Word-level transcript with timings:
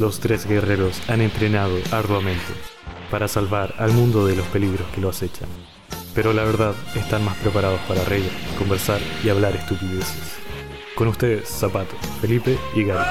Los 0.00 0.18
tres 0.18 0.44
guerreros 0.44 1.00
han 1.08 1.20
entrenado 1.20 1.78
arduamente 1.92 2.52
para 3.12 3.28
salvar 3.28 3.74
al 3.78 3.92
mundo 3.92 4.26
de 4.26 4.34
los 4.34 4.46
peligros 4.48 4.88
que 4.92 5.00
lo 5.00 5.08
acechan. 5.08 5.48
Pero 6.16 6.32
la 6.32 6.42
verdad, 6.42 6.74
están 6.96 7.24
más 7.24 7.36
preparados 7.38 7.80
para 7.82 8.02
reír, 8.04 8.28
conversar 8.58 9.00
y 9.22 9.28
hablar 9.28 9.54
estupideces. 9.54 10.36
Con 10.96 11.08
ustedes, 11.08 11.48
Zapato, 11.48 11.94
Felipe 12.20 12.58
y 12.74 12.84
Gary. 12.84 13.08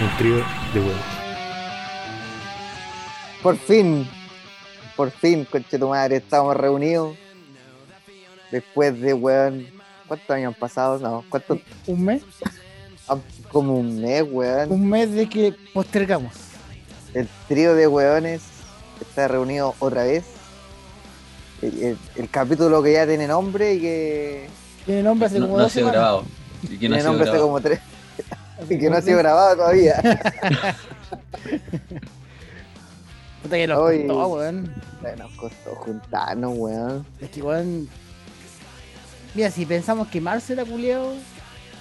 Un 0.00 0.16
trío 0.18 0.36
de 0.72 0.80
huevos. 0.80 1.22
Por 3.42 3.56
fin, 3.56 4.08
por 4.96 5.10
fin, 5.10 5.44
conche 5.44 5.76
tu 5.76 5.88
madre, 5.88 6.16
estamos 6.16 6.56
reunidos. 6.56 7.16
Después 8.52 9.00
de, 9.00 9.12
weón, 9.12 9.66
¿cuántos 10.06 10.30
años 10.30 10.54
han 10.54 10.60
pasado? 10.60 10.98
No, 11.00 11.24
¿cuántos? 11.28 11.58
Un 11.86 12.04
mes, 12.04 12.22
Como 13.50 13.74
un 13.76 14.00
mes, 14.00 14.24
weón. 14.30 14.72
un 14.72 14.88
mes 14.88 15.12
de 15.12 15.28
que 15.28 15.54
postergamos. 15.74 16.32
El 17.14 17.28
trío 17.48 17.74
de 17.74 17.86
weones 17.86 18.40
está 19.00 19.28
reunido 19.28 19.74
otra 19.78 20.04
vez. 20.04 20.24
El, 21.60 21.82
el- 21.82 21.98
el 22.16 22.28
capítulo 22.30 22.82
que 22.82 22.92
ya 22.94 23.06
tiene 23.06 23.26
nombre 23.26 23.74
y 23.74 23.80
que 23.80 24.48
Tiene 24.86 25.02
nombre 25.02 25.26
hace 25.26 25.38
No, 25.38 25.46
como 25.46 25.56
no 25.58 25.60
ha 25.60 25.64
dos 25.64 25.72
sido 25.72 25.86
semanas. 25.88 26.00
grabado. 26.02 26.24
Y 26.62 26.66
que 26.68 26.72
no 26.74 26.78
tiene 26.78 26.96
ha 26.96 27.00
sido 27.00 27.12
nombre 27.12 27.30
hace 27.30 27.38
como 27.40 27.60
tres 27.60 27.80
y 28.70 28.78
que 28.78 28.88
no 28.90 28.96
ha 28.96 29.02
sido 29.02 29.18
grabado 29.18 29.56
todavía. 29.56 30.00
Puta 33.42 33.56
que 33.56 33.66
nos 33.66 33.78
Hoy- 33.78 34.06
costó, 34.06 34.26
weón. 34.28 34.74
Nos 35.18 35.32
costó 35.32 35.74
juntarnos, 35.74 36.52
weón. 36.56 37.04
Es 37.20 37.30
que, 37.30 37.42
weón. 37.42 37.88
Mira, 39.34 39.50
si 39.50 39.66
pensamos 39.66 40.08
que 40.08 40.20
marzo 40.20 40.52
era 40.52 40.64
culiao, 40.64 41.14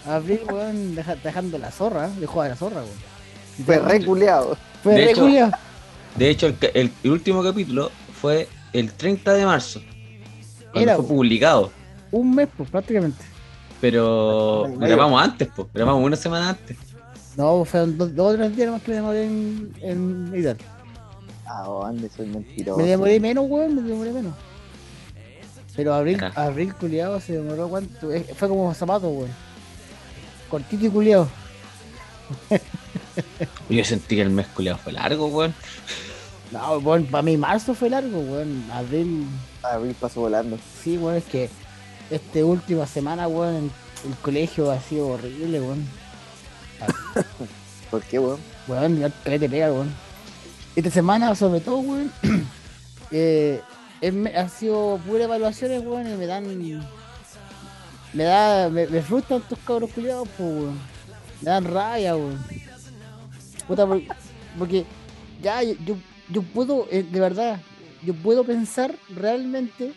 abril, 0.06 0.42
weón, 0.52 0.96
deja- 0.96 1.16
dejando 1.16 1.58
la 1.58 1.72
zorra, 1.72 2.10
dejó 2.20 2.42
a 2.42 2.50
la 2.50 2.56
zorra, 2.56 2.82
weón. 2.82 3.66
Fue 3.66 3.78
re 3.80 4.06
culiao. 4.06 4.58
Fue 4.84 4.94
De 4.96 5.12
hecho- 5.12 5.22
culiao. 5.22 5.52
De 6.16 6.30
hecho, 6.30 6.48
el, 6.48 6.58
ca- 6.58 6.68
el- 6.74 6.92
el 7.04 7.12
último 7.12 7.44
capítulo 7.44 7.92
fue 8.20 8.48
el 8.74 8.92
30 8.94 9.34
de 9.34 9.46
marzo. 9.46 9.82
Cuando 10.72 10.80
Era, 10.92 10.96
fue 10.98 11.06
publicado. 11.06 11.72
Un 12.12 12.36
mes, 12.36 12.48
pues, 12.56 12.70
prácticamente. 12.70 13.24
Pero 13.80 14.66
Ay, 14.66 14.76
grabamos 14.78 15.22
antes, 15.22 15.48
pues. 15.56 15.68
Grabamos 15.74 16.04
una 16.06 16.16
semana 16.16 16.50
antes. 16.50 16.78
No, 17.38 17.64
fueron 17.66 17.98
dos, 17.98 18.14
dos 18.16 18.34
o 18.34 18.38
tres 18.38 18.56
días 18.56 18.68
nomás 18.68 18.82
que 18.84 18.92
me 18.92 18.96
demoré 18.98 19.26
en, 19.26 19.74
en 19.82 20.32
editar. 20.34 20.58
¿A 21.46 21.64
dónde 21.64 22.10
soy 22.10 22.28
mentiroso? 22.28 22.78
Me 22.80 22.86
demoré 22.88 23.20
menos, 23.20 23.46
weón, 23.48 23.76
me 23.76 23.82
demoré 23.82 24.12
menos. 24.12 24.34
Pero 25.76 25.94
abril, 25.94 26.22
Ajá. 26.24 26.44
abril 26.46 26.74
culiado 26.76 27.20
se 27.22 27.34
demoró 27.34 27.70
cuánto. 27.70 28.12
Eh, 28.12 28.26
Fue 28.36 28.48
como 28.50 28.74
zapato, 28.74 29.08
weón. 29.10 29.30
Cortito 30.52 30.86
y 30.86 30.90
culiado. 30.90 31.30
Yo 33.70 33.86
sentí 33.86 34.18
que 34.18 34.22
el 34.22 34.30
mes 34.30 34.48
culiado 34.48 34.78
fue 34.78 34.92
largo, 34.92 35.28
weón. 35.28 35.56
No, 36.52 36.78
weón, 36.80 37.06
para 37.06 37.22
mí 37.22 37.38
marzo 37.38 37.74
fue 37.74 37.90
largo, 37.90 38.20
weón. 38.20 38.70
Abril, 38.70 39.26
Abril 39.64 39.96
pasó 39.98 40.20
volando. 40.20 40.58
sí, 40.84 40.98
weón, 40.98 41.16
es 41.16 41.24
que 41.24 41.50
esta 42.10 42.46
última 42.46 42.86
semana, 42.86 43.30
weón, 43.30 43.72
el 44.06 44.16
colegio 44.22 44.70
ha 44.70 44.82
sido 44.82 45.08
horrible, 45.08 45.62
weón. 45.62 45.88
¿Por 47.90 48.02
qué, 48.04 48.20
weón? 48.20 48.40
Weón, 48.68 49.00
ya 49.00 49.10
te 49.10 49.50
pega, 49.50 49.72
weón. 49.72 49.94
Esta 50.76 50.92
semana, 50.92 51.34
sobre 51.34 51.62
todo, 51.62 51.78
weón, 51.78 52.12
eh, 53.12 53.62
ha 54.36 54.50
sido 54.50 55.00
pura 55.08 55.24
evaluaciones, 55.24 55.82
weón, 55.86 56.12
y 56.12 56.18
me 56.18 56.26
dan. 56.26 56.46
Me 58.14 58.24
da. 58.24 58.70
Me, 58.70 58.88
me 58.88 59.02
frustran 59.02 59.42
estos 59.42 59.60
cabros 59.60 59.92
culiados, 59.92 60.28
pues, 60.38 60.50
weón. 60.50 60.80
Me 61.42 61.50
dan 61.50 61.64
rabia, 61.66 62.16
weón. 62.16 62.44
Puta, 63.68 63.86
por- 63.88 64.02
porque 64.58 64.86
ya 65.42 65.64
yo, 65.64 65.96
yo, 66.30 66.42
puedo, 66.44 66.88
eh, 66.92 67.04
de 67.04 67.20
verdad, 67.20 67.60
yo 68.04 68.14
puedo 68.14 68.44
pensar 68.44 68.94
realmente 69.16 69.94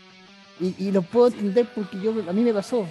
y, 0.61 0.75
y 0.78 0.93
lo 0.93 1.03
puedo 1.03 1.27
entender 1.28 1.66
porque 1.75 2.00
yo 2.00 2.12
a 2.28 2.33
mí 2.33 2.43
me 2.43 2.53
pasó 2.55 2.87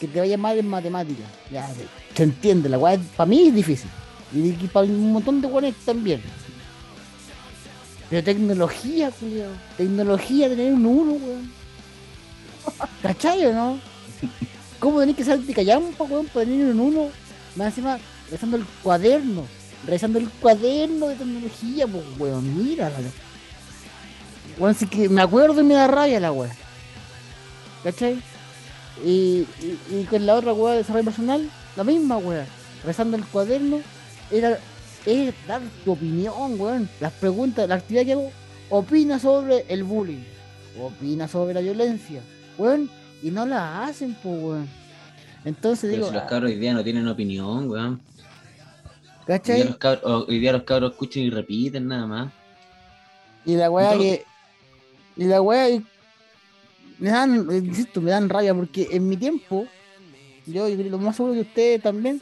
que 0.00 0.06
te 0.08 0.20
vaya 0.20 0.38
mal 0.38 0.56
en 0.58 0.68
matemáticas. 0.68 1.26
Ya, 1.50 1.68
se- 2.14 2.22
entiende, 2.22 2.68
la 2.68 2.78
weá 2.78 2.98
para 3.16 3.28
mí 3.28 3.48
es 3.48 3.54
difícil. 3.54 3.90
Y, 4.32 4.48
y 4.48 4.68
para 4.72 4.86
un 4.86 5.12
montón 5.12 5.40
de 5.40 5.46
weones 5.48 5.74
también. 5.84 6.22
Pero 8.10 8.24
tecnología, 8.24 9.10
culiao. 9.10 9.50
Tecnología, 9.76 10.48
tener 10.48 10.72
un 10.72 10.86
uno, 10.86 11.12
weón. 11.12 11.52
¿Cachai 13.02 13.44
o 13.46 13.52
no? 13.52 13.78
¿Cómo 14.78 15.00
tenés 15.00 15.16
que 15.16 15.24
salir 15.24 15.46
de 15.46 15.54
callampa, 15.54 16.04
weón, 16.04 16.26
para 16.26 16.46
tener 16.46 16.66
un 16.66 16.80
uno? 16.80 17.08
Más 17.56 17.68
encima, 17.68 17.98
revisando 18.26 18.56
el 18.56 18.64
cuaderno. 18.82 19.44
Revisando 19.86 20.18
el 20.18 20.28
cuaderno 20.28 21.08
de 21.08 21.16
tecnología, 21.16 21.86
pues, 21.86 22.04
weón. 22.18 22.56
Mira, 22.56 22.92
Weón, 24.58 24.74
sí 24.74 24.86
que 24.86 25.08
me 25.08 25.22
acuerdo 25.22 25.60
y 25.60 25.64
me 25.64 25.74
da 25.74 25.86
rabia 25.86 26.20
la 26.20 26.32
weón. 26.32 26.52
¿Cachai? 27.84 28.20
Y, 29.04 29.46
y, 29.90 30.06
con 30.10 30.26
la 30.26 30.34
otra 30.34 30.52
weá 30.52 30.72
de 30.72 30.78
desarrollo 30.78 31.04
personal, 31.04 31.50
la 31.76 31.84
misma 31.84 32.16
weá. 32.18 32.46
Rezando 32.84 33.16
el 33.16 33.24
cuaderno, 33.24 33.80
era 34.30 34.58
es 35.06 35.34
dar 35.46 35.62
tu 35.84 35.92
opinión, 35.92 36.60
weón. 36.60 36.88
Las 37.00 37.12
preguntas, 37.12 37.68
la 37.68 37.76
actividad 37.76 38.04
que 38.04 38.12
hago, 38.12 38.32
opina 38.70 39.18
sobre 39.18 39.64
el 39.68 39.84
bullying, 39.84 40.24
opina 40.80 41.28
sobre 41.28 41.54
la 41.54 41.60
violencia, 41.60 42.20
weón, 42.58 42.90
y 43.22 43.30
no 43.30 43.46
la 43.46 43.84
hacen, 43.84 44.14
pues, 44.22 44.42
weón. 44.42 44.68
Entonces 45.44 45.82
Pero 45.90 45.94
digo, 45.94 46.08
si 46.08 46.14
los 46.14 46.22
ah, 46.22 46.26
cabros 46.26 46.50
hoy 46.50 46.58
día 46.58 46.72
no 46.74 46.84
tienen 46.84 47.06
opinión, 47.08 47.68
weón. 47.70 48.00
Hoy 48.00 49.26
día 49.26 49.38
¿cachai? 49.38 49.64
los 49.64 49.76
cabros, 49.76 50.24
hoy 50.28 50.38
día 50.38 50.52
los 50.52 50.62
cabros 50.62 50.92
escuchan 50.92 51.22
y 51.22 51.30
repiten 51.30 51.86
nada 51.88 52.06
más. 52.06 52.32
Y 53.44 53.56
la 53.56 53.70
weá 53.70 53.92
No. 53.94 53.98
que. 54.00 54.24
Y 55.16 55.24
la 55.24 55.40
weá. 55.42 55.68
y- 55.70 55.84
Me 56.98 57.10
dan, 57.10 57.46
insisto, 57.52 58.00
me 58.00 58.10
dan 58.10 58.28
rabia 58.28 58.52
porque 58.54 58.88
en 58.90 59.08
mi 59.08 59.16
tiempo, 59.16 59.66
yo, 60.46 60.68
yo 60.68 60.76
creo 60.76 60.90
lo 60.90 60.98
más 60.98 61.14
seguro 61.14 61.34
que 61.34 61.42
ustedes 61.42 61.80
también, 61.82 62.20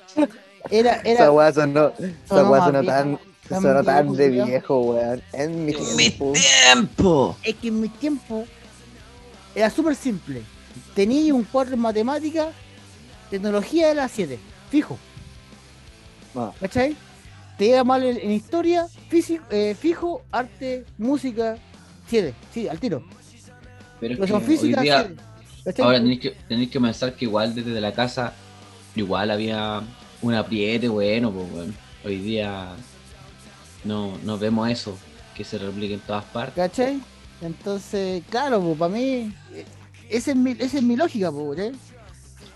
era. 0.70 0.96
Esa 0.96 1.08
era 1.24 1.32
weá 1.32 1.52
sonó, 1.52 1.92
esa 1.98 2.50
weá 2.50 2.64
sonó 2.66 2.84
tan, 2.84 3.18
sonó 3.48 3.82
tan 3.84 4.12
de 4.14 4.28
viejo, 4.28 4.80
weón. 4.80 5.22
En 5.32 5.64
mi 5.64 5.72
¡En 5.72 5.96
mi 5.96 6.10
tiempo. 6.10 6.32
tiempo! 6.34 7.36
es 7.42 7.54
que 7.54 7.68
en 7.68 7.80
mi 7.80 7.88
tiempo 7.88 8.44
era 9.54 9.70
súper 9.70 9.94
simple. 9.94 10.42
Tenía 10.94 11.34
un 11.34 11.44
cuadro 11.44 11.74
en 11.74 11.80
matemática, 11.80 12.52
tecnología 13.30 13.88
de 13.88 13.94
las 13.94 14.12
7, 14.12 14.38
fijo, 14.70 14.98
Ah, 16.34 16.52
¿cachai? 16.60 16.96
Te 17.56 17.66
iba 17.66 17.82
mal 17.84 18.04
en, 18.04 18.18
en 18.18 18.30
historia, 18.30 18.86
físico, 19.08 19.44
eh, 19.50 19.74
fijo, 19.78 20.22
arte, 20.30 20.84
música, 20.98 21.56
7, 22.08 22.34
sí, 22.52 22.68
al 22.68 22.78
tiro. 22.78 23.02
Pero 23.98 24.14
es 24.14 24.20
Pero 24.20 24.26
son 24.26 24.42
que 24.42 24.46
físicas, 24.46 24.82
día, 24.82 25.02
siete, 25.04 25.22
¿cachai? 25.64 25.84
ahora 25.84 25.98
tenéis 25.98 26.20
que, 26.20 26.30
tenéis 26.48 26.70
que 26.70 26.80
pensar 26.80 27.14
que 27.14 27.24
igual 27.24 27.54
desde 27.54 27.80
la 27.80 27.92
casa, 27.92 28.34
igual 28.94 29.30
había 29.30 29.82
un 30.22 30.34
apriete 30.34 30.88
bueno, 30.88 31.30
pues 31.32 31.50
weón. 31.52 31.76
Hoy 32.04 32.18
día 32.18 32.76
no, 33.84 34.18
no 34.22 34.38
vemos 34.38 34.68
eso, 34.70 34.96
que 35.34 35.44
se 35.44 35.58
replique 35.58 35.94
en 35.94 36.00
todas 36.00 36.24
partes. 36.26 36.54
¿Cachai? 36.54 37.00
Entonces, 37.40 38.22
claro, 38.30 38.60
pues 38.60 38.78
para 38.78 38.92
mí, 38.94 39.32
esa 40.10 40.30
es 40.30 40.36
mi, 40.36 40.52
esa 40.52 40.78
es 40.78 40.82
mi 40.82 40.96
lógica, 40.96 41.30
pues, 41.32 41.56
¿cachai? 41.56 41.72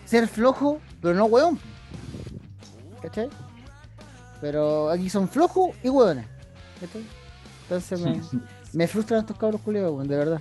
Ser 0.04 0.28
flojo, 0.28 0.80
pero 1.00 1.14
no 1.14 1.24
hueón. 1.26 1.58
¿Cachai? 3.02 3.28
Pero 4.40 4.90
aquí 4.90 5.08
son 5.10 5.28
flojos 5.28 5.70
y 5.82 5.88
hueones. 5.88 6.26
¿Cachai? 6.80 7.04
Entonces 7.62 8.00
me, 8.00 8.20
me 8.72 8.86
frustran 8.88 9.20
estos 9.20 9.36
cabros 9.38 9.60
culiados, 9.60 9.92
weón, 9.94 10.08
de 10.08 10.16
verdad. 10.16 10.40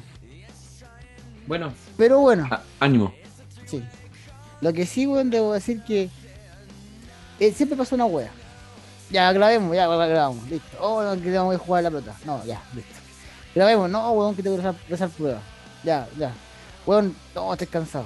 Bueno, 1.48 1.74
Pero 1.98 2.20
bueno, 2.20 2.48
á- 2.52 2.62
ánimo. 2.80 3.14
sí. 3.66 3.84
Lo 4.62 4.74
que 4.74 4.86
sí, 4.86 5.08
weón, 5.08 5.30
debo 5.30 5.54
decir 5.54 5.82
que 5.84 6.10
eh, 7.40 7.52
siempre 7.54 7.78
pasa 7.78 7.96
una 7.96 8.06
wea. 8.06 8.30
Ya, 9.10 9.32
grabemos, 9.32 9.74
ya 9.76 9.88
grabamos, 9.88 10.48
listo. 10.50 10.78
Oh, 10.80 11.02
no, 11.02 11.14
que 11.16 11.32
tengo 11.32 11.50
que 11.50 11.58
jugar 11.58 11.84
la 11.84 11.90
pelota. 11.90 12.14
No, 12.26 12.44
ya, 12.46 12.62
listo. 12.76 12.94
Grabemos, 13.56 13.90
no, 13.90 14.12
weón, 14.12 14.36
que 14.36 14.44
tengo 14.44 14.58
que 14.58 14.62
rezar, 14.64 14.80
rezar 14.90 15.10
prueba. 15.10 15.42
Ya, 15.84 16.08
ya. 16.18 16.34
Weón, 16.90 17.16
no, 17.36 17.54
estoy 17.54 17.68
cansado. 17.68 18.06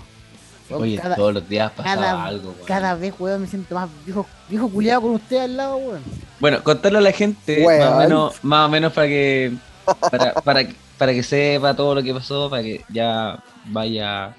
Weón, 0.69 0.83
Oye, 0.83 0.97
cada, 0.97 1.15
todos 1.15 1.33
los 1.35 1.47
días 1.47 1.71
pasaba 1.71 1.95
cada- 1.95 2.23
algo, 2.25 2.49
weón. 2.51 2.65
cada 2.65 2.95
vez, 2.95 3.13
weón, 3.17 3.41
me 3.41 3.47
siento 3.47 3.75
más 3.75 3.87
viejo, 4.05 4.25
viejo 4.49 4.67
culiado 4.69 5.01
con 5.03 5.11
usted 5.11 5.37
al 5.37 5.55
lado, 5.55 5.77
weón. 5.77 6.01
Bueno, 6.41 6.61
contarle 6.61 6.97
a 6.97 7.01
la 7.01 7.13
gente 7.13 7.63
Weón. 7.65 7.79
más 7.79 7.93
o 7.93 7.97
menos, 7.99 8.43
más 8.43 8.65
o 8.65 8.69
menos 8.69 8.91
para 8.91 9.07
que 9.07 9.53
para, 10.11 10.33
para, 10.33 10.67
que- 10.67 10.75
para 10.97 11.13
que 11.13 11.23
sepa 11.23 11.73
todo 11.73 11.95
lo 11.95 12.03
que 12.03 12.13
pasó, 12.13 12.49
para 12.49 12.61
que 12.61 12.83
ya 12.89 13.41
vaya 13.67 14.35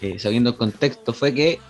eh, 0.00 0.18
sabiendo 0.18 0.48
el 0.50 0.56
contexto, 0.56 1.12
fue 1.12 1.34
que 1.34 1.60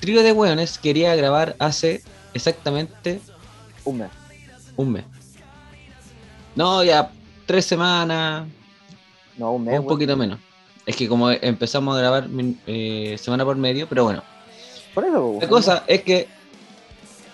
Trío 0.00 0.22
de 0.22 0.32
Hueones 0.32 0.78
quería 0.78 1.14
grabar 1.16 1.54
hace 1.58 2.02
exactamente 2.32 3.20
un 3.84 3.98
mes. 3.98 4.10
un 4.76 4.92
mes. 4.92 5.04
No, 6.54 6.82
ya 6.82 7.10
tres 7.44 7.66
semanas, 7.66 8.46
No, 9.36 9.52
un 9.52 9.64
mes. 9.64 9.72
un 9.74 9.80
weón. 9.80 9.86
poquito 9.94 10.16
menos. 10.16 10.38
Es 10.88 10.96
que 10.96 11.06
como 11.06 11.30
empezamos 11.30 11.94
a 11.94 11.98
grabar 12.00 12.28
eh, 12.66 13.14
semana 13.20 13.44
por 13.44 13.56
medio, 13.56 13.86
pero 13.86 14.04
bueno. 14.04 14.24
Por 14.94 15.04
eso, 15.04 15.38
La 15.38 15.46
cosa 15.46 15.84
es 15.86 16.02
que 16.02 16.26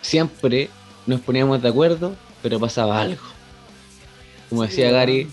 siempre 0.02 0.68
nos 1.06 1.20
poníamos 1.20 1.62
de 1.62 1.68
acuerdo, 1.68 2.16
pero 2.42 2.58
pasaba 2.58 3.00
algo. 3.00 3.22
Como 4.50 4.64
decía. 4.64 4.90
Gary, 4.90 5.28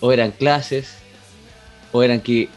o 0.00 0.12
eran 0.12 0.32
clases, 0.32 0.96
o 1.92 2.02
eran 2.02 2.20
que 2.20 2.50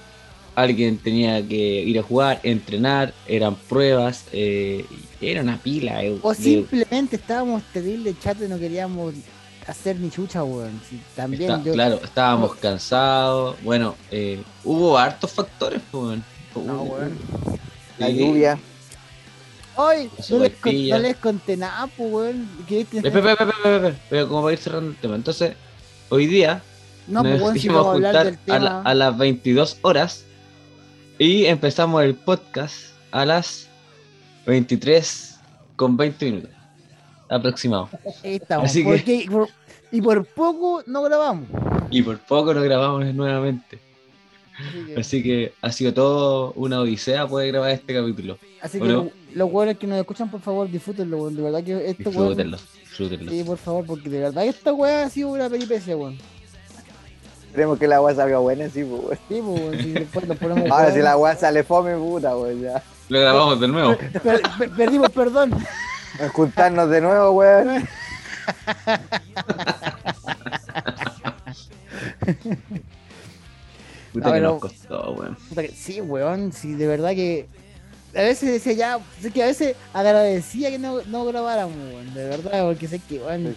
alguien 0.54 0.98
tenía 0.98 1.48
que 1.48 1.56
ir 1.56 1.98
a 1.98 2.04
jugar, 2.04 2.42
entrenar, 2.44 3.14
eran 3.26 3.56
pruebas, 3.56 4.26
eh, 4.34 4.86
era 5.22 5.44
una 5.44 5.58
pila. 5.60 6.04
eh, 6.04 6.20
O 6.22 6.34
simplemente 6.34 7.16
estábamos 7.16 7.64
terrible 7.72 8.14
chato 8.22 8.44
y 8.44 8.50
no 8.50 8.60
queríamos 8.60 9.14
hacer 9.70 9.98
ni 10.00 10.10
chucha, 10.10 10.44
weón. 10.44 10.80
Sí, 10.90 11.00
también 11.16 11.44
está- 11.44 11.64
yo. 11.64 11.74
Claro, 11.74 12.00
estábamos 12.04 12.56
cansados. 12.56 13.56
Bueno, 13.64 13.96
eh, 14.12 14.44
hubo 14.64 14.98
hartos 14.98 15.32
factores, 15.32 15.82
pues, 15.92 16.04
weón. 16.04 16.24
No, 16.66 16.84
weón. 16.84 17.18
La 17.98 18.08
Sí. 18.08 18.18
lluvia. 18.18 18.60
Ay, 19.78 20.10
no 20.30 20.40
les, 20.40 20.52
con- 20.56 20.90
no 20.90 20.98
les 21.00 21.16
conté 21.18 21.56
nada, 21.58 21.88
pues, 21.96 22.12
weón. 22.12 22.50
Espera, 22.70 23.32
espera, 23.32 23.34
espera, 23.34 23.96
Pero 24.10 24.28
como 24.28 24.42
para 24.44 24.54
ir 24.54 24.60
cerrando 24.60 24.90
el 24.92 24.98
tema. 24.98 25.16
Entonces, 25.16 25.54
hoy 26.10 26.26
día 26.28 26.62
No, 27.08 27.22
pues, 27.22 27.34
nos 27.36 27.42
weón, 27.44 27.60
si 27.60 27.68
vamos 27.70 27.88
a 27.88 27.92
del 27.94 28.36
juntar 28.36 28.56
a, 28.56 28.60
la- 28.60 28.82
a 28.82 28.94
las 28.94 29.18
22 29.18 29.78
horas 29.82 30.26
y 31.18 31.46
empezamos 31.46 32.04
el 32.04 32.16
podcast 32.16 32.76
a 33.12 33.26
las 33.26 33.68
23 34.46 35.36
con 35.76 35.96
20 35.98 36.26
minutos 36.26 36.52
aproximado. 37.30 37.90
Ahí 38.24 38.36
estamos. 38.36 38.66
así 38.66 38.84
que- 38.84 38.90
Porque- 38.90 39.16
y, 39.16 39.28
por, 39.30 39.48
y 39.92 40.02
por 40.02 40.26
poco 40.26 40.84
no 40.88 41.02
grabamos. 41.04 41.48
Y 41.92 42.02
por 42.02 42.18
poco 42.20 42.54
nos 42.54 42.64
grabamos 42.64 43.06
nuevamente. 43.14 43.80
Así 44.60 44.84
que, 44.86 45.00
Así 45.00 45.24
que 45.24 45.54
ha 45.62 45.72
sido 45.72 45.94
todo 45.94 46.52
una 46.58 46.82
odisea 46.82 47.26
poder 47.28 47.48
grabar 47.54 47.72
este 47.72 47.94
capítulo. 47.94 48.38
así 48.62 48.78
que 48.78 48.84
bueno. 48.84 49.10
los 49.34 49.50
weones 49.52 49.78
que 49.78 49.88
nos 49.88 49.98
escuchan, 50.00 50.30
por 50.30 50.42
favor, 50.42 50.70
disfrútenlo. 50.70 51.30
De 51.30 51.42
verdad 51.42 51.64
que 51.64 51.90
esto. 51.90 52.10
Disfrútenlo, 52.10 52.58
disfrútenlo. 52.82 53.32
Sí, 53.32 53.44
por 53.46 53.58
favor, 53.58 53.86
porque 53.86 54.10
de 54.10 54.20
verdad 54.20 54.46
esta 54.46 54.74
weá 54.74 55.04
ha 55.06 55.10
sido 55.10 55.30
una 55.30 55.50
peripecia, 55.50 55.96
weón. 55.96 56.18
Esperemos 57.48 57.80
que 57.80 57.88
la 57.88 57.96
agua 57.96 58.14
salga 58.14 58.38
buena, 58.40 58.70
sí, 58.70 58.84
pues, 58.84 59.02
weón. 59.02 59.18
Sí, 59.30 59.42
pues, 59.70 59.82
si 59.82 59.92
después 59.94 60.28
nos 60.28 60.38
ponemos. 60.38 60.70
Ahora, 60.70 60.92
si 60.94 61.00
la 61.00 61.12
agua 61.14 61.36
sale 61.36 61.64
fome, 61.64 61.96
puta, 61.96 62.36
weón, 62.38 62.62
ya. 62.62 62.84
Lo 63.08 63.20
grabamos 63.22 63.60
de 63.62 63.68
nuevo. 63.70 63.98
Per- 63.98 64.42
per- 64.58 64.70
perdimos 64.72 65.10
perdón. 65.10 65.52
Juntarnos 66.34 66.90
de 66.90 67.02
nuevo, 67.02 67.32
weón. 67.32 67.88
Puta 74.14 74.34
que 74.34 74.40
nos 74.40 74.54
no. 74.54 74.60
costó, 74.60 75.12
weón. 75.14 75.36
Puta 75.50 75.62
que- 75.62 75.70
Sí, 75.72 76.02
weón, 76.02 76.52
sí, 76.52 76.74
de 76.74 76.88
verdad 76.88 77.10
que. 77.12 77.48
A 78.16 78.22
veces 78.24 78.52
decía 78.52 78.74
ya, 78.74 79.00
sé 79.22 79.30
que 79.30 79.44
a 79.44 79.46
veces 79.46 79.76
agradecía 79.94 80.72
que 80.72 80.80
no, 80.80 81.00
no 81.04 81.26
grabáramos, 81.26 81.76
weón, 81.78 82.12
de 82.16 82.28
verdad, 82.28 82.66
porque 82.66 82.88
sé 82.88 82.98
que, 82.98 83.20
weón, 83.20 83.56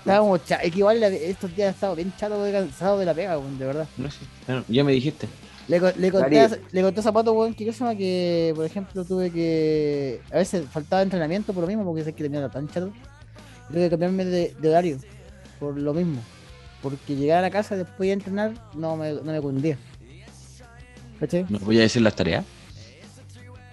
estábamos 0.00 0.44
chatos, 0.44 0.66
es 0.66 0.72
que 0.72 0.78
igual 0.80 1.00
estos 1.04 1.54
días 1.54 1.68
he 1.68 1.70
estado 1.70 1.94
bien 1.94 2.12
chato, 2.16 2.36
cansado 2.50 2.98
de 2.98 3.04
la 3.06 3.14
pega, 3.14 3.38
weón, 3.38 3.56
de 3.56 3.66
verdad. 3.66 3.86
No 3.96 4.10
sé, 4.10 4.18
ya 4.68 4.82
me 4.82 4.90
dijiste. 4.92 5.28
Le, 5.66 5.80
le 5.96 6.12
conté, 6.12 6.40
a, 6.40 6.50
le 6.72 6.82
conté 6.82 7.00
a 7.00 7.02
Zapato, 7.02 7.32
weón, 7.32 7.54
que 7.54 7.64
que, 7.64 8.52
por 8.54 8.64
ejemplo, 8.64 9.04
tuve 9.04 9.30
que. 9.30 10.20
A 10.30 10.36
veces 10.36 10.66
faltaba 10.70 11.02
entrenamiento 11.02 11.54
por 11.54 11.62
lo 11.62 11.66
mismo, 11.66 11.84
porque 11.84 12.04
sé 12.04 12.12
que 12.12 12.24
tenía 12.24 12.48
tan 12.48 12.68
chato. 12.68 12.92
Tuve 13.68 13.80
que 13.80 13.90
cambiarme 13.90 14.24
de, 14.26 14.54
de 14.60 14.68
horario, 14.68 14.98
por 15.58 15.78
lo 15.78 15.94
mismo. 15.94 16.20
Porque 16.82 17.16
llegar 17.16 17.38
a 17.38 17.42
la 17.42 17.50
casa 17.50 17.76
después 17.76 18.08
de 18.08 18.12
entrenar 18.12 18.52
no 18.74 18.96
me, 18.96 19.12
no 19.14 19.32
me 19.32 19.40
cundía. 19.40 19.78
¿Cachai? 21.18 21.46
¿Me 21.48 21.58
voy 21.58 21.78
a 21.78 21.82
decir 21.82 22.02
las 22.02 22.14
tareas? 22.14 22.44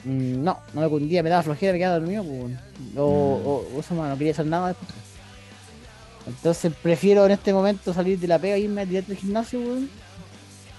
Mm, 0.05 0.41
no, 0.43 0.57
no 0.73 0.81
me 0.81 0.87
cundía, 0.87 1.21
me 1.21 1.29
daba 1.29 1.43
flojera, 1.43 1.73
me 1.73 1.79
quedaba 1.79 1.99
dormido, 1.99 2.23
pues, 2.23 2.37
weón. 2.37 2.59
o, 2.95 3.03
o, 3.03 3.67
o 3.75 3.79
eso, 3.81 3.93
no 3.93 4.17
quería 4.17 4.31
hacer 4.31 4.45
nada 4.45 4.69
después. 4.69 4.89
Entonces 6.25 6.71
prefiero 6.81 7.25
en 7.25 7.31
este 7.31 7.51
momento 7.51 7.93
salir 7.93 8.17
de 8.17 8.27
la 8.27 8.39
pega, 8.39 8.57
irme 8.57 8.85
directo 8.85 9.11
al 9.11 9.17
gimnasio, 9.17 9.59
weón. 9.59 9.89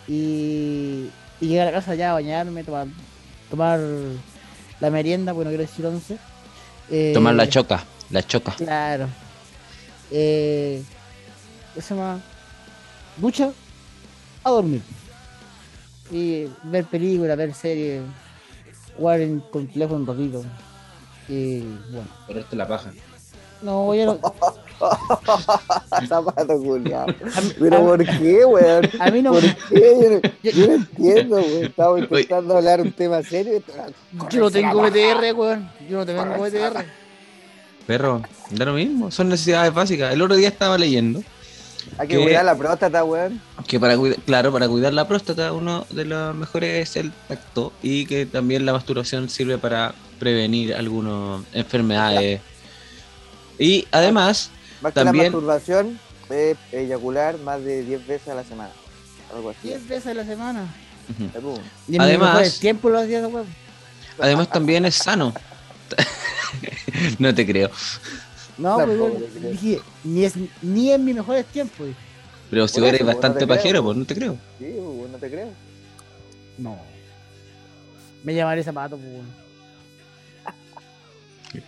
Y, 0.09 1.09
y 1.41 1.47
llegar 1.47 1.69
a 1.69 1.73
casa 1.73 1.95
ya, 1.95 2.13
bañarme, 2.13 2.65
tomar, 2.65 2.87
tomar 3.51 3.81
la 4.81 4.91
merienda, 4.91 5.33
bueno, 5.33 5.51
quiero 5.51 5.63
decir 5.63 5.87
once. 5.87 6.19
Eh, 6.91 7.13
Tomar 7.15 7.35
la 7.35 7.49
choca, 7.49 7.85
la 8.11 8.23
choca. 8.27 8.53
Claro. 8.57 9.09
Eh, 10.11 10.83
¿Qué 11.75 11.81
se 11.81 11.95
llama? 11.95 12.21
Ducha, 13.17 13.51
a 14.45 14.51
dormir. 14.51 14.83
Y 16.11 16.47
ver 16.65 16.85
películas, 16.85 17.37
ver 17.37 17.55
series, 17.55 18.03
jugar 18.97 19.21
en 19.21 19.41
complejo 19.41 19.95
un 19.95 20.07
ratito. 20.07 20.45
Y 21.29 21.61
bueno. 21.91 22.09
Ponerte 22.27 22.57
la 22.57 22.67
paja. 22.69 22.93
No, 23.63 23.95
ya 23.95 24.07
no. 24.07 24.19
Zapato 26.09 26.59
mí, 27.43 27.53
Pero 27.59 27.77
a- 27.77 27.81
¿por 27.81 28.05
qué, 28.05 28.45
weón? 28.45 28.89
a 28.99 29.11
mí 29.11 29.23
no 29.23 29.33
¿Por 29.33 29.43
qué? 29.43 29.97
Yo 30.03 30.11
no, 30.11 30.21
yo 30.51 30.67
no 30.67 30.73
entiendo, 30.75 31.37
weón. 31.37 31.65
Estamos 31.65 32.01
intentando 32.01 32.57
hablar 32.57 32.81
un 32.81 32.93
tema 32.93 33.23
serio. 33.23 33.63
Yo 34.31 34.41
no 34.41 34.51
tengo 34.51 34.83
BTR, 34.83 35.33
weón. 35.35 35.71
Yo 35.89 35.99
no 35.99 36.07
tengo 36.07 36.25
BTR. 36.25 36.85
Perro, 37.87 38.23
da 38.51 38.65
lo 38.65 38.75
mismo, 38.75 39.11
son 39.11 39.29
necesidades 39.29 39.73
básicas. 39.75 40.13
El 40.13 40.23
otro 40.23 40.37
día 40.37 40.49
estaba 40.49 40.79
leyendo 40.79 41.23
Hay 41.99 42.07
que 42.07 42.17
cuidar 42.23 42.45
la 42.45 42.57
próstata, 42.57 43.05
weón. 43.05 43.41
que 43.67 43.81
para 43.81 43.97
cuidar, 43.97 44.19
claro, 44.21 44.53
para 44.53 44.69
cuidar 44.69 44.93
la 44.93 45.07
próstata 45.09 45.53
uno 45.53 45.85
de 45.91 46.05
los 46.05 46.35
mejores 46.35 46.89
es 46.91 46.97
el 46.97 47.13
tacto 47.29 47.73
y 47.83 48.07
que 48.07 48.25
también 48.27 48.65
la 48.67 48.73
masturbación 48.73 49.29
sirve 49.29 49.59
para 49.59 49.95
prevenir 50.21 50.75
algunas 50.75 51.43
enfermedades. 51.53 52.41
Y 53.59 53.87
además, 53.91 54.51
Más 54.81 54.93
que 54.93 55.01
También- 55.05 55.27
la 55.27 55.31
masturbación, 55.31 56.01
es 56.31 56.57
eyacular 56.73 57.39
más 57.39 57.63
de 57.63 57.85
10 57.85 58.07
veces 58.07 58.29
a 58.29 58.35
la 58.35 58.45
semana. 58.45 58.71
Algo 59.35 59.51
así. 59.51 59.69
10 59.69 59.87
veces 59.89 60.07
a 60.09 60.15
la 60.15 60.25
semana. 60.25 60.67
Eh, 61.21 61.39
pum. 61.41 61.59
Y 61.89 61.99
Además- 61.99 62.55
el 62.55 62.61
tiempo 62.61 62.89
lo 62.91 62.99
hacía 62.99 63.23
además 64.19 64.49
también 64.51 64.85
es 64.85 64.97
sano. 64.97 65.33
no 67.19 67.35
te 67.35 67.47
creo. 67.47 67.71
No, 68.59 68.77
pues 68.77 68.89
weón, 68.89 69.19
te 69.19 69.39
creo. 69.39 69.51
dije, 69.51 69.81
ni, 70.05 70.25
es, 70.25 70.35
ni 70.61 70.91
en 70.93 71.05
mis 71.05 71.15
mejores 71.15 71.47
tiempos. 71.47 71.89
Pero 72.51 72.69
si 72.69 72.85
eres 72.85 73.01
pues, 73.01 73.15
bastante 73.15 73.41
no 73.47 73.55
pajero, 73.55 73.83
pues 73.83 73.97
no 73.97 74.05
te 74.05 74.15
creo. 74.15 74.37
Sí, 74.59 74.77
no 75.11 75.19
te 75.19 75.31
creo. 75.31 75.49
No. 76.59 76.79
Me 78.25 78.35
llamaré 78.35 78.63
zapato, 78.63 78.97
pues. 78.97 79.42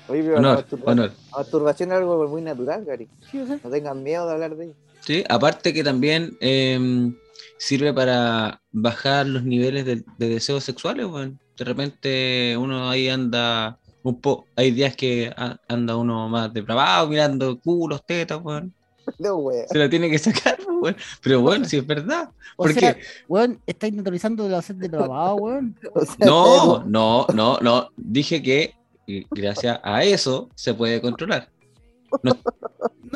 Oye, 0.09 0.23
pero 0.23 0.33
la, 0.35 0.39
Honor, 0.39 0.57
masturba- 0.65 0.83
honor. 0.93 1.11
la 1.33 1.39
masturbación 1.39 1.93
es 1.93 1.97
algo 1.99 2.29
muy 2.29 2.43
natural, 2.43 2.85
Gary. 2.85 3.09
Sí. 3.31 3.39
No 3.63 3.71
tengan 3.71 4.03
miedo 4.03 4.27
de 4.27 4.33
hablar 4.33 4.57
de 4.57 4.65
ello. 4.67 4.75
Sí, 5.01 5.25
aparte 5.29 5.73
que 5.75 5.85
también 5.85 6.37
eh, 6.41 7.13
sirve 7.59 7.93
para 7.93 8.61
bajar 8.73 9.27
los 9.27 9.45
niveles 9.45 9.85
de, 9.85 10.03
de 10.19 10.29
deseos 10.29 10.65
sexuales, 10.65 11.07
weón. 11.07 11.39
De 11.59 11.65
repente 11.65 12.57
uno 12.59 12.89
ahí 12.91 13.09
anda 13.09 13.79
un 14.03 14.21
poco, 14.21 14.47
hay 14.57 14.71
días 14.71 14.97
que 14.97 15.33
anda 15.69 15.97
uno 15.97 16.29
más 16.29 16.53
depravado 16.53 17.07
mirando 17.09 17.59
culos, 17.61 18.05
tetas, 18.07 18.41
weón. 18.43 18.73
No, 19.19 19.37
weón. 19.37 19.67
Se 19.69 19.77
la 19.79 19.89
tiene 19.91 20.09
que 20.11 20.19
sacar, 20.19 20.59
weón. 20.81 20.97
Pero 21.23 21.43
bueno, 21.43 21.67
si 21.67 21.77
es 21.77 21.87
verdad. 21.87 22.31
O 22.57 22.65
Porque 22.65 22.81
sea, 22.81 22.97
weón, 23.29 23.61
estáis 23.67 23.93
naturalizando 23.93 24.49
la 24.49 24.63
sed 24.63 24.77
de 24.77 24.89
lavado, 24.89 25.35
weón. 25.37 25.77
O 25.95 26.01
sea, 26.05 26.27
no, 26.27 26.83
no, 26.85 27.27
no, 27.35 27.59
no. 27.61 27.91
Dije 27.97 28.43
que 28.43 28.75
eh, 29.07 29.25
gracias 29.31 29.79
a 29.83 30.05
eso 30.05 30.49
se 30.55 30.75
puede 30.75 31.01
controlar. 31.01 31.49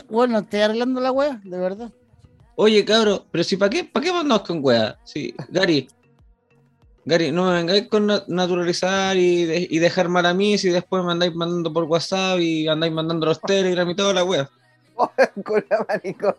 No 0.08 0.38
estoy 0.38 0.60
arreglando 0.60 1.00
la 1.00 1.12
weá, 1.12 1.40
de 1.44 1.58
verdad. 1.58 1.92
Oye, 2.56 2.84
cabro, 2.84 3.24
pero 3.30 3.44
si 3.44 3.56
para 3.56 3.70
qué, 3.70 3.84
para 3.84 4.04
qué 4.04 4.12
mandamos 4.12 4.46
con 4.46 4.58
weá? 4.62 4.98
Sí, 5.04 5.34
Gary. 5.48 5.88
Gary, 7.04 7.30
no 7.32 7.46
me 7.46 7.52
vengáis 7.54 7.86
con 7.88 8.06
na- 8.06 8.24
naturalizar 8.26 9.16
y, 9.16 9.44
de- 9.44 9.66
y 9.70 9.78
dejar 9.78 10.08
mal 10.08 10.26
a 10.26 10.34
mí 10.34 10.58
si 10.58 10.68
después 10.68 11.02
me 11.04 11.12
andáis 11.12 11.34
mandando 11.34 11.72
por 11.72 11.84
WhatsApp 11.84 12.38
y 12.40 12.68
andáis 12.68 12.92
mandando 12.92 13.26
los 13.26 13.40
Telegram 13.40 13.88
y 13.88 13.94
toda 13.94 14.12
la 14.12 14.24
wea. 14.24 14.50
con 15.44 15.64
la 15.70 15.86
maricón. 15.88 16.34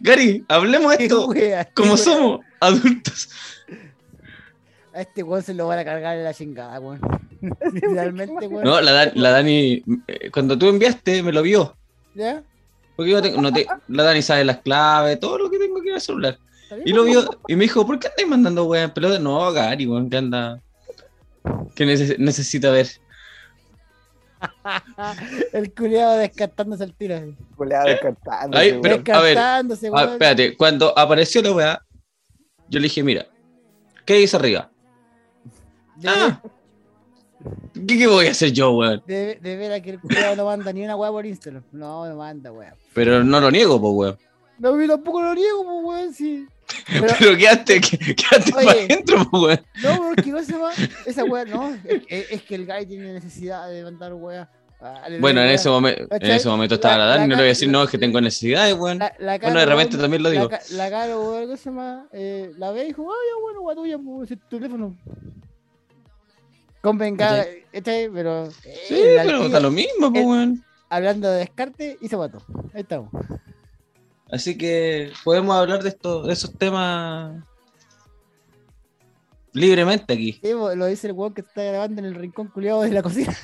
Gary, 0.00 0.44
hablemos 0.48 0.96
de 0.98 1.04
esto 1.04 1.28
Wea, 1.28 1.64
como 1.74 1.94
wea. 1.94 1.96
somos 2.04 2.40
adultos. 2.60 3.30
A 4.94 5.00
este 5.00 5.22
weón 5.22 5.42
se 5.42 5.54
lo 5.54 5.66
van 5.66 5.78
a 5.78 5.84
cargar 5.84 6.16
en 6.18 6.24
la 6.24 6.34
chingada, 6.34 6.78
weón. 6.80 7.00
Literalmente, 7.72 8.46
weón. 8.48 8.64
No, 8.64 8.80
la, 8.80 8.92
Dan- 8.92 9.12
la 9.14 9.30
Dani, 9.30 9.82
eh, 10.06 10.30
cuando 10.30 10.58
tú 10.58 10.68
enviaste, 10.68 11.22
me 11.22 11.32
lo 11.32 11.42
vio. 11.42 11.76
¿Ya? 12.14 12.42
Porque 12.96 13.10
yo 13.12 13.22
tengo- 13.22 13.40
no 13.40 13.52
te- 13.52 13.66
la 13.88 14.02
Dani 14.02 14.20
sabe 14.22 14.44
las 14.44 14.58
claves, 14.58 15.18
todo 15.18 15.38
lo 15.38 15.50
que 15.50 15.58
tengo 15.58 15.80
que 15.80 15.88
ir 15.88 15.94
al 15.94 16.00
celular. 16.00 16.38
Y 16.84 16.92
lo 16.92 17.04
vio 17.04 17.28
y 17.48 17.54
me 17.56 17.64
dijo, 17.64 17.86
¿por 17.86 17.98
qué 17.98 18.08
andáis 18.08 18.28
mandando 18.28 18.64
weá 18.64 18.84
en 18.84 18.90
pelota? 18.92 19.18
No, 19.18 19.52
Gary, 19.52 19.86
weón, 19.86 20.08
que 20.08 20.16
anda. 20.16 20.60
Que 21.74 21.84
neces- 21.86 22.18
necesita 22.18 22.70
ver. 22.70 22.88
El 25.52 25.72
culiado 25.74 26.16
descartándose 26.18 26.84
el 26.84 26.94
tiro. 26.94 27.16
así. 27.16 27.34
Culeado 27.56 27.88
descartando. 27.88 28.56
Ay, 28.58 28.78
pero- 28.82 28.96
weón. 28.96 29.10
a 29.12 29.20
ver, 29.20 29.34
Descartándose, 29.36 29.86
Ah, 29.88 29.90
weón. 29.92 30.12
espérate, 30.12 30.56
cuando 30.56 30.98
apareció 30.98 31.42
la 31.42 31.52
weá, 31.52 31.82
yo 32.68 32.78
le 32.80 32.84
dije, 32.84 33.02
mira, 33.02 33.26
¿qué 34.06 34.14
dice 34.14 34.36
arriba? 34.36 34.70
Ya, 36.02 36.12
Ah, 36.14 36.42
¿Qué, 37.74 37.98
qué 37.98 38.06
voy 38.06 38.26
a 38.26 38.30
hacer 38.30 38.52
yo, 38.52 38.70
weón? 38.72 39.02
De, 39.06 39.36
de 39.42 39.56
ver 39.56 39.72
a 39.72 39.80
que 39.80 39.90
el 39.90 40.00
culiado 40.00 40.36
no 40.36 40.44
manda 40.44 40.72
ni 40.72 40.84
una 40.84 40.94
weá 40.96 41.10
por 41.10 41.26
Instagram. 41.26 41.64
No, 41.72 42.04
me 42.04 42.14
manda, 42.14 42.52
weón. 42.52 42.74
Pero 42.94 43.24
no 43.24 43.40
lo 43.40 43.50
niego, 43.50 43.80
pues, 43.80 43.92
weón. 43.94 44.18
No, 44.58 44.80
yo 44.80 44.86
tampoco 44.88 45.22
lo 45.22 45.34
niego, 45.34 45.64
pues, 45.64 45.84
weón, 45.84 46.14
sí. 46.14 46.46
Pero, 46.86 47.06
Pero 47.18 47.36
quédate, 47.36 47.80
qué- 47.80 47.98
quédate 48.14 48.52
Oye. 48.56 48.64
para 48.66 48.70
adentro, 48.80 49.28
pues, 49.30 49.42
weón. 49.42 49.60
no, 49.82 50.08
porque 50.08 50.30
no 50.30 50.42
se 50.44 50.56
va. 50.56 50.70
Esa 51.04 51.24
weá, 51.24 51.44
no. 51.44 51.76
Es, 52.08 52.42
que 52.42 52.54
el 52.54 52.66
guy 52.66 52.86
tiene 52.86 53.12
necesidad 53.14 53.68
de 53.68 53.82
mandar 53.82 54.14
weá. 54.14 54.48
Ah, 54.80 55.02
Bueno, 55.20 55.40
en 55.42 55.50
ese, 55.50 55.68
momento, 55.68 56.06
en 56.10 56.30
ese 56.30 56.48
momento 56.48 56.74
estaba 56.76 56.96
La- 56.98 57.04
la 57.06 57.10
Dani, 57.16 57.22
no 57.28 57.28
le 57.36 57.42
voy 57.42 57.44
a 57.44 57.48
decir, 57.48 57.68
no, 57.68 57.82
es 57.84 57.90
que 57.90 57.98
tengo 57.98 58.20
necesidades, 58.20 58.74
weón. 58.76 58.98
La, 58.98 59.12
la 59.18 59.38
Bueno, 59.38 59.58
de 59.60 59.66
repente 59.66 59.96
también 59.96 60.22
lo 60.22 60.30
digo. 60.30 60.44
La, 60.44 60.58
ca- 60.58 60.64
la 60.70 60.90
Caro, 60.90 61.22
weón, 61.22 61.48
¿qué 61.50 61.56
se 61.56 61.70
llama? 61.70 62.06
Eh, 62.12 62.52
la 62.58 62.70
ve 62.72 62.84
y 62.84 62.86
dijo, 62.88 63.08
ah, 63.10 63.14
ya, 63.28 63.40
bueno, 63.40 63.60
weá 63.62 63.74
tuya, 63.76 63.98
pues, 63.98 64.28
tu 64.48 64.58
teléfono. 64.58 64.96
Convenga, 66.82 67.46
este, 67.72 68.10
pero. 68.12 68.50
Sí, 68.50 68.96
pero 69.24 69.44
está 69.46 69.60
lo 69.60 69.70
mismo, 69.70 70.12
pues, 70.12 70.24
weón. 70.24 70.64
Hablando 70.90 71.30
de 71.30 71.38
descarte, 71.38 71.96
y 72.00 72.08
se 72.08 72.16
mató. 72.16 72.42
Ahí 72.74 72.82
estamos. 72.82 73.10
Así 74.30 74.58
que 74.58 75.12
podemos 75.24 75.54
hablar 75.56 75.82
de, 75.82 75.90
esto, 75.90 76.22
de 76.22 76.32
esos 76.32 76.52
temas 76.58 77.42
libremente 79.52 80.12
aquí. 80.12 80.38
Sí, 80.42 80.50
lo 80.52 80.86
dice 80.86 81.06
el 81.06 81.12
weón 81.12 81.34
que 81.34 81.42
está 81.42 81.62
grabando 81.62 82.00
en 82.00 82.06
el 82.06 82.14
rincón 82.14 82.48
culiado 82.48 82.82
de 82.82 82.90
la 82.90 83.02
cocina. 83.02 83.34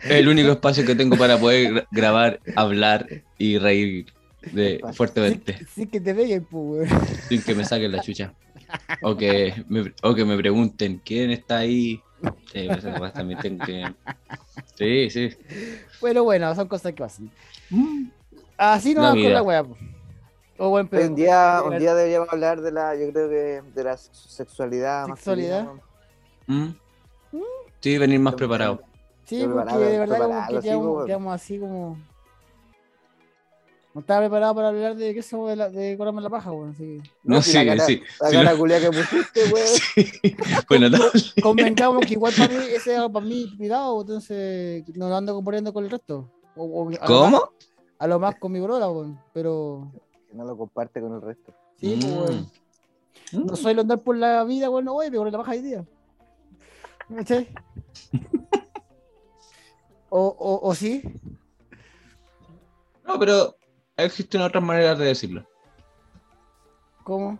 Es 0.00 0.10
el 0.10 0.28
único 0.28 0.52
espacio 0.52 0.84
que 0.84 0.94
tengo 0.94 1.16
para 1.16 1.38
poder 1.38 1.72
gra- 1.72 1.86
grabar, 1.90 2.40
hablar 2.56 3.06
y 3.38 3.58
reír 3.58 4.12
de 4.52 4.80
fuertemente, 4.94 5.66
Sí 5.74 5.86
que 5.86 6.00
te 6.00 6.14
peguen, 6.14 6.44
pues, 6.44 6.90
weón. 6.90 7.06
sin 7.28 7.42
que 7.42 7.54
me 7.54 7.64
saquen 7.64 7.92
la 7.92 8.00
chucha. 8.00 8.34
O 9.02 9.16
que 9.16 9.64
me, 9.68 9.92
o 10.02 10.14
que 10.14 10.24
me 10.24 10.36
pregunten 10.36 11.00
quién 11.04 11.30
está 11.30 11.58
ahí. 11.58 12.00
Sí, 12.52 12.68
cosas 12.68 13.12
también 13.12 13.38
tengo 13.40 13.64
que. 13.64 13.84
Sí, 14.76 15.10
sí. 15.10 15.36
Bueno, 16.00 16.24
bueno, 16.24 16.54
son 16.54 16.68
cosas 16.68 16.92
que 16.92 17.02
pasan. 17.02 17.30
Así 18.56 18.94
no 18.94 19.02
La 19.02 19.08
vamos 19.08 19.24
con 19.24 19.32
la 19.32 19.42
weá, 19.42 19.64
po. 19.64 19.76
O 20.58 20.68
buen 20.68 20.88
Hoy 20.92 21.02
un 21.04 21.14
día, 21.14 21.62
un 21.64 21.78
día 21.78 21.94
deberíamos 21.94 22.28
hablar 22.32 22.60
de 22.60 22.70
la, 22.70 22.94
yo 22.94 23.10
creo 23.10 23.28
que 23.28 23.62
de 23.74 23.84
la 23.84 23.96
sexualidad. 23.96 25.06
Sexualidad. 25.06 25.64
masculina, 25.64 25.82
weón. 26.46 26.78
¿Mm? 27.32 27.44
Sí, 27.80 27.98
venir 27.98 28.20
más 28.20 28.34
preparado. 28.34 28.82
Sí, 29.24 29.44
porque 29.44 29.74
de 29.74 29.98
verdad 29.98 30.18
como 30.18 30.46
que 30.46 30.60
quedamos, 30.62 30.86
weón. 30.86 31.06
quedamos 31.06 31.34
así 31.34 31.58
como. 31.58 31.98
No 33.94 34.00
estaba 34.00 34.20
preparado 34.20 34.54
para 34.54 34.68
hablar 34.68 34.96
de 34.96 35.12
qué 35.12 35.22
somos 35.22 35.50
de, 35.50 35.56
la, 35.56 35.68
de 35.68 35.96
la 35.98 36.30
paja, 36.30 36.50
weón. 36.50 36.70
Así 36.70 36.98
que 37.02 37.10
No, 37.24 37.42
si 37.42 37.50
sí, 37.50 37.56
la 37.58 37.64
cara, 37.66 37.84
sí. 37.84 38.02
La 38.20 38.28
sí, 38.28 38.36
cara 38.36 38.52
no- 38.52 38.58
culia 38.58 38.80
que 38.80 38.86
pusiste, 38.86 39.44
weón. 39.52 39.66
sí. 39.94 40.36
Bueno, 40.68 40.98
convengamos 41.42 42.06
que 42.06 42.14
igual 42.14 42.32
para 42.36 42.48
mí 42.48 42.64
ese 42.70 42.94
es 42.96 43.00
para 43.10 43.26
mí 43.26 43.54
cuidado, 43.56 44.00
entonces 44.00 44.84
no 44.96 45.08
lo 45.10 45.16
ando 45.16 45.34
componiendo 45.34 45.72
con 45.74 45.84
el 45.84 45.90
resto. 45.90 46.30
O- 46.56 46.64
o 46.64 46.82
a 46.88 46.90
lo 46.90 46.90
más- 46.90 47.00
¿Cómo? 47.06 47.50
a 47.98 48.06
lo 48.06 48.18
más 48.18 48.34
con 48.38 48.52
mi 48.52 48.60
broda, 48.60 48.90
weón. 48.90 49.20
Pero. 49.34 49.92
Que 50.28 50.34
no 50.36 50.44
lo 50.46 50.56
comparte 50.56 51.00
con 51.00 51.12
el 51.14 51.20
resto. 51.20 51.52
Sí, 51.78 51.98
pues, 52.00 52.06
Mm. 52.12 52.18
weón. 52.18 52.50
Mm. 53.32 53.46
No 53.46 53.56
soy 53.56 53.78
andar 53.78 54.00
por 54.00 54.16
la 54.16 54.42
vida, 54.44 54.70
weón, 54.70 54.86
no 54.86 54.94
voy, 54.94 55.10
me 55.10 55.18
corre 55.18 55.30
la 55.30 55.38
paja 55.38 55.50
hoy 55.52 55.60
día. 55.62 55.84
¿Cachai? 57.14 57.46
o, 60.08 60.20
o, 60.38 60.68
o 60.68 60.74
sí. 60.74 61.02
No, 63.06 63.18
pero 63.18 63.54
existen 63.96 64.40
otras 64.42 64.62
maneras 64.62 64.98
de 64.98 65.06
decirlo. 65.06 65.46
¿Cómo? 67.04 67.38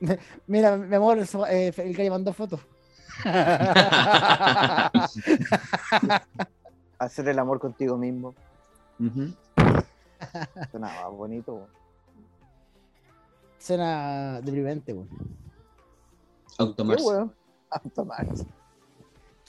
Mira, 0.46 0.76
mi 0.76 0.94
amor, 0.94 1.18
eso, 1.18 1.46
eh, 1.46 1.72
el 1.76 1.96
que 1.96 2.10
mandó 2.10 2.32
fotos. 2.32 2.60
Hacer 6.98 7.28
el 7.28 7.38
amor 7.38 7.60
contigo 7.60 7.96
mismo. 7.96 8.34
Ujú. 8.98 9.32
Suena 10.70 10.86
más 10.86 11.12
bonito, 11.12 11.54
weón. 11.54 11.68
Suena 13.58 14.40
deprimente, 14.40 14.92
weón. 14.92 15.08
¿Qué, 15.08 16.54
Automarse. 16.58 17.04
weón? 17.04 17.34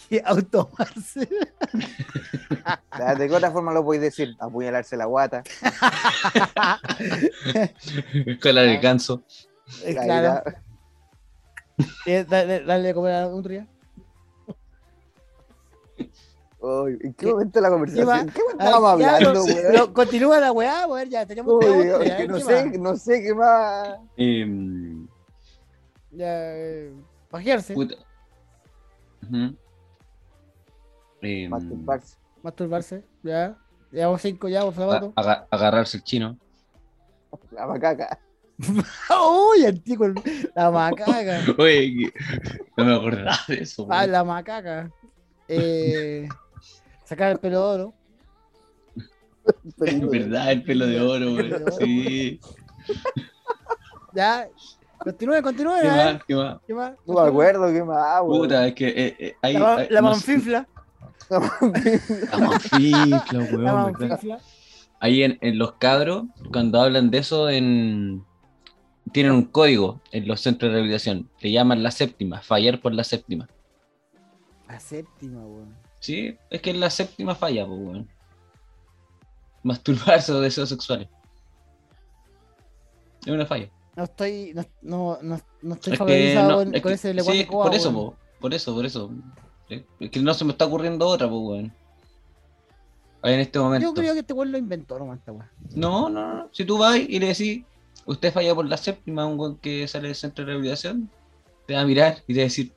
Automarse. 0.24 0.24
¿Qué 0.24 0.24
automarse? 0.26 1.30
Ya, 2.98 3.16
¿De 3.16 3.28
qué 3.28 3.36
otra 3.36 3.52
forma 3.52 3.74
lo 3.74 3.84
podéis 3.84 4.02
decir? 4.04 4.36
Apuñalarse 4.40 4.96
la 4.98 5.06
guata. 5.06 5.44
Colar 8.42 8.66
el 8.66 8.80
ganso. 8.80 9.22
Eh, 9.84 9.94
claro. 9.96 10.42
la- 10.46 10.62
Eh, 12.06 12.26
dale, 12.28 12.62
dale 12.66 12.90
a 12.90 12.94
comer 12.94 13.14
a 13.16 13.28
un 13.28 13.44
día. 13.44 13.68
Uy, 16.60 16.98
¿En 17.02 17.14
qué 17.14 17.26
¿Qué- 17.26 17.32
momento 17.32 17.60
de 17.60 17.62
la 17.62 17.70
conversación? 17.70 18.30
¿Qué 18.32 18.42
me 18.46 18.52
estábamos 18.54 18.90
Ah, 18.90 18.94
hablando, 18.94 19.18
pero- 19.20 19.44
weón? 19.44 19.58
pero 19.72 19.94
continúa 19.94 20.40
la 20.40 20.52
weá, 20.52 20.88
weón, 20.88 21.10
ya 21.10 21.26
teníamos 21.26 21.54
Uy, 21.54 21.66
tema, 21.66 22.04
es 22.04 22.10
ya, 22.10 22.18
que 22.18 22.28
no 22.28 22.36
¿qué 22.36 22.42
sé, 22.44 22.66
más? 22.66 22.80
no 22.80 22.96
sé 22.96 23.22
qué 23.22 23.34
más. 23.36 23.90
Em, 24.18 25.08
Ya, 26.12 26.56
eh, 26.56 26.94
pajearse, 27.30 27.74
puta. 27.76 27.96
Ujú. 29.24 29.56
Em, 31.22 31.50
Masturbarse. 31.50 32.18
masturbarse, 32.44 33.04
ya. 33.24 33.58
Llevamos 33.92 34.22
cinco 34.22 34.48
ya, 34.50 34.62
por 34.62 34.74
favor. 34.74 35.12
aga- 35.16 35.48
agarrarse 35.50 35.98
el 35.98 36.04
chino. 36.04 36.38
La 37.52 37.66
macaca. 37.68 38.20
Uy, 38.60 39.66
antiguo, 39.66 40.08
la 40.56 40.72
macaca. 40.72 41.40
Oye, 41.58 42.12
no 42.76 42.86
me 42.86 42.96
acordaba 42.96 43.38
de 43.48 43.56
eso. 43.62 43.88
Ah, 43.90 44.06
la 44.08 44.24
macaca. 44.24 44.90
Eh, 45.48 46.28
sacar 47.06 47.32
el 47.32 47.40
pelo 47.40 47.60
de 47.60 47.76
oro. 47.84 47.94
Es 49.80 50.10
verdad, 50.10 50.52
el 50.52 50.64
pelo 50.64 50.86
de 50.88 51.00
oro, 51.02 51.34
oro. 51.34 51.72
Sí. 51.80 52.40
Ya. 54.14 54.50
Continúe, 55.00 55.42
continúe. 55.42 55.76
¿Qué 55.82 55.88
ver, 55.88 56.14
más? 56.16 56.24
¿Qué 56.28 56.36
más? 56.36 56.58
¿Qué 56.68 56.74
más? 56.74 56.94
No 57.06 57.14
me 57.14 57.30
acuerdo 57.30 57.72
qué 57.72 57.84
más, 57.84 58.22
weón. 58.24 58.42
Puta, 58.42 58.68
es 58.68 58.74
que 58.74 58.88
eh, 58.88 59.16
eh, 59.20 59.36
hay. 59.42 59.54
La, 59.54 59.76
hay- 59.78 59.88
la. 59.90 60.68
Ahí 65.00 65.24
en, 65.24 65.38
en 65.42 65.58
los 65.60 65.74
cadros, 65.74 66.26
cuando 66.52 66.82
hablan 66.82 67.12
de 67.12 67.20
eso, 67.20 67.50
en 67.50 68.26
tienen 69.12 69.32
un 69.32 69.44
código 69.46 70.02
en 70.12 70.28
los 70.28 70.42
centros 70.42 70.70
de 70.70 70.74
rehabilitación. 70.76 71.30
Le 71.40 71.52
llaman 71.52 71.82
la 71.84 71.92
séptima, 71.92 72.42
fallar 72.42 72.82
por 72.82 72.94
la 72.94 73.04
séptima. 73.04 73.48
La 74.68 74.80
séptima, 74.80 75.40
weón. 75.46 75.76
Sí, 76.00 76.36
es 76.50 76.62
que 76.62 76.72
es 76.72 76.78
la 76.78 76.90
séptima 76.90 77.34
falla, 77.36 77.66
pues, 77.66 77.80
weón. 77.80 78.10
Masturbarse 79.64 80.32
o 80.34 80.42
deseos 80.42 80.70
sexuales. 80.70 81.08
Es 83.26 83.32
una 83.32 83.46
falla. 83.46 83.70
No 83.96 84.04
estoy, 84.04 84.54
no, 84.54 84.64
no, 84.82 85.18
no, 85.22 85.40
no 85.62 85.74
estoy 85.76 85.94
Es 85.94 85.98
que 86.00 86.06
familiarizado 86.06 86.50
no- 86.50 86.56
con, 86.58 86.76
es 86.76 86.82
con 86.82 86.90
que- 86.90 86.96
ese 86.96 87.14
lenguaje 87.14 87.40
sí, 87.40 87.46
por 87.46 87.74
eso, 87.76 87.94
po, 87.94 88.16
por 88.40 88.54
eso, 88.54 88.74
por 88.76 88.86
eso. 88.86 89.12
Es 89.70 90.10
que 90.12 90.20
no 90.22 90.34
se 90.34 90.46
me 90.46 90.52
está 90.52 90.66
ocurriendo 90.66 91.08
otra, 91.08 91.28
pues, 91.30 91.42
weón. 91.42 91.74
Ahí 93.22 93.34
en 93.34 93.40
este 93.42 93.60
momento. 93.60 93.88
Yo 93.88 93.94
creo 93.94 94.14
que 94.14 94.20
este 94.22 94.34
weón 94.34 94.52
lo 94.52 94.58
inventó 94.58 94.98
nomás 95.00 95.20
esta 95.20 95.32
weón. 95.32 95.50
No, 95.76 96.10
no, 96.10 96.34
no. 96.36 96.50
Si 96.52 96.64
tú 96.66 96.78
vas 96.78 96.98
y 96.98 97.20
le 97.20 97.28
decís, 97.28 97.66
usted 98.06 98.32
falla 98.32 98.56
por 98.56 98.66
la 98.68 98.78
séptima, 98.78 99.26
un 99.26 99.40
weón 99.40 99.58
que 99.58 99.88
sale 99.88 100.08
del 100.08 100.16
centro 100.16 100.44
de 100.46 100.52
rehabilitación, 100.52 101.10
te 101.66 101.74
va 101.74 101.82
a 101.82 101.86
mirar 101.86 102.24
y 102.28 102.34
te 102.34 102.40
va 102.40 102.44
a 102.44 102.46
decir, 102.46 102.74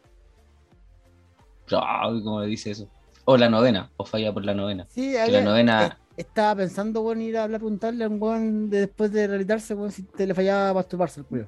"Ay, 1.70 2.23
¿cómo 2.25 2.40
le 2.40 2.47
dice 2.49 2.70
eso? 2.73 2.88
O 3.25 3.37
la 3.37 3.49
novena, 3.49 3.90
o 3.97 4.04
falla 4.04 4.32
por 4.32 4.44
la 4.44 4.54
novena. 4.54 4.87
Sí, 4.88 5.12
Que 5.12 5.30
la 5.30 5.42
novena, 5.42 5.87
eh, 5.87 6.12
estaba 6.16 6.56
pensando, 6.56 7.02
weón, 7.02 7.23
ir 7.23 7.37
a 7.37 7.44
hablar, 7.44 7.61
preguntarle 7.61 8.04
a 8.04 8.09
un 8.09 8.20
weón 8.20 8.70
de- 8.70 8.80
después 8.80 9.12
de 9.12 9.26
realizarse, 9.28 9.75
weón, 9.75 9.92
si 9.92 10.02
te 10.02 10.26
le 10.26 10.35
fallaba 10.35 10.75
masturbarse 10.75 11.20
el 11.20 11.26
culo. 11.26 11.47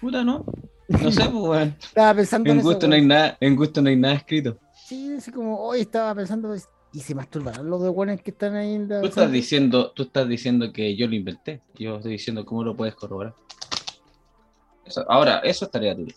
puta, 0.00 0.22
¿no? 0.24 0.44
No 1.00 1.10
sé, 1.10 1.22
pues, 1.24 1.34
weón. 1.34 1.76
Estaba 1.80 2.14
pensando 2.14 2.48
en, 2.50 2.52
En 2.56 2.58
eso, 2.60 2.68
gusto 2.68 2.88
no 2.88 2.94
hay 2.94 3.04
nada, 3.06 3.36
en 3.40 3.56
gusto 3.56 3.82
no 3.82 3.88
hay 3.88 3.96
nada 3.96 4.14
escrito. 4.14 4.58
Sí, 4.86 5.14
así 5.16 5.30
como, 5.30 5.58
hoy 5.60 5.80
estaba 5.80 6.14
pensando, 6.14 6.54
¿y 6.92 7.00
se 7.00 7.14
masturbarán 7.14 7.68
los 7.70 7.80
dos 7.80 7.90
weones 7.94 8.22
que 8.22 8.30
están 8.32 8.54
ahí 8.56 8.74
en 8.74 8.88
la 8.88 9.00
Tú 9.00 9.06
estás 9.06 9.30
diciendo, 9.30 9.92
tú 9.92 10.02
estás 10.04 10.28
diciendo 10.28 10.72
que 10.72 10.94
yo 10.96 11.06
lo 11.06 11.14
inventé. 11.14 11.60
Yo 11.74 11.96
estoy 11.96 12.12
diciendo 12.12 12.44
cómo 12.44 12.64
lo 12.64 12.76
puedes 12.76 12.94
corroborar. 12.94 13.34
Eso- 14.84 15.04
ahora, 15.10 15.38
eso 15.38 15.64
estaría 15.66 15.94
tuyo. 15.94 16.14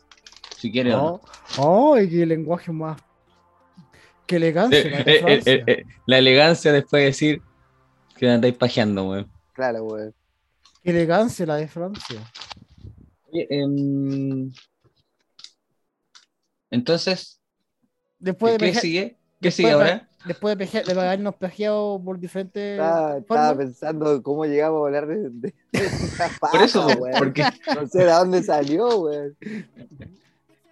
Si 0.57 0.71
quieres 0.71 0.95
o 0.95 0.97
no. 0.97 1.21
Oh, 1.57 1.93
¡Ay, 1.95 2.09
qué 2.09 2.25
lenguaje 2.25 2.71
más! 2.71 2.99
¡Qué 4.25 4.37
elegancia! 4.37 4.83
la 4.89 4.99
Eh, 4.99 5.03
de 5.03 5.11
eh, 5.11 5.15
eh, 5.15 5.21
Francia. 5.21 5.53
eh, 5.53 5.63
eh, 5.67 5.83
la 6.07 6.17
elegancia 6.17 6.71
después 6.73 7.01
de 7.01 7.05
decir 7.05 7.41
que 8.17 8.29
andáis 8.29 8.55
pajeando, 8.55 9.03
weón. 9.09 9.29
Claro, 9.53 9.83
weón. 9.83 10.13
¡Qué 10.83 10.89
elegancia 10.91 11.45
la 11.45 11.55
de 11.57 11.67
Francia! 11.67 12.21
Em, 13.49 14.51
Entonces, 16.71 17.39
Después 18.19 18.53
¿qué 18.57 18.65
peje- 18.67 18.79
sigue? 18.81 19.17
¿Qué 19.41 19.51
sigue 19.51 19.71
ahora? 19.71 20.09
Después 20.25 20.57
de, 20.57 20.65
peje- 20.65 20.83
de 20.83 20.91
habernos 20.99 21.35
pejeado 21.35 22.01
por 22.03 22.19
diferentes. 22.19 22.71
Estaba, 22.79 23.17
estaba 23.19 23.57
pensando 23.57 24.23
cómo 24.23 24.45
llegamos 24.45 24.81
a 24.81 24.85
hablar 24.87 25.05
de, 25.07 25.29
de, 25.29 25.53
de 25.71 25.85
esa 25.85 26.29
Por 26.51 26.61
eso, 26.61 26.87
paja, 26.87 26.99
weón. 26.99 27.13
porque 27.19 27.43
No 27.75 27.87
sé 27.87 27.99
de 27.99 28.11
dónde 28.11 28.41
salió, 28.41 29.01
weón. 29.01 29.37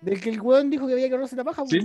Del 0.01 0.19
que 0.19 0.29
el 0.31 0.41
weón 0.41 0.69
dijo 0.71 0.87
que 0.87 0.93
había 0.93 1.07
que 1.07 1.13
ahorrarse 1.13 1.35
la 1.35 1.43
paja. 1.43 1.63
Sí. 1.67 1.79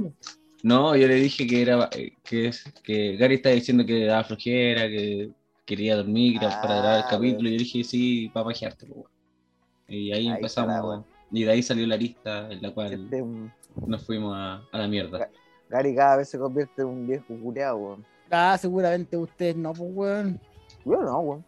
no, 0.63 0.97
yo 0.97 1.07
le 1.07 1.15
dije 1.17 1.47
que 1.47 1.61
era 1.63 1.91
eh, 1.93 2.13
que, 2.25 2.49
es- 2.49 2.65
que 2.83 3.17
Gary 3.17 3.35
estaba 3.35 3.55
diciendo 3.55 3.85
que 3.85 3.93
le 3.93 4.07
daba 4.07 4.25
flojera, 4.25 4.89
que 4.89 5.31
quería 5.67 5.97
dormir 5.97 6.41
gra- 6.41 6.61
para 6.63 6.77
grabar 6.77 6.97
el 7.01 7.05
Ah, 7.05 7.09
capítulo. 7.11 7.49
Y 7.51 7.53
yo 7.53 7.59
dije, 7.59 7.85
sí, 7.85 8.31
para 8.33 8.47
pajearte. 8.47 8.87
weón. 8.87 9.11
Y 9.89 10.13
ahí 10.13 10.29
Ahí 10.29 10.29
empezamos. 10.29 10.75
está 10.75 10.87
weá. 10.87 11.03
y 11.33 11.45
de 11.45 11.51
ahí 11.51 11.63
salió 11.63 11.87
la 11.87 11.97
lista 11.97 12.51
en 12.51 12.61
la 12.63 12.71
cual 12.73 12.93
Este, 12.93 13.23
un- 13.23 13.53
nos 13.87 14.05
fuimos 14.05 14.37
a, 14.37 14.63
a 14.73 14.79
la 14.79 14.89
mierda. 14.89 15.29
Gary 15.69 15.95
cada 15.95 16.17
vez 16.17 16.29
se 16.29 16.39
convierte 16.39 16.83
en 16.83 16.89
un 16.89 17.07
viejo 17.07 17.27
culeado, 17.43 17.77
weón. 17.77 18.07
Ah, 18.31 18.57
seguramente 18.61 19.17
ustedes 19.17 19.57
no, 19.57 19.73
pues 19.73 19.91
weón. 19.95 20.41
Yo 20.85 21.03
no, 21.03 21.19
weón. 21.21 21.45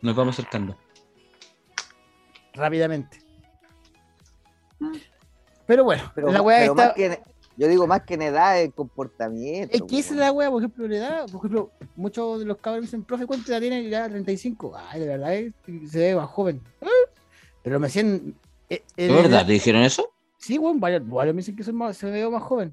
Nos 0.00 0.14
vamos 0.16 0.38
acercando. 0.38 0.76
Rápidamente. 2.54 3.18
Pero 5.66 5.84
bueno, 5.84 6.02
Pero, 6.14 6.30
la 6.32 6.42
weá 6.42 6.62
está. 6.62 6.74
más 6.74 6.92
que 6.94 7.06
en- 7.06 7.18
yo 7.56 7.68
digo 7.68 7.86
más 7.86 8.02
que 8.02 8.14
en 8.14 8.22
edad, 8.22 8.60
en 8.62 8.70
comportamiento. 8.70 9.74
Es 9.76 9.82
que 9.82 9.98
esa 9.98 10.14
es 10.14 10.20
la 10.20 10.32
weá, 10.32 10.50
por 10.50 10.62
ejemplo, 10.62 10.88
la 10.88 10.96
edad. 10.96 11.26
Por 11.26 11.36
ejemplo, 11.40 11.70
muchos 11.96 12.38
de 12.40 12.44
los 12.46 12.56
cabros 12.58 12.80
me 12.82 12.86
dicen, 12.86 13.04
profe, 13.04 13.26
¿cuánta 13.26 13.52
edad 13.52 13.60
tiene? 13.60 13.88
Ya 13.88 14.08
35. 14.08 14.72
Ay, 14.76 15.00
de 15.00 15.06
verdad, 15.08 15.34
eh, 15.34 15.52
se 15.88 15.98
ve 15.98 16.16
más 16.16 16.28
joven. 16.30 16.60
Pero 17.62 17.78
me 17.78 17.86
decían. 17.86 18.34
eh, 18.70 18.82
eh, 18.96 19.06
¿De 19.08 19.12
verdad 19.14 19.46
te 19.46 19.52
dijeron 19.52 19.82
eso? 19.82 20.10
Sí, 20.38 20.58
weón, 20.58 20.80
varios, 20.80 21.06
varios 21.08 21.34
me 21.34 21.40
dicen 21.40 21.54
que 21.54 21.62
soy 21.62 21.74
más, 21.74 21.96
se 21.96 22.06
me 22.06 22.12
veo 22.12 22.30
más 22.30 22.42
joven. 22.42 22.72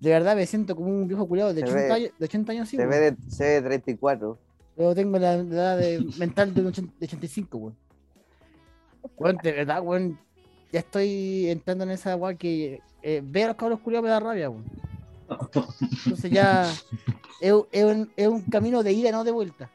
De 0.00 0.10
verdad 0.10 0.34
me 0.36 0.44
siento 0.46 0.74
como 0.76 0.88
un 0.88 1.06
viejo 1.06 1.26
culiado 1.28 1.54
de 1.54 1.60
Se 1.60 1.66
80 1.66 1.82
ve- 1.86 1.92
años, 1.92 2.10
de 2.18 2.24
80 2.24 2.52
años 2.52 2.68
sí, 2.68 2.76
Se 2.76 2.86
ve, 2.86 2.98
de, 2.98 3.16
se 3.30 3.44
ve 3.44 3.50
de 3.50 3.62
34. 3.62 4.38
Pero 4.76 4.94
tengo 4.94 5.18
la 5.18 5.34
edad 5.34 5.78
de- 5.78 6.04
mental 6.18 6.52
de, 6.52 6.60
un 6.60 6.66
ochen- 6.72 6.92
de 6.98 7.06
85, 7.06 7.56
weón. 7.58 7.76
Weón, 9.16 9.38
de 9.42 9.52
verdad, 9.52 9.80
weón. 9.82 10.18
Ya 10.72 10.80
estoy 10.80 11.48
entrando 11.50 11.84
en 11.84 11.90
esa 11.90 12.16
weá 12.16 12.34
que 12.34 12.80
eh, 13.02 13.20
ver 13.24 13.44
a 13.44 13.48
los 13.48 13.56
cabros 13.56 13.80
culiados 13.80 14.04
me 14.04 14.10
da 14.10 14.20
rabia, 14.20 14.48
weón. 14.50 14.64
Entonces 16.04 16.30
ya 16.30 16.72
es, 17.40 17.52
un- 17.52 17.66
es 17.70 17.84
un, 17.84 18.12
es 18.16 18.28
un 18.28 18.42
camino 18.42 18.82
de 18.82 18.92
ida, 18.92 19.12
no 19.12 19.22
de 19.24 19.32
vuelta. 19.32 19.70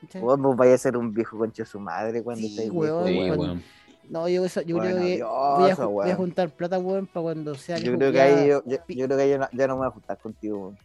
¿cachai? 0.00 0.22
Vos 0.22 0.38
vos 0.38 0.56
vais 0.56 0.72
a 0.74 0.78
ser 0.78 0.96
un 0.96 1.12
viejo 1.12 1.36
concha 1.36 1.62
de 1.64 1.68
su 1.68 1.78
madre 1.78 2.22
cuando 2.22 2.40
Sí, 2.40 2.46
estéis 2.48 2.70
weón, 2.70 3.04
viejo, 3.06 3.24
Sí, 3.24 3.30
weón. 3.30 3.40
weón. 3.40 3.62
No, 4.08 4.26
yo, 4.26 4.42
eso, 4.42 4.62
yo 4.62 4.76
Bueno, 4.76 4.90
creo 4.96 5.02
que 5.02 5.16
Dios, 5.16 5.28
voy, 5.28 5.70
a, 5.70 5.74
voy 5.74 6.12
juntar 6.14 6.50
plata, 6.50 6.78
weón, 6.78 7.06
para 7.06 7.22
cuando 7.24 7.54
sea 7.56 7.76
Yo 7.76 7.94
creo 7.98 8.10
que 8.10 8.20
ahí 8.22 8.48
yo, 8.48 8.62
yo, 8.64 8.78
yo 8.88 9.04
creo 9.06 9.16
que 9.18 9.22
ahí 9.24 9.30
yo 9.30 9.38
no, 9.38 9.48
ya 9.52 9.66
no 9.66 9.74
me 9.74 9.78
voy 9.80 9.88
a 9.88 9.90
juntar 9.90 10.18
contigo. 10.18 10.58
weón. 10.58 10.78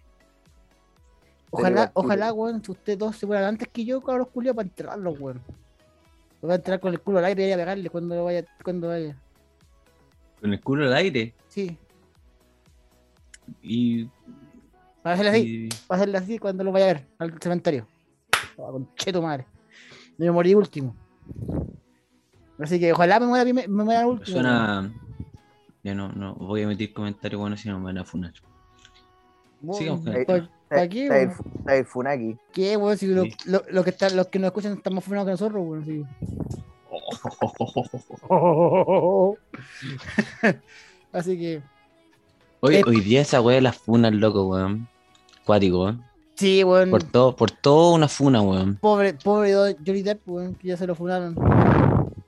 Ojalá, 1.51 1.91
ojalá, 1.93 2.33
weón, 2.33 2.61
si 2.63 2.71
ustedes 2.71 2.99
dos 2.99 3.15
se 3.15 3.25
fueran 3.27 3.45
antes 3.45 3.69
que 3.69 3.85
yo, 3.85 4.01
cabros 4.01 4.27
culiados, 4.27 4.57
para 4.57 4.67
enterrarlos, 4.67 5.17
weón. 5.19 5.41
Voy 6.41 6.51
a 6.51 6.55
enterrar 6.55 6.81
con 6.81 6.91
el 6.91 6.99
culo 6.99 7.19
al 7.19 7.25
aire 7.25 7.47
y 7.47 7.51
a 7.53 7.55
pegarle 7.55 7.89
cuando 7.89 8.21
vaya, 8.25 8.43
cuando 8.61 8.89
vaya. 8.89 9.15
Con 10.43 10.51
el 10.51 10.59
culo 10.59 10.85
al 10.87 10.93
aire. 10.95 11.33
Sí, 11.47 11.77
Y, 13.61 14.09
para 15.01 15.13
hacerle 15.13 15.31
así. 15.31 15.39
y- 15.39 15.69
Va 15.89 15.91
a 15.91 15.95
hacerle 15.95 16.17
así 16.17 16.37
cuando 16.37 16.65
lo 16.65 16.73
vaya 16.73 16.89
a 16.89 16.93
ver 16.95 17.07
al 17.17 17.39
cementerio. 17.41 17.87
Oh, 18.57 18.73
conche 18.73 19.13
tu 19.13 19.21
madre. 19.21 19.45
Me 20.17 20.29
morí 20.29 20.53
último. 20.53 20.93
Así 22.59 22.77
que 22.77 22.91
ojalá 22.91 23.21
me 23.21 23.27
muera, 23.27 23.45
me 23.53 23.65
muera 23.67 24.05
último. 24.05 24.35
suena. 24.35 24.91
Ya 25.81 25.95
no, 25.95 26.09
no 26.11 26.35
voy 26.35 26.59
a 26.59 26.63
emitir 26.65 26.91
comentarios 26.93 27.39
buenos 27.39 27.61
si 27.61 27.69
no 27.69 27.79
me 27.79 27.85
van 27.85 27.99
a 27.99 28.03
funar. 28.03 28.33
Weón, 29.61 29.79
sigamos 29.79 30.01
con 30.03 30.11
¿pa- 30.13 30.19
el 30.19 30.25
¿pa- 30.25 30.33
tema. 30.35 30.49
¿pa' 30.67 30.87
qué, 30.89 31.03
Está 31.05 31.21
el, 31.21 31.29
está 31.29 31.85
Funaki. 31.85 32.37
¿Qué, 32.51 32.75
weón? 32.75 32.97
Si 32.97 33.07
lo- 33.07 33.23
Sí. 33.23 33.33
lo- 33.45 33.63
lo 33.69 33.81
que 33.85 33.91
están- 33.91 34.17
los 34.17 34.27
que 34.27 34.39
nos 34.39 34.47
escuchan 34.47 34.73
están 34.73 34.93
más 34.93 35.05
funados 35.05 35.25
que 35.27 35.31
nosotros, 35.31 35.63
weón. 35.65 35.85
sí. 35.85 36.03
Así 41.11 41.37
que, 41.37 41.61
Hoy, 42.59 42.75
Eh. 42.77 42.81
hoy 42.87 43.01
día 43.01 43.21
esa 43.21 43.41
wea 43.41 43.55
de 43.55 43.61
las 43.61 43.77
funas, 43.77 44.13
loco, 44.13 44.47
weón. 44.47 44.87
Cuático, 45.45 45.83
weón. 45.83 46.03
sí, 46.35 46.63
weón. 46.63 46.89
Por 46.89 47.03
todo, 47.03 47.35
por 47.35 47.51
todo 47.51 47.93
una 47.93 48.07
funa, 48.07 48.41
weón. 48.41 48.77
Pobre, 48.77 49.13
pobre 49.15 49.53
Johnny 49.85 50.01
Depp, 50.01 50.21
weón, 50.27 50.55
que 50.55 50.69
ya 50.69 50.77
se 50.77 50.87
lo 50.87 50.95
funaron. 50.95 51.35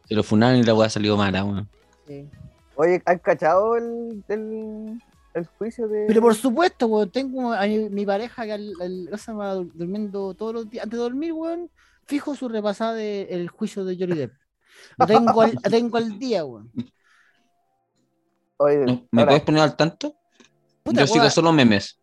Se 0.08 0.14
lo 0.14 0.24
funaron 0.24 0.60
y 0.60 0.64
la 0.64 0.74
wea 0.74 0.90
salió 0.90 1.16
mala, 1.18 1.44
weón. 1.46 1.70
Sí. 2.08 2.28
Oye, 2.76 3.02
¿has 3.06 3.22
cachado 3.22 3.78
el, 3.78 4.24
el, 4.28 5.00
el 5.34 5.46
juicio 5.58 5.88
de.? 5.88 6.04
Pero 6.08 6.22
por 6.22 6.36
supuesto, 6.36 6.88
weón, 6.88 7.10
tengo 7.10 7.54
a 7.54 7.66
mi, 7.66 7.90
mi 7.90 8.06
pareja 8.06 8.44
que 8.44 8.52
al, 8.52 8.74
al- 8.82 9.40
va 9.40 9.56
durmiendo 9.56 10.34
todos 10.34 10.54
los 10.54 10.70
días, 10.70 10.84
antes 10.84 10.98
de 11.00 11.04
dormir, 11.04 11.32
weón, 11.32 11.70
fijo 12.06 12.36
su 12.36 12.50
repasada 12.50 12.94
del 12.96 13.48
juicio 13.48 13.86
de 13.86 13.96
Johnny 13.98 14.16
Depp. 14.18 14.34
Lo 14.98 15.08
tengo 15.08 15.42
al, 15.42 15.54
lo 15.54 15.70
tengo 15.72 15.98
al 15.98 16.20
día, 16.20 16.44
weón. 16.44 16.70
Oye, 18.58 18.78
¿Me, 19.12 19.22
ahora, 19.22 19.32
puedes 19.32 19.44
poner 19.44 19.62
al 19.64 19.76
tanto? 19.76 20.16
Puta, 20.84 21.02
Yo 21.02 21.08
sigo 21.08 21.30
solo 21.30 21.52
memes. 21.52 22.00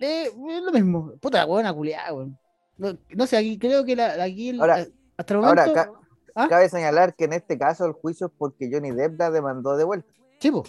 eh, 0.00 0.24
es 0.26 0.62
lo 0.62 0.72
mismo. 0.72 1.12
Puta, 1.20 1.46
weón, 1.46 1.72
culiada, 1.74 2.12
weón. 2.12 2.38
No, 2.76 2.96
no 3.14 3.26
sé, 3.26 3.36
aquí 3.38 3.58
creo 3.58 3.84
que 3.84 3.96
la, 3.96 4.22
aquí 4.22 4.50
el- 4.50 4.60
Ahora- 4.60 4.86
hasta 5.16 5.34
el 5.34 5.44
ahora 5.44 5.62
momento. 5.66 5.80
acá- 5.80 5.92
¿Ah? 6.34 6.46
cabe 6.48 6.68
señalar 6.68 7.14
que 7.14 7.24
en 7.24 7.32
este 7.32 7.56
caso 7.58 7.86
el 7.86 7.92
juicio 7.92 8.26
es 8.26 8.32
porque 8.36 8.68
Johnny 8.70 8.90
Depp 8.90 9.18
la 9.18 9.30
demandó 9.30 9.74
de 9.78 9.84
vuelta 9.84 10.12
Sí, 10.38 10.50
po. 10.50 10.64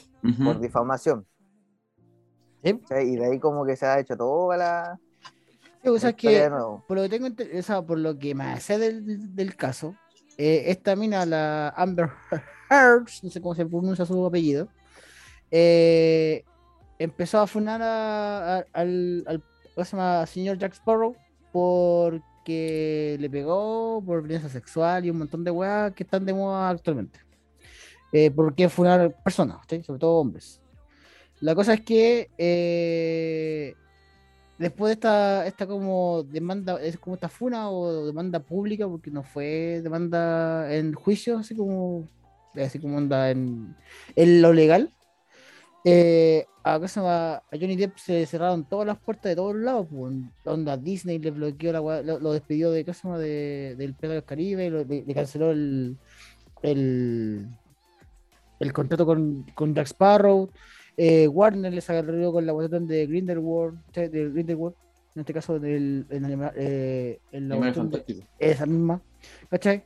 Por 0.46 0.62
difamación. 0.62 1.26
Sí. 2.64 2.80
Y 3.06 3.16
de 3.18 3.26
ahí 3.26 3.40
como 3.40 3.66
que 3.66 3.76
se 3.76 3.86
ha 3.86 4.00
hecho 4.00 4.16
toda 4.16 4.56
la. 4.56 5.00
Sí, 5.84 5.90
o 5.90 6.00
sea, 6.00 6.14
que 6.14 6.50
por 6.88 6.98
lo 6.98 7.04
que 7.04 7.10
tengo 7.10 7.28
o 7.28 7.62
sea, 7.62 7.82
por 7.82 7.98
lo 7.98 8.18
que 8.18 8.34
me 8.34 8.58
sé 8.62 8.78
del, 8.78 9.36
del 9.36 9.56
caso, 9.58 9.94
eh, 10.38 10.64
esta 10.68 10.96
mina, 10.96 11.26
la 11.26 11.70
Amber 11.76 12.10
Heard, 12.72 13.08
no 13.24 13.30
sé 13.30 13.42
cómo 13.42 13.54
se 13.56 13.66
pronuncia 13.66 14.06
su 14.06 14.26
apellido, 14.26 14.70
eh, 15.52 16.44
empezó 17.00 17.40
a 17.40 17.48
funar 17.48 17.82
al, 18.74 19.44
señor 20.28 20.58
Jack 20.58 20.74
Sparrow 20.74 21.16
porque 21.52 23.18
le 23.20 23.30
pegó 23.30 24.02
por 24.06 24.22
violencia 24.22 24.50
sexual 24.50 25.06
y 25.06 25.10
un 25.10 25.20
montón 25.20 25.44
de 25.44 25.52
weas 25.52 25.94
que 25.94 26.04
están 26.04 26.26
de 26.26 26.34
moda 26.34 26.70
actualmente. 26.70 27.20
Eh, 28.12 28.32
¿Por 28.32 28.56
qué 28.56 28.70
funar 28.70 29.16
personas? 29.24 29.60
Sobre 29.86 30.00
todo 30.00 30.20
hombres. 30.20 30.62
La 31.40 31.54
cosa 31.54 31.74
es 31.74 31.82
que 31.82 32.30
eh, 32.38 33.76
después 34.58 34.90
de 34.90 34.94
esta, 34.94 35.46
esta 35.46 35.68
como 35.68 36.24
demanda, 36.24 36.82
es 36.82 36.98
como 36.98 37.16
esta 37.16 37.30
funa 37.30 37.70
o 37.70 38.08
demanda 38.08 38.40
pública, 38.40 38.88
porque 38.88 39.12
no 39.12 39.24
fue 39.24 39.82
demanda 39.84 40.74
en 40.74 40.94
juicio, 40.94 41.38
así 41.38 41.56
como, 41.56 42.08
así 42.56 42.80
como 42.80 42.98
anda 42.98 43.30
en 43.30 43.76
lo 44.16 44.54
legal. 44.54 44.92
Eh, 45.90 46.46
a, 46.64 47.42
Johnny 47.54 47.76
Depp 47.78 47.98
se 47.98 48.26
cerraron 48.26 48.68
todas 48.68 48.86
las 48.86 48.98
puertas 49.00 49.30
de 49.30 49.36
todos 49.38 49.56
lados. 49.56 49.88
Pues, 49.90 50.14
onda 50.46 50.76
Disney 50.76 51.18
le 51.20 51.32
bloqueó 51.32 51.72
la 51.72 51.80
lo, 52.04 52.20
lo 52.20 52.32
despidió 52.34 52.72
de, 52.72 52.84
¿cómo 52.84 52.94
se 52.94 53.04
llama? 53.04 53.20
de 53.20 53.76
del 53.78 53.94
Pirata 53.94 54.14
del 54.16 54.24
Caribe, 54.26 54.70
lo- 54.70 54.84
le, 54.84 55.04
le 55.06 55.14
canceló 55.14 55.52
el, 55.52 55.98
el, 56.62 57.48
el 58.60 58.74
contrato 58.74 59.06
con, 59.06 59.44
con 59.56 59.74
Jack 59.74 59.88
Sparrow. 59.88 60.50
Eh, 60.98 61.28
Warner 61.28 61.72
les 61.74 61.90
agarró 61.90 62.32
con 62.34 62.46
la 62.46 62.54
cuestión 62.54 62.88
de 62.88 63.06
Grindelwald, 63.06 63.80
de 63.94 64.30
Grindelwald, 64.30 64.76
en 65.16 65.20
este 65.22 65.34
caso 65.34 65.60
del, 65.60 66.06
en, 66.10 66.26
eh, 66.56 67.20
en 67.32 67.48
la 67.50 67.56
de- 67.90 68.04
esa 68.40 68.66
misma, 68.66 69.02
¿cachai? 69.50 69.86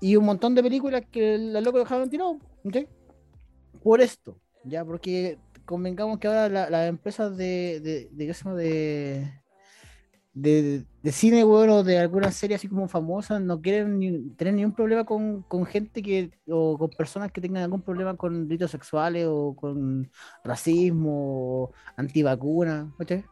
Y 0.00 0.14
un 0.16 0.24
montón 0.26 0.54
de 0.54 0.62
películas 0.62 1.02
que 1.10 1.38
la 1.38 1.60
loco 1.60 1.78
dejaron 1.78 2.10
tirado, 2.10 2.38
¿cachai? 2.64 2.86
Por 3.82 4.00
esto, 4.02 4.36
ya, 4.64 4.84
porque 4.84 5.38
convengamos 5.64 6.18
que 6.18 6.26
ahora 6.28 6.48
la- 6.48 6.70
las 6.70 6.88
empresas 6.88 7.36
de, 7.36 7.80
de, 7.80 8.08
de, 10.34 10.86
de, 11.02 11.12
cine, 11.12 11.44
weón, 11.44 11.70
o 11.70 11.84
de 11.84 11.98
algunas 11.98 12.34
series 12.34 12.60
así 12.60 12.68
como 12.68 12.88
famosas, 12.88 13.40
no 13.40 13.60
quieren 13.60 14.34
tener 14.36 14.54
ningún 14.54 14.74
problema 14.74 15.04
con, 15.04 15.42
con 15.42 15.66
gente 15.66 16.02
que, 16.02 16.30
o 16.48 16.78
con 16.78 16.90
personas 16.90 17.30
que 17.32 17.40
tengan 17.40 17.64
algún 17.64 17.82
problema 17.82 18.16
con 18.16 18.48
delitos 18.48 18.70
sexuales 18.70 19.26
o 19.28 19.54
con 19.54 20.10
racismo, 20.44 21.64
o 21.64 21.72
antivacunas, 21.96 22.86
¿cachai? 22.98 23.24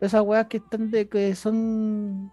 Esas 0.00 0.22
weas 0.22 0.46
que 0.48 0.58
están 0.58 0.90
de, 0.90 1.08
que 1.08 1.34
son, 1.36 2.30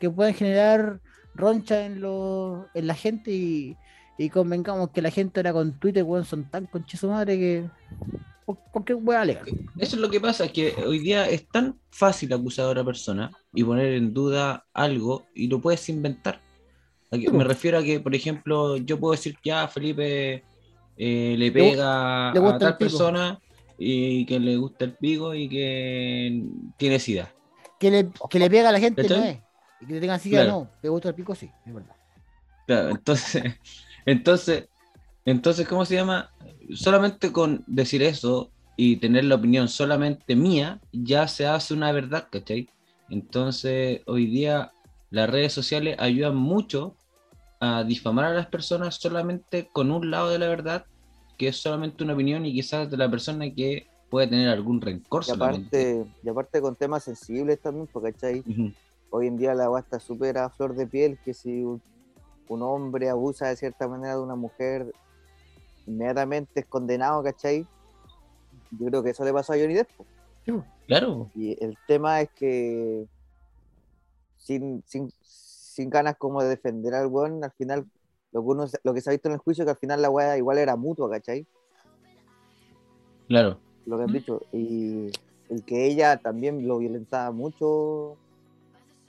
que 0.00 0.10
pueden 0.10 0.34
generar 0.34 1.00
roncha 1.34 1.84
en, 1.86 2.00
los 2.00 2.66
en 2.74 2.86
la 2.86 2.94
gente 2.94 3.30
y, 3.32 3.76
y 4.18 4.28
convengamos 4.30 4.90
que 4.90 5.00
la 5.00 5.10
gente 5.10 5.40
ahora 5.40 5.52
con 5.52 5.78
Twitter, 5.78 6.02
weón, 6.02 6.24
son 6.24 6.50
tan 6.50 6.66
conches 6.66 7.00
su 7.00 7.08
madre 7.08 7.38
que 7.38 7.70
cu- 8.44 8.58
cualquier 8.72 8.98
wea 9.00 9.24
legal. 9.24 9.44
Eso 9.78 9.96
es 9.96 10.02
lo 10.02 10.10
que 10.10 10.20
pasa, 10.20 10.48
que 10.48 10.74
hoy 10.84 10.98
día 10.98 11.28
es 11.28 11.48
tan 11.48 11.78
fácil 11.90 12.32
acusar 12.32 12.66
a 12.66 12.68
otra 12.70 12.84
persona 12.84 13.30
y 13.54 13.62
poner 13.64 13.94
en 13.94 14.12
duda 14.12 14.66
algo 14.74 15.24
y 15.34 15.46
lo 15.48 15.60
puedes 15.60 15.88
inventar. 15.88 16.40
Aquí 17.10 17.26
Sí, 17.26 17.32
me 17.32 17.44
refiero 17.44 17.78
a 17.78 17.82
que, 17.82 18.00
por 18.00 18.14
ejemplo, 18.14 18.76
yo 18.76 18.98
puedo 19.00 19.12
decir 19.12 19.34
que 19.36 19.50
ya 19.50 19.66
Felipe 19.68 20.42
eh, 20.96 21.34
le 21.38 21.52
pega 21.52 22.32
le 22.34 22.40
a 22.40 22.58
tal 22.58 22.76
persona 22.76 23.40
y 23.78 24.26
que 24.26 24.40
le 24.40 24.56
gusta 24.56 24.84
el 24.84 24.94
pico 24.94 25.32
y 25.34 25.48
que 25.48 26.42
tiene 26.76 26.98
sida. 26.98 27.32
Que 27.78 27.90
le, 27.90 28.10
que 28.28 28.38
le 28.40 28.50
pega 28.50 28.68
a 28.70 28.72
la 28.72 28.80
gente 28.80 29.08
no 29.08 29.14
es. 29.24 29.38
Y 29.80 29.86
que 29.86 29.92
le 29.94 30.00
tengan 30.00 30.18
sida 30.18 30.42
Claro. 30.42 30.58
no. 30.64 30.70
Te 30.82 30.88
gusta 30.88 31.08
el 31.10 31.14
pico, 31.14 31.34
sí, 31.36 31.48
es 31.64 31.72
verdad. 31.72 31.94
Claro, 32.66 32.90
entonces, 32.90 33.44
entonces, 34.10 34.68
entonces, 35.26 35.68
¿cómo 35.68 35.84
se 35.84 35.96
llama? 35.96 36.30
Solamente 36.74 37.30
con 37.30 37.62
decir 37.66 38.02
eso 38.02 38.50
y 38.74 38.96
tener 38.96 39.24
la 39.24 39.34
opinión 39.34 39.68
solamente 39.68 40.34
mía, 40.34 40.80
ya 40.92 41.28
se 41.28 41.46
hace 41.46 41.74
una 41.74 41.92
verdad, 41.92 42.28
¿cachai? 42.30 42.70
Entonces, 43.10 44.00
hoy 44.06 44.26
día 44.26 44.72
las 45.10 45.28
redes 45.28 45.52
sociales 45.52 45.96
ayudan 45.98 46.36
mucho 46.36 46.94
a 47.60 47.84
difamar 47.84 48.26
a 48.26 48.34
las 48.34 48.46
personas 48.46 48.94
solamente 48.94 49.68
con 49.72 49.90
un 49.90 50.10
lado 50.10 50.30
de 50.30 50.38
la 50.38 50.48
verdad, 50.48 50.86
que 51.36 51.48
es 51.48 51.56
solamente 51.56 52.02
una 52.02 52.14
opinión 52.14 52.46
y 52.46 52.54
quizás 52.54 52.90
de 52.90 52.96
la 52.96 53.10
persona 53.10 53.52
que 53.52 53.88
puede 54.08 54.28
tener 54.28 54.48
algún 54.48 54.80
rencor 54.80 55.22
Y 55.28 55.32
aparte, 55.32 56.06
y 56.22 56.28
aparte 56.30 56.62
con 56.62 56.76
temas 56.76 57.04
sensibles 57.04 57.60
también, 57.60 57.86
porque 57.92 58.12
¿cachai? 58.12 58.42
Hoy 59.10 59.26
en 59.26 59.36
día 59.36 59.54
la 59.54 59.64
agua 59.64 59.80
está 59.80 60.00
súper 60.00 60.38
a 60.38 60.48
flor 60.48 60.74
de 60.74 60.86
piel, 60.86 61.18
que 61.22 61.34
si 61.34 61.62
un, 62.48 62.62
hombre 62.62 63.08
abusa 63.08 63.48
de 63.48 63.56
cierta 63.56 63.88
manera 63.88 64.16
de 64.16 64.22
una 64.22 64.36
mujer, 64.36 64.92
inmediatamente 65.86 66.60
es 66.60 66.66
condenado, 66.66 67.22
¿cachai? 67.22 67.66
Yo 68.70 68.86
creo 68.86 69.02
que 69.02 69.10
eso 69.10 69.24
le 69.24 69.32
pasó 69.32 69.52
a 69.52 69.56
Johnny 69.56 69.74
Depp. 69.74 69.90
Claro, 70.86 71.30
Y 71.34 71.62
el 71.62 71.76
tema 71.86 72.22
es 72.22 72.30
que 72.30 73.06
sin, 74.38 74.82
sin, 74.86 75.12
sin 75.20 75.90
ganas 75.90 76.16
como 76.16 76.42
de 76.42 76.48
defender 76.48 76.94
al 76.94 77.08
weón, 77.08 77.44
al 77.44 77.52
final 77.52 77.86
lo 78.32 78.42
que, 78.42 78.48
uno, 78.48 78.66
lo 78.82 78.94
que 78.94 79.00
se 79.00 79.10
ha 79.10 79.12
visto 79.12 79.28
en 79.28 79.34
el 79.34 79.40
juicio 79.40 79.62
es 79.62 79.66
que 79.66 79.72
al 79.72 79.76
final 79.76 80.00
la 80.00 80.10
weá 80.10 80.36
igual 80.38 80.58
era 80.58 80.76
mutua, 80.76 81.10
¿cachai? 81.10 81.46
claro. 83.28 83.58
Lo 83.86 83.96
que 83.96 84.04
han 84.04 84.12
dicho. 84.12 84.42
Y 84.52 85.10
el 85.48 85.64
que 85.64 85.86
ella 85.86 86.18
también 86.18 86.66
lo 86.68 86.78
violentaba 86.78 87.30
mucho, 87.30 88.16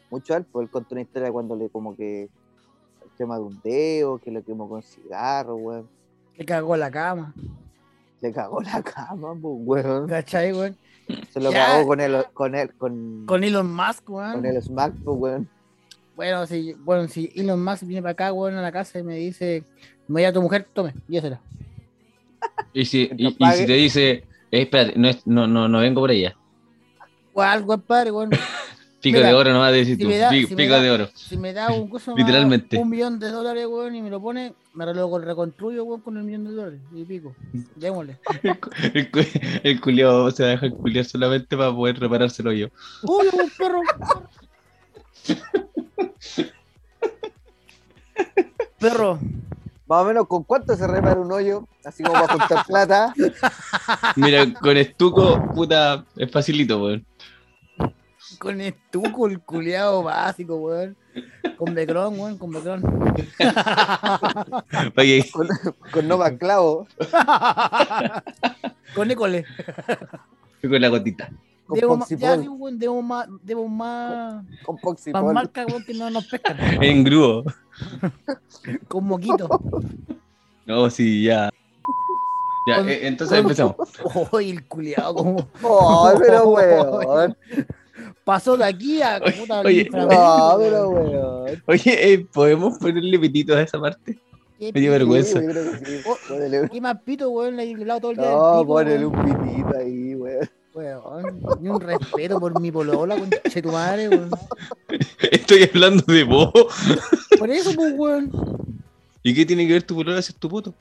mucho 0.10 0.34
a 0.34 0.38
él, 0.38 0.46
pues 0.46 0.66
él 0.66 0.72
contó 0.72 0.96
una 0.96 1.02
historia 1.02 1.32
cuando 1.32 1.56
le 1.56 1.70
como 1.70 1.96
que 1.96 2.30
el 3.20 3.26
tema 3.26 3.36
de 3.36 3.42
un 3.44 3.60
dedo, 3.62 4.18
que 4.18 4.32
lo 4.32 4.42
quemó 4.44 4.70
con 4.70 4.82
cigarro, 4.82 5.56
weón. 5.58 5.88
Le 6.38 6.46
cagó 6.46 6.78
la 6.78 6.90
cama. 6.90 7.34
Le 8.22 8.32
cagó 8.32 8.62
la 8.62 8.82
cama, 8.82 9.34
pues, 9.42 9.56
weón. 9.60 10.08
¿Cachai, 10.08 10.54
weón? 10.54 10.78
Se 11.34 11.40
lo 11.42 11.52
Ya. 11.52 11.66
cagó 11.68 11.88
con 11.88 12.00
el, 12.00 12.24
con 12.34 12.56
el, 12.56 12.74
con, 12.76 13.26
Con 13.26 13.44
Elon 13.44 13.74
Musk, 13.76 14.10
weón. 14.10 14.34
con 14.36 14.46
el 14.46 14.62
smack, 14.62 14.94
pues, 15.04 15.18
weón. 15.20 15.50
Bueno, 16.16 16.46
si, 16.48 16.74
bueno, 16.74 17.08
si 17.10 17.30
Elon 17.36 17.62
Musk 17.64 17.84
viene 17.84 18.02
para 18.02 18.12
acá, 18.14 18.32
weón, 18.34 18.56
a 18.56 18.62
la 18.62 18.72
casa 18.72 19.00
y 19.00 19.04
me 19.04 19.16
dice, 19.16 19.64
me 20.08 20.14
voy 20.22 20.24
a 20.26 20.32
tu 20.34 20.42
mujer, 20.42 20.66
tome, 20.74 20.94
llévesela. 21.08 21.42
Y 22.74 22.86
si, 22.86 23.10
y, 23.18 23.28
y 23.38 23.52
si 23.54 23.66
te 23.66 23.74
dice, 23.74 24.10
eh, 24.12 24.24
espérate, 24.62 24.98
no, 24.98 25.10
es- 25.10 25.26
no, 25.28 25.46
no, 25.48 25.68
no 25.68 25.80
vengo 25.80 26.00
por 26.02 26.12
ella. 26.12 26.36
Weón, 27.34 27.64
weón, 27.68 27.82
padre, 27.82 28.12
weón. 28.12 28.30
Pico 29.02 29.18
Mira, 29.18 29.30
de 29.30 29.34
oro 29.34 29.54
nomás 29.54 29.72
decir 29.72 29.96
si 29.96 30.04
tú. 30.04 30.10
da- 30.10 30.30
pico 30.30 30.50
si 30.50 30.56
me 30.56 30.64
pico 30.64 30.74
da- 30.76 30.82
de 30.82 30.92
oro. 30.92 31.10
Si 31.16 31.38
me 31.38 31.54
da 31.54 31.72
un 31.72 31.88
coso 31.90 32.12
más, 32.16 32.20
Literalmente. 32.20 32.78
un 32.78 32.90
millón 32.90 33.18
de 33.20 33.30
dólares, 33.30 33.66
weón, 33.68 33.96
y 33.96 34.02
me 34.02 34.10
lo 34.10 34.20
pone, 34.22 34.54
me 34.74 34.86
lo 34.94 35.20
reconstruyo, 35.20 35.86
weón, 35.86 36.02
con 36.02 36.18
el 36.18 36.24
millón 36.24 36.44
de 36.44 36.52
dólares. 36.52 36.80
Y 36.94 37.06
pico. 37.06 37.34
Démosle. 37.76 38.18
El, 38.94 39.10
cu- 39.10 39.20
el 39.64 39.80
culiao 39.82 40.30
se 40.32 40.44
va 40.44 40.50
a 40.50 40.52
dejar 40.52 40.72
culiar 40.74 41.06
solamente 41.06 41.56
para 41.56 41.74
poder 41.74 41.98
reparárselo 42.00 42.52
yo. 42.52 42.68
Uy, 43.04 43.28
un 43.32 43.50
perro. 43.58 43.82
Perro. 48.80 49.20
Más 49.88 50.04
o 50.04 50.06
menos, 50.06 50.28
¿con 50.28 50.44
cuánto 50.44 50.76
se 50.76 50.86
repara 50.88 51.20
un 51.20 51.32
hoyo? 51.32 51.68
Así 51.84 52.04
como 52.04 52.14
para 52.22 52.34
juntar 52.34 52.66
plata. 52.66 53.14
Mira, 54.16 54.46
con 54.54 54.78
estuco, 54.78 55.42
puta, 55.56 56.06
es 56.16 56.30
facilito, 56.32 56.84
weón. 56.84 57.06
Con 58.40 58.62
estuco, 58.62 59.28
el 59.28 59.40
culiado 59.42 60.04
básico, 60.04 60.56
weón. 60.56 60.96
Con 61.58 61.74
Becron, 61.76 62.18
weón, 62.20 62.38
con 62.38 62.52
Becron. 62.52 62.82
Que, 63.16 63.28
Con, 65.34 65.48
con 65.92 66.08
Nova 66.08 66.32
Clavo. 66.38 66.88
con 68.96 69.12
École. 69.12 69.46
con 70.62 70.82
la 70.82 70.88
gotita. 70.88 71.30
Con 71.68 71.80
Debo, 71.80 71.98
ma- 71.98 72.06
ya, 72.10 72.36
weón, 72.36 72.80
debo 72.80 73.02
más, 73.02 73.28
debo 73.44 73.68
más, 73.68 74.44
Con 74.66 74.76
más 74.76 74.82
Poxipol. 74.84 75.34
marcas, 75.34 75.68
weón, 75.68 75.84
que 75.86 75.94
no 75.94 76.10
nos 76.10 76.26
pescan. 76.26 76.58
En 76.84 77.04
grúo. 77.04 77.44
Con 78.88 79.06
moquito. 79.06 79.48
No, 80.66 80.90
sí, 80.90 81.24
ya. 81.26 81.50
Ya, 82.68 82.78
Con- 82.78 82.90
eh, 82.90 83.00
entonces 83.08 83.38
con- 83.38 83.52
empezamos. 83.52 83.76
Uy, 84.32 84.50
el 84.52 84.68
culiado, 84.68 85.14
como 85.14 85.48
Oh, 85.62 86.12
pero 86.20 86.48
weón. 86.50 87.38
Pasó 88.30 88.56
de 88.56 88.64
aquí 88.64 89.02
a 89.02 89.20
Oye, 89.26 89.34
puta, 89.40 89.62
oye, 89.62 89.90
No, 89.92 90.06
weón. 90.06 90.60
pero 90.60 90.90
weón. 90.90 91.64
Oye, 91.66 92.14
eh, 92.14 92.28
¿podemos 92.32 92.78
ponerle 92.78 93.18
pititos 93.18 93.58
a 93.58 93.64
esa 93.64 93.80
parte? 93.80 94.20
Me 94.60 94.72
dio 94.80 94.92
vergüenza. 94.92 95.40
Sí. 95.40 96.02
Oh, 96.06 96.16
¿Qué 96.72 96.80
más 96.80 97.02
pito, 97.02 97.28
weón? 97.32 97.56
Le 97.56 97.64
he 97.64 97.74
hablado 97.74 98.02
todo 98.02 98.12
el 98.12 98.18
día 98.18 98.30
No, 98.30 98.64
ponele 98.68 99.04
un 99.08 99.16
pitito 99.24 99.76
ahí, 99.76 100.14
weón. 100.14 100.50
Weón, 100.76 101.42
Ni 101.60 101.70
un 101.70 101.82
respeto 101.82 102.40
por 102.40 102.62
mi 102.62 102.72
polola, 102.72 103.18
conche 103.18 103.62
tu 103.64 103.72
madre, 103.72 104.10
weón. 104.10 104.30
Estoy 105.32 105.64
hablando 105.64 106.04
de 106.14 106.24
vos. 106.24 106.52
Por 107.40 107.50
eso, 107.50 107.74
pues, 107.74 107.96
weón. 107.98 108.32
¿Y 109.24 109.34
qué 109.34 109.44
tiene 109.44 109.66
que 109.66 109.74
ver 109.74 109.84
tu 109.84 109.96
polola 109.96 110.22
si 110.22 110.34
es 110.34 110.38
tu 110.38 110.48
puto? 110.48 110.76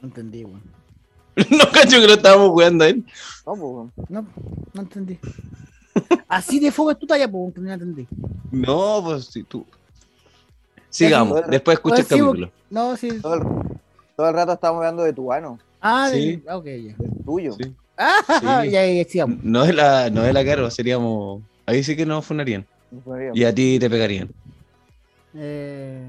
No 0.00 0.06
entendí, 0.06 0.44
weón. 0.44 0.62
No 1.50 1.64
cacho 1.72 1.98
que 2.00 2.06
lo 2.06 2.14
estábamos 2.14 2.50
jugando 2.50 2.84
a 2.84 2.88
él. 2.88 3.04
No, 3.44 3.52
pues, 3.56 3.62
weón. 3.62 3.92
No, 4.08 4.26
no 4.74 4.82
entendí. 4.82 5.18
Así 6.28 6.58
de 6.58 6.70
fuego 6.72 6.90
es 6.92 6.98
tu 6.98 7.06
talla, 7.06 7.30
pues, 7.30 7.54
que 7.54 7.60
no 7.60 7.72
entendí. 7.72 8.06
No, 8.50 9.00
pues 9.04 9.26
si 9.26 9.42
tú. 9.42 9.64
Sigamos, 10.88 11.38
sí. 11.40 11.44
después 11.50 11.76
escucha 11.76 11.96
el 11.96 12.04
Pues, 12.06 12.08
sí, 12.18 12.24
capítulo. 12.24 12.50
No, 12.70 12.96
sí. 12.96 13.20
Todo 13.20 13.34
el, 13.34 13.42
todo 14.16 14.28
el 14.28 14.34
rato 14.34 14.52
estamos 14.52 14.78
hablando 14.78 15.02
de 15.02 15.12
tu 15.12 15.32
ano, 15.32 15.58
Ah, 15.80 16.08
de- 16.10 16.16
Sí. 16.20 16.42
ah, 16.48 16.56
ok, 16.58 16.64
ya. 16.66 16.94
del 16.96 17.10
tuyo. 17.24 17.52
Sí. 17.54 17.74
Ah, 17.96 18.62
Sí. 18.64 18.70
ya, 18.70 18.86
ya, 18.86 19.04
sigamos. 19.04 19.38
No 19.44 19.64
es 19.64 19.74
la, 19.74 20.08
no 20.10 20.24
es 20.24 20.32
la 20.34 20.44
caro, 20.44 20.70
seríamos. 20.70 21.42
Ahí 21.66 21.82
sí 21.84 21.94
que 21.96 22.04
nos 22.06 22.24
funarían. 22.24 22.66
Y 23.34 23.44
a 23.44 23.54
ti 23.54 23.78
te 23.78 23.88
pegarían. 23.88 24.30
Eh, 25.34 26.06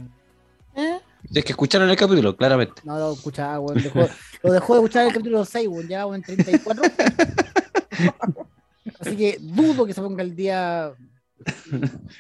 ¿eh? 0.76 1.00
Es 1.34 1.46
que 1.46 1.52
escucharon 1.54 1.90
el 1.90 1.96
capítulo, 1.96 2.36
claramente. 2.36 2.82
No 2.84 2.98
lo 3.00 3.14
escuchaba, 3.14 3.60
weón. 3.60 3.82
Dejó, 3.82 4.00
lo 4.44 4.52
dejó 4.54 4.74
de 4.74 4.80
escuchar 4.80 5.08
el 5.08 5.14
capítulo 5.14 5.46
6, 5.46 5.68
weón. 5.68 5.88
Ya 5.88 6.04
en 6.04 6.22
34. 6.22 6.84
Así 9.06 9.18
que 9.18 9.38
dudo 9.40 9.86
que 9.86 9.94
se 9.94 10.02
ponga 10.02 10.24
el 10.24 10.36
día. 10.36 10.94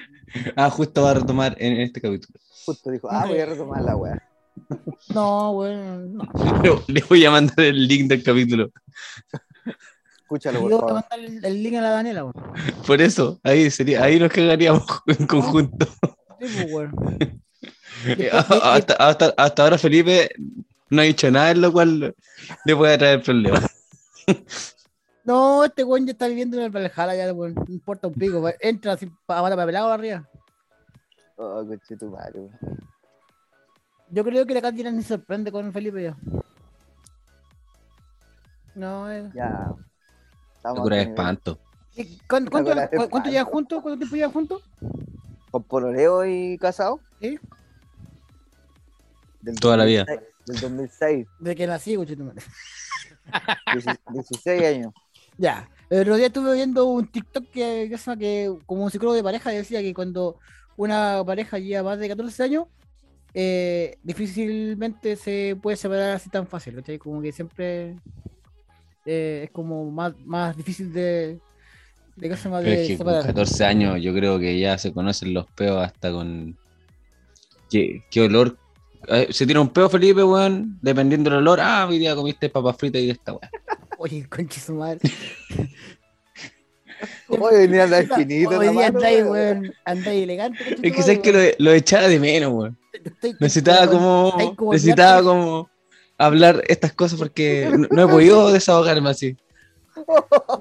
Ah, 0.55 0.67
justo 0.71 1.03
va 1.03 1.11
a 1.11 1.13
retomar 1.13 1.55
en 1.59 1.79
este 1.79 2.01
capítulo. 2.01 2.39
Justo 2.65 2.89
dijo, 2.89 3.07
ah, 3.11 3.25
voy 3.27 3.37
a 3.37 3.45
retomar 3.45 3.83
la 3.83 3.95
weá. 3.95 4.19
No, 5.13 5.51
weón. 5.51 6.17
No. 6.17 6.23
Le, 6.63 6.93
le 6.95 7.01
voy 7.07 7.23
a 7.23 7.29
mandar 7.31 7.59
el 7.59 7.87
link 7.87 8.07
del 8.09 8.23
capítulo. 8.23 8.71
Escúchalo, 10.23 10.59
por 10.61 10.69
voy 10.71 10.77
a 10.77 10.81
favor. 10.81 10.93
mandar 10.95 11.19
el, 11.19 11.45
el 11.45 11.61
link 11.63 11.75
a 11.75 11.81
la 11.81 11.89
Daniela, 11.91 12.23
weón. 12.23 12.33
Por 12.87 12.99
eso, 12.99 13.39
ahí 13.43 13.69
sería, 13.69 14.03
ahí 14.03 14.19
nos 14.19 14.31
cagaríamos 14.31 14.83
en 15.05 15.27
conjunto. 15.27 15.85
Sí, 16.39 16.47
pues, 16.49 16.73
weón. 16.73 17.41
Eh, 18.05 18.29
hasta, 18.33 18.95
hasta, 18.95 19.33
hasta 19.37 19.63
ahora 19.63 19.77
Felipe 19.77 20.29
no 20.89 21.01
ha 21.01 21.05
dicho 21.05 21.29
nada 21.29 21.51
en 21.51 21.61
lo 21.61 21.71
cual 21.71 22.15
le 22.65 22.75
puede 22.75 22.97
traer 22.97 23.21
problemas. 23.21 23.69
No, 25.23 25.63
este 25.63 25.83
weón 25.83 26.05
ya 26.05 26.11
está 26.11 26.27
viviendo 26.27 26.57
en 26.57 26.63
el 26.63 26.69
Valhalla, 26.69 27.15
ya, 27.15 27.33
weón. 27.33 27.53
No 27.55 27.65
importa 27.67 28.07
un 28.07 28.13
pico, 28.13 28.39
weón. 28.39 28.55
Entra 28.59 28.93
así 28.93 29.11
para 29.25 29.41
para 29.41 29.65
pelado 29.65 29.91
arriba. 29.91 30.27
Oh, 31.37 31.65
coche 31.65 31.95
tu 31.97 32.09
madre, 32.09 32.39
weón. 32.39 32.83
Yo 34.09 34.23
creo 34.23 34.45
que 34.45 34.53
la 34.53 34.61
Katy 34.61 34.83
ni 34.83 35.01
sorprende 35.01 35.51
con 35.51 35.73
Felipe 35.73 36.03
ya. 36.03 36.17
No, 38.75 39.11
eh. 39.11 39.29
Ya. 39.33 39.73
Estamos 40.55 40.81
Cura 40.81 40.97
de 40.97 41.03
espanto. 41.03 41.59
¿Y 41.95 42.17
¿Cuánto, 42.27 42.51
cuánto, 42.51 42.73
llevan 43.29 43.45
juntos? 43.45 43.81
¿Cuánto 43.81 43.97
tiempo 43.97 44.15
llevan 44.15 44.31
juntos? 44.31 44.63
¿Con 45.51 45.63
pololeo 45.63 46.25
y 46.25 46.57
casado? 46.57 46.99
Sí. 47.19 47.39
Del 49.41 49.59
Toda 49.59 49.77
la 49.77 49.85
vida. 49.85 50.05
2006, 50.05 50.45
Del 50.45 50.61
2006. 50.61 51.27
De 51.39 51.55
que 51.55 51.67
nací, 51.67 51.95
coche 51.95 52.15
tu 52.15 52.23
madre. 52.23 52.43
16 53.73 53.99
16 54.09 54.63
años. 54.63 54.93
Ya. 55.37 55.69
El 55.89 56.01
otro 56.01 56.15
día 56.15 56.27
estuve 56.27 56.53
viendo 56.55 56.85
un 56.85 57.07
TikTok 57.07 57.45
que, 57.49 57.89
que, 57.89 58.17
que 58.17 58.53
como 58.65 58.83
un 58.83 58.91
psicólogo 58.91 59.15
de 59.15 59.23
pareja 59.23 59.51
decía 59.51 59.81
que 59.81 59.93
cuando 59.93 60.37
una 60.75 61.23
pareja 61.25 61.59
lleva 61.59 61.91
más 61.91 61.99
de 61.99 62.09
14 62.09 62.43
años, 62.43 62.65
eh, 63.33 63.97
difícilmente 64.03 65.15
se 65.15 65.57
puede 65.61 65.77
separar 65.77 66.15
así 66.15 66.29
tan 66.29 66.47
fácil, 66.47 66.75
¿cachai? 66.75 66.97
Como 66.97 67.21
que 67.21 67.31
siempre 67.31 67.95
eh, 69.05 69.41
es 69.45 69.51
como 69.51 69.89
más, 69.91 70.13
más 70.25 70.55
difícil 70.55 70.91
de, 70.93 71.39
de, 72.15 72.29
¿qué 72.29 72.37
se 72.37 72.43
llama? 72.45 72.59
Pero 72.59 72.71
de 72.71 72.81
es 72.81 72.87
que 72.87 72.97
con 72.97 73.05
separar. 73.05 73.25
14 73.27 73.65
años 73.65 74.01
yo 74.01 74.13
creo 74.13 74.39
que 74.39 74.59
ya 74.59 74.77
se 74.77 74.93
conocen 74.93 75.33
los 75.33 75.45
peos 75.51 75.83
hasta 75.83 76.11
con... 76.11 76.57
¿Qué, 77.69 78.03
qué 78.11 78.21
olor? 78.21 78.57
Eh, 79.07 79.27
Se 79.31 79.45
tira 79.47 79.59
un 79.59 79.69
peo 79.69 79.89
Felipe, 79.89 80.23
weón, 80.23 80.77
dependiendo 80.81 81.29
del 81.29 81.39
olor. 81.39 81.59
Ah, 81.59 81.87
hoy 81.89 81.99
día 81.99 82.15
comiste 82.15 82.49
papas 82.49 82.77
fritas 82.77 83.01
y 83.01 83.07
de 83.07 83.11
esta 83.13 83.33
weón. 83.33 83.49
Oye, 84.03 84.27
conche 84.29 84.59
su 84.59 84.73
madre. 84.73 84.99
Hoy 87.27 87.55
venía 87.67 87.81
a 87.81 87.85
andar 87.85 88.05
finito. 88.15 88.49
Hoy 88.59 88.69
día 88.69 88.87
andáis, 88.87 89.23
weón. 89.25 89.73
Andáis 89.85 90.23
elegante. 90.23 90.77
Es 90.81 90.93
que 90.93 91.01
sabes 91.01 91.19
que 91.19 91.31
lo, 91.33 91.39
lo 91.65 91.71
echaba 91.73 92.07
de 92.07 92.19
menos, 92.19 92.51
weón. 92.53 92.77
Necesitaba 93.39 93.87
como, 93.89 94.33
necesitaba 94.71 95.23
como 95.23 95.69
hablar 96.17 96.61
estas 96.67 96.93
cosas 96.93 97.17
porque 97.17 97.69
no, 97.91 98.03
he 98.03 98.07
podido 98.07 98.51
desahogarme 98.53 99.09
así. 99.09 99.35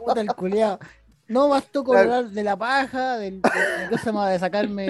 Puta 0.04 0.20
el 0.20 0.28
culiao. 0.28 0.78
No 1.28 1.48
bastó 1.48 1.82
con 1.84 1.94
Claro. 1.96 2.14
hablar 2.14 2.30
de 2.32 2.42
la 2.44 2.56
paja, 2.56 3.16
del, 3.18 3.40
de, 3.42 3.48
de, 3.50 3.88
¿qué 3.90 3.98
se 3.98 4.06
llama? 4.06 4.30
de 4.30 4.38
sacarme. 4.38 4.86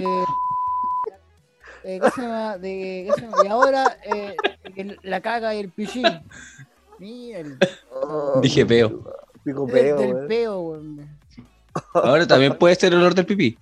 eh, 1.85 2.01
¿qué 2.03 2.11
se 2.15 2.23
llama? 2.23 2.59
De, 2.59 3.07
¿qué 3.09 3.13
se 3.15 3.21
llama? 3.23 3.37
Y 3.45 3.49
ahora 3.49 3.97
eh, 4.05 4.37
el- 4.77 4.99
la 5.03 5.21
caga 5.21 5.55
y 5.55 5.61
el 5.61 5.69
pichín. 5.71 6.05
El, 7.03 7.59
Oh, 7.91 8.41
Dije 8.41 8.65
peo. 8.67 9.03
Dijo 9.45 9.67
del, 9.67 9.73
peo, 9.75 9.97
del 9.99 10.15
weón. 10.15 10.29
peo, 10.29 10.61
weón. 10.61 11.09
Ahora 11.95 12.27
también 12.27 12.57
puede 12.59 12.75
ser 12.75 12.93
el 12.93 12.99
olor 13.01 13.15
del 13.15 13.27
pipí. 13.27 13.57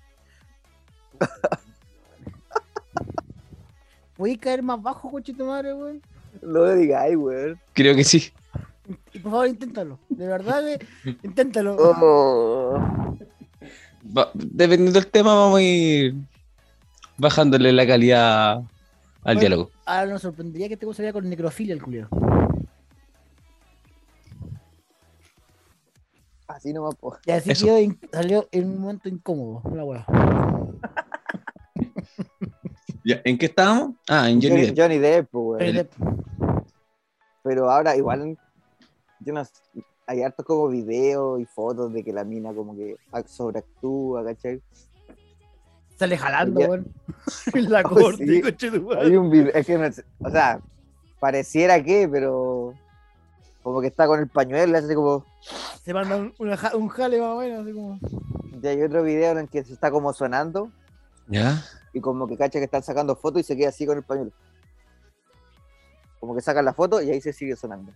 ¿Podéis 4.16 4.38
caer 4.38 4.62
más 4.62 4.81
bajo, 4.83 5.11
coche 5.11 5.33
tu 5.33 5.46
madre, 5.46 5.72
weón? 5.74 6.03
No 6.42 6.48
lo 6.61 6.74
digáis, 6.74 7.16
weón. 7.16 7.59
Creo 7.72 7.94
que 7.96 8.05
sí. 8.05 8.31
Y 9.12 9.18
por 9.20 9.33
favor, 9.33 9.46
inténtalo. 9.48 9.98
De 10.09 10.26
verdad, 10.26 10.62
que 11.05 11.16
inténtalo. 11.22 11.76
Oh. 11.79 13.16
Va- 14.16 14.31
dependiendo 14.35 14.92
del 15.00 15.11
tema, 15.11 15.35
vamos 15.35 15.59
a 15.59 15.62
ir 15.62 16.14
bajándole 17.16 17.72
la 17.72 17.87
calidad 17.87 18.57
al 18.57 18.66
Bueno. 19.22 19.40
diálogo. 19.40 19.70
Ahora 19.87 20.07
nos 20.12 20.22
sorprendería 20.22 20.68
que 20.68 20.76
te 20.76 20.87
gustaría 20.87 21.12
con 21.12 21.29
necrofilia 21.29 21.74
el 21.74 21.83
culiao. 21.83 22.09
Así 26.61 26.75
nomás, 26.75 26.94
po. 26.96 27.16
Y 27.25 27.31
así 27.31 27.53
Eso. 27.53 27.64
quedó 27.64 27.79
in- 27.81 27.99
salió 28.12 28.46
en 28.53 28.66
un 28.68 28.81
momento 28.83 29.09
incómodo, 29.09 29.62
la 29.75 29.83
weá. 29.83 30.07
Ya, 33.03 33.23
¿En 33.25 33.38
qué 33.38 33.46
estábamos? 33.46 33.94
Ah, 34.07 34.29
en 34.29 34.42
Johnny 34.42 34.51
Johnny, 34.51 34.66
Depp. 34.66 34.79
Johnny 34.79 34.99
Depp, 34.99 35.31
po, 35.31 35.38
weón. 35.40 35.61
Johnny 35.61 35.73
Depp. 35.73 35.92
Pero 37.42 37.70
ahora 37.70 37.96
igual, 37.96 38.37
yo 39.20 39.33
no 39.33 39.42
sé, 39.42 39.53
hay 40.07 40.23
hartos 40.23 40.44
como 40.44 40.68
videos 40.68 41.40
y 41.40 41.46
fotos 41.46 41.90
de 41.94 42.05
que 42.05 42.12
la 42.12 42.25
mina 42.25 42.53
como 42.53 42.77
que 42.77 42.96
ac- 43.12 43.27
sobreactúa, 43.27 44.23
¿cachai? 44.23 44.61
Sale 45.99 46.18
jalando, 46.18 46.61
Ya. 46.61 46.68
weón. 46.68 46.92
En 47.55 47.70
la 47.73 47.81
Oh, 47.87 47.88
corte, 47.88 48.27
sí. 48.27 48.42
coche 48.42 48.70
tu 48.70 48.83
madre. 48.83 49.01
Hay 49.07 49.16
un 49.16 49.31
video, 49.31 49.51
es 49.55 49.66
que 49.66 49.79
no 49.79 49.90
sé, 49.90 50.05
o 50.18 50.29
sea, 50.31 50.61
pareciera 51.18 51.83
que, 51.83 52.07
pero 52.07 52.75
como 53.62 53.81
que 53.81 53.88
está 53.88 54.07
con 54.07 54.20
el 54.20 54.29
pañuelo, 54.29 54.79
así 54.79 54.94
como, 54.94 55.25
Se 55.85 55.92
manda 55.92 56.16
un, 56.16 56.35
un 56.38 56.88
jale 56.88 57.20
más 57.20 57.29
o 57.29 57.38
menos, 57.38 57.62
así 57.62 57.73
como. 57.73 57.99
y 58.62 58.66
hay 58.66 58.83
otro 58.83 59.03
video 59.03 59.33
en 59.33 59.38
el 59.38 59.49
que 59.49 59.64
se 59.64 59.73
está 59.73 59.90
como 59.90 60.12
sonando 60.12 60.70
¿Ya? 61.27 61.62
y 61.92 62.01
como 62.01 62.27
que 62.27 62.37
cacha 62.37 62.59
que 62.59 62.64
están 62.64 62.83
sacando 62.83 63.16
fotos 63.16 63.40
y 63.40 63.44
se 63.44 63.57
queda 63.57 63.68
así 63.68 63.87
con 63.87 63.99
el 63.99 64.05
pañuelo. 64.05 64.33
Como 66.18 66.35
que 66.35 66.42
sacan 66.42 66.64
la 66.64 66.75
foto 66.75 67.01
y 67.01 67.11
ahí 67.11 67.20
se 67.20 67.33
sigue 67.33 67.57
sonando. 67.57 67.92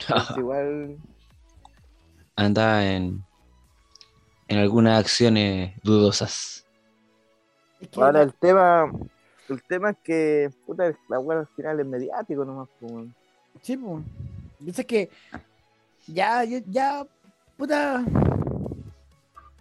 Entonces, 0.00 0.36
igual, 0.36 0.98
Anda 2.36 2.84
en, 2.84 3.24
en 4.46 4.58
algunas 4.58 5.00
acciones 5.00 5.74
dudosas. 5.82 6.64
Ahora 7.96 8.22
el 8.22 8.32
tema, 8.34 8.92
el 9.48 9.62
tema 9.64 9.90
es 9.90 9.96
que, 10.04 10.50
puta, 10.64 10.92
la 11.08 11.18
weá 11.18 11.40
al 11.40 11.46
final 11.48 11.80
es 11.80 11.86
mediático 11.86 12.44
nomás, 12.44 12.68
weón. 12.80 13.14
Sí, 13.62 13.76
pues. 13.76 14.04
Dices 14.60 14.86
que 14.86 15.10
ya, 16.06 16.42
ya, 16.44 16.60
ya, 16.66 17.06
puta. 17.56 18.02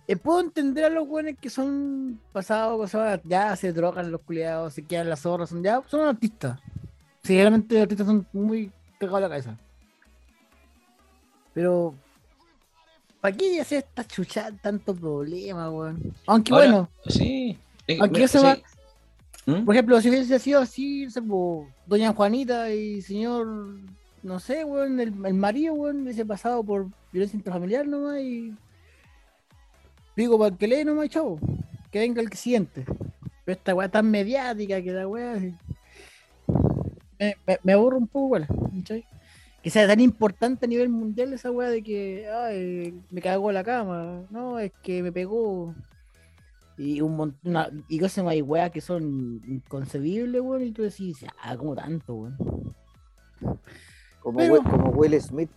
eh, 0.07 0.15
puedo 0.15 0.39
entender 0.39 0.85
a 0.85 0.89
los 0.89 1.07
buenos 1.07 1.35
que 1.39 1.49
son 1.49 2.19
pasados, 2.31 2.79
o 2.79 2.87
sea, 2.87 3.19
ya 3.23 3.55
se 3.55 3.73
drogan 3.73 4.11
los 4.11 4.21
culiados, 4.21 4.73
se 4.73 4.83
quedan 4.83 5.09
las 5.09 5.21
zorras, 5.21 5.49
son 5.49 5.61
ya, 5.63 5.81
son 5.87 6.07
artistas. 6.07 6.59
Sí, 7.23 7.35
realmente 7.37 7.75
los 7.75 7.83
artistas 7.83 8.07
son 8.07 8.25
muy 8.31 8.71
pegados 8.99 9.17
a 9.17 9.21
la 9.21 9.29
cabeza. 9.29 9.57
Pero, 11.53 11.95
¿para 13.19 13.35
qué 13.35 13.59
hacer 13.59 13.79
esta 13.79 14.05
chucha 14.05 14.51
tanto 14.61 14.95
problema, 14.95 15.69
weón? 15.69 16.13
Aunque 16.27 16.53
Ahora, 16.53 16.65
bueno, 16.67 16.89
Sí. 17.07 17.57
Eh, 17.87 17.97
Aquí 18.01 18.19
me- 18.21 18.27
se 18.27 18.39
va-. 18.39 18.57
¿Mm? 19.47 19.63
por 19.63 19.73
ejemplo, 19.73 20.01
si 20.01 20.09
hubiese 20.09 20.39
sido 20.39 20.59
así, 20.59 21.07
po, 21.25 21.69
doña 21.85 22.13
Juanita 22.13 22.69
y 22.69 23.01
señor, 23.01 23.79
no 24.21 24.39
sé, 24.41 24.65
weón, 24.65 24.99
el, 24.99 25.13
el 25.25 25.33
marido, 25.33 25.73
weón, 25.73 26.03
hubiese 26.03 26.25
pasado 26.25 26.61
por 26.65 26.87
violencia 27.13 27.37
intrafamiliar 27.37 27.87
nomás 27.87 28.19
y. 28.19 28.53
Digo, 30.17 30.37
para 30.37 30.55
que 30.55 30.67
lee 30.67 30.83
nomás, 30.83 31.09
chavo. 31.09 31.39
Que 31.91 31.99
venga 31.99 32.21
el 32.21 32.31
siguiente. 32.33 32.83
Pero 33.45 33.57
esta 33.57 33.73
weá 33.73 33.87
tan 33.87 34.11
mediática 34.11 34.81
que 34.81 34.91
la 34.91 35.07
weá. 35.07 35.39
Me, 37.17 37.37
me, 37.63 37.73
aburre 37.73 37.95
un 37.95 38.07
poco, 38.07 38.27
weón. 38.27 38.47
¿cachai? 38.79 39.05
Que 39.63 39.69
sea 39.69 39.87
tan 39.87 40.01
importante 40.01 40.65
a 40.65 40.69
nivel 40.69 40.89
mundial 40.89 41.31
esa 41.31 41.51
weá 41.51 41.69
de 41.69 41.81
que 41.81 42.27
ay, 42.27 42.99
me 43.09 43.21
cagó 43.21 43.53
la 43.53 43.63
cama. 43.63 44.25
No, 44.29 44.59
es 44.59 44.73
que 44.83 45.01
me 45.01 45.13
pegó. 45.13 45.73
Y 46.77 47.01
un 47.01 47.15
montón, 47.15 47.83
y 47.87 47.99
cosas 47.99 48.23
más, 48.23 48.35
weas 48.43 48.69
que 48.71 48.81
son 48.81 49.41
inconcebibles, 49.47 50.41
weón, 50.41 50.61
y 50.63 50.71
tú 50.71 50.83
decís, 50.83 51.25
ah, 51.41 51.57
como 51.57 51.75
tanto, 51.75 52.13
weón. 52.13 52.37
Como, 54.21 54.37
Pero- 54.39 54.53
Will- 54.55 54.63
como 54.63 54.89
Will 54.91 55.21
Smith, 55.21 55.49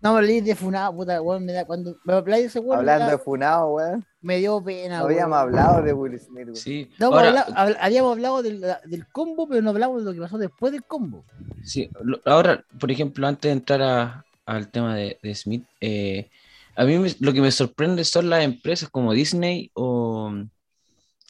No, 0.00 0.14
me 0.14 0.22
leí 0.22 0.40
de 0.40 0.54
funado, 0.54 0.94
puta, 0.94 1.20
weón, 1.20 1.44
me 1.44 1.52
da, 1.52 1.64
cuando 1.64 1.96
me 2.04 2.12
habláis 2.12 2.44
de 2.44 2.48
ese 2.48 2.60
weón, 2.60 2.78
hablando 2.78 3.06
da- 3.06 3.10
de 3.12 3.18
Funado, 3.18 3.70
weón. 3.70 4.06
me 4.20 4.36
dio 4.38 4.62
pena, 4.62 4.98
No 5.00 5.06
habíamos 5.06 5.36
hablado 5.38 5.82
de 5.82 5.92
Will 5.92 6.16
Smith, 6.20 6.44
weón. 6.44 6.56
Sí. 6.56 6.88
No, 7.00 7.06
Ahora, 7.06 7.44
habíamos 7.80 8.12
hablado 8.12 8.42
del, 8.44 8.60
del 8.84 9.08
combo, 9.08 9.48
pero 9.48 9.60
no 9.60 9.70
hablamos 9.70 9.98
de 9.98 10.04
lo 10.04 10.12
que 10.14 10.20
pasó 10.20 10.38
después 10.38 10.70
del 10.70 10.84
combo. 10.84 11.24
Sí, 11.64 11.90
ahora, 12.26 12.62
por 12.78 12.92
ejemplo, 12.92 13.26
antes 13.26 13.48
de 13.48 13.52
entrar 13.54 13.82
a- 13.82 14.24
al 14.46 14.68
tema 14.68 14.94
de, 14.94 15.18
de 15.20 15.34
Smith, 15.34 15.66
eh, 15.80 16.30
a 16.78 16.84
mí 16.84 16.94
lo 17.18 17.32
que 17.32 17.40
me 17.40 17.50
sorprende 17.50 18.04
son 18.04 18.30
las 18.30 18.44
empresas 18.44 18.88
como 18.88 19.12
Disney 19.12 19.72
o, 19.74 20.32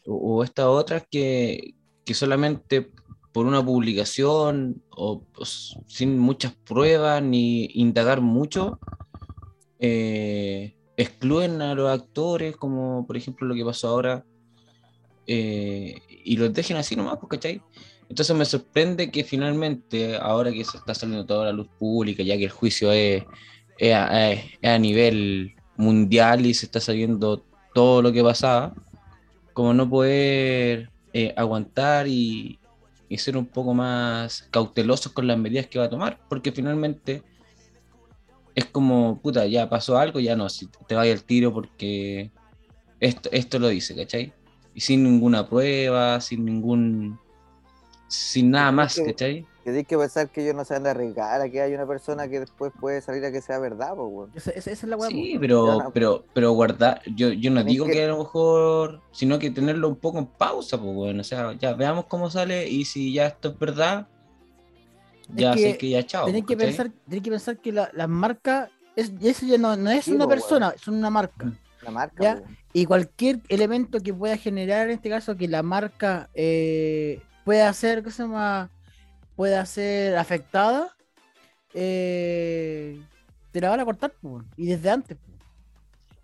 o, 0.04 0.14
o 0.14 0.44
estas 0.44 0.66
otras 0.66 1.04
que, 1.10 1.74
que 2.04 2.12
solamente 2.12 2.90
por 3.32 3.46
una 3.46 3.64
publicación 3.64 4.82
o 4.90 5.22
sin 5.86 6.18
muchas 6.18 6.54
pruebas 6.54 7.22
ni 7.22 7.64
indagar 7.72 8.20
mucho, 8.20 8.78
eh, 9.80 10.76
excluyen 10.98 11.62
a 11.62 11.74
los 11.74 11.90
actores, 11.90 12.54
como 12.54 13.06
por 13.06 13.16
ejemplo 13.16 13.46
lo 13.46 13.54
que 13.54 13.64
pasó 13.64 13.88
ahora, 13.88 14.26
eh, 15.26 15.94
y 16.24 16.36
los 16.36 16.52
dejen 16.52 16.76
así 16.76 16.94
nomás, 16.94 17.16
pues, 17.20 17.30
¿cachai? 17.30 17.62
Entonces 18.10 18.36
me 18.36 18.44
sorprende 18.44 19.10
que 19.10 19.24
finalmente, 19.24 20.16
ahora 20.16 20.52
que 20.52 20.64
se 20.64 20.76
está 20.76 20.94
saliendo 20.94 21.24
toda 21.24 21.46
la 21.46 21.52
luz 21.52 21.68
pública, 21.78 22.22
ya 22.22 22.36
que 22.36 22.44
el 22.44 22.50
juicio 22.50 22.92
es, 22.92 23.24
es 23.78 23.94
a, 23.94 24.32
es 24.32 24.44
a 24.62 24.78
nivel 24.78 25.54
mundial 25.76 26.44
y 26.44 26.54
se 26.54 26.66
está 26.66 26.80
sabiendo 26.80 27.44
todo 27.72 28.02
lo 28.02 28.12
que 28.12 28.22
pasaba, 28.22 28.74
como 29.52 29.72
no 29.72 29.88
poder 29.88 30.90
eh, 31.12 31.32
aguantar 31.36 32.08
y, 32.08 32.58
y 33.08 33.18
ser 33.18 33.36
un 33.36 33.46
poco 33.46 33.74
más 33.74 34.48
cautelosos 34.50 35.12
con 35.12 35.26
las 35.26 35.38
medidas 35.38 35.66
que 35.66 35.78
va 35.78 35.86
a 35.86 35.90
tomar, 35.90 36.18
porque 36.28 36.52
finalmente 36.52 37.22
es 38.54 38.64
como, 38.66 39.20
puta, 39.20 39.46
ya 39.46 39.68
pasó 39.68 39.96
algo, 39.96 40.18
ya 40.18 40.34
no, 40.34 40.48
si 40.48 40.68
te 40.86 40.96
vaya 40.96 41.12
el 41.12 41.22
tiro 41.22 41.54
porque 41.54 42.32
esto, 42.98 43.28
esto 43.32 43.58
lo 43.58 43.68
dice, 43.68 43.94
¿cachai? 43.94 44.32
Y 44.74 44.80
sin 44.80 45.04
ninguna 45.04 45.48
prueba, 45.48 46.20
sin 46.20 46.44
ningún 46.44 47.18
sin 48.08 48.50
nada 48.50 48.72
más, 48.72 49.00
¿cachai? 49.04 49.46
Que 49.68 49.72
tienes 49.72 49.86
que 49.86 49.98
pensar 49.98 50.28
que 50.30 50.42
ellos 50.42 50.54
no 50.54 50.64
se 50.64 50.72
van 50.72 50.86
a 50.86 50.90
arriesgar 50.92 51.42
a 51.42 51.50
que 51.50 51.60
hay 51.60 51.74
una 51.74 51.86
persona 51.86 52.26
que 52.26 52.40
después 52.40 52.72
puede 52.80 53.02
salir 53.02 53.22
a 53.26 53.30
que 53.30 53.42
sea 53.42 53.58
verdad, 53.58 53.88
pues, 53.94 54.08
weón. 54.10 54.30
Esa, 54.34 54.50
esa- 54.52 54.70
esa 54.70 54.86
es 54.86 54.90
la 54.90 54.96
weá. 54.96 55.10
Sí, 55.10 55.32
po. 55.34 55.40
pero, 55.40 55.66
no. 55.84 55.90
pero, 55.92 56.24
pero 56.32 56.52
guardar, 56.52 57.02
yo, 57.14 57.28
yo 57.28 57.50
no 57.50 57.62
digo 57.62 57.84
que... 57.84 57.92
que- 57.92 58.04
a 58.04 58.08
lo 58.08 58.18
mejor, 58.18 59.02
sino 59.12 59.38
que 59.38 59.50
tenerlo 59.50 59.88
un 59.88 59.96
poco 59.96 60.18
en 60.18 60.26
pausa, 60.26 60.78
pues 60.80 60.94
bueno, 60.94 61.20
o 61.20 61.24
sea, 61.24 61.52
ya 61.58 61.74
veamos 61.74 62.06
cómo 62.06 62.30
sale 62.30 62.66
y 62.66 62.86
si 62.86 63.12
ya 63.12 63.26
esto 63.26 63.48
es 63.50 63.58
verdad, 63.58 64.06
ya 65.34 65.52
que 65.54 65.60
sé 65.72 65.76
que 65.78 65.90
ya 65.90 66.02
chao. 66.06 66.24
Tenés 66.24 66.44
que 66.46 66.56
pensar, 66.56 66.90
tenés 67.06 67.22
que 67.22 67.30
pensar 67.30 67.58
que 67.58 67.70
la, 67.72 67.90
las 67.92 68.08
marcas, 68.08 68.70
es, 68.96 69.12
eso 69.20 69.44
ya 69.44 69.58
no, 69.58 69.76
no 69.76 69.90
es 69.90 70.06
Sí, 70.06 70.12
una 70.12 70.24
po, 70.24 70.30
persona, 70.30 70.72
es 70.74 70.88
una 70.88 71.10
marca. 71.10 71.52
La 71.82 71.90
marca, 71.90 72.22
Ya. 72.22 72.32
pues, 72.36 72.44
weón. 72.46 72.58
Y 72.72 72.84
cualquier 72.86 73.40
elemento 73.48 74.00
que 74.00 74.14
pueda 74.14 74.36
generar, 74.38 74.86
en 74.88 74.94
este 74.94 75.10
caso, 75.10 75.36
que 75.36 75.46
la 75.48 75.62
marca 75.62 76.30
eh, 76.32 77.20
pueda 77.44 77.70
ser, 77.74 78.02
¿qué 78.02 78.10
se 78.10 78.22
llama? 78.22 78.70
Pueda 79.38 79.64
ser 79.66 80.16
afectada, 80.16 80.96
eh, 81.72 83.00
te 83.52 83.60
la 83.60 83.70
van 83.70 83.78
a 83.78 83.84
cortar, 83.84 84.10
po, 84.20 84.42
y 84.56 84.66
desde 84.66 84.90
antes. 84.90 85.16
Sí, 85.16 85.30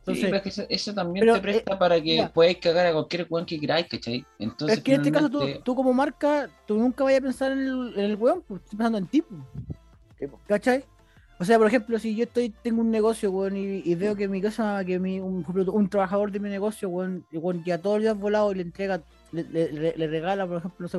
Entonces, 0.00 0.24
pero 0.24 0.37
es 0.37 0.42
que 0.42 0.48
eso, 0.48 0.62
eso 0.68 0.94
también 0.94 1.24
pero, 1.24 1.35
te 1.35 1.40
presta 1.40 1.74
eh, 1.74 1.77
para 1.79 1.94
que 1.94 2.03
mira. 2.11 2.33
podáis 2.33 2.59
cagar 2.59 2.87
a 2.87 2.92
cualquier 2.92 3.29
weón 3.31 3.46
que 3.46 3.61
queráis, 3.61 3.87
¿cachai? 3.87 4.27
Entonces, 4.40 4.79
es 4.79 4.85
que 4.85 4.94
en 4.94 5.00
este 5.00 5.12
caso 5.12 5.31
tú, 5.62 5.74
como 5.77 5.92
marca, 5.92 6.50
tú 6.66 6.77
nunca 6.77 7.05
vayas 7.05 7.20
a 7.20 7.22
pensar 7.22 7.53
en 7.53 7.59
el, 7.61 7.92
en 7.94 8.05
el 8.05 8.16
weón, 8.16 8.42
pues, 8.48 8.61
estás 8.62 8.77
pensando 8.77 8.98
en 8.98 9.07
ti. 9.07 9.22
po. 9.22 9.37
¿Cachai? 10.48 10.85
O 11.38 11.44
sea, 11.44 11.57
por 11.57 11.68
ejemplo, 11.68 11.96
si 12.00 12.16
yo 12.16 12.24
estoy, 12.24 12.50
tengo 12.50 12.81
un 12.81 12.90
negocio, 12.90 13.31
weón, 13.31 13.57
y, 13.57 13.81
y 13.85 13.94
veo 13.94 14.16
que 14.16 14.27
mi 14.27 14.40
casa, 14.40 14.85
que 14.85 14.98
mi, 14.98 15.20
un, 15.20 15.88
trabajador 15.88 16.33
de 16.33 16.40
mi 16.40 16.48
negocio, 16.48 16.88
weón, 16.88 17.24
y, 17.31 17.37
weón, 17.38 17.62
que 17.62 17.72
a 17.72 17.81
todos 17.81 17.98
los 17.98 18.03
días 18.03 18.18
volado 18.18 18.50
y 18.50 18.57
le 18.57 18.62
entrega, 18.62 19.03
le, 19.31 19.44
le- 19.44 19.72
le- 19.72 19.94
le 19.96 20.07
regala, 20.09 20.48
por 20.48 20.59
ejemplo, 20.59 20.77
no 20.81 20.88
sé, 20.88 20.98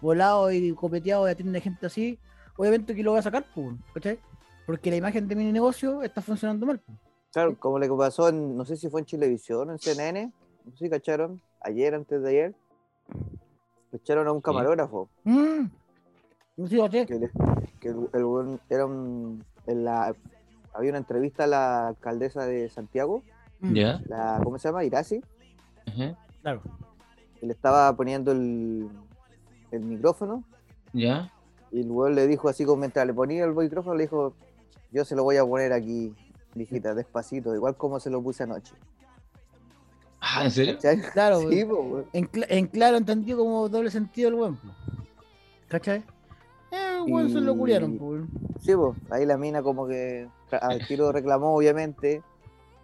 volado 0.00 0.50
y 0.52 0.72
copeteado 0.74 1.26
y 1.28 1.30
atiende 1.30 1.60
gente 1.60 1.86
así, 1.86 2.18
obviamente 2.56 2.94
que 2.94 3.02
lo 3.02 3.12
voy 3.12 3.20
a 3.20 3.22
sacar, 3.22 3.44
pues, 3.54 3.74
¿cachai? 3.94 4.18
Porque 4.66 4.90
la 4.90 4.96
imagen 4.96 5.28
de 5.28 5.36
mi 5.36 5.50
negocio 5.52 6.02
está 6.02 6.20
funcionando 6.22 6.66
mal. 6.66 6.78
po. 6.80 6.92
Claro, 7.32 7.56
como 7.58 7.78
le 7.78 7.88
pasó 7.88 8.28
en, 8.28 8.56
no 8.56 8.64
sé 8.64 8.76
si 8.76 8.88
fue 8.88 9.00
en 9.00 9.06
Chilevisión 9.06 9.68
o 9.68 9.72
en 9.72 9.78
CNN, 9.78 10.32
no 10.64 10.72
sé 10.72 10.84
si 10.84 10.90
cacharon, 10.90 11.40
ayer, 11.60 11.94
antes 11.94 12.22
de 12.22 12.28
ayer, 12.30 12.54
echaron 13.92 14.26
a 14.28 14.32
un 14.32 14.40
camarógrafo, 14.40 15.08
Mm. 15.24 15.66
No 16.58 16.66
sé, 16.68 16.78
¿cachai? 16.78 17.06
que, 17.06 17.14
le- 17.18 17.30
que 17.80 17.88
el, 17.88 18.08
el 18.14 18.60
era 18.70 18.86
un, 18.86 19.44
en 19.66 19.84
la, 19.84 20.14
había 20.72 20.90
una 20.90 20.98
entrevista 20.98 21.44
a 21.44 21.46
la 21.46 21.88
alcaldesa 21.88 22.46
de 22.46 22.68
Santiago, 22.70 23.22
Mm, 23.60 23.72
¿Ya? 23.74 24.00
la, 24.06 24.38
¿cómo 24.44 24.58
se 24.58 24.68
llama? 24.68 24.84
Irasi. 24.84 25.22
Claro. 26.42 26.60
que 27.40 27.46
le 27.46 27.52
estaba 27.54 27.94
poniendo 27.96 28.32
el, 28.32 28.86
el 29.70 29.80
micrófono, 29.84 30.44
¿Ya? 30.92 31.32
y 31.72 31.80
el 31.80 31.90
weón 31.90 32.14
le 32.14 32.26
dijo 32.26 32.48
así, 32.48 32.64
como 32.64 32.78
mientras 32.80 33.06
le 33.06 33.12
ponía 33.14 33.44
el 33.44 33.54
micrófono, 33.54 33.96
le 33.96 34.04
dijo, 34.04 34.34
yo 34.92 35.04
se 35.04 35.14
lo 35.16 35.24
voy 35.24 35.36
a 35.36 35.44
poner 35.44 35.72
aquí, 35.72 36.14
mijita, 36.54 36.94
despacito, 36.94 37.54
igual 37.54 37.76
como 37.76 38.00
se 38.00 38.10
lo 38.10 38.22
puse 38.22 38.44
anoche. 38.44 38.74
Ah, 40.20 40.44
¿en 40.44 40.50
serio? 40.50 40.74
¿Cachai? 40.76 41.00
Claro, 41.12 41.40
Sí, 41.40 41.62
weón. 41.64 41.68
po, 41.68 41.80
weón. 41.82 42.06
en, 42.12 42.24
cl- 42.30 42.46
en 42.48 42.66
claro 42.66 42.96
entendido 42.96 43.38
como 43.38 43.68
doble 43.68 43.90
sentido 43.90 44.28
el 44.28 44.34
weón. 44.34 44.56
po. 44.56 44.68
¿Cachai? 45.68 46.02
Eh, 46.72 46.98
weón, 47.06 47.30
se 47.30 47.40
lo 47.40 47.54
Y- 47.54 47.58
culiaron, 47.58 47.98
po, 47.98 48.06
weón. 48.06 48.28
Sí, 48.60 48.74
pues, 48.74 48.96
ahí 49.10 49.26
la 49.26 49.36
mina 49.36 49.62
como 49.62 49.86
que 49.86 50.28
al 50.60 50.86
tiro 50.86 51.12
reclamó, 51.12 51.54
obviamente, 51.54 52.22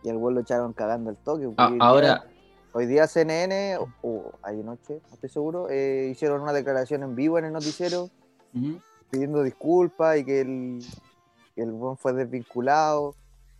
y 0.04 0.10
al 0.10 0.18
güey 0.18 0.34
lo 0.34 0.40
echaron 0.42 0.72
cagando 0.72 1.10
al 1.10 1.16
toque. 1.16 1.48
Ah, 1.56 1.72
ahora, 1.80 2.24
hoy 2.72 2.86
día 2.86 3.06
CNN, 3.06 3.76
o, 3.78 3.88
o 4.02 4.32
ayer 4.42 4.64
noche, 4.64 5.00
no 5.08 5.14
estoy 5.14 5.28
seguro, 5.28 5.68
eh, 5.70 6.08
hicieron 6.10 6.40
una 6.42 6.52
declaración 6.52 7.02
en 7.02 7.14
vivo 7.14 7.38
en 7.38 7.46
el 7.46 7.52
noticiero 7.52 8.10
pidiendo 9.10 9.42
disculpas 9.42 10.18
y 10.18 10.24
que 10.24 10.40
el, 10.40 10.78
que 11.54 11.62
el 11.62 11.70
buen 11.72 11.96
fue 11.96 12.12
desvinculado. 12.12 13.14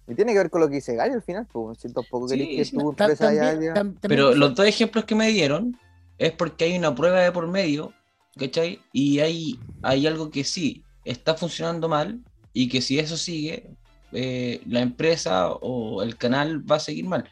Y 0.09 0.15
tiene 0.15 0.33
que 0.33 0.39
ver 0.39 0.51
con 0.51 0.61
lo 0.61 0.69
que 0.69 0.77
dice 0.77 0.95
Gary 0.97 1.13
al 1.13 1.23
final, 1.23 1.47
pues, 1.53 1.79
si 1.79 1.93
tampoco 1.93 2.27
Sí, 2.29 2.35
queréis 2.37 2.57
que 2.57 2.65
sí. 2.65 2.77
tu 2.77 2.91
empresa 2.91 3.27
también- 3.75 3.99
pero 4.03 4.35
los 4.35 4.55
dos 4.55 4.67
ejemplos 4.67 5.05
que 5.05 5.15
me 5.15 5.29
dieron 5.29 5.79
es 6.19 6.33
porque 6.33 6.65
hay 6.65 6.77
una 6.77 6.95
prueba 6.95 7.21
de 7.21 7.33
por 7.33 7.47
medio, 7.49 7.93
¿cachai? 8.37 8.81
Y 8.93 9.21
hay, 9.21 9.59
hay 9.83 10.07
algo 10.07 10.31
que 10.31 10.45
sí 10.45 10.83
está 11.05 11.35
funcionando 11.35 11.89
mal 11.89 12.21
y 12.53 12.69
que 12.69 12.81
si 12.81 12.99
eso 12.99 13.17
sigue, 13.17 13.69
eh, 14.13 14.61
la 14.67 14.81
empresa 14.81 15.53
o 15.53 16.03
el 16.03 16.17
canal 16.17 16.71
va 16.71 16.77
a 16.77 16.81
seguir 16.81 17.07
mal. 17.07 17.29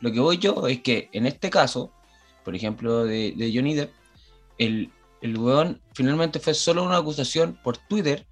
Lo 0.00 0.10
que 0.12 0.20
voy 0.20 0.38
yo 0.38 0.66
es 0.66 0.80
que 0.82 1.08
en 1.12 1.26
este 1.26 1.50
caso, 1.50 1.92
por 2.44 2.54
ejemplo, 2.54 3.04
de, 3.04 3.34
de 3.36 3.52
Johnny 3.54 3.74
Depp, 3.74 3.92
el, 4.58 4.90
el 5.20 5.38
weón 5.38 5.80
finalmente 5.94 6.38
fue 6.40 6.54
solo 6.54 6.84
una 6.84 6.96
acusación 6.96 7.58
por 7.62 7.76
Twitter 7.76 8.26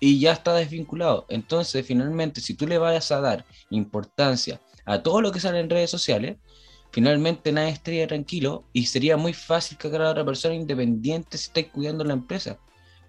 y 0.00 0.18
ya 0.20 0.32
está 0.32 0.54
desvinculado. 0.54 1.26
Entonces, 1.28 1.84
finalmente, 1.86 2.40
si 2.40 2.54
tú 2.54 2.66
le 2.66 2.78
vayas 2.78 3.10
a 3.12 3.20
dar 3.20 3.44
importancia 3.70 4.60
a 4.84 5.02
todo 5.02 5.20
lo 5.20 5.32
que 5.32 5.40
sale 5.40 5.60
en 5.60 5.68
redes 5.70 5.90
sociales, 5.90 6.36
finalmente 6.92 7.52
nadie 7.52 7.70
estaría 7.70 8.06
tranquilo 8.06 8.64
y 8.72 8.86
sería 8.86 9.16
muy 9.16 9.34
fácil 9.34 9.76
cagar 9.76 10.02
a 10.02 10.10
otra 10.10 10.24
persona 10.24 10.54
independiente 10.54 11.36
si 11.36 11.46
estáis 11.48 11.68
cuidando 11.68 12.04
la 12.04 12.14
empresa. 12.14 12.58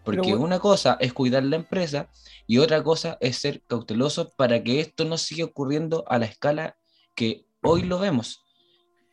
Porque 0.03 0.21
bueno- 0.31 0.41
una 0.43 0.59
cosa 0.59 0.97
es 0.99 1.13
cuidar 1.13 1.43
la 1.43 1.57
empresa 1.57 2.09
y 2.47 2.57
otra 2.57 2.83
cosa 2.83 3.17
es 3.21 3.37
ser 3.37 3.61
cauteloso 3.67 4.31
para 4.31 4.61
que 4.63 4.79
esto 4.79 5.05
no 5.05 5.17
siga 5.17 5.45
ocurriendo 5.45 6.03
a 6.07 6.17
la 6.17 6.25
escala 6.25 6.77
que 7.15 7.45
hoy 7.63 7.83
lo 7.83 7.99
vemos. 7.99 8.43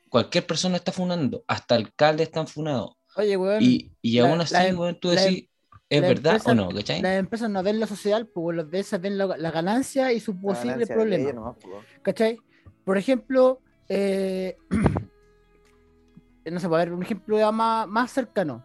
Cualquier 0.09 0.47
persona 0.47 0.77
está 0.77 0.93
funando, 0.93 1.45
hasta 1.49 1.75
alcaldes 1.75 2.29
están 2.29 2.47
funados. 2.47 2.93
Oye, 3.17 3.37
weón. 3.37 3.63
Y, 3.63 3.93
y 4.03 4.21
la- 4.21 4.29
aún 4.31 4.41
así, 4.41 4.55
la 4.55 4.67
em- 4.69 4.79
weón, 4.79 4.99
tú 5.01 5.09
la 5.13 5.23
em- 5.25 5.35
decís, 5.35 5.49
¿es 5.89 6.01
la 6.03 6.09
verdad 6.09 6.33
empresa- 6.37 6.51
o 6.51 6.55
no? 6.55 6.69
¿Cachai? 6.69 7.03
Las 7.03 7.19
empresas 7.19 7.51
no 7.51 7.63
ven 7.63 7.81
la 7.81 7.87
sociedad, 7.87 8.27
pues 8.33 8.57
las 8.57 8.65
empresas 8.65 9.01
ven 9.01 9.19
la, 9.19 9.27
la 9.37 9.51
ganancia 9.51 10.13
y 10.13 10.21
de 10.21 10.87
problemas. 10.87 11.27
ella 11.27 11.33
nomás, 11.35 11.57
pues. 11.61 11.85
¿Cachai? 12.03 12.39
Por 12.85 12.99
ejemplo, 12.99 13.61
eh, 13.89 14.57
no 16.45 16.61
sé, 16.61 16.69
para 16.69 16.85
ver 16.85 16.93
un 16.93 17.03
ejemplo 17.03 17.39
ya 17.39 17.51
más, 17.51 17.89
más 17.89 18.13
cercano. 18.13 18.65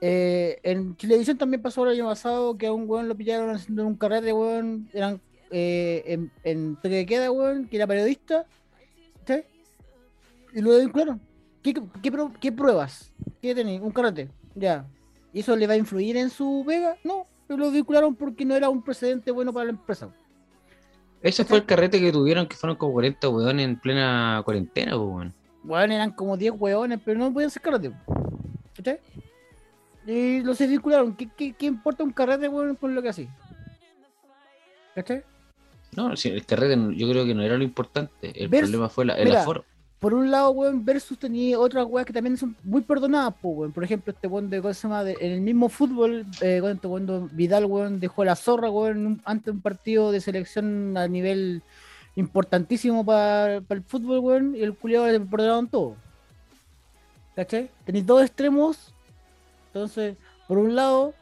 Eh, 0.00 0.58
en 0.64 0.94
televisión 0.96 1.38
también 1.38 1.62
pasó 1.62 1.84
el 1.86 1.92
año 1.94 2.06
pasado 2.06 2.58
que 2.58 2.66
a 2.66 2.72
un 2.72 2.88
weón 2.90 3.08
lo 3.08 3.16
pillaron 3.16 3.50
haciendo 3.50 3.86
un 3.86 3.96
carrete, 3.96 4.32
weón, 4.32 4.90
eran 4.92 5.20
eh, 5.50 6.02
en, 6.06 6.32
en 6.44 6.76
toque 6.76 6.88
de 6.96 7.06
queda, 7.06 7.30
weón, 7.30 7.68
que 7.68 7.76
era 7.76 7.86
periodista. 7.86 8.46
Y 10.54 10.60
lo 10.60 10.78
vincularon. 10.78 11.20
¿Qué, 11.62 11.74
qué, 12.40 12.52
pruebas? 12.52 13.12
¿Qué 13.40 13.54
tenéis? 13.54 13.80
Un 13.80 13.92
carrete, 13.92 14.30
ya. 14.54 14.84
¿Y 15.32 15.40
eso 15.40 15.56
le 15.56 15.66
va 15.66 15.74
a 15.74 15.76
influir 15.76 16.16
en 16.16 16.28
su 16.30 16.64
vega? 16.64 16.96
No, 17.04 17.26
pero 17.46 17.58
lo 17.58 17.70
vincularon 17.70 18.14
porque 18.14 18.44
no 18.44 18.54
era 18.54 18.68
un 18.68 18.82
precedente 18.82 19.30
bueno 19.30 19.52
para 19.52 19.66
la 19.66 19.70
empresa. 19.70 20.08
Ese 21.22 21.44
fue 21.44 21.58
el 21.58 21.64
carrete 21.64 22.00
que 22.00 22.10
tuvieron, 22.10 22.46
que 22.48 22.56
fueron 22.56 22.76
como 22.76 22.92
40 22.94 23.28
weones 23.28 23.64
en 23.64 23.78
plena 23.78 24.42
cuarentena, 24.44 24.92
pues, 24.96 25.08
weón. 25.08 25.34
Bueno, 25.62 25.94
eran 25.94 26.10
como 26.10 26.36
10 26.36 26.54
hueones, 26.58 26.98
pero 27.04 27.20
no 27.20 27.32
podían 27.32 27.50
ser 27.50 27.62
carrete. 27.62 27.92
¿Cachai? 28.76 28.98
Y 30.04 30.40
los 30.40 30.58
vincularon. 30.58 31.14
¿Qué, 31.14 31.28
qué, 31.36 31.52
qué 31.52 31.66
importa 31.66 32.02
un 32.02 32.10
carrete, 32.10 32.48
weón, 32.48 32.74
con 32.74 32.92
lo 32.94 33.00
que 33.00 33.10
así? 33.10 33.28
¿Cachai? 34.96 35.22
No, 35.96 36.12
el 36.12 36.46
carrete 36.46 36.76
yo 36.96 37.08
creo 37.08 37.24
que 37.24 37.34
no 37.34 37.42
era 37.42 37.56
lo 37.56 37.62
importante. 37.64 38.32
El 38.34 38.50
Vers- 38.50 38.60
problema 38.62 38.88
fue 38.88 39.04
la- 39.04 39.14
el 39.14 39.26
Mira, 39.28 39.42
aforo. 39.42 39.64
Por 40.02 40.14
un 40.14 40.32
lado, 40.32 40.50
weón, 40.50 40.84
versus 40.84 41.16
tenía 41.16 41.56
otras 41.60 41.86
weas 41.88 42.04
que 42.04 42.12
también 42.12 42.36
son 42.36 42.56
muy 42.64 42.80
perdonadas, 42.82 43.34
weón. 43.40 43.70
Por 43.70 43.84
ejemplo, 43.84 44.12
este 44.12 44.26
weón 44.26 44.50
de, 44.50 44.60
¿cómo 44.60 44.74
se 44.74 44.82
llama? 44.88 45.08
En 45.08 45.30
el 45.30 45.40
mismo 45.40 45.68
fútbol, 45.68 46.26
eh, 46.40 46.58
cuando, 46.60 46.88
cuando 46.88 47.28
Vidal, 47.30 47.66
weón, 47.66 48.00
dejó 48.00 48.24
la 48.24 48.34
zorra, 48.34 48.68
weón, 48.68 49.06
un- 49.06 49.22
ante 49.24 49.52
un 49.52 49.60
partido 49.60 50.10
de 50.10 50.20
selección 50.20 50.96
a 50.96 51.06
nivel 51.06 51.62
importantísimo 52.16 53.04
para 53.06 53.58
el 53.68 53.82
fútbol, 53.86 54.18
weón, 54.18 54.56
y 54.56 54.62
el 54.62 54.74
culiado 54.74 55.06
le 55.06 55.20
perdonaron 55.20 55.68
todo. 55.68 55.94
¿Cachai? 57.36 57.70
Tenéis 57.84 58.04
dos 58.04 58.22
extremos. 58.22 58.92
Entonces, 59.68 60.16
por 60.48 60.58
un 60.58 60.74
lado, 60.74 61.14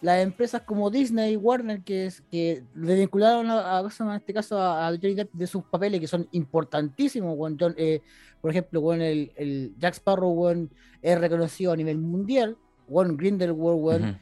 las 0.00 0.22
empresas 0.22 0.62
como 0.62 0.90
Disney 0.90 1.32
y 1.32 1.36
Warner 1.36 1.80
que, 1.82 2.06
es, 2.06 2.22
que 2.30 2.62
le 2.76 2.94
vincularon 2.94 3.50
a, 3.50 3.78
a- 3.78 3.80
en 3.80 4.10
este 4.12 4.32
caso 4.32 4.60
a, 4.60 4.86
Johnny 4.90 5.14
Depp 5.14 5.32
de 5.32 5.46
sus 5.46 5.64
papeles 5.64 6.00
que 6.00 6.06
son 6.06 6.28
importantísimos. 6.32 7.36
John- 7.58 7.74
eh, 7.76 8.00
por 8.40 8.50
ejemplo, 8.52 8.80
weón, 8.80 9.02
el, 9.02 9.32
el 9.36 9.74
Jack 9.78 9.94
Sparrow 9.94 10.30
weón, 10.30 10.70
es 11.02 11.18
reconocido 11.20 11.72
a 11.72 11.76
nivel 11.76 11.98
mundial. 11.98 12.56
Weón, 12.88 13.16
Grindelwald, 13.16 13.80
weón, 13.82 14.02
Ujú. 14.04 14.18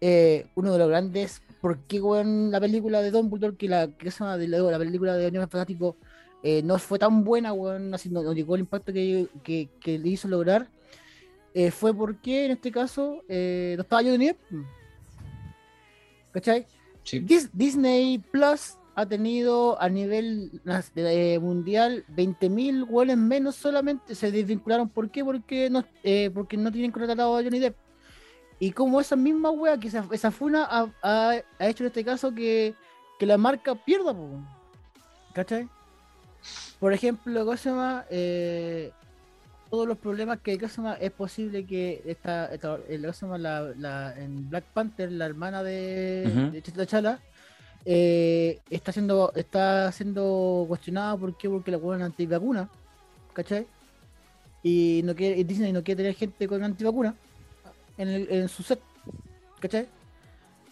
eh, 0.00 0.46
uno 0.56 0.72
de 0.72 0.78
los 0.78 0.88
grandes. 0.88 1.42
¿Por 1.60 1.78
qué 1.86 2.00
weón, 2.00 2.50
la 2.50 2.58
película 2.60 3.00
de 3.00 3.10
Dumbledore, 3.12 3.56
que 3.56 3.68
la, 3.68 3.86
que 3.88 4.10
se 4.10 4.18
llama 4.20 4.36
de 4.36 4.48
la, 4.48 4.58
la 4.58 4.78
película 4.78 5.14
de 5.16 5.28
Unión 5.28 5.42
Fantástico, 5.48 5.96
eh, 6.42 6.62
no 6.64 6.78
fue 6.78 6.98
tan 6.98 7.22
buena, 7.22 7.52
weón, 7.52 7.94
así 7.94 8.08
no, 8.08 8.22
no 8.22 8.32
llegó 8.32 8.54
el 8.56 8.62
impacto 8.62 8.92
que, 8.92 9.28
que, 9.44 9.68
que 9.80 9.98
le 9.98 10.08
hizo 10.08 10.26
lograr? 10.26 10.68
fue 11.72 11.92
porque 11.92 12.44
en 12.46 12.52
este 12.52 12.70
caso 12.70 13.22
no 13.28 13.82
estaba 13.82 14.02
Johnny 14.02 14.26
Depp. 14.26 14.38
¿Cachai? 16.32 16.66
Sí. 17.04 17.20
Dis- 17.20 17.50
Disney 17.52 18.18
Plus 18.18 18.76
ha 18.94 19.06
tenido 19.06 19.80
a 19.80 19.88
nivel 19.88 20.60
eh, 20.96 21.38
mundial 21.40 22.04
20.000 22.14 22.86
goles 22.86 23.16
menos 23.16 23.54
solamente. 23.56 24.14
Se 24.14 24.30
desvincularon. 24.30 24.88
¿Por 24.88 25.10
qué? 25.10 25.24
Porque 25.24 25.70
no, 25.70 25.84
eh, 26.02 26.30
porque 26.32 26.56
no 26.56 26.70
tienen 26.70 26.90
contratado 26.92 27.36
a 27.36 27.42
Johnny 27.42 27.58
Depp. 27.58 27.76
Y 28.58 28.72
como 28.72 29.00
esa 29.00 29.16
misma 29.16 29.50
wea, 29.50 29.78
que 29.78 29.88
esa, 29.88 30.06
esa 30.12 30.30
funa 30.30 30.64
ha, 30.70 30.88
ha- 31.02 31.42
ha 31.58 31.66
hecho 31.66 31.82
en 31.84 31.86
este 31.88 32.04
caso 32.04 32.34
que, 32.34 32.74
que 33.18 33.24
la 33.26 33.38
marca 33.38 33.74
pierda. 33.74 34.12
po. 34.12 34.28
¿Cachai? 35.32 35.68
Por 36.78 36.92
ejemplo, 36.92 37.44
¿cómo 37.44 37.56
se 37.56 37.70
llama? 37.70 38.04
Eh, 38.10 38.92
todos 39.70 39.86
los 39.86 39.96
problemas 39.98 40.40
que 40.40 40.58
¿cómo 40.58 40.68
se 40.68 40.76
llama? 40.78 40.94
es 40.94 41.12
posible 41.12 41.64
que 41.64 42.02
esta. 42.04 42.50
La, 43.38 43.72
la- 43.78 44.14
en 44.18 44.50
Black 44.50 44.64
Panther, 44.74 45.10
la 45.12 45.26
hermana 45.26 45.62
de, 45.62 46.24
eh, 47.84 48.58
está 48.68 48.92
siendo 48.92 49.32
está 49.34 49.90
siendo 49.92 50.64
cuestionada 50.68 51.16
¿por 51.16 51.36
qué? 51.38 51.48
porque 51.48 51.70
la 51.70 51.78
huevan 51.78 52.02
antivacuna 52.02 52.68
¿cachai? 53.32 53.66
y 54.62 55.00
no 55.04 55.14
quiere 55.14 55.38
y 55.40 55.44
Disney 55.44 55.72
no 55.72 55.82
quiere 55.82 56.02
tener 56.02 56.14
gente 56.14 56.46
con 56.46 56.62
antivacuna 56.62 57.14
en, 57.96 58.08
el- 58.08 58.30
en 58.30 58.48
su 58.48 58.62
set 58.62 58.80
¿cachai? 59.60 59.88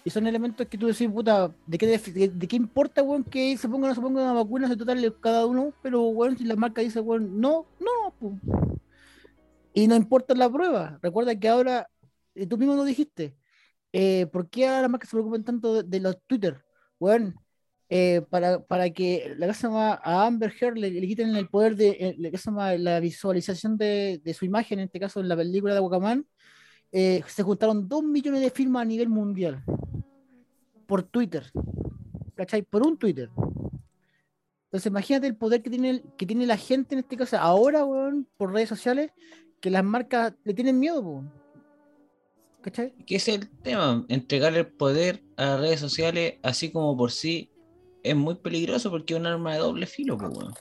y 0.05 0.11
son 0.11 0.27
elementos 0.27 0.67
que 0.67 0.77
tú 0.77 0.87
decís 0.87 1.09
puta 1.11 1.51
¿de 1.67 1.79
qué, 1.79 1.87
de, 1.99 2.29
de 2.29 2.47
qué 2.47 2.57
importa 2.57 3.03
weón, 3.03 3.25
que 3.25 3.57
se 3.57 3.69
ponga 3.71 3.87
o 3.87 3.89
no 3.89 3.95
se 3.95 4.01
ponga 4.03 4.23
una 4.25 4.33
vacuna 4.35 4.69
se 4.69 4.77
total 4.77 5.15
cada 5.21 5.47
uno 5.47 5.73
pero 5.83 6.03
weón, 6.09 6.37
si 6.37 6.45
la 6.45 6.57
marca 6.57 6.83
dice 6.83 7.01
weón, 7.01 7.41
no, 7.41 7.65
no 7.81 8.13
pu. 8.21 8.37
Y 9.79 9.87
no 9.87 9.95
importa 9.95 10.35
la 10.35 10.51
prueba 10.51 10.99
recuerda 11.03 11.39
que 11.39 11.49
ahora 11.49 11.89
eh, 12.35 12.47
tú 12.47 12.59
mismo 12.59 12.75
lo 12.75 12.85
dijiste 12.85 13.37
eh, 13.93 14.27
¿por 14.33 14.51
qué 14.51 14.67
ahora 14.67 14.83
las 14.83 14.91
marcas 14.91 15.09
se 15.09 15.17
preocupan 15.17 15.45
tanto 15.45 15.83
de, 15.83 16.01
los 16.01 16.21
Twitter? 16.27 16.63
Weón, 17.01 17.37
eh, 17.89 18.23
para, 18.29 18.61
para 18.61 18.91
que 18.91 19.35
la 19.39 19.51
llama, 19.51 19.99
a 20.05 20.27
Amber 20.27 20.53
Heard 20.61 20.77
le, 20.77 20.91
quiten 21.01 21.35
el 21.35 21.49
poder 21.49 21.75
de 21.75 22.15
la, 22.79 23.01
visualización 23.01 23.79
de, 23.79 24.21
su 24.37 24.45
imagen, 24.45 24.81
en 24.81 24.87
este 24.87 25.01
caso 25.01 25.21
en 25.21 25.29
la 25.29 25.37
película 25.37 25.73
de 25.73 25.81
Aquaman, 25.81 26.27
se 26.93 27.43
juntaron 27.43 27.89
dos 27.89 28.03
millones 28.05 28.43
de 28.43 28.51
firmas 28.51 28.83
a 28.83 28.85
nivel 28.85 29.09
mundial 29.09 29.65
por 30.87 31.03
Twitter. 31.03 31.51
¿Cachai? 32.35 32.63
Por 32.63 32.87
un 32.87 32.99
Twitter. 32.99 33.31
Entonces 34.65 34.91
imagínate 34.91 35.27
el 35.27 35.37
poder 35.37 35.63
que 35.63 35.71
tiene, 35.71 36.03
que 36.19 36.27
tiene 36.27 36.45
la 36.45 36.59
gente 36.59 36.95
en 36.95 36.99
este 36.99 37.17
caso 37.17 37.39
ahora, 37.39 37.87
weón, 37.87 38.29
por 38.37 38.53
redes 38.53 38.69
sociales, 38.69 39.13
que 39.61 39.71
las 39.71 39.85
marcas 39.85 40.35
le 40.45 40.55
tienen 40.55 40.79
miedo, 40.79 41.01
weón. 41.01 41.33
¿Cachai? 42.63 42.93
Que 43.07 43.17
ese 43.17 43.35
es 43.35 43.39
el 43.41 43.51
tema, 43.63 44.05
entregar 44.09 44.55
el 44.55 44.67
poder 44.67 45.23
a 45.37 45.45
las 45.45 45.61
redes 45.61 45.81
sociales, 45.81 46.35
así 46.43 46.71
como 46.73 46.97
por 46.97 47.13
sí, 47.13 47.51
es 48.03 48.17
muy 48.17 48.35
peligroso 48.35 48.91
porque 48.91 49.15
es 49.15 49.21
un 49.21 49.27
arma 49.27 49.53
de 49.53 49.59
doble 49.61 49.87
filo, 49.87 50.19
pues, 50.19 50.37
weón. 50.37 50.55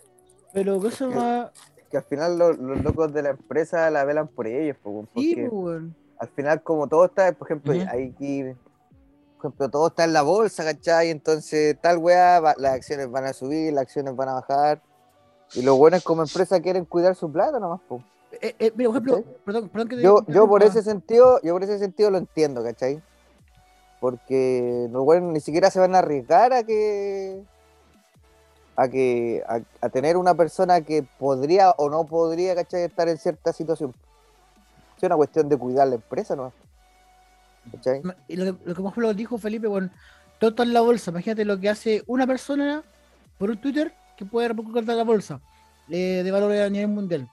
Pero 0.53 0.79
que 0.81 0.87
eso 0.89 1.09
va. 1.09 1.51
Que 1.89 1.97
al 1.97 2.03
final 2.03 2.37
los, 2.37 2.57
los 2.57 2.81
locos 2.83 3.13
de 3.13 3.23
la 3.23 3.29
empresa 3.29 3.89
la 3.89 4.03
velan 4.03 4.27
por 4.27 4.47
ellos, 4.47 4.77
po, 4.81 5.07
Sí, 5.15 5.35
pues, 5.35 5.49
weón. 5.51 5.95
al 6.19 6.27
final 6.29 6.61
como 6.61 6.87
todo 6.87 7.05
está, 7.05 7.31
por 7.31 7.47
ejemplo, 7.47 7.73
hay 7.89 8.11
que 8.13 8.55
por 9.37 9.51
ejemplo, 9.51 9.69
todo 9.69 9.87
está 9.87 10.03
en 10.03 10.13
la 10.13 10.23
bolsa, 10.23 10.63
¿cachai? 10.63 11.11
Entonces 11.11 11.77
tal 11.79 11.99
weá, 11.99 12.39
va- 12.39 12.55
las 12.57 12.73
acciones 12.73 13.09
van 13.11 13.25
a 13.25 13.33
subir, 13.33 13.71
las 13.71 13.83
acciones 13.83 14.15
van 14.15 14.29
a 14.29 14.33
bajar. 14.33 14.81
Y 15.53 15.61
los 15.61 15.77
buenos 15.77 16.03
como 16.03 16.23
empresa 16.23 16.59
quieren 16.59 16.85
cuidar 16.85 17.15
su 17.15 17.31
plata 17.31 17.59
nomás, 17.59 17.79
po. 17.87 18.03
Eh, 18.33 18.55
eh, 18.59 18.71
mira, 18.75 18.89
por 18.89 18.97
ejemplo, 18.97 19.23
perdón, 19.45 19.69
perdón 19.69 19.87
que 19.89 19.95
te 19.95 20.01
Yo, 20.01 20.25
yo 20.27 20.47
por 20.47 20.63
ese 20.63 20.83
sentido, 20.83 21.39
yo 21.43 21.53
por 21.53 21.63
ese 21.63 21.79
sentido 21.79 22.11
lo 22.11 22.17
entiendo, 22.17 22.63
¿cachai? 22.63 23.01
Porque 23.99 24.87
los 24.91 25.03
buenos 25.03 25.33
ni 25.33 25.39
siquiera 25.39 25.71
se 25.71 25.79
van 25.79 25.95
a 25.95 25.99
arriesgar 25.99 26.53
a 26.53 26.63
que 26.63 27.41
a 28.75 28.87
que 28.89 29.43
a, 29.47 29.61
a 29.81 29.89
tener 29.89 30.17
una 30.17 30.35
persona 30.35 30.81
que 30.81 31.03
podría 31.17 31.71
o 31.71 31.89
no 31.89 32.05
podría, 32.05 32.53
¿cachai? 32.53 32.83
estar 32.83 33.07
en 33.09 33.17
cierta 33.17 33.51
situación. 33.51 33.93
Es 34.97 35.03
una 35.03 35.15
cuestión 35.15 35.49
de 35.49 35.57
cuidar 35.57 35.87
la 35.87 35.95
empresa, 35.95 36.35
¿no? 36.35 36.53
¿Cachai? 37.71 38.01
Y 38.27 38.35
lo 38.35 38.45
que, 38.45 38.65
lo 38.65 38.75
que 38.75 38.81
ejemplo 38.81 39.13
dijo 39.13 39.37
Felipe, 39.37 39.67
bueno, 39.67 39.89
todo 40.39 40.51
está 40.51 40.63
en 40.63 40.73
la 40.73 40.81
bolsa. 40.81 41.11
Imagínate 41.11 41.45
lo 41.45 41.59
que 41.59 41.69
hace 41.69 42.03
una 42.07 42.27
persona 42.27 42.83
por 43.37 43.49
un 43.49 43.59
Twitter 43.59 43.93
que 44.15 44.25
puede 44.25 44.49
repercutir 44.49 44.85
la 44.85 45.03
bolsa 45.03 45.39
eh, 45.89 46.21
de 46.23 46.31
valores 46.31 46.61
a 46.61 46.69
nivel 46.69 46.89
mundial. 46.89 47.29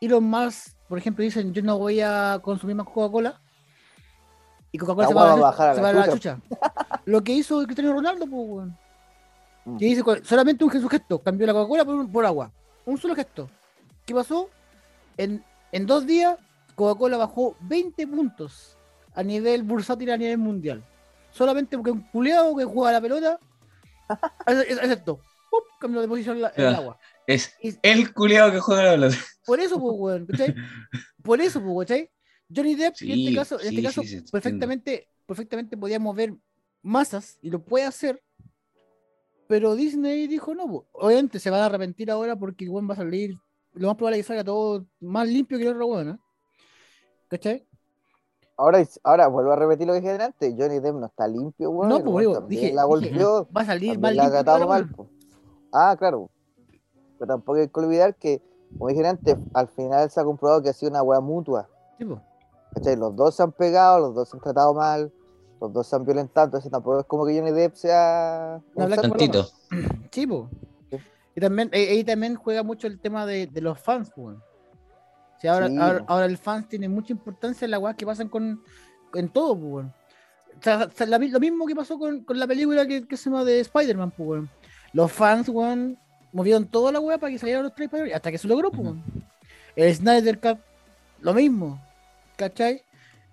Y 0.00 0.08
los 0.08 0.22
más, 0.22 0.76
por 0.88 0.98
ejemplo, 0.98 1.22
dicen: 1.22 1.52
Yo 1.52 1.62
no 1.62 1.78
voy 1.78 2.00
a 2.00 2.40
consumir 2.42 2.74
más 2.76 2.86
Coca-Cola. 2.86 3.40
Y 4.72 4.78
Coca-Cola 4.78 5.06
La 5.06 5.08
se 5.08 5.14
va, 5.14 5.32
a 5.32 5.36
bajar 5.36 5.74
se 5.74 5.82
la 5.82 5.92
va 5.92 6.02
a 6.02 6.06
la 6.06 6.12
chucha. 6.12 6.38
chucha. 6.48 7.00
lo 7.04 7.22
que 7.22 7.32
hizo 7.32 7.62
Cristiano 7.64 7.92
Ronaldo, 7.92 8.26
pues, 8.26 8.42
weón. 8.48 8.78
Mm. 9.64 9.76
Que 9.76 9.84
dice: 9.84 10.02
"Con- 10.02 10.24
Solamente 10.24 10.64
un 10.64 10.70
gesto, 10.70 11.18
cambió 11.22 11.46
la 11.46 11.52
Coca-Cola 11.52 11.84
por, 11.84 11.94
un- 11.94 12.10
por 12.12 12.24
agua. 12.24 12.50
Un 12.86 12.96
solo 12.98 13.14
gesto. 13.14 13.50
¿Qué 14.06 14.14
pasó? 14.14 14.48
En, 15.16 15.44
en 15.72 15.86
dos 15.86 16.06
días, 16.06 16.36
Coca-Cola 16.74 17.16
bajó 17.18 17.56
20 17.60 18.06
puntos 18.06 18.76
a 19.14 19.22
nivel 19.22 19.62
bursátil 19.64 20.10
a 20.12 20.16
nivel 20.16 20.38
mundial. 20.38 20.82
Solamente 21.30 21.76
porque 21.76 21.90
un 21.90 22.00
culeado 22.10 22.56
que 22.56 22.64
juega 22.64 22.92
la 22.92 23.00
pelota, 23.00 23.38
¡pum! 25.50 25.60
cambió 25.80 26.00
de 26.00 26.08
posición 26.08 26.36
en, 26.36 26.42
la- 26.42 26.52
en 26.56 26.64
el 26.66 26.74
agua. 26.74 26.98
Es 27.34 27.54
Y 27.62 27.74
el 27.82 28.12
culiado 28.12 28.50
que 28.52 28.60
juega 28.60 28.82
la 28.84 28.90
pelota. 28.92 29.16
por 29.46 29.60
eso, 29.60 29.80
pues, 29.80 29.94
weón, 29.98 30.26
¿cachai? 30.26 30.54
Por 31.22 31.40
eso, 31.40 31.62
pues, 31.62 31.88
¿cachai? 31.88 32.10
Johnny 32.54 32.74
Depp, 32.74 32.96
en 33.02 33.10
este 33.18 33.34
caso, 33.34 33.60
en 33.60 33.68
este 33.68 33.82
caso 33.82 34.02
sí, 34.02 34.08
sí, 34.08 34.14
entiendo. 34.14 34.30
perfectamente, 34.32 35.08
perfectamente 35.26 35.76
podía 35.76 35.98
mover 36.00 36.34
masas 36.82 37.38
y 37.42 37.50
lo 37.50 37.62
puede 37.62 37.84
hacer. 37.84 38.20
Pero 39.46 39.74
Disney 39.74 40.26
dijo 40.26 40.54
no, 40.54 40.66
pues. 40.68 40.82
obviamente 40.92 41.38
se 41.38 41.50
van 41.50 41.60
a 41.60 41.66
arrepentir 41.66 42.10
ahora 42.10 42.36
porque 42.36 42.64
el 42.64 42.70
weón 42.70 42.88
va 42.88 42.94
a 42.94 42.98
salir, 42.98 43.36
lo 43.74 43.88
más 43.88 43.96
probable 43.96 44.18
es 44.18 44.24
que 44.26 44.28
salga 44.28 44.44
todo 44.44 44.84
más 45.00 45.28
limpio 45.28 45.58
que 45.58 45.64
el 45.64 45.70
otro 45.70 45.86
weón, 45.86 46.08
¿eh? 46.10 46.18
¿Cachai? 47.28 47.66
Ahora, 48.56 48.84
ahora 49.04 49.26
vuelvo 49.28 49.52
a 49.52 49.56
repetir 49.56 49.86
lo 49.86 49.94
que 49.94 50.00
dije 50.00 50.22
antes, 50.22 50.54
Johnny 50.58 50.80
Depp 50.80 50.94
no 50.96 51.06
está 51.06 51.26
limpio, 51.26 51.70
weón. 51.70 51.88
No, 51.88 52.02
pues, 52.04 52.26
weón 52.26 52.48
dije- 52.48 52.72
la 52.72 52.82
dije, 52.84 53.10
golpeó, 53.10 53.48
Va 53.56 53.62
a 53.62 53.66
salir 53.66 53.98
más 53.98 54.14
la 54.14 54.24
ha 54.24 54.30
limpio 54.42 54.68
mal. 54.68 54.88
po. 54.90 55.08
Ah, 55.72 55.96
claro. 55.98 56.30
Pero 57.20 57.34
tampoco 57.34 57.58
hay 57.58 57.68
que 57.68 57.80
olvidar 57.80 58.14
que, 58.14 58.42
como 58.72 58.88
dije 58.88 59.06
antes, 59.06 59.36
al 59.52 59.68
final 59.68 60.10
se 60.10 60.20
ha 60.20 60.24
comprobado 60.24 60.62
que 60.62 60.70
ha 60.70 60.72
sido 60.72 60.90
una 60.90 61.02
weá 61.02 61.20
mutua. 61.20 61.68
Pues. 61.98 62.18
¿cachai? 62.74 62.96
Los 62.96 63.14
dos 63.14 63.36
se 63.36 63.42
han 63.42 63.52
pegado, 63.52 64.00
los 64.00 64.14
dos 64.14 64.30
se 64.30 64.36
han 64.38 64.42
tratado 64.42 64.72
mal, 64.72 65.12
los 65.60 65.70
dos 65.70 65.86
se 65.86 65.96
han 65.96 66.04
violentado, 66.06 66.46
entonces 66.46 66.70
tampoco 66.70 67.00
es 67.00 67.06
como 67.06 67.26
que 67.26 67.38
Johnny 67.38 67.52
Depp 67.52 67.74
sea 67.74 68.60
No, 68.74 68.86
un 68.86 68.92
Tantito. 68.92 69.46
Sí, 70.10 70.26
po. 70.26 70.48
Sí. 70.90 70.96
Y 71.36 71.40
también, 71.40 71.68
eh, 71.72 71.90
ahí 71.90 72.04
también 72.04 72.34
juega 72.36 72.62
mucho 72.62 72.86
el 72.86 72.98
tema 72.98 73.26
de, 73.26 73.46
de 73.46 73.60
los 73.60 73.78
fans, 73.78 74.10
weón. 74.16 74.36
O 74.36 75.40
sea, 75.40 75.54
ahora, 75.54 75.68
Sí, 75.68 75.76
ahora, 75.78 76.24
el 76.24 76.38
fans 76.38 76.68
tiene 76.68 76.88
mucha 76.88 77.12
importancia 77.12 77.64
en 77.64 77.70
las 77.70 77.80
weas 77.80 77.96
que 77.96 78.06
pasan 78.06 78.28
con 78.28 78.62
en 79.14 79.28
todo, 79.28 79.52
weón. 79.52 79.92
O 80.58 80.62
sea, 80.62 80.88
la 81.06 81.18
lo 81.18 81.40
mismo 81.40 81.66
que 81.66 81.74
pasó 81.74 81.98
con, 81.98 82.24
con 82.24 82.38
la 82.38 82.46
película 82.46 82.86
que, 82.86 83.06
que 83.06 83.16
se 83.16 83.30
llama 83.30 83.44
de 83.44 83.60
Spider-Man, 83.60 84.12
weón. 84.18 84.50
Los 84.92 85.12
fans, 85.12 85.48
weón, 85.48 85.98
movieron 86.32 86.66
toda 86.66 86.92
la 86.92 87.00
wea 87.00 87.18
para 87.18 87.32
que 87.32 87.38
salieran 87.38 87.64
los 87.64 87.74
tres 87.74 87.90
hasta 88.14 88.30
que 88.30 88.38
se 88.38 88.48
logró, 88.48 88.70
weón. 88.70 89.02
El 89.76 89.94
Snyder 89.94 90.38
Cut, 90.38 90.58
lo 91.20 91.34
mismo, 91.34 91.80
¿cachai? 92.36 92.82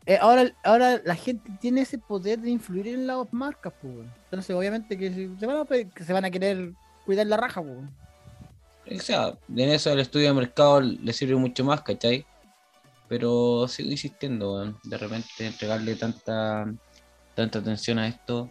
Eh, 0.05 0.17
ahora, 0.21 0.49
ahora 0.63 1.01
la 1.03 1.15
gente 1.15 1.51
tiene 1.59 1.81
ese 1.81 1.97
poder 1.97 2.39
de 2.39 2.49
influir 2.49 2.87
en 2.87 3.07
las 3.07 3.31
marcas, 3.33 3.73
pues. 3.81 4.07
Entonces, 4.25 4.55
obviamente 4.55 4.97
que 4.97 5.35
se, 5.37 5.45
van 5.45 5.57
a, 5.57 5.65
que 5.65 6.03
se 6.03 6.13
van 6.13 6.25
a 6.25 6.31
querer 6.31 6.71
cuidar 7.05 7.27
la 7.27 7.37
raja, 7.37 7.61
pues. 7.61 8.99
O 8.99 9.03
sea, 9.03 9.37
en 9.49 9.69
eso 9.69 9.91
el 9.91 9.99
estudio 9.99 10.29
de 10.29 10.33
mercado 10.33 10.79
le 10.79 11.11
sirve 11.11 11.35
mucho 11.35 11.65
más, 11.65 11.81
¿cachai? 11.81 12.25
Pero 13.09 13.67
sigo 13.67 13.91
insistiendo, 13.91 14.53
weón. 14.53 14.77
De 14.83 14.97
repente 14.97 15.45
entregarle 15.45 15.95
tanta, 15.95 16.73
tanta 17.35 17.59
atención 17.59 17.99
a 17.99 18.07
esto, 18.07 18.49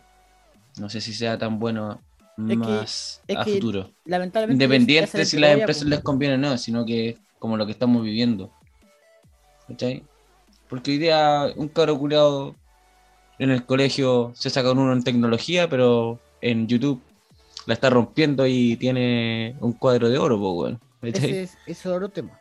no 0.79 0.91
sé 0.91 1.01
si 1.01 1.15
sea 1.15 1.39
tan 1.39 1.59
bueno 1.59 2.03
más 2.37 3.23
es 3.27 3.37
a 3.37 3.45
que 3.45 3.55
futuro. 3.55 3.91
Lamentablemente. 4.05 4.65
Independiente 4.65 5.25
si 5.25 5.39
las 5.39 5.53
empresas 5.53 5.83
pues. 5.83 5.91
les 5.91 6.01
conviene 6.01 6.35
o 6.35 6.39
no, 6.39 6.59
sino 6.59 6.85
que 6.85 7.19
como 7.39 7.57
lo 7.57 7.67
que 7.67 7.73
estamos 7.73 8.03
viviendo. 8.03 8.51
¿Cachai? 9.69 10.05
Porque 10.69 10.93
hoy 10.93 10.99
día 10.99 11.53
un 11.57 11.69
cabro 11.69 11.99
culiado 11.99 12.55
en 13.39 13.51
el 13.51 13.65
colegio 13.65 14.33
se 14.35 14.51
saca 14.51 14.73
un 14.73 14.79
uno 14.79 14.93
en 14.93 15.05
tecnología, 15.05 15.69
pero 15.69 16.21
en 16.41 16.67
YouTube 16.67 17.01
la 17.67 17.75
está 17.75 17.91
rompiendo 17.91 18.47
y 18.47 18.77
tiene 18.77 19.57
un 19.61 19.73
cuadro 19.73 20.09
de 20.09 20.19
oro, 20.19 20.39
pues. 20.39 20.77
¿Cachai? 21.01 21.31
Ese 21.31 21.43
es, 21.43 21.59
es 21.67 21.87
otro 21.87 22.09
tema. 22.09 22.39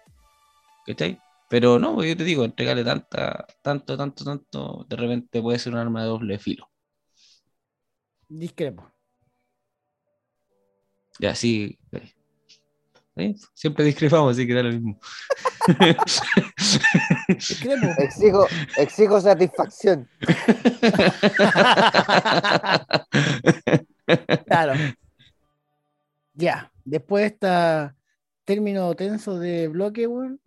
¿Cachai? 0.86 1.20
Pero 1.50 1.80
no, 1.80 1.96
pues, 1.96 2.10
yo 2.10 2.18
te 2.18 2.24
digo, 2.24 2.44
entregarle 2.44 2.84
tanta, 2.84 3.46
tanto, 3.62 3.98
tanto, 3.98 4.24
tanto, 4.24 4.86
de 4.90 4.96
repente 4.96 5.42
puede 5.42 5.60
ser 5.60 5.74
un 5.74 5.80
arma 5.80 6.02
de 6.02 6.10
doble 6.10 6.40
filo. 6.40 6.70
Discrepo. 8.28 8.92
Y 11.20 11.26
así. 11.26 11.78
¿eh? 13.16 13.36
Siempre 13.54 13.86
discrepamos, 13.86 14.34
así 14.34 14.46
que 14.46 14.54
da 14.54 14.64
lo 14.64 14.72
mismo. 14.72 15.00
Exijo, 17.98 18.48
exijo 18.78 19.22
satisfacción. 19.22 20.08
claro. 24.46 24.74
Ya. 26.34 26.72
Después 26.84 27.22
de 27.24 27.28
esta 27.28 27.96
término 28.44 28.94
tenso 28.96 29.40
de 29.40 29.68
bloque, 29.68 30.06
weón. 30.08 30.40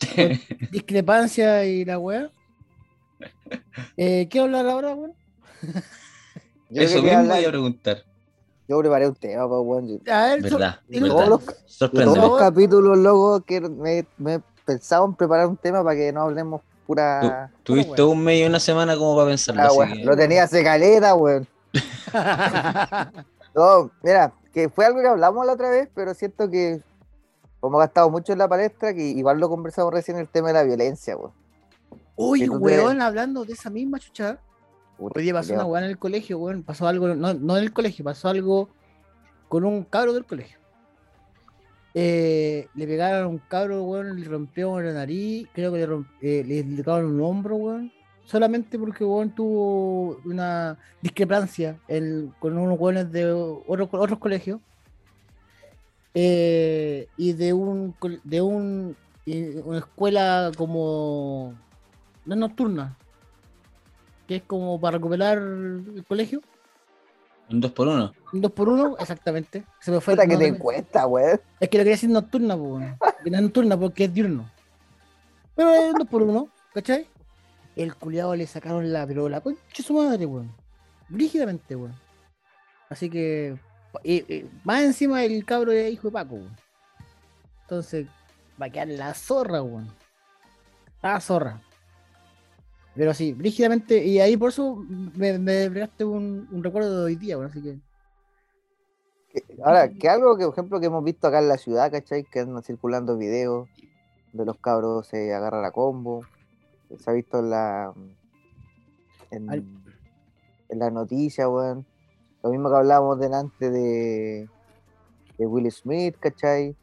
discrepancia 0.70 1.64
y 1.64 1.84
la 1.84 1.98
weá. 1.98 2.30
Eh, 3.96 4.28
¿Qué 4.28 4.40
hablar 4.40 4.66
ahora, 4.66 4.94
weón? 4.94 5.14
Eso 6.70 6.96
quería 6.96 7.18
mismo 7.18 7.18
hablar- 7.20 7.36
voy 7.36 7.44
a 7.44 7.48
preguntar. 7.48 8.04
Yo 8.68 8.78
preparé 8.78 9.08
un 9.08 9.14
tema, 9.14 9.48
pues, 9.48 9.60
weón. 9.64 10.00
A 10.10 10.22
ver, 10.28 10.42
¿Verdad? 10.42 10.80
todos 11.08 11.28
los- 11.28 11.88
todos 11.90 12.38
capítulos, 12.38 12.96
loco, 12.98 13.40
que 13.40 13.60
me, 13.60 14.06
me 14.18 14.34
he 14.34 14.40
pensado 14.64 15.04
en 15.06 15.14
preparar 15.14 15.46
un 15.48 15.56
tema 15.56 15.82
para 15.82 15.96
que 15.96 16.12
no 16.12 16.22
hablemos 16.22 16.60
pura. 16.86 17.50
Tuviste 17.64 17.88
Bueno. 18.02 18.08
un 18.10 18.24
mes 18.24 18.40
y 18.40 18.44
una 18.44 18.60
semana 18.60 18.96
como 18.96 19.16
para 19.16 19.28
pensarlo. 19.28 19.62
Ah, 19.62 19.66
así 19.66 19.78
weón, 19.78 19.92
que- 19.94 20.04
Lo 20.04 20.16
tenía 20.16 20.44
hace 20.44 20.62
caleta, 20.64 21.14
weón. 21.14 21.46
No, 23.54 23.90
mira, 24.02 24.32
que 24.54 24.68
fue 24.70 24.86
algo 24.86 25.00
que 25.00 25.08
hablamos 25.08 25.44
la 25.44 25.52
otra 25.52 25.68
vez, 25.68 25.88
pero 25.94 26.14
siento 26.14 26.48
que 26.48 26.80
como 27.60 27.78
ha 27.80 27.84
estado 27.84 28.08
mucho 28.10 28.32
en 28.32 28.38
la 28.38 28.48
palestra, 28.48 28.94
que 28.94 29.02
igual 29.02 29.38
lo 29.38 29.48
conversamos 29.48 29.92
recién 29.92 30.16
el 30.18 30.26
tema 30.28 30.48
de 30.48 30.54
la 30.54 30.62
violencia, 30.62 31.16
weón. 31.16 31.32
Te- 32.38 32.48
weón, 32.48 33.02
hablando 33.02 33.44
de 33.44 33.52
esa 33.52 33.68
misma 33.70 33.98
chucha. 33.98 34.38
Día 35.16 35.32
pasó 35.32 35.54
una 35.54 35.64
weá 35.64 35.84
en 35.84 35.90
el 35.90 35.98
colegio, 35.98 36.38
weón. 36.38 36.62
Pasó 36.62 36.86
algo, 36.86 37.08
no, 37.14 37.34
no 37.34 37.56
en 37.56 37.64
el 37.64 37.72
colegio, 37.72 38.04
pasó 38.04 38.28
algo 38.28 38.68
con 39.48 39.64
un 39.64 39.84
cabro 39.84 40.12
del 40.12 40.24
colegio. 40.24 40.58
Eh, 41.94 42.68
le 42.74 42.86
pegaron 42.86 43.24
a 43.24 43.28
un 43.28 43.38
cabro, 43.38 43.82
weón, 43.84 44.18
le 44.18 44.26
rompieron 44.26 44.84
la 44.84 44.92
nariz, 44.92 45.46
creo 45.52 45.72
que 45.72 45.78
le, 45.78 45.86
romp- 45.88 46.06
eh, 46.22 46.42
le 46.46 46.62
un 47.04 47.20
hombro, 47.20 47.56
weón. 47.56 47.92
solamente 48.24 48.78
porque 48.78 49.04
weón 49.04 49.34
tuvo 49.34 50.18
una 50.24 50.78
discrepancia 51.02 51.76
en- 51.88 52.32
con 52.38 52.56
unos 52.56 52.78
weones 52.78 53.10
de 53.12 53.30
otros, 53.32 53.88
otros 53.92 54.18
colegios 54.18 54.60
eh, 56.14 57.08
y 57.16 57.32
de 57.32 57.52
un 57.52 57.94
de 58.24 58.42
un 58.42 58.96
una 59.64 59.78
escuela 59.78 60.50
como 60.56 61.54
no 62.26 62.36
nocturna 62.36 62.96
que 64.32 64.36
es 64.36 64.42
como 64.44 64.80
para 64.80 64.96
recuperar 64.96 65.38
el 65.38 66.04
colegio. 66.08 66.40
Un 67.50 67.60
2 67.60 67.70
por 67.72 67.88
1 67.88 68.12
un 68.32 68.40
dos 68.40 68.52
por 68.52 68.66
uno 68.70 68.96
exactamente. 68.98 69.62
Se 69.80 69.90
me 69.90 70.00
fue 70.00 70.16
que 70.16 70.36
te 70.38 70.56
cuesta, 70.58 71.06
weón. 71.06 71.38
es 71.60 71.68
que 71.68 71.76
lo 71.76 71.82
quería 71.82 71.92
decir 71.92 72.08
nocturna 72.08 72.56
po, 72.56 72.62
weón. 72.62 72.96
No 73.26 73.36
es 73.36 73.42
nocturna 73.42 73.78
porque 73.78 74.04
es 74.04 74.14
diurno. 74.14 74.50
Pero 75.54 75.74
es 75.74 75.92
un 75.92 75.98
dos 75.98 76.08
por 76.08 76.22
uno 76.22 76.48
¿cachai? 76.72 77.06
el 77.76 77.94
culiado 77.94 78.34
le 78.34 78.46
sacaron 78.46 78.90
la 78.92 79.06
pero 79.06 79.28
la 79.28 79.40
concha 79.42 79.60
de 79.76 79.82
su 79.82 79.92
madre 79.92 80.24
weón. 80.24 80.50
Rígidamente 81.10 81.76
weón. 81.76 81.94
Así 82.88 83.10
que 83.10 83.58
y- 84.02 84.32
y 84.34 84.50
más 84.64 84.82
encima 84.82 85.22
el 85.22 85.44
cabro 85.44 85.72
es 85.72 85.92
hijo 85.92 86.08
de 86.08 86.12
Paco 86.12 86.36
weón. 86.36 86.56
entonces 87.62 88.06
va 88.60 88.66
a 88.66 88.70
quedar 88.70 88.88
la 88.88 89.12
zorra 89.12 89.60
weón. 89.62 89.88
La 91.02 91.20
zorra 91.20 91.60
pero 92.94 93.14
sí, 93.14 93.34
rígidamente, 93.38 94.04
y 94.04 94.20
ahí 94.20 94.36
por 94.36 94.50
eso 94.50 94.76
me, 95.16 95.38
me 95.38 95.68
un, 96.00 96.48
un 96.50 96.64
recuerdo 96.64 96.98
de 96.98 97.04
hoy 97.04 97.16
día, 97.16 97.38
weón, 97.38 97.50
así 97.50 97.62
que 97.62 97.78
Ahora, 99.64 99.88
que 99.88 100.08
algo 100.08 100.36
que, 100.36 100.44
por 100.44 100.52
ejemplo, 100.52 100.80
que 100.80 100.86
hemos 100.86 101.02
visto 101.02 101.26
acá 101.26 101.38
en 101.38 101.48
la 101.48 101.56
ciudad, 101.56 101.90
¿cachai? 101.90 102.24
Que 102.24 102.40
andan 102.40 102.62
circulando 102.62 103.16
videos 103.16 103.68
de 104.32 104.44
los 104.44 104.58
cabros 104.58 105.06
se 105.06 105.32
agarran 105.32 105.64
a 105.64 105.70
combo. 105.70 106.22
Se 106.98 107.10
ha 107.10 107.14
visto 107.14 107.38
en 107.38 107.50
la 107.50 107.94
en, 109.30 109.50
Al- 109.50 109.64
en 110.68 110.78
la 110.78 110.90
noticia, 110.90 111.48
weón. 111.48 111.86
Lo 112.42 112.50
mismo 112.50 112.68
que 112.68 112.76
hablábamos 112.76 113.18
delante 113.20 113.70
de, 113.70 114.48
de 115.38 115.46
Will 115.46 115.70
Smith, 115.70 116.16
¿cachai? 116.18 116.76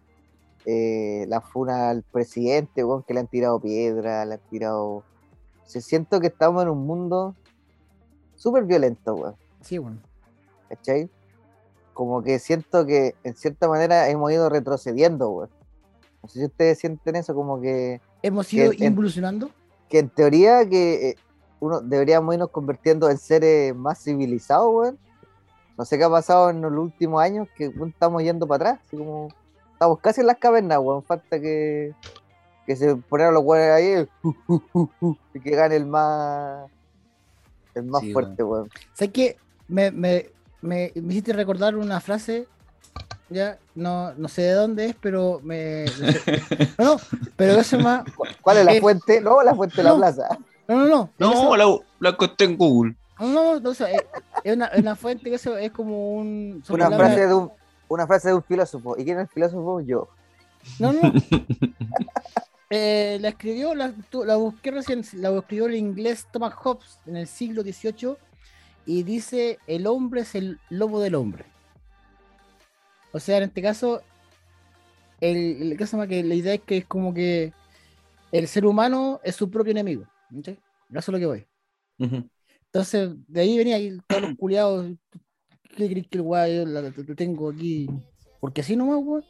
Eh, 0.65 1.25
la 1.27 1.41
funa 1.41 1.91
al 1.91 2.01
presidente, 2.01 2.83
weón, 2.83 3.03
que 3.03 3.13
le 3.13 3.19
han 3.19 3.27
tirado 3.27 3.59
piedra, 3.59 4.25
le 4.25 4.35
han 4.35 4.49
tirado. 4.49 5.03
Se 5.69 5.81
siento 5.81 6.19
que 6.19 6.27
estamos 6.27 6.63
en 6.63 6.69
un 6.69 6.85
mundo 6.87 7.35
súper 8.35 8.63
violento, 8.63 9.13
weón. 9.13 9.35
sí, 9.61 9.77
bueno. 9.77 9.99
¿cachai? 10.67 11.09
Como 11.93 12.23
que 12.23 12.39
siento 12.39 12.85
que 12.87 13.13
en 13.23 13.35
cierta 13.35 13.67
manera 13.67 14.09
hemos 14.09 14.31
ido 14.31 14.49
retrocediendo, 14.49 15.29
güey. 15.29 15.49
No 16.23 16.29
sé 16.29 16.39
si 16.39 16.45
ustedes 16.45 16.79
sienten 16.79 17.15
eso, 17.17 17.35
como 17.35 17.61
que, 17.61 18.01
Hemos 18.23 18.51
ido 18.53 18.71
en- 18.71 18.83
involucionando. 18.83 19.49
que 19.89 19.99
en 19.99 20.09
teoría 20.09 20.67
que 20.67 21.09
eh, 21.09 21.15
uno 21.59 21.81
deberíamos 21.81 22.33
irnos 22.33 22.49
convirtiendo 22.49 23.09
en 23.09 23.17
seres 23.19 23.75
más 23.75 24.01
civilizados, 24.03 24.71
güey. 24.71 24.91
No 25.77 25.85
sé 25.85 25.97
qué 25.97 26.03
ha 26.05 26.09
pasado 26.09 26.49
en 26.49 26.61
los 26.61 26.71
últimos 26.73 27.21
años, 27.21 27.47
que 27.55 27.67
weón, 27.69 27.89
estamos 27.89 28.23
yendo 28.23 28.47
para 28.47 28.71
atrás, 28.71 28.85
así 28.87 28.97
como 28.97 29.27
estamos 29.73 29.99
casi 29.99 30.21
en 30.21 30.27
las 30.27 30.37
cavernas, 30.37 30.79
güey. 30.79 31.01
Falta 31.03 31.39
que, 31.39 31.93
que 32.69 32.75
se 32.75 32.95
ponieran 32.95 33.33
los 33.33 33.41
güeyes 33.41 33.71
ahí 33.71 34.07
y 35.33 35.39
que 35.39 35.49
gane 35.55 35.75
el 35.75 35.87
más 35.87 36.69
el 37.73 37.85
más 37.85 38.01
Sí, 38.01 38.13
fuerte, 38.13 38.43
güey. 38.43 38.65
¿Sabes 38.93 39.11
qué? 39.11 39.37
Me, 39.67 39.89
me, 39.89 40.29
me, 40.61 40.91
me 40.93 41.13
hiciste 41.13 41.33
recordar 41.33 41.75
una 41.75 41.99
frase, 41.99 42.47
ya, 43.31 43.57
no, 43.73 44.13
no 44.13 44.27
sé 44.27 44.43
de 44.43 44.51
dónde 44.53 44.85
es, 44.85 44.95
pero 45.01 45.39
me... 45.43 45.85
No, 46.77 46.85
no, 46.85 46.97
pero 47.35 47.53
eso 47.53 47.77
es 47.77 47.83
más... 47.83 48.03
¿Cuál 48.43 48.57
es 48.57 48.65
la 48.65 48.73
Eh, 48.75 48.81
fuente? 48.81 49.19
No, 49.19 49.41
la 49.41 49.55
fuente 49.55 49.77
de 49.77 49.83
la 49.83 49.95
plaza. 49.95 50.27
No, 50.67 50.75
no, 50.77 50.85
no. 50.85 51.09
No, 51.17 51.31
eso- 51.33 51.57
la, 51.57 51.65
la 52.01 52.09
encontré 52.11 52.45
en 52.45 52.55
Google. 52.55 52.95
no, 53.19 53.27
no, 53.33 53.59
no, 53.59 53.69
o 53.71 53.73
sea, 53.73 53.89
es, 53.89 54.03
es 54.43 54.55
una, 54.55 54.65
es 54.67 54.79
una 54.79 54.95
fuente 54.95 55.23
que 55.31 55.37
eso 55.37 55.57
es 55.57 55.71
como 55.71 56.13
un... 56.17 56.63
Una 56.69 56.91
frase, 56.91 57.25
de 57.25 57.33
un, 57.33 57.51
una 57.87 58.05
frase 58.05 58.27
de 58.27 58.35
un 58.35 58.43
filósofo. 58.43 58.95
¿Y 58.95 59.05
quién 59.05 59.17
es 59.17 59.23
el 59.23 59.29
filósofo? 59.33 59.81
Yo. 59.81 60.07
No, 60.77 60.91
no. 60.93 61.01
Eh, 62.71 63.17
la 63.19 63.29
escribió, 63.29 63.73
la, 63.73 63.93
la 64.25 64.35
busqué 64.35 64.69
recién, 64.71 65.03
la 65.13 65.35
escribió 65.35 65.65
el 65.65 65.75
inglés 65.75 66.27
Thomas 66.31 66.53
Hobbes 66.53 66.99
en 67.07 67.17
el 67.17 67.25
siglo 67.27 67.63
XVIII 67.63 68.15
y 68.85 69.01
dice, 69.03 69.57
el 69.65 69.87
hombre 69.87 70.21
es 70.21 70.35
el 70.35 70.59
lobo 70.69 71.01
del 71.01 71.15
hombre. 71.15 71.45
O 73.11 73.19
sea, 73.19 73.37
en 73.37 73.43
este 73.43 73.61
caso, 73.63 74.01
el, 75.19 75.61
el- 75.71 75.77
¿qué 75.77 75.85
se 75.87 75.93
llama? 75.93 76.07
que 76.07 76.23
la 76.23 76.35
idea 76.35 76.53
es 76.53 76.61
que 76.61 76.77
es 76.77 76.85
como 76.85 77.11
que 77.13 77.53
el 78.31 78.47
ser 78.47 78.65
humano 78.67 79.19
es 79.23 79.35
su 79.35 79.49
propio 79.49 79.71
enemigo. 79.71 80.05
¿cachai? 80.35 80.59
Eso 80.91 80.99
es 80.99 81.07
lo 81.09 81.17
que 81.19 81.25
voy. 81.25 81.47
Entonces, 82.65 83.09
de 83.27 83.41
ahí 83.41 83.57
venía 83.57 83.77
ahí 83.77 83.97
todos 84.07 84.21
los 84.21 84.35
culiados. 84.37 84.91
¿Qué 85.75 85.87
crees 85.89 86.07
que 86.07 86.17
el 86.19 86.23
guay 86.23 86.57
yo 86.57 86.65
la- 86.65 86.81
lo 86.81 87.15
tengo 87.15 87.49
aquí? 87.49 87.89
Porque 88.39 88.61
así 88.61 88.75
nomás, 88.75 88.99
weón. 89.01 89.25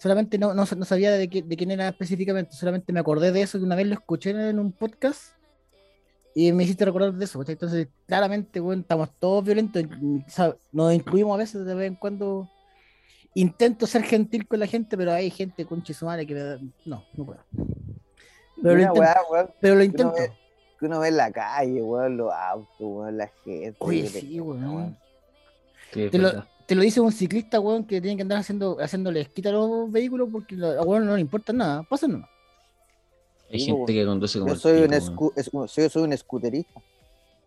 Solamente 0.00 0.38
no, 0.38 0.54
no, 0.54 0.64
no 0.64 0.84
sabía 0.86 1.10
de, 1.12 1.28
qué- 1.28 1.42
de 1.42 1.56
quién 1.56 1.70
era 1.70 1.88
específicamente, 1.88 2.54
solamente 2.54 2.90
me 2.92 3.00
acordé 3.00 3.32
de 3.32 3.42
eso 3.42 3.58
que 3.58 3.64
una 3.64 3.76
vez 3.76 3.86
lo 3.86 3.92
escuché 3.94 4.30
en 4.30 4.58
un 4.58 4.72
podcast 4.72 5.34
y 6.34 6.52
me 6.52 6.64
hiciste 6.64 6.86
recordar 6.86 7.12
de 7.12 7.24
eso. 7.24 7.42
Entonces, 7.46 7.88
claramente, 8.06 8.60
weón, 8.60 8.80
estamos 8.80 9.10
todos 9.18 9.44
violentos. 9.44 9.82
sea, 10.28 10.56
Nos 10.72 10.94
incluimos 10.94 11.34
a 11.34 11.38
veces 11.38 11.64
de 11.66 11.74
vez 11.74 11.88
en 11.88 11.96
cuando. 11.96 12.48
Intento 13.34 13.86
ser 13.86 14.02
gentil 14.02 14.48
con 14.48 14.58
la 14.58 14.66
gente, 14.66 14.96
pero 14.96 15.12
hay 15.12 15.30
gente 15.30 15.64
conche 15.66 15.92
su 15.94 16.04
madre 16.06 16.26
que 16.26 16.34
me 16.34 16.40
da- 16.40 16.58
No, 16.86 17.04
no 17.14 17.24
puedo. 17.26 17.44
Pero 18.62 18.74
lo 18.74 18.80
intento. 18.82 19.00
weá, 19.00 19.16
weón, 19.30 19.50
Pero 19.60 19.74
lo 19.76 19.80
que 19.80 19.88
uno 20.02 20.12
ve- 20.12 20.32
que 20.78 20.86
uno 20.86 20.98
ve 21.00 21.08
en 21.08 21.16
la 21.18 21.30
calle, 21.30 21.82
weón, 21.82 22.16
los 22.16 22.32
autos, 22.32 22.76
weón, 22.80 23.16
la 23.18 23.26
gente. 23.44 23.76
Oye, 23.80 24.06
sí, 24.08 24.40
weón. 24.40 24.96
Sí, 25.92 26.08
Te 26.10 26.18
lo. 26.18 26.44
Te 26.70 26.76
lo 26.76 26.82
dice 26.82 27.00
un 27.00 27.10
ciclista, 27.10 27.58
weón, 27.58 27.84
que 27.84 28.00
tiene 28.00 28.14
que 28.16 28.22
andar 28.22 28.38
haciendo, 28.38 28.76
haciéndole 28.80 29.22
esquita 29.22 29.48
a 29.48 29.52
los 29.52 29.90
vehículos 29.90 30.28
porque 30.30 30.54
a 30.54 30.82
weón 30.82 31.04
no 31.04 31.16
le 31.16 31.20
importa 31.20 31.52
nada. 31.52 31.82
Pasa 31.82 32.06
nomás. 32.06 32.30
Hay 33.52 33.58
Sí, 33.58 33.66
gente 33.66 33.92
que 33.92 34.06
conduce 34.06 34.38
como 34.38 34.50
Yo 34.50 34.54
el 34.54 34.60
soy 34.60 34.82
un, 34.82 34.94
es- 34.94 35.50
soy, 35.72 35.88
soy 35.90 36.02
un 36.04 36.12
escuterista. 36.12 36.80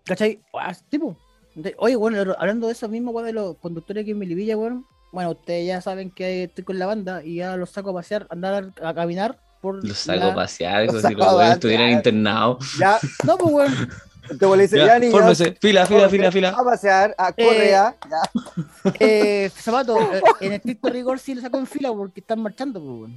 ¿Cachai? 0.04 0.42
Ah, 0.54 0.76
tipo. 0.90 1.16
de- 1.56 1.74
Oye, 1.78 1.96
bueno, 1.96 2.36
hablando 2.38 2.68
de 2.68 2.74
eso 2.74 2.90
mismo, 2.90 3.12
weón, 3.12 3.28
de 3.28 3.32
los 3.32 3.56
conductores 3.60 4.02
aquí 4.02 4.12
en 4.12 4.20
Melivilla, 4.20 4.58
weón. 4.58 4.86
Bueno, 5.14 5.32
ustedes 5.32 5.68
ya 5.68 5.80
saben 5.80 6.12
que 6.12 6.44
estoy 6.44 6.66
con 6.66 6.78
la 6.78 6.86
banda 6.88 7.24
y 7.24 7.36
ya 7.36 7.56
los 7.56 7.70
saco 7.70 7.92
a 7.92 7.94
pasear, 7.94 8.28
andar 8.30 8.74
a, 8.82 8.90
a 8.90 8.94
caminar 8.94 9.40
por. 9.62 9.82
Los 9.88 10.00
saco 10.00 10.20
la- 10.20 10.32
a 10.34 10.36
pasear, 10.36 10.86
como 10.88 11.00
si 11.00 11.16
los 11.16 11.34
weones 11.34 11.54
estuvieran 11.54 11.92
internados. 11.92 12.58
Ya, 12.78 13.00
No, 13.24 13.38
pues, 13.38 13.54
weón. 13.54 13.74
te 14.40 14.46
voy 14.46 14.58
a 14.60 14.62
decir, 14.62 14.80
Ya, 14.80 14.86
ya, 14.88 15.00
niños, 15.00 15.14
fórmese. 15.20 15.56
Fila, 15.60 15.86
fila, 15.86 16.10
fila, 16.10 16.28
A 16.28 16.32
fila. 16.32 16.56
pasear, 16.64 17.16
a 17.18 17.30
Eh, 17.36 17.46
correa. 17.46 17.96
ya. 18.10 18.92
Eh, 19.00 19.50
Zapato, 19.56 20.00
eh, 20.00 20.22
en 20.42 20.54
estricto 20.54 20.90
rigor 20.90 21.20
sí 21.20 21.36
lo 21.36 21.42
saco 21.42 21.58
en 21.58 21.68
fila 21.68 21.92
porque 21.94 22.20
están 22.22 22.42
marchando, 22.42 22.80
pues. 22.82 23.12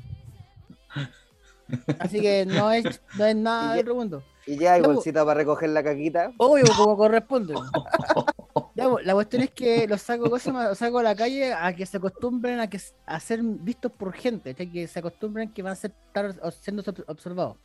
Así 1.98 2.20
que 2.20 2.46
no 2.46 2.70
es, 2.70 3.00
no 3.18 3.24
es 3.26 3.34
nada 3.36 3.74
ya- 3.74 3.80
otro 3.80 3.94
mundo. 3.96 4.22
Y 4.46 4.56
ya 4.58 4.74
hay 4.74 4.80
No, 4.82 4.88
po. 4.88 4.94
bolsita 4.94 5.24
para 5.24 5.38
recoger 5.38 5.68
la 5.70 5.82
caquita. 5.82 6.30
Obvio, 6.38 6.64
como 6.76 6.96
corresponde. 6.96 7.54
Ya, 8.74 8.90
pues, 8.90 9.06
la 9.06 9.14
cuestión 9.14 9.42
es 9.42 9.50
que 9.50 9.86
los 9.88 10.02
saco, 10.02 10.28
los 10.28 10.42
saco 10.78 10.98
a 10.98 11.02
la 11.02 11.14
calle 11.16 11.52
a 11.54 11.74
que 11.74 11.86
se 11.86 11.96
acostumbren 11.96 12.60
a, 12.60 12.68
que, 12.68 12.78
a 13.06 13.20
ser 13.20 13.40
vistos 13.42 13.90
por 13.92 14.12
gente, 14.12 14.54
que 14.54 14.86
se 14.86 14.98
acostumbren 14.98 15.50
que 15.50 15.62
van 15.62 15.72
a 15.72 15.76
ser, 15.76 15.92
estar 16.08 16.34
siendo 16.52 16.82
ob- 16.82 17.04
observados. 17.06 17.56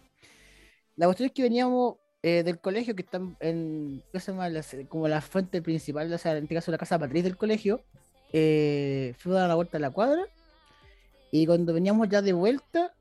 La 0.96 1.08
cuestión 1.08 1.28
es 1.28 1.34
que 1.34 1.44
veníamos 1.44 1.96
eh, 2.24 2.44
del 2.44 2.60
colegio, 2.60 2.96
que 2.96 3.02
están 3.04 3.36
en, 3.40 4.04
¿qué 4.12 4.20
se 4.20 4.32
llama? 4.32 4.50
Las- 4.50 4.76
como 4.90 5.08
la 5.08 5.22
fuente 5.22 5.62
principal, 5.62 6.12
o 6.14 6.18
sea, 6.18 6.38
en 6.38 6.44
este 6.44 6.56
caso 6.56 6.72
la 6.72 6.78
casa 6.78 6.98
matriz 7.00 7.24
del 7.24 7.38
colegio. 7.38 7.82
Eh, 8.34 9.14
fui 9.18 9.34
a 9.34 9.40
dar 9.40 9.50
la 9.50 9.56
vuelta 9.56 9.78
a 9.78 9.82
la 9.82 9.90
cuadra 9.90 10.24
y 11.32 11.46
cuando 11.46 11.74
veníamos 11.74 12.08
ya 12.08 12.22
de 12.22 12.32
vuelta, 12.32 12.94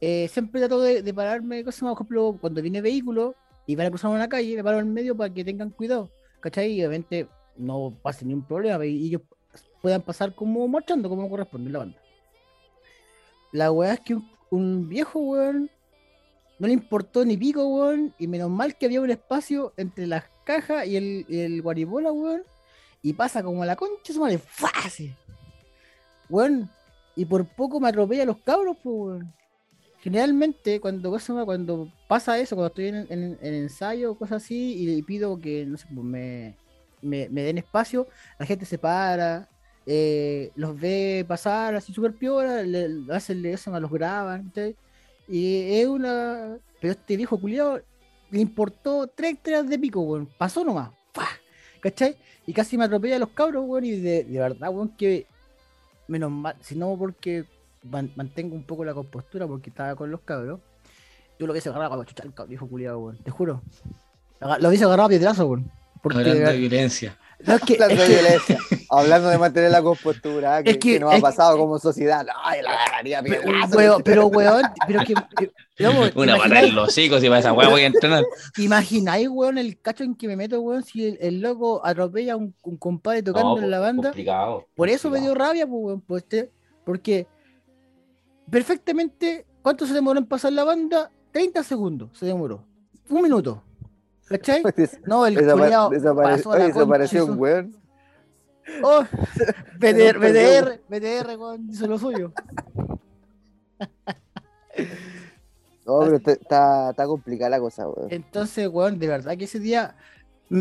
eh, 0.00 0.28
siempre 0.28 0.60
trato 0.60 0.80
de, 0.82 1.02
de 1.02 1.14
pararme, 1.14 1.64
¿qué 1.64 1.72
se 1.72 1.80
llama? 1.80 1.92
por 1.94 2.02
ejemplo, 2.02 2.36
cuando 2.40 2.60
viene 2.60 2.82
vehículo 2.82 3.34
y 3.66 3.76
van 3.76 3.86
a 3.86 3.90
cruzar 3.90 4.10
una 4.10 4.28
calle, 4.28 4.56
me 4.56 4.64
paro 4.64 4.78
en 4.80 4.92
medio 4.92 5.16
para 5.16 5.32
que 5.32 5.44
tengan 5.44 5.70
cuidado, 5.70 6.10
¿cachai? 6.40 6.72
Y 6.72 6.80
obviamente 6.80 7.28
no 7.56 7.94
pase 8.02 8.24
ningún 8.26 8.46
problema 8.46 8.84
y 8.84 9.06
ellos 9.06 9.22
puedan 9.80 10.02
pasar 10.02 10.34
como 10.34 10.66
marchando, 10.68 11.08
como 11.08 11.28
corresponde 11.30 11.70
la 11.70 11.78
banda. 11.78 11.98
La 13.52 13.72
weá 13.72 13.94
es 13.94 14.00
que 14.00 14.14
un, 14.14 14.30
un 14.50 14.88
viejo, 14.88 15.18
weón, 15.20 15.70
no 16.58 16.66
le 16.66 16.72
importó 16.72 17.24
ni 17.24 17.36
pico, 17.36 17.66
weón, 17.66 18.14
y 18.18 18.26
menos 18.26 18.50
mal 18.50 18.76
que 18.76 18.86
había 18.86 19.00
un 19.00 19.10
espacio 19.10 19.72
entre 19.76 20.06
las 20.06 20.24
cajas 20.44 20.86
y 20.86 20.96
el, 20.96 21.26
y 21.28 21.40
el 21.40 21.62
guaribola, 21.62 22.12
weón, 22.12 22.42
y 23.02 23.12
pasa 23.12 23.42
como 23.42 23.62
a 23.62 23.66
la 23.66 23.76
concha, 23.76 24.12
su 24.12 24.20
madre, 24.20 24.38
fácil. 24.38 25.14
Weón, 26.28 26.68
y 27.16 27.24
por 27.24 27.46
poco 27.46 27.80
me 27.80 27.88
atropella 27.88 28.22
a 28.24 28.26
los 28.26 28.38
cabros, 28.38 28.76
pues, 28.82 28.94
weón. 28.96 29.32
Generalmente, 30.00 30.80
cuando, 30.80 31.10
cuando 31.44 31.92
pasa 32.06 32.38
eso, 32.38 32.54
cuando 32.54 32.68
estoy 32.68 32.86
en, 32.88 32.96
en- 33.10 33.38
en 33.42 33.54
ensayo 33.54 34.12
o 34.12 34.18
cosas 34.18 34.44
así, 34.44 34.74
y 34.74 34.96
le 34.96 35.02
pido 35.02 35.38
que, 35.40 35.66
no 35.66 35.76
sé, 35.76 35.86
pues, 35.92 36.04
me, 36.06 36.54
me, 37.02 37.28
den 37.42 37.58
espacio, 37.58 38.06
la 38.38 38.46
gente 38.46 38.64
se 38.64 38.78
para, 38.78 39.48
eh, 39.86 40.50
los 40.54 40.78
ve 40.78 41.24
pasar 41.26 41.74
así 41.74 41.92
súper 41.92 42.12
piola, 42.14 42.62
le, 42.62 42.88
hacen, 43.12 43.42
hacen, 43.52 43.80
los 43.80 43.90
graban, 43.90 44.48
¿cachai? 44.48 44.76
Y 45.28 45.80
es 45.80 45.86
una... 45.86 46.58
Pero 46.80 46.92
este 46.92 47.16
viejo 47.16 47.38
culiado 47.40 47.80
le 48.30 48.40
importó 48.40 49.06
tres 49.08 49.32
hectáreas 49.34 49.68
de 49.68 49.78
pico, 49.78 50.00
weón. 50.00 50.28
Pasó 50.38 50.64
nomás. 50.64 50.90
¡Fua! 51.12 51.26
¿Cachai? 51.80 52.16
Y 52.46 52.52
casi 52.52 52.78
me 52.78 52.84
atropella 52.84 53.16
a 53.16 53.18
los 53.18 53.30
cabros, 53.30 53.64
weón. 53.66 53.84
Y 53.84 53.92
de, 53.92 54.24
de 54.24 54.38
verdad, 54.38 54.70
weón, 54.70 54.90
que 54.96 55.26
menos 56.06 56.30
mal, 56.30 56.56
si 56.60 56.74
no 56.76 56.96
porque 56.96 57.44
man- 57.82 58.12
mantengo 58.16 58.54
un 58.54 58.64
poco 58.64 58.84
la 58.84 58.94
compostura 58.94 59.46
porque 59.46 59.70
estaba 59.70 59.94
con 59.96 60.10
los 60.10 60.20
cabros. 60.20 60.60
Yo 61.38 61.46
lo 61.46 61.52
que 61.52 61.58
hice 61.60 61.68
agarrar 61.68 61.92
a 61.92 62.04
chuchar 62.04 62.26
hijo 62.48 62.66
culiado, 62.68 62.98
weón. 62.98 63.18
Te 63.18 63.30
juro. 63.30 63.62
Lo 64.60 64.72
hice 64.72 64.84
agarrar 64.84 65.06
a 65.06 65.08
piedrazo, 65.08 65.46
weón. 65.46 65.70
Porque 66.02 66.22
de 66.22 66.56
violencia. 66.56 67.18
No, 67.46 67.54
es 67.54 67.62
que, 67.62 67.74
es 67.74 67.80
Hablando 67.80 68.02
de 68.02 68.08
que- 68.08 68.14
violencia, 68.20 68.58
hablando 68.90 69.28
de 69.28 69.38
mantener 69.38 69.70
la 69.70 69.82
compostura, 69.82 70.62
que, 70.62 70.70
Es 70.70 70.78
que- 70.78 70.92
que 70.94 71.00
nos 71.00 71.14
ha 71.14 71.20
pasado 71.20 71.56
como 71.56 71.78
sociedad. 71.78 72.26
Ay, 72.42 72.62
la 72.62 72.70
agarraría 72.72 73.22
pero, 73.22 73.42
weón, 73.76 74.02
pero, 74.02 74.26
weón, 74.26 74.62
pero 74.86 75.00
que. 75.04 75.14
que- 75.36 75.52
digamos, 75.78 76.10
Una 76.16 76.36
bala 76.36 76.62
en 76.62 76.74
los 76.74 76.88
hocicos 76.88 77.22
y 77.22 77.28
para 77.28 77.38
esa 77.40 77.52
weá 77.52 77.68
voy 77.68 77.82
a 77.82 77.86
entrenar. 77.86 78.24
¿Te 78.54 78.62
imagináis, 78.62 79.28
weón, 79.28 79.58
el 79.58 79.80
cacho 79.80 80.02
en 80.04 80.14
que 80.16 80.26
me 80.26 80.36
meto, 80.36 80.60
weón, 80.60 80.82
si 80.82 81.06
el, 81.06 81.18
el 81.20 81.40
loco 81.40 81.80
atropella 81.86 82.32
a 82.32 82.36
un, 82.36 82.54
un 82.64 82.76
compadre 82.76 83.22
tocando 83.22 83.56
No, 83.56 83.62
en 83.62 83.70
la 83.70 83.78
banda? 83.78 84.08
complicado, 84.10 84.66
Por 84.74 84.88
eso 84.88 85.08
me 85.10 85.18
dio 85.20 85.28
complicado. 85.28 85.48
rabia, 85.48 85.66
pues, 85.66 85.80
weón, 85.84 86.00
pues, 86.00 86.24
porque 86.84 87.26
perfectamente, 88.50 89.46
¿cuánto 89.62 89.86
se 89.86 89.94
demoró 89.94 90.18
en 90.18 90.26
pasar 90.26 90.52
la 90.52 90.64
banda? 90.64 91.10
30 91.32 91.62
segundos 91.62 92.10
se 92.18 92.26
demoró. 92.26 92.64
Un 93.10 93.22
minuto. 93.22 93.62
¿Cachai? 94.28 94.62
No, 95.06 95.26
el 95.26 95.34
culiao 95.36 95.90
pasó 96.16 96.56
la 96.56 96.66
desapareció 96.66 97.24
un 97.26 97.38
weón. 97.38 97.74
Oh, 98.82 99.02
BDR. 99.78 100.18
BDR, 100.18 100.80
BDR, 100.88 101.36
weón, 101.38 101.68
hizo 101.70 101.86
lo 101.86 101.98
suyo. 101.98 102.32
No, 105.86 106.00
pero 106.00 106.16
está- 106.16 106.90
está, 106.90 107.06
complicada 107.06 107.50
la 107.50 107.60
cosa, 107.60 107.88
weón. 107.88 108.08
Entonces, 108.12 108.68
weón, 108.68 108.98
de 108.98 109.08
verdad 109.08 109.36
que 109.36 109.44
ese 109.44 109.58
día. 109.58 109.96
mm, 110.50 110.60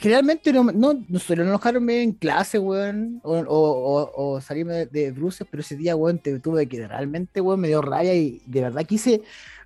Generalmente 0.00 0.52
no, 0.52 0.62
no, 0.62 0.94
no 1.08 1.18
suelo 1.18 1.42
enojarme 1.42 2.04
en 2.04 2.12
clase, 2.12 2.56
weón, 2.60 3.20
o, 3.24 3.32
o, 3.36 3.42
o- 3.48 4.34
o 4.34 4.40
salirme 4.40 4.74
de, 4.74 4.86
de 4.86 5.10
bruces, 5.10 5.44
pero 5.50 5.60
ese 5.60 5.74
día, 5.74 5.96
weón, 5.96 6.20
te 6.20 6.38
tuve 6.38 6.68
que 6.68 6.86
realmente, 6.86 7.40
weón, 7.40 7.58
me 7.58 7.66
dio 7.66 7.82
rabia 7.82 8.14
y 8.14 8.40
de 8.46 8.60
verdad 8.60 8.84
quise 8.86 9.22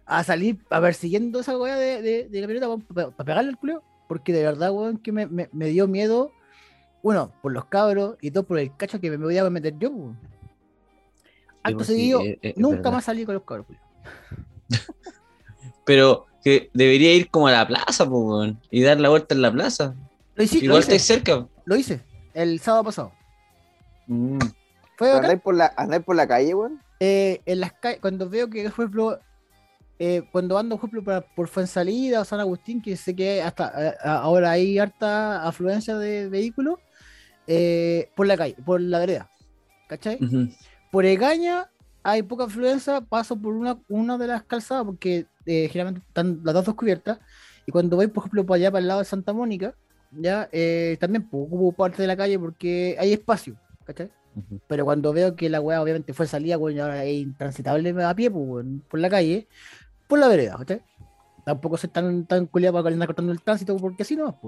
a 0.07 0.25
salir 0.25 0.59
a 0.71 0.81
persiguiendo 0.81 1.41
esa 1.41 1.57
weá 1.57 1.77
de, 1.77 2.03
de, 2.03 2.29
de 2.29 2.41
camioneta 2.41 2.69
para 2.95 3.11
pegarle 3.13 3.51
al 3.51 3.59
culeo, 3.59 3.83
porque 4.09 4.33
de 4.33 4.43
verdad, 4.43 4.73
weón, 4.73 4.99
que 4.99 5.13
me, 5.13 5.27
me, 5.27 5.49
me 5.53 5.67
dio 5.69 5.87
miedo, 5.89 6.33
uno, 7.03 7.33
por 7.43 7.53
los 7.53 7.65
cabros 7.67 8.17
y 8.21 8.31
dos, 8.31 8.45
por 8.45 8.59
el 8.59 8.77
cacho 8.77 9.01
que 9.01 9.11
me 9.11 9.19
podía 9.19 9.49
meter 9.51 9.79
yo, 9.79 9.91
weón. 9.91 10.19
Acto 11.63 11.79
pues 11.79 11.87
sí, 11.89 11.95
seguido, 11.95 12.21
es- 12.23 12.39
es 12.43 12.57
nunca 12.57 12.77
verdad. 12.77 12.93
más 12.93 13.05
salí 13.05 13.25
con 13.25 13.35
los 13.35 13.45
cabros, 13.45 13.67
culeo. 13.67 13.81
Pero 15.85 16.27
que 16.45 16.71
debería 16.75 17.15
ir 17.15 17.31
como 17.31 17.49
a 17.49 17.53
la 17.53 17.67
plaza, 17.67 18.05
weón, 18.05 18.61
y 18.71 18.83
dar 18.83 19.01
la 19.01 19.09
vuelta 19.09 19.35
en 19.35 19.43
la 19.43 19.53
plaza. 19.53 19.95
Lo 20.35 20.45
hice, 20.45 20.59
lo 20.59 20.65
Igual 20.65 20.81
hice, 20.81 20.97
estáis 20.97 21.03
cerca. 21.05 21.47
lo 21.65 21.77
hice, 21.77 22.01
el 22.35 22.59
sábado 22.61 22.85
pasado. 22.85 23.13
Mm. 24.07 24.39
Fue 24.97 25.09
bacán. 25.09 25.25
¿Andáis 25.25 25.43
por, 25.43 25.55
la, 25.55 25.73
andáis 25.77 26.03
por 26.05 26.17
la 26.17 26.27
calle, 26.27 26.55
weón? 26.55 26.81
eh, 27.01 27.41
en 27.47 27.61
las 27.61 27.73
calles, 27.73 28.01
cuando 28.01 28.29
veo 28.29 28.49
que, 28.49 28.63
por 28.65 28.73
ejemplo, 28.73 29.21
eh, 30.05 30.25
cuando 30.33 30.59
ando, 30.59 30.77
por 30.79 30.89
ejemplo, 30.89 31.25
por 31.37 31.47
Fuensalida 31.47 32.21
o 32.21 32.25
San 32.25 32.41
Agustín, 32.41 32.83
que 32.83 32.97
sé 32.97 33.15
que 33.15 33.41
hasta 33.41 33.91
eh, 33.91 33.95
ahora 34.03 34.51
hay 34.51 34.77
harta 34.77 35.47
afluencia 35.47 35.97
de 35.97 36.29
vehículos, 36.29 36.81
eh, 37.47 38.11
por 38.17 38.27
la 38.27 38.37
calle, 38.37 38.57
por 38.67 38.81
la 38.81 38.99
vereda, 38.99 39.31
¿cachai? 39.89 40.19
Ujú. 40.21 40.49
Por 40.91 41.05
Egaña 41.05 41.71
hay 42.03 42.25
poca 42.25 42.47
afluencia, 42.47 43.01
paso 43.01 43.37
por 43.37 43.55
una, 43.55 43.79
una 43.89 44.19
de 44.19 44.27
las 44.27 44.43
calzadas, 44.43 44.85
porque 44.87 45.27
eh, 45.47 45.69
generalmente 45.69 46.05
están 46.09 46.41
las 46.43 46.53
dos 46.53 46.75
cubiertas, 46.75 47.21
y 47.65 47.71
cuando 47.71 47.95
voy, 47.95 48.09
por 48.09 48.23
ejemplo, 48.23 48.45
para 48.45 48.57
allá, 48.57 48.73
para 48.73 48.83
el 48.83 48.89
lado 48.89 49.01
de 49.01 49.07
Santa 49.07 49.33
Mónica, 49.33 49.77
ya, 50.11 50.49
también 50.99 51.29
pues, 51.31 51.47
ocupo 51.47 51.71
parte 51.77 52.03
de 52.03 52.09
la 52.09 52.17
calle 52.17 52.41
porque 52.41 52.97
hay 52.99 53.13
espacio, 53.13 53.57
¿cachai? 53.85 54.11
Pero 54.67 54.85
cuando 54.85 55.13
veo 55.13 55.37
que 55.37 55.49
la 55.49 55.61
weá 55.61 55.81
obviamente 55.81 56.13
fue 56.13 56.27
salida, 56.27 56.59
weón, 56.59 56.81
ahora 56.81 57.05
es 57.05 57.21
intransitable 57.21 57.91
a 58.03 58.15
pie, 58.17 58.31
pues, 58.33 58.45
weón, 58.45 58.83
por 58.89 58.99
la 58.99 59.09
calle, 59.09 59.47
por 60.13 60.19
la 60.19 60.29
vereda, 60.29 60.59
¿cachai? 60.59 60.83
Tampoco 61.43 61.79
soy 61.79 61.89
tan, 61.89 62.27
tan 62.27 62.45
culiado 62.45 62.83
para 62.83 62.93
andar 62.93 63.09
cortando 63.09 63.33
el 63.33 63.41
tránsito 63.41 63.75
porque 63.79 64.03
así 64.03 64.15
no, 64.15 64.39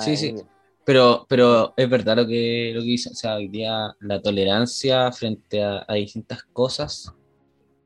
Sí, 0.00 0.14
sí. 0.14 0.26
muy 0.26 0.42
bien. 0.42 0.48
Pero, 0.84 1.24
pero 1.26 1.72
es 1.74 1.88
verdad 1.88 2.18
lo 2.18 2.26
que, 2.26 2.72
lo 2.74 2.82
que 2.82 2.86
dice, 2.86 3.08
o 3.08 3.14
sea, 3.14 3.36
hoy 3.36 3.48
día 3.48 3.96
la 4.00 4.20
tolerancia 4.20 5.10
frente 5.10 5.64
a, 5.64 5.86
a 5.88 5.94
distintas 5.94 6.42
cosas, 6.52 7.14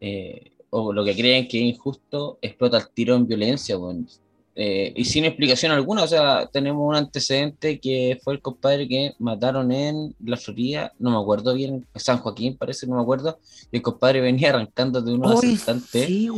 eh, 0.01 0.51
o 0.71 0.93
lo 0.93 1.05
que 1.05 1.15
creen 1.15 1.47
que 1.47 1.59
es 1.59 1.77
injusto, 1.77 2.41
explota 2.43 2.79
el 2.79 2.89
tiro 2.89 3.15
en 3.15 3.29
violencia, 3.29 3.79
weón. 3.79 4.09
Eh, 4.57 4.93
y 4.95 5.05
sin 5.07 5.25
explicación 5.25 5.73
alguna, 5.73 6.05
o 6.05 6.07
sea, 6.07 6.47
tenemos 6.53 6.87
un 6.89 6.95
antecedente 6.95 7.81
que 7.81 8.21
fue 8.23 8.35
el 8.35 8.41
compadre 8.41 8.87
que 8.87 9.15
mataron 9.19 9.73
en 9.73 10.15
la 10.25 10.37
Florida, 10.37 10.93
no 11.01 11.11
me 11.11 11.17
acuerdo 11.19 11.55
bien, 11.55 11.85
San 11.97 12.19
Joaquín 12.19 12.57
parece, 12.57 12.87
no 12.87 12.95
me 12.95 13.03
acuerdo, 13.03 13.39
y 13.73 13.77
el 13.79 13.83
compadre 13.83 14.21
venía 14.21 14.51
arrancando 14.51 15.03
de 15.03 15.13
unos 15.13 15.43
Uy, 15.43 15.55
asaltantes 15.55 16.07
sí, 16.07 16.29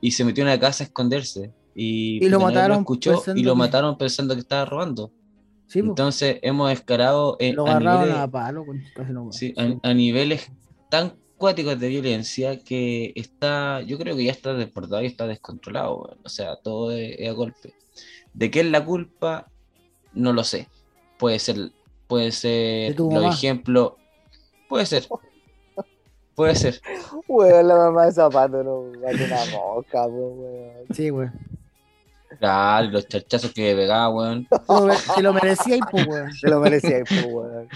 y 0.00 0.10
se 0.12 0.24
metió 0.24 0.42
en 0.42 0.48
una 0.50 0.60
casa 0.60 0.84
a 0.84 0.86
esconderse. 0.86 1.50
Y, 1.74 2.24
Y 2.24 2.28
lo 2.28 2.38
mataron 2.40 2.78
escuchó 2.78 3.12
pensando 3.12 3.40
y 3.40 3.44
lo 3.44 3.52
que- 3.54 3.58
mataron 3.58 3.98
pensando 3.98 4.34
que 4.34 4.40
estaba 4.40 4.64
robando. 4.64 5.10
Sí, 5.66 5.80
Entonces 5.80 6.38
hemos 6.42 6.72
escalado 6.72 7.36
en- 7.40 7.56
lo 7.56 7.66
a, 7.66 7.78
niveles, 7.78 8.14
a 8.16 8.28
palo, 8.28 8.62
weón. 8.62 9.32
sí, 9.32 9.52
a- 9.56 9.88
a 9.90 9.94
niveles 9.94 10.50
tan 10.88 11.12
cuáticos 11.38 11.78
de 11.80 11.88
violencia 11.88 12.58
que 12.58 13.12
está, 13.16 13.80
yo 13.82 13.96
creo 13.98 14.16
que 14.16 14.24
ya 14.24 14.32
está 14.32 14.54
desbordado 14.54 15.02
y 15.02 15.06
está 15.06 15.26
descontrolado. 15.26 16.16
O 16.22 16.28
sea, 16.28 16.56
todo 16.56 16.92
es, 16.92 17.16
es 17.18 17.28
a 17.28 17.32
golpe. 17.32 17.74
¿De 18.34 18.50
qué 18.50 18.60
es 18.60 18.66
la 18.66 18.84
culpa? 18.84 19.50
No 20.12 20.32
lo 20.32 20.44
sé. 20.44 20.68
Puede 21.18 21.38
ser, 21.38 21.72
puede 22.06 22.26
De 22.26 22.32
ser 22.32 23.00
mamá. 23.00 23.30
ejemplos. 23.30 23.92
Puede 24.68 24.86
ser. 24.86 25.06
Puede 26.34 26.54
ser. 26.54 26.80
Weón, 27.26 27.66
la 27.66 27.74
mamá 27.76 28.06
de 28.06 28.12
zapato 28.12 28.62
no 28.62 28.92
mate 29.00 29.24
una 29.24 29.44
mosca, 29.46 30.04
po, 30.04 30.10
weón. 30.10 30.86
Sí, 30.94 31.10
weón. 31.10 31.32
Claro, 32.38 32.86
y 32.86 32.90
los 32.90 33.08
charchazos 33.08 33.52
que 33.52 33.74
pegaba, 33.74 34.08
weón. 34.10 34.46
Te 34.46 34.58
lo 34.72 34.82
mere- 34.86 34.98
Te 35.16 35.22
lo 35.22 35.32
merecía 35.32 35.76
y 35.76 35.80
pues, 35.90 36.06
weón. 36.06 36.32
Se 36.32 36.48
lo 36.48 36.60
merecía, 36.60 36.98
po, 37.04 37.28
weón. 37.28 37.68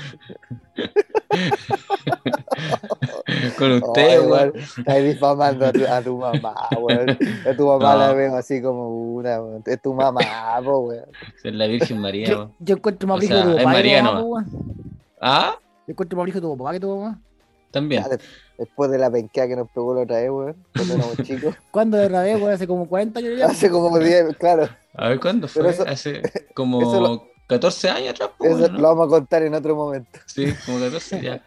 Con 3.58 3.72
usted, 3.72 4.20
weón, 4.20 4.30
weón. 4.30 4.52
Estás 4.56 5.02
difamando 5.02 5.66
a 5.66 5.72
tu, 5.72 5.84
a 5.86 6.02
tu 6.02 6.18
mamá, 6.18 6.54
weón. 6.78 7.10
A 7.50 7.56
tu 7.56 7.66
mamá 7.66 7.92
No. 7.94 7.98
la 7.98 8.12
veo 8.12 8.36
así 8.36 8.62
como 8.62 9.14
una, 9.14 9.40
weón. 9.42 9.62
Es 9.66 9.80
tu 9.82 9.92
mamá, 9.94 10.20
po, 10.64 10.78
weón. 10.80 11.06
Es 11.42 11.52
la 11.54 11.66
Virgen 11.66 11.98
María, 11.98 12.26
Yo, 12.28 12.36
weón. 12.38 12.52
yo 12.60 12.76
encuentro 12.76 13.08
más 13.08 13.18
O 13.18 13.20
sea, 13.26 13.42
tu 13.42 13.48
es 13.50 13.56
papá 13.56 13.62
tu 13.62 13.68
María 13.68 14.02
pues, 14.02 14.14
weón. 14.24 14.46
Ah, 15.20 15.56
Yo 15.86 15.92
encuentro 15.92 16.16
más 16.16 16.22
brígido 16.24 16.50
tu 16.52 16.56
papá 16.58 16.72
que 16.72 16.80
tu 16.80 16.96
mamá. 16.96 17.20
También. 17.72 18.04
Ya, 18.08 18.18
después 18.58 18.90
de 18.90 18.98
la 18.98 19.10
penquea 19.10 19.48
que 19.48 19.56
nos 19.56 19.68
pegó 19.70 19.94
la 19.94 20.02
otra 20.02 20.18
vez, 20.20 20.30
weón. 20.30 20.56
Cuando 20.74 20.94
éramos 20.94 21.16
chicos. 21.24 21.54
¿Cuándo 21.72 21.96
de 21.96 22.06
otra 22.06 22.22
vez, 22.22 22.36
weón? 22.40 22.52
Hace 22.52 22.66
como 22.68 22.86
40 22.88 23.18
años 23.18 23.38
ya. 23.38 23.46
Hace 23.46 23.70
como 23.70 23.98
10, 23.98 24.36
claro. 24.36 24.68
A 24.94 25.08
ver, 25.08 25.18
¿cuándo 25.20 25.48
fue? 25.48 25.68
Eso- 25.68 25.84
Hace 25.88 26.22
como 26.54 26.80
lo- 27.00 27.28
14 27.48 27.90
años 27.90 28.10
atrás, 28.10 28.30
pues, 28.38 28.50
Eso 28.50 28.60
bueno, 28.60 28.74
¿no? 28.74 28.80
lo 28.80 28.88
vamos 28.88 29.06
a 29.08 29.10
contar 29.10 29.42
en 29.42 29.54
otro 29.54 29.74
momento. 29.74 30.20
Sí, 30.26 30.46
como 30.64 30.78
14 30.78 31.20
ya. 31.22 31.42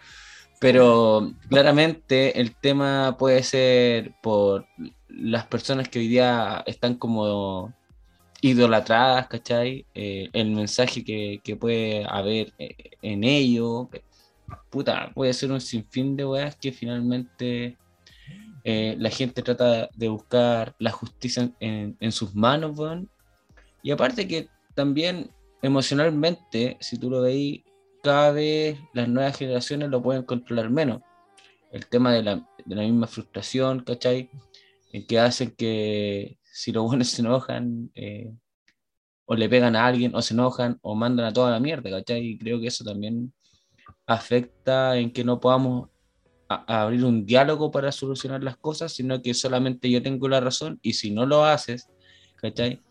Pero 0.60 1.32
claramente 1.50 2.40
el 2.40 2.56
tema 2.56 3.16
puede 3.18 3.44
ser 3.44 4.14
por 4.22 4.66
las 5.10 5.46
personas 5.46 5.90
que 5.90 6.00
hoy 6.00 6.08
día 6.08 6.64
están 6.66 6.96
como 6.96 7.74
idolatradas, 8.42 9.28
¿cachai? 9.28 9.86
Eh, 9.96 10.30
el 10.34 10.52
mensaje 10.52 11.04
que, 11.04 11.40
que 11.44 11.56
puede 11.56 12.06
haber 12.08 12.54
eh, 12.60 12.76
en 13.02 13.24
ello. 13.24 13.90
Puta, 14.70 15.12
puede 15.14 15.34
ser 15.34 15.52
un 15.52 15.62
sinfín 15.62 16.16
de 16.16 16.26
weas 16.26 16.56
que 16.56 16.72
finalmente 16.72 17.78
eh, 18.64 18.96
la 18.98 19.10
gente 19.10 19.42
trata 19.42 19.90
de 19.96 20.10
buscar 20.10 20.76
la 20.80 20.92
justicia 20.92 21.52
en, 21.60 22.12
sus 22.12 22.36
manos, 22.36 22.78
weón. 22.78 23.10
Y 23.84 23.92
aparte 23.92 24.28
que 24.28 24.50
también 24.74 25.32
emocionalmente, 25.62 26.78
si 26.80 26.98
tú 26.98 27.10
lo 27.10 27.22
veis, 27.22 27.64
cada 28.04 28.32
vez 28.32 28.80
las 28.94 29.08
nuevas 29.08 29.38
generaciones 29.38 29.90
lo 29.90 30.02
pueden 30.02 30.24
controlar 30.24 30.70
menos. 30.70 31.02
El 31.72 31.88
tema 31.88 32.12
de 32.14 32.24
la, 32.24 32.48
de 32.66 32.76
la 32.76 32.84
misma 32.84 33.08
frustración, 33.08 33.82
¿cachai? 33.82 34.30
En 34.92 35.06
que 35.06 35.20
hacen 35.20 35.52
que 35.52 36.38
si 36.44 36.72
los 36.72 36.86
buenos 36.86 37.10
se 37.10 37.22
enojan, 37.22 37.92
eh, 37.96 38.34
o 39.26 39.36
le 39.36 39.50
pegan 39.50 39.76
a 39.76 39.86
alguien, 39.86 40.16
o 40.16 40.22
se 40.22 40.34
enojan, 40.34 40.80
o 40.82 40.96
mandan 40.96 41.26
a 41.26 41.34
toda 41.34 41.52
la 41.52 41.60
mierda, 41.60 41.90
¿cachai? 41.90 42.26
Y 42.26 42.38
creo 42.38 42.60
que 42.60 42.68
eso 42.68 42.84
también 42.84 43.34
afecta 44.06 44.98
en 44.98 45.12
que 45.12 45.24
no 45.24 45.40
podamos 45.40 45.90
abrir 46.48 47.04
un 47.06 47.26
diálogo 47.26 47.72
para 47.72 47.92
solucionar 47.92 48.44
las 48.44 48.58
cosas, 48.58 48.94
sino 48.94 49.22
que 49.22 49.34
solamente 49.34 49.90
yo 49.90 50.02
tengo 50.04 50.28
la 50.28 50.40
razón 50.40 50.80
y 50.82 50.94
si 50.94 51.12
no 51.12 51.26
lo 51.26 51.44
haces, 51.44 51.90
¿cachai? 52.36 52.84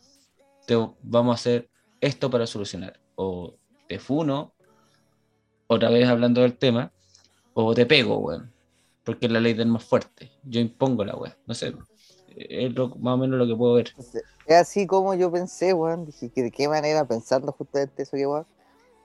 Te 0.67 0.75
vamos 1.03 1.33
a 1.33 1.35
hacer 1.35 1.69
esto 2.01 2.31
para 2.31 2.47
solucionar. 2.47 2.99
O 3.15 3.55
te 3.89 3.99
funo, 3.99 4.55
otra 5.69 5.89
vez 5.91 6.09
hablando 6.09 6.41
del 6.41 6.57
tema, 6.57 6.93
o 7.55 7.75
te 7.75 7.87
pego, 7.87 8.19
weón. 8.19 8.53
Porque 9.05 9.27
es 9.27 9.33
la 9.33 9.41
ley 9.41 9.55
del 9.55 9.69
más 9.69 9.85
fuerte. 9.85 10.33
Yo 10.43 10.61
impongo 10.61 11.05
la 11.05 11.15
weón. 11.15 11.35
No 11.47 11.55
sé. 11.55 11.75
es 12.37 12.75
lo- 12.75 12.89
más 12.97 13.15
o 13.15 13.19
menos 13.19 13.39
lo 13.39 13.47
que 13.47 13.55
puedo 13.55 13.75
ver. 13.75 13.95
Es 14.47 14.57
así 14.57 14.87
como 14.89 15.15
yo 15.15 15.31
pensé, 15.31 15.73
weón. 15.73 16.07
Dije 16.07 16.31
que 16.31 16.43
de 16.43 16.51
qué 16.51 16.67
manera, 16.69 17.05
pensando 17.07 17.53
justamente 17.53 18.03
eso 18.03 18.17
que 18.17 18.27
weón. 18.27 18.47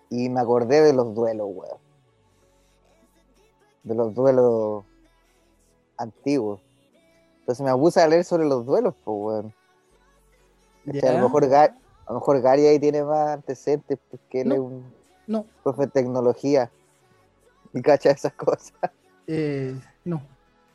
Y 0.10 0.30
me 0.30 0.40
acordé 0.40 0.82
de 0.82 0.94
los 0.94 1.14
duelos, 1.14 1.48
weón. 1.52 1.78
De 3.84 3.96
los 3.96 4.14
duelos 4.14 4.84
antiguos. 5.98 6.60
Entonces 7.42 7.66
me 7.66 7.76
puse 7.76 8.02
a 8.02 8.08
leer 8.08 8.24
sobre 8.24 8.46
los 8.46 8.66
duelos, 8.66 8.94
pues, 9.04 9.18
weón. 9.20 9.54
¿Cachai? 10.86 11.10
A 11.10 11.14
lo 11.20 11.24
mejor 11.24 11.48
Gary, 11.48 11.74
a 12.06 12.14
lo 12.14 12.20
mejor 12.20 12.42
Gary 12.42 12.66
ahí 12.66 12.80
tiene 12.80 13.04
más 13.04 13.30
antecedentes 13.30 13.98
porque 14.10 14.42
él 14.42 14.50
No. 14.50 14.54
es 14.56 14.60
un 14.62 14.94
No, 15.28 15.46
profe 15.64 15.82
de 15.84 15.88
tecnología 15.92 16.72
y 17.74 17.82
cacha 17.82 18.12
esas 18.12 18.34
cosas. 18.34 18.74
eh, 19.28 19.80
no. 20.06 20.22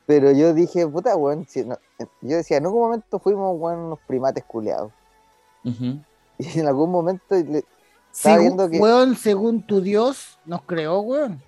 Pero 0.07 0.31
yo 0.33 0.53
dije, 0.53 0.87
puta, 0.87 1.17
weón. 1.17 1.47
si 1.49 1.65
no- 1.65 1.79
yo 2.21 2.37
decía, 2.37 2.59
en 2.59 2.67
algún 2.67 2.83
momento 2.83 3.19
fuimos, 3.19 3.59
weón, 3.59 3.79
unos 3.81 3.99
primates 4.07 4.45
culeados. 4.45 4.93
Ujú. 5.65 5.99
Y 6.39 6.59
en 6.61 6.67
algún 6.67 6.91
momento 6.91 7.35
le- 7.37 7.65
Estaba 8.13 8.37
Según, 8.37 8.41
viendo 8.57 8.69
que- 8.71 8.79
weón, 8.79 9.17
según 9.17 9.63
tu 9.67 9.81
Dios, 9.81 10.39
nos 10.45 10.63
creó, 10.63 11.01
weón. 11.01 11.43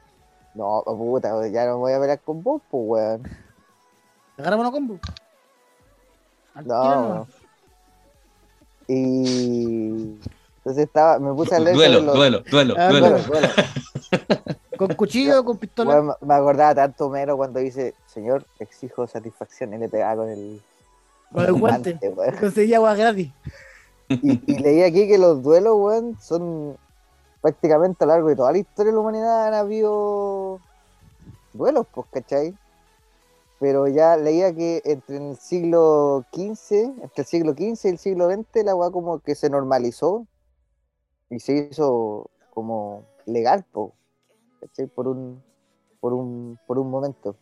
No, 0.57 0.83
puta, 0.87 1.47
ya 1.49 1.67
no 1.67 1.79
voy 1.79 1.93
a 1.93 2.01
pelear 2.01 2.21
con 2.21 2.43
vos, 2.43 2.63
pues, 2.71 2.83
weón. 2.87 3.23
Agarramos 4.39 4.65
una 4.67 4.73
combo. 4.73 4.99
Al 6.55 6.67
No. 6.67 7.27
Y 8.89 10.17
entonces 10.59 10.85
estaba, 10.85 11.19
me 11.19 11.33
puse 11.35 11.57
a 11.57 11.59
leer 11.61 11.77
Duelo, 11.77 12.01
los- 12.01 12.15
duelo, 12.15 12.43
duelo, 12.51 12.75
Ah, 12.79 12.89
duelo. 12.89 13.09
Duelo, 13.09 13.25
duelo. 13.27 13.49
Con 14.77 14.95
cuchillo 14.95 15.41
o 15.41 15.45
con 15.45 15.57
pistola. 15.57 15.91
Weón, 16.03 16.13
me- 16.21 16.35
acordaba 16.35 16.75
tanto 16.75 17.07
Homero 17.07 17.37
cuando 17.39 17.61
dice, 17.61 17.95
señor, 18.07 18.45
exijo 18.59 19.07
satisfacción, 19.07 19.73
y 19.73 19.79
le 19.79 19.89
pegaba 19.89 20.17
con 20.17 20.29
el, 20.31 20.61
Con 21.33 21.45
el 21.47 21.53
guante. 21.55 21.99
Conseguía 22.39 22.77
agua 22.77 22.95
gratis. 22.95 23.31
Y, 24.09 24.41
y 24.53 24.59
leí 24.59 24.83
aquí 24.83 25.09
que 25.09 25.17
los 25.17 25.43
duelos, 25.43 25.75
weón, 25.79 26.19
son 26.21 26.77
prácticamente 27.47 28.03
a 28.03 28.09
lo 28.09 28.13
largo 28.13 28.29
de 28.29 28.35
toda 28.35 28.51
la 28.51 28.59
historia 28.59 28.91
de 28.91 28.97
la 28.97 29.01
humanidad 29.01 29.47
han 29.47 29.55
habido 29.55 30.61
duelos, 31.53 31.87
pues, 31.95 32.09
¿cachai? 32.11 32.59
Pero 33.61 33.87
ya 33.87 34.17
leía 34.17 34.53
que 34.53 34.83
entre 34.85 35.19
el 35.19 35.37
siglo 35.37 36.25
XV, 36.33 36.75
entre 37.05 37.23
el 37.23 37.25
siglo 37.25 37.53
XV 37.53 37.85
y 37.85 37.89
el 37.89 37.99
siglo 37.99 38.29
XX, 38.29 38.65
la 38.65 38.75
weá 38.75 38.91
como 38.91 39.21
que 39.21 39.37
se 39.37 39.49
normalizó 39.49 40.27
y 41.31 41.39
se 41.39 41.69
hizo 41.71 42.29
como 42.53 43.05
legal, 43.27 43.65
po, 43.71 43.95
¿cachai? 44.61 44.89
Por 44.89 45.07
un, 45.07 45.41
por 46.01 46.15
un, 46.15 46.59
por 46.67 46.81
un 46.81 46.91
momento. 46.91 47.37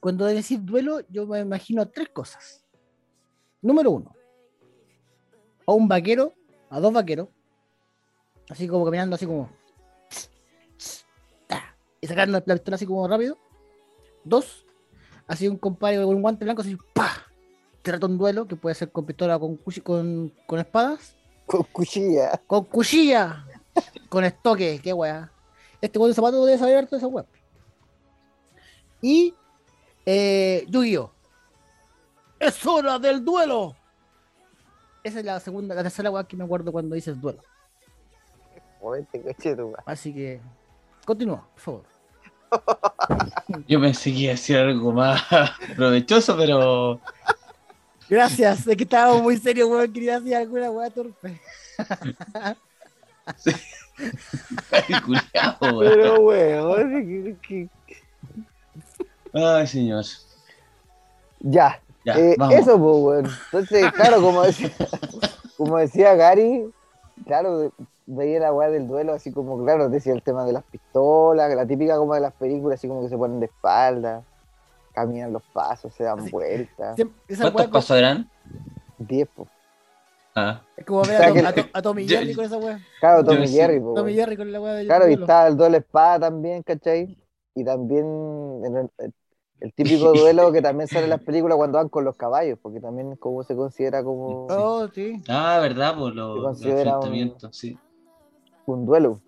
Cuando 0.00 0.24
decís 0.24 0.66
duelo, 0.66 0.98
yo 1.10 1.28
me 1.28 1.38
imagino 1.38 1.88
tres 1.88 2.08
cosas. 2.08 2.64
Número 3.62 3.92
uno, 3.92 4.16
a 5.64 5.72
un 5.74 5.86
vaquero, 5.86 6.32
a 6.70 6.80
dos 6.80 6.92
vaqueros, 6.92 7.28
así 8.48 8.68
como 8.68 8.84
caminando, 8.84 9.16
así 9.16 9.26
como. 9.26 9.50
ta, 11.46 11.76
Y 12.00 12.06
sacando 12.06 12.42
la 12.44 12.54
pistola 12.54 12.74
así 12.74 12.86
como 12.86 13.06
rápido. 13.06 13.38
Dos, 14.24 14.66
así 15.26 15.48
un 15.48 15.56
compadre 15.56 16.02
con 16.02 16.14
un 16.14 16.22
guante 16.22 16.44
blanco, 16.44 16.62
así, 16.62 16.76
¡pa! 16.92 17.10
Trata 17.82 18.06
un 18.06 18.18
duelo 18.18 18.46
que 18.46 18.56
puede 18.56 18.74
ser 18.74 18.90
con 18.90 19.06
pistola 19.06 19.36
o 19.36 19.56
con, 19.82 20.32
con 20.46 20.58
espadas. 20.58 21.14
Con 21.46 21.62
cuchilla. 21.64 22.36
Con 22.46 22.64
cuchilla. 22.64 23.46
con 24.08 24.24
estoque, 24.24 24.80
qué 24.82 24.92
weá. 24.92 25.30
Este 25.80 25.98
weón 25.98 26.10
de 26.10 26.14
zapato 26.14 26.44
debe 26.44 26.58
saber 26.58 26.78
harto 26.78 26.96
de 26.96 26.98
esa 26.98 27.06
weá. 27.06 27.24
Y 29.00 29.34
eh, 30.04 30.66
Yu-Gi-Oh! 30.68 31.10
¡Es 32.40 32.66
hora 32.66 32.98
del 32.98 33.24
duelo! 33.24 33.76
Esa 35.04 35.20
es 35.20 35.24
la 35.24 35.40
segunda, 35.40 35.74
la 35.74 35.82
tercera 35.82 36.10
weá 36.10 36.24
que 36.24 36.36
me 36.36 36.44
acuerdo 36.44 36.72
cuando 36.72 36.94
dices 36.94 37.20
duelo. 37.20 37.40
Movete, 38.80 39.20
coche 39.22 39.54
tu 39.56 39.68
madre. 39.70 39.82
Así 39.86 40.12
que 40.14 40.40
continúa, 41.04 41.46
por 41.54 41.60
favor. 41.60 41.82
Yo 43.68 43.80
pensé 43.80 44.10
que 44.12 44.18
iba 44.18 44.30
a 44.30 44.34
decir 44.36 44.56
algo 44.56 44.92
más 44.92 45.22
provechoso, 45.76 46.36
pero. 46.36 47.00
Gracias, 48.08 48.66
es 48.66 48.76
que 48.76 48.84
estábamos 48.84 49.22
muy 49.22 49.36
serios, 49.36 49.68
weón. 49.68 49.92
Quería 49.92 50.18
decir 50.18 50.34
alguna 50.36 50.70
weá 50.70 50.88
torpe. 50.90 51.40
Ay, 54.72 55.00
culiao, 55.04 55.56
weón. 55.60 55.78
Pero, 55.80 56.20
weón, 56.20 57.02
que- 57.02 57.36
que- 57.46 57.68
Ay, 59.34 59.66
señor. 59.66 60.04
ya. 61.40 61.80
Ya, 62.04 62.14
Eh, 62.18 62.34
vamos. 62.38 62.54
eso, 62.54 62.78
pues, 62.78 62.96
weón. 62.96 63.30
Entonces, 63.46 63.92
claro, 63.92 64.22
como 64.22 64.42
decía, 64.42 64.70
como 65.58 65.76
decía 65.78 66.14
Gary, 66.14 66.70
claro, 67.26 67.72
veía 68.10 68.40
la 68.40 68.52
weá 68.52 68.70
del 68.70 68.86
duelo, 68.86 69.12
así 69.12 69.30
como, 69.32 69.62
claro, 69.62 69.88
decía 69.90 70.12
el 70.14 70.22
tema 70.22 70.44
de 70.46 70.52
las 70.54 70.64
pistolas, 70.64 71.54
la 71.54 71.66
típica 71.66 71.96
como 71.98 72.14
de 72.14 72.20
las 72.20 72.32
películas, 72.32 72.78
así 72.78 72.88
como 72.88 73.02
que 73.02 73.08
se 73.10 73.18
ponen 73.18 73.38
de 73.40 73.46
espalda, 73.46 74.22
caminan 74.94 75.32
los 75.32 75.42
pasos, 75.52 75.92
se 75.94 76.04
dan 76.04 76.20
Así- 76.20 76.30
vueltas. 76.30 76.96
¿Cuántos 76.96 77.54
weá 77.54 77.70
pasos 77.70 77.96
eran? 77.98 78.30
Diez, 78.98 79.28
pues. 79.34 79.48
Ah, 80.34 80.62
es 80.76 80.84
como 80.86 81.02
ver 81.02 81.16
O 81.16 81.18
sea 81.18 81.26
a, 81.26 81.28
Tom- 81.28 81.34
que- 81.34 81.46
a 81.46 81.52
Tom- 81.54 81.70
a 81.72 81.82
Tommy 81.82 82.06
Yo- 82.06 82.18
Jerry 82.18 82.34
con 82.34 82.44
esa 82.44 82.56
weá. 82.58 82.80
Claro, 83.00 83.20
Yo 83.20 83.26
Tommy 83.26 83.40
decía- 83.42 83.66
Jerry, 83.66 83.80
pues, 83.80 83.94
Tommy. 83.96 84.14
Jerry 84.14 84.36
con 84.36 84.52
la 84.52 84.60
weá 84.60 84.72
de 84.74 84.86
Claro, 84.86 85.08
y 85.08 85.12
está 85.14 85.46
el 85.46 85.56
duelo 85.56 85.76
espada 85.76 86.20
también, 86.20 86.62
¿cachai? 86.62 87.18
Y 87.54 87.64
también 87.64 88.06
en 88.64 88.76
el, 88.76 88.90
el 89.60 89.72
típico 89.74 90.12
duelo 90.14 90.50
que 90.52 90.62
también 90.62 90.86
sale 90.88 91.04
en 91.04 91.10
las 91.10 91.20
películas 91.22 91.56
cuando 91.56 91.78
van 91.78 91.88
con 91.88 92.04
los 92.04 92.16
caballos, 92.16 92.58
porque 92.62 92.80
también 92.80 93.16
como 93.16 93.42
se 93.42 93.54
considera 93.56 94.02
como 94.04 94.46
Oh, 94.48 94.86
sí. 94.94 95.20
ah 95.28 95.58
verdad, 95.60 95.96
por 95.96 96.14
los, 96.14 96.34
Se 96.36 96.40
los 96.40 96.44
considera 96.44 96.80
un- 96.80 96.86
enfrentamientos, 96.88 97.56
sí. 97.56 97.76
Un 98.72 98.86
duelo. 98.86 99.20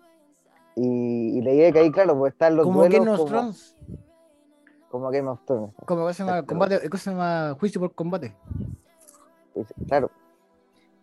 Y, 0.75 1.37
y 1.37 1.41
leí 1.41 1.71
que 1.71 1.79
ahí, 1.79 1.91
claro, 1.91 2.17
pues 2.17 2.33
están 2.33 2.55
los 2.55 2.65
Como 2.65 2.79
duelos 2.79 2.99
Game 2.99 3.17
como, 3.17 3.25
Thrones. 3.29 3.75
como 4.89 5.09
Game 5.09 5.29
of 5.29 5.39
Thrones. 5.45 5.73
Como 5.85 6.07
que 6.07 6.13
se 6.13 6.23
llama 6.23 6.43
combate, 6.43 6.89
¿cómo 6.89 6.97
se 6.97 7.11
llama 7.11 7.55
juicio 7.59 7.81
por 7.81 7.93
combate. 7.93 8.35
Pues, 9.53 9.67
claro. 9.87 10.09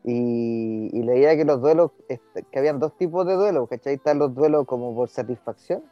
Y, 0.04 0.88
y 0.96 1.02
leía 1.02 1.36
que 1.36 1.44
los 1.44 1.60
duelos, 1.60 1.90
que 2.08 2.58
habían 2.58 2.78
dos 2.78 2.96
tipos 2.96 3.26
de 3.26 3.34
duelos, 3.34 3.68
¿cachai? 3.68 3.94
Están 3.94 4.18
los 4.18 4.34
duelos 4.34 4.64
como 4.66 4.94
por 4.94 5.10
satisfacción 5.10 5.82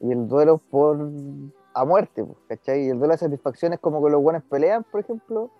y 0.00 0.10
el 0.12 0.28
duelo 0.28 0.58
por 0.70 1.10
a 1.74 1.84
muerte, 1.84 2.24
pues, 2.24 2.38
¿cachai? 2.48 2.86
Y 2.86 2.88
el 2.88 2.98
duelo 2.98 3.12
de 3.12 3.18
satisfacción 3.18 3.72
es 3.74 3.80
como 3.80 4.02
que 4.02 4.10
los 4.10 4.22
buenos 4.22 4.42
pelean, 4.44 4.84
por 4.84 5.00
ejemplo. 5.00 5.50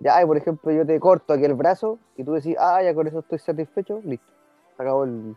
Ya, 0.00 0.24
por 0.26 0.36
ejemplo, 0.36 0.70
yo 0.70 0.86
te 0.86 0.98
corto 1.00 1.32
aquí 1.32 1.44
el 1.44 1.54
brazo 1.54 1.98
y 2.16 2.24
tú 2.24 2.32
decís, 2.32 2.56
ah, 2.58 2.82
ya 2.82 2.94
con 2.94 3.06
eso 3.06 3.18
estoy 3.18 3.38
satisfecho, 3.38 4.00
listo. 4.04 4.32
Se 4.78 4.82
acabó 4.82 5.04
el 5.04 5.36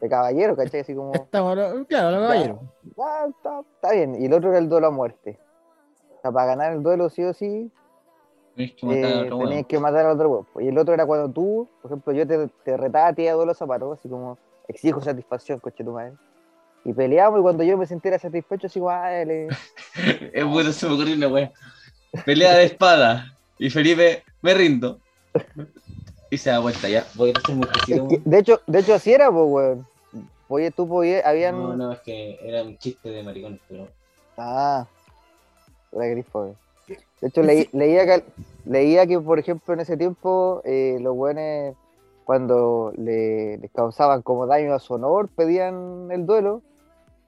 de 0.00 0.08
caballero, 0.08 0.56
¿cachai? 0.56 0.80
Así 0.80 0.94
como, 0.94 1.12
Estamos, 1.14 1.56
lo- 1.56 1.84
claro, 1.84 2.10
los 2.12 2.20
caballeros. 2.22 2.58
está, 2.86 3.60
está 3.74 3.92
bien. 3.92 4.14
Y 4.22 4.24
el 4.24 4.32
otro 4.32 4.48
era 4.48 4.58
el 4.58 4.68
duelo 4.70 4.86
a 4.86 4.90
muerte. 4.90 5.38
O 6.16 6.20
sea, 6.22 6.32
para 6.32 6.46
ganar 6.46 6.72
el 6.72 6.82
duelo 6.82 7.10
sí 7.10 7.22
o 7.24 7.34
sí, 7.34 7.70
Tienes 8.56 8.74
que 8.76 8.86
matar 8.86 9.04
a 9.04 9.08
eh, 9.08 9.14
otro 9.24 9.38
tenías 9.38 9.50
weón. 9.52 9.64
que 9.64 9.78
matar 9.78 10.06
al 10.06 10.12
otro 10.12 10.28
huevo. 10.30 10.46
Y 10.60 10.68
el 10.68 10.78
otro 10.78 10.94
era 10.94 11.04
cuando 11.06 11.28
tú, 11.30 11.68
por 11.82 11.90
ejemplo, 11.90 12.12
yo 12.14 12.26
te, 12.26 12.48
te 12.64 12.76
retaba 12.76 13.08
a 13.08 13.12
ti 13.12 13.26
a 13.28 13.34
duelo 13.34 13.52
zapatos, 13.54 13.98
así 13.98 14.08
como 14.08 14.38
exijo 14.68 15.00
satisfacción, 15.02 15.58
coche 15.60 15.84
tu 15.84 15.92
madre. 15.92 16.12
Y 16.84 16.92
peleamos 16.94 17.40
y 17.40 17.42
cuando 17.42 17.62
yo 17.62 17.76
me 17.76 17.86
sintiera 17.86 18.18
satisfecho, 18.18 18.66
así 18.68 18.78
como, 18.80 18.90
ah, 18.90 19.10
dale. 19.10 19.48
Es 20.32 20.44
bueno, 20.46 20.72
se 20.72 20.86
me 20.88 20.94
ocurrió 20.94 21.14
una. 21.14 21.50
Pelea 22.24 22.54
de 22.54 22.64
espada. 22.64 23.36
Y 23.58 23.68
Felipe, 23.70 24.22
me 24.42 24.54
rindo. 24.54 24.98
Y 26.30 26.38
se 26.38 26.50
da 26.50 26.60
vuelta 26.60 26.88
ya. 26.88 27.06
Voy 27.14 27.30
a 27.30 27.38
hacer 27.38 27.54
un 27.56 27.62
Es 27.64 27.68
momentito, 27.90 28.08
que, 28.08 28.22
de 28.30 28.38
hecho, 28.38 28.60
de 28.66 28.78
hecho 28.78 28.94
así 28.94 29.12
era, 29.12 29.30
pues, 29.30 29.46
weón. 29.48 29.86
Oye, 30.48 30.70
tú 30.70 30.88
podías, 30.88 31.24
habían. 31.26 31.56
No, 31.58 31.76
no, 31.76 31.92
es 31.92 32.00
que 32.00 32.38
era 32.42 32.62
un 32.62 32.76
chiste 32.78 33.08
de 33.10 33.22
maricones, 33.22 33.60
pero. 33.68 33.88
Ah, 34.36 34.86
era 35.92 36.06
grifo, 36.06 36.40
weón. 36.40 36.56
De 37.20 37.28
hecho, 37.28 37.42
leí- 37.42 37.68
leía, 37.72 38.06
que, 38.06 38.24
leía 38.64 39.06
que, 39.06 39.20
por 39.20 39.38
ejemplo, 39.38 39.74
en 39.74 39.80
ese 39.80 39.96
tiempo, 39.96 40.62
eh, 40.64 40.98
los 41.00 41.14
buenos, 41.14 41.76
cuando 42.24 42.92
le, 42.96 43.58
les 43.58 43.70
causaban 43.72 44.22
como 44.22 44.46
daño 44.46 44.72
a 44.72 44.78
su 44.78 44.94
honor, 44.94 45.28
pedían 45.28 46.08
el 46.10 46.26
duelo. 46.26 46.62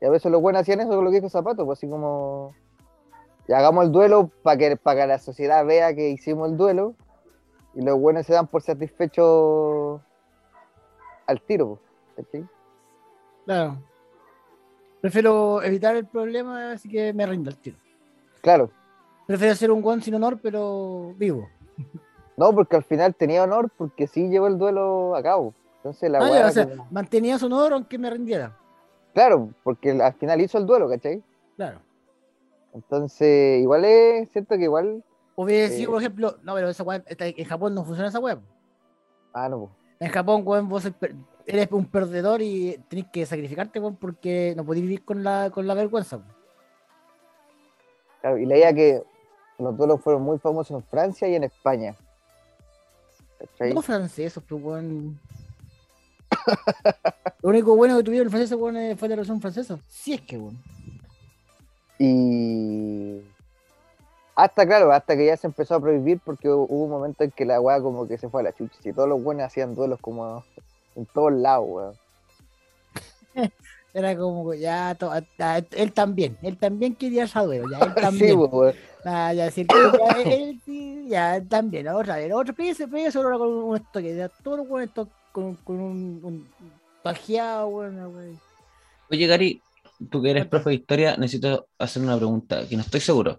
Y 0.00 0.04
a 0.06 0.10
veces 0.10 0.32
los 0.32 0.40
buenos 0.42 0.62
hacían 0.62 0.80
eso 0.80 0.88
con 0.90 1.04
lo 1.04 1.10
que 1.10 1.16
dijo 1.16 1.28
Zapato, 1.28 1.64
pues 1.64 1.78
así 1.78 1.88
como. 1.88 2.54
Y 3.46 3.52
hagamos 3.52 3.84
el 3.84 3.92
duelo 3.92 4.30
para 4.42 4.56
que, 4.56 4.76
para 4.76 5.02
que 5.02 5.06
la 5.08 5.18
sociedad 5.18 5.64
vea 5.66 5.94
que 5.94 6.08
hicimos 6.10 6.50
el 6.50 6.56
duelo. 6.56 6.94
Y 7.74 7.82
los 7.82 7.98
buenos 7.98 8.26
se 8.26 8.32
dan 8.34 8.46
por 8.46 8.62
satisfechos 8.62 10.00
al 11.26 11.40
tiro, 11.42 11.78
¿cachai? 12.16 12.46
Claro. 13.44 13.78
Prefiero 15.00 15.62
evitar 15.62 15.96
el 15.96 16.06
problema, 16.06 16.72
así 16.72 16.88
que 16.88 17.12
me 17.12 17.26
rindo 17.26 17.50
al 17.50 17.56
tiro. 17.58 17.76
Claro. 18.40 18.70
Prefiero 19.26 19.54
ser 19.54 19.70
un 19.70 19.80
guan 19.82 20.02
sin 20.02 20.14
honor, 20.14 20.38
pero 20.42 21.14
vivo. 21.16 21.48
No, 22.36 22.52
porque 22.54 22.76
al 22.76 22.84
final 22.84 23.14
tenía 23.14 23.42
honor 23.44 23.70
porque 23.76 24.06
sí 24.06 24.28
llevó 24.28 24.46
el 24.46 24.58
duelo 24.58 25.14
a 25.16 25.22
cabo. 25.22 25.54
Entonces 25.76 26.10
la 26.10 26.18
Ah, 26.18 26.28
ya, 26.30 26.46
o 26.46 26.50
sea, 26.50 26.68
como- 26.68 26.86
mantenía 26.90 27.38
su 27.38 27.46
honor 27.46 27.72
aunque 27.72 27.98
me 27.98 28.10
rindiera. 28.10 28.56
Claro, 29.14 29.50
porque 29.62 29.90
al 29.90 30.14
final 30.14 30.40
hizo 30.40 30.58
el 30.58 30.66
duelo, 30.66 30.88
¿cachai? 30.88 31.22
Claro. 31.56 31.80
Entonces, 32.74 33.60
igual 33.60 33.84
es, 33.84 34.28
siento 34.30 34.56
que 34.56 34.62
igual, 34.64 35.04
Hubiera 35.42 35.68
sido, 35.68 35.82
Eh. 35.90 35.92
por 35.92 36.02
ejemplo, 36.02 36.36
no, 36.42 36.54
pero 36.54 36.68
esa 36.68 36.84
esta- 37.06 37.26
en 37.26 37.44
Japón 37.44 37.74
no 37.74 37.84
funciona 37.84 38.08
esa 38.08 38.18
weá. 38.20 38.38
Ah, 39.32 39.48
no. 39.48 39.70
En 40.00 40.10
Japón, 40.10 40.42
weón, 40.44 40.68
vos 40.68 40.84
eres 41.46 41.68
un 41.72 41.86
perdedor 41.86 42.42
y 42.42 42.78
tenés 42.88 43.06
que 43.12 43.24
sacrificarte, 43.26 43.78
weón, 43.80 43.96
porque 43.96 44.54
no 44.56 44.64
podés 44.64 44.82
vivir 44.82 45.04
con 45.04 45.22
la, 45.22 45.50
con 45.50 45.66
la 45.66 45.74
vergüenza. 45.74 46.16
weón. 46.16 46.32
Claro, 48.20 48.38
y 48.38 48.46
leía 48.46 48.72
que 48.72 49.02
los 49.58 49.76
duelos 49.76 50.00
fueron 50.00 50.22
muy 50.22 50.38
famosos 50.38 50.76
en 50.76 50.84
Francia 50.88 51.28
y 51.28 51.34
en 51.34 51.44
España. 51.44 51.94
¿Cachai? 53.38 53.72
Los 53.72 53.84
franceses, 53.84 54.42
pues, 54.48 54.62
weón. 54.62 55.18
Lo 57.42 57.48
único 57.50 57.76
bueno 57.76 57.96
que 57.96 58.04
tuvieron 58.04 58.26
los 58.26 58.32
franceses, 58.32 58.56
weón, 58.58 58.76
eh, 58.76 58.96
fue 58.96 59.08
la 59.08 59.14
revolución 59.16 59.40
francesa. 59.40 59.78
Sí 59.88 60.14
es 60.14 60.20
que, 60.22 60.36
weón. 60.38 60.58
Y 61.98 63.20
hasta 64.34 64.66
claro, 64.66 64.92
hasta 64.92 65.16
que 65.16 65.26
ya 65.26 65.36
se 65.36 65.46
empezó 65.46 65.74
a 65.74 65.80
prohibir 65.80 66.18
porque 66.24 66.48
hu- 66.48 66.66
hubo 66.68 66.84
un 66.84 66.90
momento 66.90 67.24
en 67.24 67.30
que 67.30 67.44
la 67.44 67.60
weá 67.60 67.80
como 67.80 68.06
que 68.08 68.18
se 68.18 68.28
fue 68.28 68.40
a 68.40 68.44
la 68.44 68.52
chucha 68.54 68.76
y 68.84 68.92
todos 68.92 69.08
los 69.08 69.22
buenos 69.22 69.44
hacían 69.44 69.74
duelos 69.74 69.98
como 70.00 70.44
en 70.96 71.06
todos 71.06 71.32
lados, 71.32 71.66
weón. 71.68 71.94
Era 73.94 74.16
como 74.16 74.50
que 74.50 74.58
ya, 74.58 74.94
to- 74.94 75.12
él 75.72 75.92
también, 75.92 76.38
él 76.42 76.56
también 76.56 76.94
quería 76.94 77.26
saber, 77.26 77.68
ya, 77.68 77.78
él 77.80 77.92
Sí, 77.94 78.00
también. 78.00 78.38
weón. 78.38 78.74
Ah, 79.04 79.32
ya, 79.34 79.44
decir 79.44 79.66
que 79.66 79.74
ya, 79.74 80.22
él, 80.32 80.60
sí, 80.64 81.06
ya, 81.08 81.36
él 81.36 81.48
también, 81.48 81.88
otra 81.88 82.16
vez, 82.16 82.32
otro 82.32 82.54
pese, 82.54 82.88
pese, 82.88 83.18
ahora 83.18 83.36
con 83.36 83.48
un 83.48 83.76
estoque, 83.76 84.16
ya, 84.16 84.28
todos 84.42 84.66
los 84.66 84.94
to- 84.94 85.08
con, 85.32 85.56
con 85.56 85.80
un, 85.80 86.20
un 86.22 86.46
pajeado, 87.02 87.66
weón, 87.68 87.96
weón. 87.98 88.38
Oye, 89.10 89.26
Gary, 89.26 89.62
tú 90.10 90.22
que 90.22 90.30
eres 90.30 90.46
profe 90.46 90.70
de 90.70 90.76
historia, 90.76 91.16
necesito 91.18 91.66
hacer 91.78 92.02
una 92.02 92.16
pregunta, 92.16 92.66
que 92.66 92.76
no 92.76 92.82
estoy 92.82 93.00
seguro. 93.00 93.36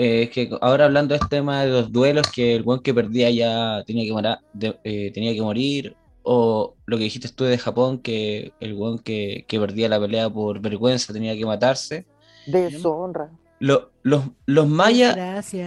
Eh, 0.00 0.22
es 0.22 0.30
que 0.30 0.48
ahora 0.60 0.84
hablando 0.84 1.12
de 1.12 1.16
este 1.16 1.28
tema 1.38 1.64
de 1.64 1.72
los 1.72 1.90
duelos, 1.90 2.30
que 2.32 2.54
el 2.54 2.62
buen 2.62 2.78
que 2.80 2.94
perdía 2.94 3.30
ya 3.30 3.82
tenía 3.84 4.04
que, 4.04 4.12
morar, 4.12 4.38
de- 4.52 4.78
eh, 4.84 5.10
tenía 5.12 5.34
que 5.34 5.42
morir, 5.42 5.96
o 6.22 6.76
lo 6.86 6.96
que 6.96 7.02
dijiste 7.02 7.28
tú 7.30 7.42
de 7.42 7.58
Japón, 7.58 7.98
que 7.98 8.52
el 8.60 8.74
buen 8.74 9.00
que, 9.00 9.44
que 9.48 9.58
perdía 9.58 9.88
la 9.88 9.98
pelea 9.98 10.30
por 10.30 10.60
vergüenza 10.60 11.12
tenía 11.12 11.34
que 11.36 11.44
matarse. 11.44 12.06
Deshonra. 12.46 13.28
Lo- 13.58 13.90
los, 14.02 14.22
los 14.46 14.68
mayas 14.68 15.16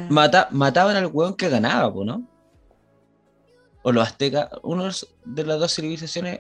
mata- 0.10 0.48
mataban 0.52 0.96
al 0.96 1.08
weón 1.08 1.36
que 1.36 1.50
ganaba, 1.50 1.92
¿no? 2.06 2.26
O 3.84 3.92
los 3.92 4.08
aztecas, 4.08 4.48
uno 4.64 4.88
de 5.26 5.44
las 5.44 5.60
dos 5.60 5.76
civilizaciones, 5.76 6.40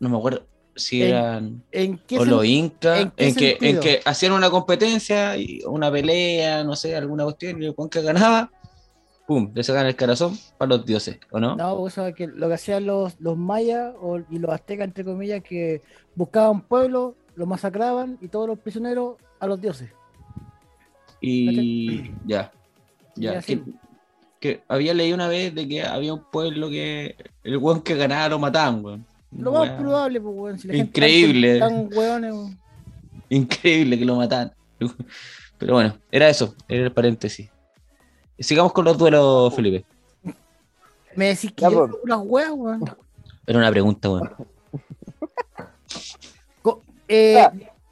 no 0.00 0.10
me 0.10 0.18
acuerdo 0.18 0.42
si 0.76 1.02
En- 1.02 1.08
eran 1.08 1.62
¿En 1.72 1.98
qué 2.06 2.18
o 2.18 2.24
los 2.24 2.44
incas, 2.44 3.08
en 3.16 3.34
que, 3.34 3.58
en 3.60 3.80
que 3.80 4.00
hacían 4.04 4.32
una 4.32 4.50
competencia, 4.50 5.36
y 5.36 5.60
una 5.66 5.90
pelea, 5.90 6.62
no 6.64 6.76
sé, 6.76 6.94
alguna 6.94 7.24
cuestión, 7.24 7.62
y 7.62 7.66
el 7.66 7.74
que 7.90 8.02
ganaba, 8.02 8.50
pum, 9.26 9.50
le 9.54 9.64
sacaban 9.64 9.88
el 9.88 9.96
corazón 9.96 10.38
para 10.58 10.68
los 10.76 10.86
dioses, 10.86 11.18
¿o 11.30 11.40
no? 11.40 11.56
No, 11.56 11.80
o 11.80 11.90
sea, 11.90 12.12
que 12.12 12.26
lo 12.28 12.46
que 12.48 12.54
hacían 12.54 12.86
los, 12.86 13.18
los 13.20 13.36
mayas 13.36 13.94
o- 14.00 14.18
y 14.30 14.38
los 14.38 14.50
aztecas, 14.52 14.84
entre 14.86 15.04
comillas, 15.04 15.42
que 15.42 15.82
buscaban 16.14 16.60
pueblos, 16.60 17.14
los 17.34 17.48
masacraban 17.48 18.18
y 18.20 18.28
todos 18.28 18.46
los 18.48 18.58
prisioneros 18.58 19.16
a 19.40 19.46
los 19.46 19.60
dioses. 19.60 19.90
Y 21.20 22.10
ya, 22.26 22.52
Y 23.16 23.22
ya. 23.22 23.40
Que, 23.40 23.62
que 24.38 24.60
había 24.68 24.92
leído 24.94 25.14
una 25.14 25.28
vez 25.28 25.54
de 25.54 25.66
que 25.66 25.82
había 25.82 26.12
un 26.14 26.22
pueblo 26.30 26.68
que 26.68 27.16
el 27.42 27.56
weón 27.56 27.80
que 27.82 27.94
ganaba 27.96 28.28
lo 28.28 28.38
mataban, 28.38 28.84
weón. 28.84 29.06
Lo 29.38 29.52
más 29.52 29.70
probable, 29.70 30.20
pues, 30.20 30.34
weón. 30.36 30.58
Si 30.58 30.68
la 30.68 30.74
gente 30.74 30.88
Increíble. 30.90 31.58
Tan, 31.58 31.88
tan 31.88 31.98
hueones, 31.98 32.32
weón. 32.32 32.58
Increíble 33.28 33.98
que 33.98 34.04
lo 34.04 34.16
mataban. 34.16 34.52
Pero 35.58 35.74
bueno, 35.74 35.96
era 36.10 36.28
eso, 36.28 36.54
era 36.68 36.84
el 36.84 36.92
paréntesis. 36.92 37.50
Sigamos 38.38 38.72
con 38.72 38.84
los 38.84 38.98
duelos, 38.98 39.54
Felipe. 39.54 39.84
Me 41.14 41.28
decís 41.28 41.50
que 41.52 41.62
Ya, 41.62 41.70
yo 41.70 41.88
pues. 41.88 42.00
unas 42.04 42.20
hueas, 42.22 42.50
weón. 42.54 42.84
Era 43.46 43.58
una 43.58 43.70
pregunta, 43.70 44.10
weón. 44.10 44.30
Eh, 47.08 47.40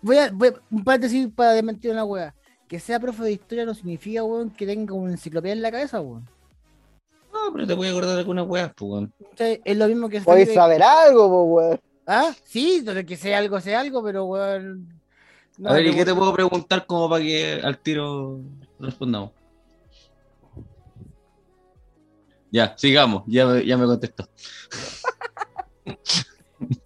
voy, 0.03 0.18
a, 0.18 0.30
voy 0.32 0.49
a- 0.49 0.55
un 0.72 0.82
paréntesis 0.82 1.28
para 1.34 1.53
desmentir 1.53 1.92
una 1.92 2.05
hueá. 2.05 2.34
Que 2.66 2.80
sea 2.80 2.99
profe 2.99 3.22
de 3.22 3.32
historia 3.32 3.64
no 3.64 3.72
significa, 3.72 4.24
weón, 4.24 4.51
que 4.51 4.66
tenga 4.66 4.92
una 4.95 5.12
enciclopedia 5.12 5.53
en 5.53 5.62
la 5.62 5.70
cabeza, 5.70 6.01
weón. 6.01 6.28
No, 7.35 7.53
pero 7.53 7.66
te 7.66 7.74
voy 7.74 7.89
a 7.89 7.91
acordar 7.91 8.14
de 8.14 8.20
algunas 8.20 8.47
weas, 8.47 8.72
pues, 8.76 8.91
weón. 8.91 9.12
Es 9.37 9.76
lo 9.76 9.89
mismo 9.89 10.09
que 10.09 10.20
Podéis 10.20 10.55
saber 10.55 10.82
algo, 10.85 11.28
po, 11.28 11.43
weón. 11.45 11.80
Ah, 12.07 12.32
sí, 12.45 12.80
de 12.80 13.05
que 13.05 13.16
sea 13.16 13.39
algo, 13.39 13.61
sea 13.61 13.80
algo, 13.80 14.05
pero 14.05 14.24
weón. 14.26 15.01
no, 15.59 15.70
a 15.70 15.72
ver, 15.72 15.87
¿y 15.87 15.95
qué 15.95 16.05
te 16.05 16.14
puedo 16.14 16.32
preguntar 16.32 16.87
como 16.87 17.11
para 17.11 17.24
que 17.24 17.61
al 17.62 17.78
tiro 17.78 18.41
respondamos? 18.78 19.32
Ya, 22.53 22.72
sigamos, 22.78 23.24
ya, 23.26 23.47
me- 23.47 23.66
ya 23.66 23.76
me 23.76 23.85
contestó. 23.87 24.26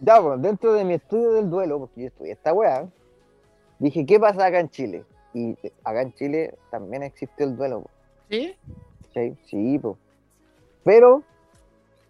Ya, 0.00 0.22
pues, 0.22 0.40
dentro 0.40 0.74
de 0.74 0.84
mi 0.84 0.94
estudio 0.94 1.32
del 1.32 1.50
duelo, 1.50 1.80
porque 1.80 2.02
yo 2.02 2.06
estudié 2.06 2.30
esta 2.32 2.52
weá, 2.52 2.88
dije, 3.80 4.06
¿qué 4.06 4.20
pasa 4.20 4.46
acá 4.46 4.60
en 4.60 4.70
Chile? 4.70 5.04
Y 5.34 5.56
acá 5.82 6.02
en 6.02 6.14
Chile 6.14 6.54
también 6.70 7.02
existió 7.02 7.44
el 7.44 7.56
duelo, 7.56 7.82
po, 7.82 7.90
¿Sí? 8.30 8.54
¿Cachai? 9.18 9.36
Sí. 9.46 9.80
Pero 10.84 11.22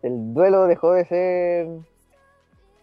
el 0.02 0.34
duelo 0.34 0.66
dejó 0.66 0.92
de 0.92 1.04
ser, 1.04 1.68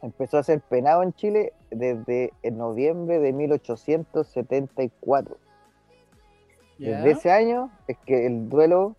empezó 0.02 0.38
a 0.38 0.44
ser 0.44 0.62
penado 0.62 1.04
en 1.04 1.12
Chile 1.14 1.52
desde 1.72 2.32
en 2.44 2.58
noviembre 2.58 3.20
de 3.20 3.34
1874. 3.34 5.38
Ya. 6.78 6.98
Desde 6.98 7.12
ese 7.12 7.32
año 7.32 7.72
es 7.88 7.98
que 8.00 8.26
el 8.26 8.50
duelo, 8.50 8.96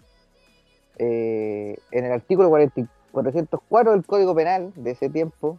eh, 0.98 1.76
en 1.90 2.06
el 2.06 2.12
artículo 2.12 2.48
40 2.48 2.88
404 3.12 3.92
del 3.92 4.04
Código 4.04 4.34
Penal 4.34 4.72
de 4.76 4.90
ese 4.90 5.08
tiempo, 5.08 5.58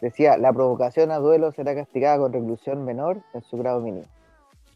decía, 0.00 0.36
la 0.36 0.52
provocación 0.52 1.12
a 1.12 1.18
duelo 1.18 1.52
será 1.52 1.72
castigada 1.72 2.18
con 2.18 2.32
reclusión 2.32 2.84
menor 2.84 3.22
en 3.32 3.42
su 3.42 3.56
grado 3.56 3.80
mínimo. 3.80 4.06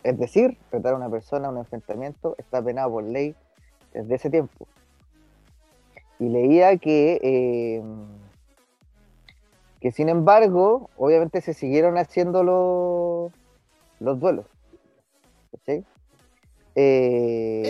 Es 0.04 0.16
decir, 0.16 0.56
retar 0.70 0.94
a 0.94 0.96
una 0.96 1.10
persona 1.10 1.48
a 1.48 1.50
un 1.50 1.58
enfrentamiento 1.58 2.36
está 2.38 2.62
penado 2.62 2.92
por 2.92 3.02
ley 3.02 3.34
desde 3.98 4.14
ese 4.14 4.30
tiempo. 4.30 4.66
Y 6.20 6.28
leía 6.28 6.76
que, 6.78 7.20
eh, 7.22 7.82
que 9.80 9.92
sin 9.92 10.08
embargo, 10.08 10.90
obviamente 10.96 11.40
se 11.40 11.54
siguieron 11.54 11.98
haciendo 11.98 12.42
los, 12.42 13.32
los 14.00 14.20
duelos. 14.20 14.46
¿cachai? 15.52 15.84
Eh, 16.74 17.62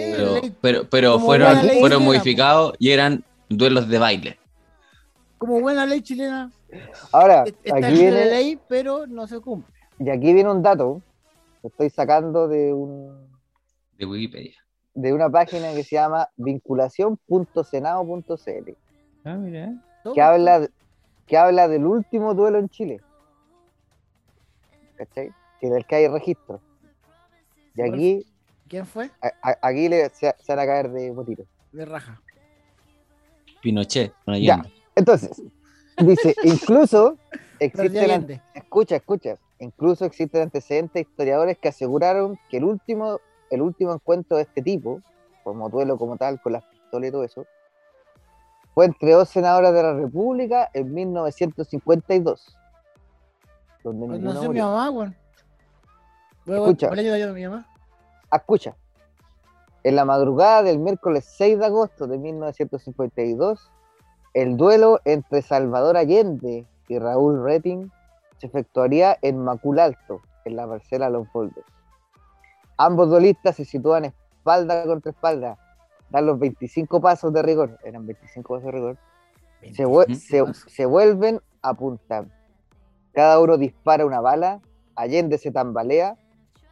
Eh, 0.44 0.52
Pero, 0.60 0.88
pero, 0.90 1.18
fueron, 1.18 1.56
fueron 1.80 2.04
modificados 2.04 2.74
y 2.78 2.90
eran 2.90 3.24
duelos 3.48 3.88
de 3.88 3.98
baile. 3.98 4.38
Como 5.38 5.60
buena 5.60 5.86
ley 5.86 6.02
chilena, 6.02 6.50
ahora, 7.12 7.44
está 7.62 7.76
aquí 7.76 8.00
en 8.04 8.14
la 8.14 8.24
ley, 8.24 8.58
pero 8.68 9.06
no 9.06 9.26
se 9.26 9.40
cumple. 9.40 9.72
y 9.98 10.10
aquí 10.10 10.32
viene 10.34 10.50
un 10.50 10.62
dato 10.62 11.00
que 11.62 11.68
estoy 11.68 11.90
sacando 11.90 12.48
de, 12.48 12.72
un, 12.72 13.28
De 13.96 14.04
Wikipedia. 14.04 14.56
De 15.00 15.12
una 15.12 15.30
página 15.30 15.72
que 15.74 15.84
se 15.84 15.94
llama 15.94 16.28
vinculación.senado.cl, 16.36 18.72
Ah, 19.24 19.36
mira. 19.36 19.72
que 20.12 20.20
habla, 20.20 20.68
que 21.26 21.36
habla 21.36 21.68
del 21.68 21.86
último 21.86 22.34
duelo 22.34 22.58
en 22.58 22.68
Chile. 22.68 23.00
¿Cachai? 24.96 25.30
Que 25.60 25.70
del 25.70 25.86
que 25.86 25.94
hay 25.94 26.08
registro. 26.08 26.60
Y 27.74 27.80
¿Cuál 27.80 27.94
aquí, 27.94 28.26
¿Quién 28.68 28.86
fue? 28.86 29.08
a- 29.22 29.32
a- 29.50 29.58
aquí 29.62 29.88
le, 29.88 30.08
se, 30.10 30.34
se 30.36 30.52
van 30.52 30.58
a 30.58 30.66
caer 30.66 30.90
de 30.90 31.12
botitos. 31.12 31.46
De 31.70 31.84
raja. 31.84 32.20
Pinochet, 33.62 34.12
Ya. 34.40 34.64
Entonces, 34.96 35.40
dice, 36.04 36.34
incluso 36.44 37.16
existen, 37.60 38.40
escucha, 38.52 38.96
escucha, 38.96 39.36
incluso 39.60 40.04
existen 40.04 40.42
antecedentes 40.42 40.94
de 40.94 41.00
historiadores 41.02 41.56
que 41.58 41.68
aseguraron 41.68 42.36
que 42.50 42.56
el 42.56 42.64
último, 42.64 43.20
el 43.50 43.62
último 43.62 43.92
encuentro 43.92 44.36
de 44.36 44.44
este 44.44 44.62
tipo, 44.62 45.00
como 45.44 45.68
duelo 45.68 45.96
como 45.98 46.16
tal, 46.16 46.40
con 46.40 46.52
las 46.52 46.64
pistolas 46.64 47.08
y 47.08 47.12
todo 47.12 47.24
eso, 47.24 47.46
fue 48.74 48.86
entre 48.86 49.12
dos 49.12 49.28
senadores 49.28 49.72
de 49.72 49.82
la 49.82 49.94
República 49.94 50.70
en 50.72 50.94
1952. 50.94 52.56
Donde 53.82 54.06
Pues 54.06 54.20
no 54.20 54.40
sé 54.40 54.48
mi 54.48 54.60
mamá, 54.60 54.90
weón. 54.90 55.16
Luego, 56.44 56.66
Escucha. 56.66 56.88
¿cuál 56.88 56.98
año 57.00 57.12
de 57.12 57.32
mi 57.32 57.46
mamá? 57.46 57.66
Ah, 58.30 58.36
escucha. 58.36 58.76
En 59.84 59.96
la 59.96 60.04
madrugada 60.04 60.62
del 60.62 60.78
miércoles 60.78 61.24
6 61.36 61.58
de 61.58 61.66
agosto 61.66 62.06
de 62.06 62.18
1952, 62.18 63.70
el 64.34 64.56
duelo 64.56 65.00
entre 65.04 65.42
Salvador 65.42 65.96
Allende 65.96 66.66
y 66.88 66.98
Raúl 66.98 67.42
Retting 67.42 67.90
se 68.38 68.46
efectuaría 68.46 69.18
en 69.22 69.42
Macul 69.42 69.78
Alto, 69.78 70.20
en 70.44 70.56
la 70.56 70.66
parcela 70.66 71.10
Los 71.10 71.30
Boldos. 71.32 71.64
Ambos 72.78 73.10
duelistas 73.10 73.56
se 73.56 73.64
sitúan 73.64 74.04
espalda 74.06 74.84
contra 74.86 75.10
espalda, 75.10 75.58
dan 76.10 76.26
los 76.26 76.38
25 76.38 77.00
pasos 77.00 77.32
de 77.32 77.42
rigor, 77.42 77.78
eran 77.84 78.06
25 78.06 78.54
pasos 78.54 78.64
de 78.66 78.70
rigor, 78.72 78.96
se, 79.72 79.84
25 79.84 80.54
se- 80.54 80.70
se 80.70 80.86
vuelven 80.86 81.40
a 81.62 81.70
apuntar. 81.70 82.26
Cada 83.12 83.40
uno 83.40 83.58
dispara 83.58 84.06
una 84.06 84.20
bala, 84.20 84.60
Allende 84.94 85.38
se 85.38 85.50
tambalea, 85.50 86.16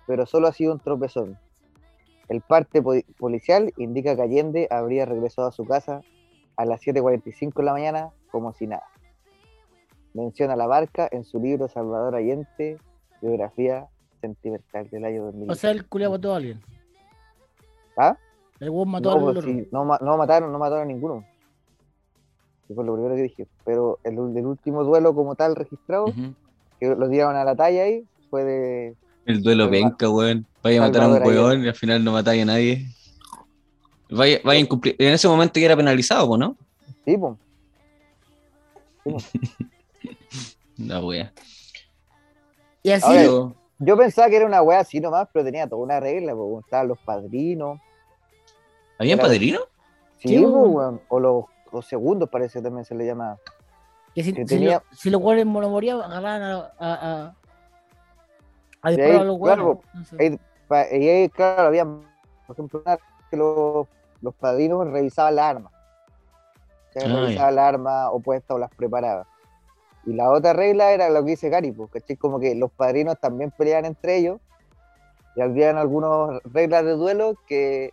pero 0.07 0.26
solo 0.26 0.46
ha 0.48 0.52
sido 0.52 0.72
un 0.72 0.78
tropezón. 0.80 1.38
El 2.28 2.40
parte 2.40 2.82
po- 2.82 2.94
policial 3.18 3.72
indica 3.76 4.14
que 4.16 4.22
Allende 4.22 4.68
habría 4.70 5.04
regresado 5.07 5.48
a 5.48 5.52
su 5.52 5.64
casa 5.64 6.00
a 6.57 6.64
las 6.64 6.80
7.45 6.82 7.54
de 7.57 7.62
la 7.64 7.72
mañana 7.72 8.11
como 8.30 8.52
si 8.52 8.66
nada. 8.66 8.84
Menciona 10.14 10.57
la 10.57 10.66
barca 10.66 11.09
en 11.11 11.24
su 11.24 11.38
libro 11.40 11.68
Salvador 11.68 12.14
Allende, 12.14 12.78
biografía 13.20 13.88
sentimental 14.20 14.88
del 14.90 15.04
año 15.04 15.24
2000. 15.26 15.50
O 15.50 15.54
sea, 15.54 15.70
el 15.70 15.86
culiao 15.86 16.12
mató 16.12 16.32
a 16.32 16.36
alguien. 16.36 16.60
¿Ah? 17.96 18.16
El 18.60 18.70
weón 18.70 18.88
mató 18.90 19.10
No, 19.10 19.16
al 19.16 19.22
pues 19.22 19.36
otro. 19.38 19.50
sí, 19.50 19.68
no, 19.70 19.84
no 19.84 20.16
mataron, 20.16 20.50
no 20.52 20.58
mataron 20.58 20.82
a 20.84 20.86
ninguno. 20.86 21.24
Eso 22.64 22.74
fue 22.74 22.84
lo 22.84 22.94
primero 22.94 23.14
que 23.14 23.22
dije. 23.22 23.46
Pero 23.64 23.98
el, 24.04 24.14
el 24.36 24.46
último 24.46 24.82
duelo 24.84 25.14
como 25.14 25.34
tal 25.34 25.54
registrado, 25.56 26.06
que 26.80 26.86
lo 26.88 27.08
tiraron 27.08 27.36
a 27.36 27.44
la 27.44 27.54
talla 27.54 27.82
ahí, 27.84 28.04
fue 28.30 28.44
de... 28.44 28.96
El 29.26 29.42
duelo 29.42 29.68
penca, 29.70 30.08
weón. 30.08 30.46
Vaya 30.62 30.82
a 30.82 30.86
matar 30.86 31.02
a 31.04 31.08
un 31.08 31.22
weón 31.22 31.64
y 31.64 31.68
al 31.68 31.74
final 31.74 32.02
no 32.04 32.12
matáis 32.12 32.42
a 32.42 32.46
nadie. 32.46 32.86
Vaya, 34.10 34.38
vaya 34.44 34.60
a 34.60 34.62
incumplir- 34.64 34.96
En 34.98 35.12
ese 35.14 35.26
momento 35.28 35.58
ya 35.60 35.66
era 35.66 35.76
penalizado, 35.76 36.36
¿no? 36.38 36.56
Sí, 37.04 37.16
po. 37.18 37.36
La 40.78 41.00
wea. 41.04 41.32
Y 42.82 42.90
así, 42.90 43.06
Ahora, 43.06 43.54
Yo- 43.78 43.96
pensaba 43.96 44.28
que 44.28 44.36
era 44.36 44.46
una 44.46 44.62
wea 44.62 44.80
así 44.80 45.00
nomás, 45.00 45.28
pero 45.32 45.44
tenía 45.44 45.66
toda 45.66 45.82
una 45.82 46.00
regla, 46.00 46.34
porque 46.34 46.60
estaban 46.64 46.88
los 46.88 46.98
padrinos. 46.98 47.78
¿Habían 48.98 49.18
era- 49.18 49.28
padrino? 49.28 49.60
Sí, 50.18 50.38
weón. 50.44 51.00
O 51.08 51.20
los, 51.20 51.44
los 51.72 51.86
segundos 51.86 52.28
parece 52.30 52.58
que 52.58 52.62
también 52.64 52.84
se 52.84 52.94
le 52.94 53.04
llama. 53.06 53.36
que 54.14 54.22
si, 54.24 54.32
que 54.32 54.42
si 54.42 54.54
tenía- 54.54 54.82
lo- 54.90 54.96
si 54.96 55.10
los 55.10 55.20
weones 55.20 55.44
no 55.46 55.68
morían, 55.68 56.00
agarraban 56.00 56.42
a, 56.42 56.54
a, 56.56 56.70
a, 56.78 57.34
a 58.82 58.90
Y 58.92 58.96
disparar 58.96 59.14
ahí, 59.14 59.20
a 59.20 59.24
los 59.24 59.38
claro, 59.38 59.80
y 60.90 61.08
ahí, 61.08 61.28
claro, 61.28 61.62
había, 61.68 61.84
por 61.84 62.54
ejemplo, 62.54 62.82
una 62.84 62.98
que 63.30 63.36
los, 63.36 63.86
los 64.22 64.34
padrinos 64.36 64.86
revisaban 64.90 65.36
las 65.36 65.44
armas. 65.44 65.72
O 65.74 66.92
sea, 66.98 67.02
Ah, 67.12 67.20
revisaban 67.20 67.54
las 67.56 67.64
armas 67.66 68.08
opuestas 68.10 68.54
o 68.54 68.58
las 68.58 68.70
preparaban. 68.74 69.26
Y 70.07 70.12
la 70.12 70.30
otra 70.30 70.52
regla 70.52 70.92
era 70.92 71.11
lo 71.11 71.24
que 71.24 71.32
dice 71.32 71.48
Gary, 71.48 71.72
pues, 71.72 71.90
¿cachai? 71.90 72.16
Como 72.16 72.38
que 72.38 72.54
los 72.54 72.70
padrinos 72.70 73.18
también 73.20 73.50
peleaban 73.50 73.84
entre 73.84 74.16
ellos 74.16 74.40
y 75.34 75.40
habían 75.40 75.76
algunas 75.76 76.40
reglas 76.44 76.84
de 76.84 76.92
duelo 76.92 77.34
que 77.46 77.92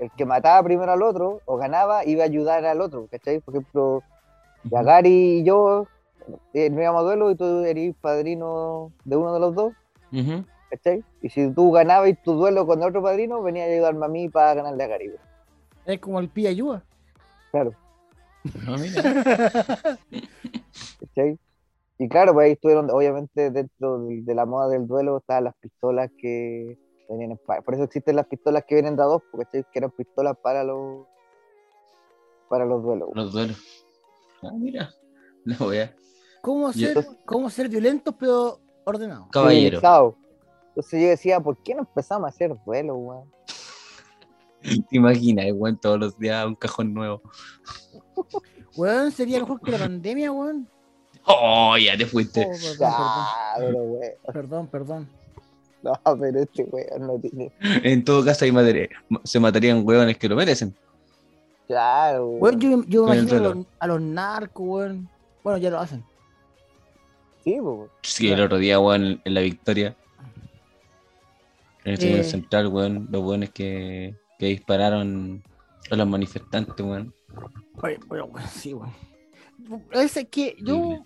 el 0.00 0.10
que 0.12 0.24
mataba 0.24 0.62
primero 0.62 0.92
al 0.92 1.02
otro 1.02 1.40
o 1.46 1.56
ganaba 1.56 2.04
iba 2.04 2.22
a 2.24 2.26
ayudar 2.26 2.64
al 2.64 2.80
otro, 2.80 3.06
¿cachai? 3.10 3.40
Por 3.40 3.54
ejemplo, 3.54 4.02
ya 4.64 4.82
Gary 4.82 5.38
y 5.38 5.44
yo 5.44 5.86
eh, 6.54 6.70
no 6.70 6.82
íbamos 6.82 7.00
a 7.00 7.04
duelo 7.04 7.30
y 7.30 7.36
tú 7.36 7.64
eres 7.64 7.94
padrino 8.00 8.92
de 9.04 9.16
uno 9.16 9.32
de 9.32 9.40
los 9.40 9.54
dos. 9.54 9.72
Y 11.22 11.28
si 11.30 11.50
tú 11.52 11.70
ganabas 11.70 12.10
tu 12.22 12.34
duelo 12.34 12.66
con 12.66 12.82
otro 12.82 13.02
padrino, 13.02 13.42
venía 13.42 13.64
a 13.64 13.66
ayudarme 13.68 14.04
a 14.04 14.08
mí 14.08 14.28
para 14.28 14.54
ganarle 14.54 14.84
a 14.84 14.88
Caribe. 14.88 15.16
es 15.86 16.00
como 16.00 16.20
el 16.20 16.28
pilla 16.28 16.50
ayuda. 16.50 16.82
Claro, 17.50 17.72
Y 22.00 22.08
claro, 22.08 22.32
pues 22.32 22.44
ahí 22.46 22.52
estuvieron, 22.52 22.90
obviamente, 22.90 23.50
dentro 23.50 24.04
de, 24.04 24.22
de 24.22 24.34
la 24.34 24.46
moda 24.46 24.68
del 24.68 24.86
duelo 24.86 25.18
estaban 25.18 25.44
las 25.44 25.56
pistolas 25.56 26.10
que 26.16 26.78
venían 27.08 27.32
en 27.32 27.38
Por 27.64 27.74
eso 27.74 27.82
existen 27.82 28.14
las 28.14 28.26
pistolas 28.26 28.64
que 28.66 28.76
vienen 28.76 28.94
de 28.94 29.02
a 29.02 29.06
dos, 29.06 29.22
porque 29.32 29.46
¿cachai? 29.46 29.64
que 29.72 29.78
eran 29.80 29.90
pistolas 29.90 30.36
para 30.40 30.62
los 30.62 31.06
para 32.48 32.64
los 32.64 32.82
duelos. 32.82 33.10
Los 33.14 33.32
duelos. 33.32 33.84
Ah, 34.42 34.52
mira. 34.54 34.90
La 35.44 35.56
wea. 35.66 35.94
¿Cómo 36.40 36.70
Yo- 36.72 36.88
ser, 36.88 37.06
cómo 37.26 37.50
ser 37.50 37.68
violentos 37.68 38.14
pero 38.18 38.60
ordenados? 38.84 39.28
Caballero. 39.32 39.80
Entonces 40.68 41.02
yo 41.02 41.08
decía, 41.08 41.40
¿por 41.40 41.56
qué 41.62 41.74
no 41.74 41.80
empezamos 41.80 42.26
a 42.26 42.28
hacer 42.28 42.54
duelo, 42.64 42.94
weón? 42.94 43.32
¿Te 44.88 44.96
imaginas, 44.96 45.46
weón, 45.52 45.76
todos 45.76 45.98
los 45.98 46.18
días 46.18 46.46
un 46.46 46.54
cajón 46.54 46.94
nuevo? 46.94 47.20
Weón, 48.76 49.10
sería 49.12 49.40
mejor 49.40 49.60
que 49.60 49.70
la 49.72 49.78
pandemia, 49.78 50.30
weón. 50.32 50.68
Oh, 51.24 51.76
ya 51.76 51.96
te 51.96 52.04
Oh, 52.04 52.08
fuiste. 52.08 52.46
perdón, 52.46 52.90
Ah, 52.92 53.54
pero 53.58 53.76
weón. 53.78 54.12
perdón, 54.32 54.66
perdón. 54.68 55.08
No, 55.82 55.92
pero 56.18 56.40
este 56.42 56.64
weón 56.64 57.06
no 57.06 57.18
tiene. 57.18 57.52
En 57.60 58.04
todo 58.04 58.24
caso, 58.24 58.44
hay 58.44 58.52
materia- 58.52 58.88
se 59.24 59.38
matarían 59.40 59.82
hueones 59.86 60.16
que 60.18 60.28
lo 60.28 60.36
merecen. 60.36 60.74
Claro, 61.66 62.26
weón. 62.28 62.42
Weón, 62.42 62.60
yo, 62.60 62.84
yo 62.88 63.04
me 63.06 63.16
imagino 63.16 63.36
a 63.36 63.54
los, 63.54 63.66
a 63.78 63.86
los 63.86 64.00
narcos, 64.00 64.66
weón. 64.66 65.08
Bueno, 65.44 65.58
ya 65.58 65.70
lo 65.70 65.78
hacen. 65.80 66.02
Sí, 67.44 67.60
weón. 67.60 67.88
Sí, 68.02 68.30
el 68.30 68.40
otro 68.40 68.58
día, 68.58 68.78
weón, 68.80 69.20
en 69.24 69.34
la 69.34 69.40
victoria. 69.40 69.94
En 71.84 71.94
el 71.94 72.02
Eh. 72.20 72.24
central, 72.24 72.68
weón, 72.68 73.08
los 73.10 73.22
weones 73.22 73.50
que, 73.50 74.14
que 74.38 74.46
dispararon 74.46 75.42
a 75.90 75.96
los 75.96 76.06
manifestantes, 76.06 76.84
weón. 76.84 77.14
Oye, 77.82 77.98
bueno, 78.08 78.28
sí, 78.52 78.74
weón. 78.74 78.92
Es 79.92 80.14
que 80.30 80.56
yo, 80.62 81.04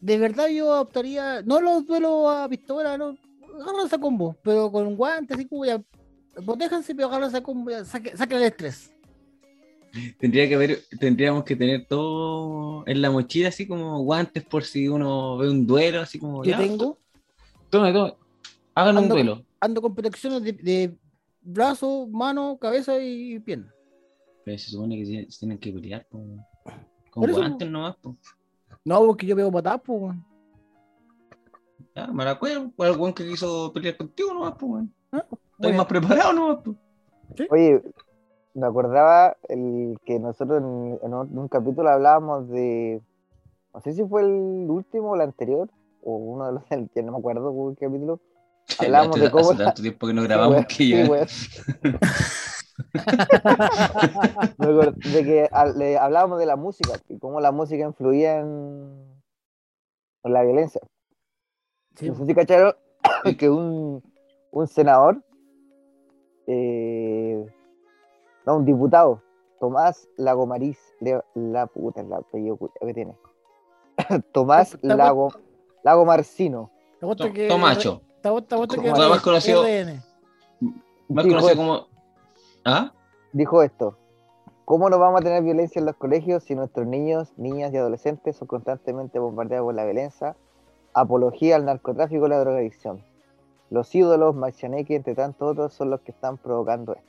de 0.00 0.18
verdad, 0.18 0.48
yo 0.48 0.80
optaría, 0.80 1.42
no 1.42 1.60
los 1.60 1.86
duelos 1.86 2.28
a 2.28 2.48
pistola, 2.48 2.96
no, 2.98 3.16
agárrense 3.60 3.96
a 3.96 4.00
combo, 4.00 4.36
pero 4.42 4.70
con 4.72 4.96
guantes, 4.96 5.36
así 5.36 5.46
como 5.46 5.64
ya, 5.64 5.82
protéjanse, 6.44 6.94
pero 6.94 7.08
agárrense 7.08 7.36
a 7.38 7.42
combo, 7.42 7.70
ya, 7.70 7.84
saque- 7.84 8.16
saquen 8.16 8.38
el 8.38 8.44
estrés. 8.44 8.92
Tendría 10.18 10.46
que 10.48 10.54
haber, 10.54 10.82
tendríamos 11.00 11.44
que 11.44 11.56
tener 11.56 11.86
todo 11.86 12.84
en 12.86 13.00
la 13.00 13.10
mochila, 13.10 13.48
así 13.48 13.66
como 13.66 14.00
guantes 14.02 14.44
por 14.44 14.62
si 14.64 14.86
uno 14.88 15.38
ve 15.38 15.48
un 15.50 15.66
duelo, 15.66 16.00
así 16.02 16.18
como. 16.18 16.44
Yo 16.44 16.50
ya, 16.52 16.58
tengo, 16.58 16.98
Tome, 17.70 17.92
tome. 17.92 18.14
Hagan 18.74 18.96
un 18.98 19.04
Ando- 19.04 19.14
duelo. 19.14 19.42
ando 19.60 19.82
con 19.82 19.94
protecciones 19.94 20.42
de, 20.42 20.52
de 20.52 20.96
brazo, 21.42 22.06
mano, 22.10 22.58
cabeza 22.58 22.98
y 23.00 23.38
pierna. 23.40 23.72
Pero 24.48 24.58
se 24.58 24.70
supone 24.70 24.96
que 24.96 25.04
se- 25.04 25.30
se 25.30 25.38
tienen 25.40 25.58
que 25.58 25.70
pelear 25.70 26.06
con, 26.08 26.36
con 27.10 27.20
Por 27.20 27.28
eso, 27.28 27.38
guantes 27.38 27.70
nomás, 27.70 27.96
po. 27.96 28.16
No, 28.82 29.04
porque 29.04 29.26
yo 29.26 29.36
veo 29.36 29.52
patadas, 29.52 29.82
pues, 29.84 30.00
weón. 30.00 30.24
Ya, 31.94 32.06
maracuero, 32.06 32.72
o 32.74 32.84
el 32.86 32.96
weón 32.96 33.12
que 33.12 33.28
quiso 33.28 33.70
pelear 33.74 33.98
contigo 33.98 34.32
nomás, 34.32 34.54
po, 34.54 34.66
weón. 34.66 34.94
Ah, 35.12 35.18
Estás 35.18 35.38
bueno. 35.58 35.76
más 35.76 35.86
preparado 35.86 36.32
nomás, 36.32 36.58
po. 36.64 36.74
Oye, 37.50 37.82
me 38.54 38.66
acordaba 38.66 39.36
el 39.50 39.98
que 40.06 40.18
nosotros 40.18 40.62
en, 40.62 40.98
en 41.02 41.12
un, 41.14 41.28
en 41.30 41.38
un 41.38 41.48
capítulo 41.48 41.90
hablábamos 41.90 42.48
de, 42.48 43.02
no 43.74 43.80
sé 43.82 43.92
si 43.92 44.02
fue 44.06 44.22
el 44.22 44.30
último 44.70 45.10
o 45.10 45.14
el 45.14 45.20
anterior, 45.20 45.68
o 46.02 46.16
uno 46.16 46.46
de 46.46 46.52
los 46.52 46.64
del 46.70 47.04
no 47.04 47.12
me 47.12 47.18
acuerdo 47.18 47.52
cuál 47.52 47.76
capítulo. 47.78 48.18
Hablamos 48.80 49.10
Hace- 49.16 49.20
de 49.26 49.30
cómo 49.30 49.50
Hace 49.50 49.58
la- 49.58 49.64
tanto 49.66 49.82
tiempo 49.82 50.06
que 50.06 50.14
no 50.14 50.22
grabamos 50.28 50.64
Sí, 50.70 50.76
que 50.78 50.88
ya. 50.88 50.96
sí. 51.28 51.60
Me 51.82 51.90
acuerdo 51.90 51.98
de 54.58 55.24
que 55.24 55.48
le 55.76 55.98
hablábamos 55.98 56.38
de 56.38 56.46
la 56.46 56.56
música 56.56 56.92
y 57.08 57.18
cómo 57.18 57.40
la 57.40 57.52
música 57.52 57.84
influía 57.84 58.38
en, 58.40 59.20
en 60.24 60.32
la 60.32 60.42
violencia. 60.42 60.80
Sí, 61.96 62.08
No 62.08 62.14
sé 62.16 62.26
si 62.26 62.34
cacharon 62.34 62.74
que 63.38 63.48
un, 63.50 64.02
un 64.52 64.66
senador, 64.66 65.22
eh, 66.46 67.44
no, 68.46 68.56
un 68.56 68.64
diputado, 68.64 69.22
Tomás 69.60 70.08
Lagomariz, 70.16 70.78
le- 71.00 71.22
la 71.34 71.66
puta, 71.66 72.00
el 72.00 72.12
apellido 72.12 72.58
que 72.80 72.94
tiene. 72.94 73.14
Tomás 74.32 74.78
Lago, 74.82 75.32
To- 77.16 77.32
que- 77.32 77.48
Tomacho. 77.48 78.02
más 81.12 81.24
conocido 81.34 81.56
como. 81.56 81.97
¿Ah? 82.70 82.92
dijo 83.32 83.62
esto. 83.62 83.96
¿Cómo 84.66 84.90
no 84.90 84.98
vamos 84.98 85.22
a 85.22 85.24
tener 85.24 85.42
violencia 85.42 85.80
en 85.80 85.86
los 85.86 85.96
colegios 85.96 86.44
si 86.44 86.54
nuestros 86.54 86.86
niños, 86.86 87.32
niñas 87.38 87.72
y 87.72 87.78
adolescentes 87.78 88.36
son 88.36 88.46
constantemente 88.48 89.18
bombardeados 89.18 89.64
por 89.64 89.74
la 89.74 89.84
violencia, 89.86 90.36
apología 90.92 91.56
al 91.56 91.64
narcotráfico 91.64 92.26
y 92.26 92.28
la 92.28 92.38
drogadicción? 92.40 93.02
Los 93.70 93.94
ídolos, 93.94 94.34
Marcianeque, 94.34 94.94
entre 94.96 95.14
tantos 95.14 95.52
otros, 95.52 95.72
son 95.72 95.88
los 95.88 96.00
que 96.00 96.10
están 96.12 96.36
provocando 96.36 96.92
esto. 96.92 97.08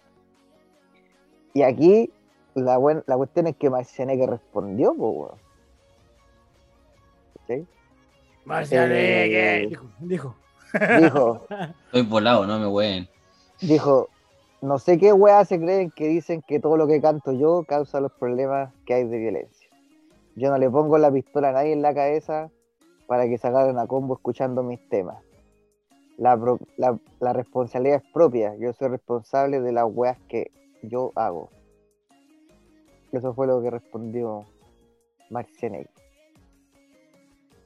Y 1.54 1.64
aquí 1.64 2.10
la, 2.54 2.78
buen- 2.78 3.04
la 3.08 3.18
cuestión 3.18 3.48
es 3.48 3.58
que 3.58 3.70
Marcianeque 3.70 4.26
respondió. 4.28 4.96
¿Cachai? 7.42 7.66
Marcianeque, 8.46 9.64
Eh, 9.64 9.68
dijo, 9.68 9.86
dijo. 10.00 10.36
Dijo, 11.00 11.46
Estoy 11.88 12.02
volado, 12.04 12.46
no 12.48 12.60
me 12.60 12.68
ween. 12.68 13.10
dijo, 13.62 14.08
no 14.62 14.78
sé 14.78 14.98
qué 14.98 15.14
weas 15.14 15.48
se 15.48 15.60
creen 15.60 15.92
que 15.92 16.08
dicen 16.08 16.44
que 16.46 16.60
todo 16.60 16.76
lo 16.76 16.88
que 16.88 17.02
canto 17.02 17.32
yo 17.32 17.64
causa 17.64 18.02
los 18.02 18.12
problemas 18.12 18.74
que 18.86 18.94
hay 18.94 19.06
de 19.06 19.18
violencia. 19.18 19.70
Yo 20.36 20.50
no 20.50 20.58
le 20.58 20.70
pongo 20.70 20.98
la 20.98 21.12
pistola 21.12 21.50
a 21.50 21.52
nadie 21.54 21.74
en 21.74 21.82
la 21.82 21.94
cabeza 21.94 22.50
para 23.08 23.28
que 23.28 23.38
se 23.38 23.48
agarren 23.48 23.80
a 23.80 23.88
combo 23.88 24.16
escuchando 24.16 24.62
mis 24.64 24.80
temas. 24.90 25.18
La, 26.18 26.38
responsabilidad 27.34 28.02
es 28.04 28.12
propia. 28.12 28.56
Yo 28.60 28.74
soy 28.74 28.90
responsable 28.90 29.62
de 29.62 29.72
las 29.72 29.86
weas 29.88 30.20
que 30.28 30.52
yo 30.84 31.14
hago. 31.16 31.50
Eso 33.14 33.34
fue 33.34 33.48
lo 33.48 33.62
que 33.62 33.72
respondió 33.72 34.46
Marcianeque. 35.30 35.90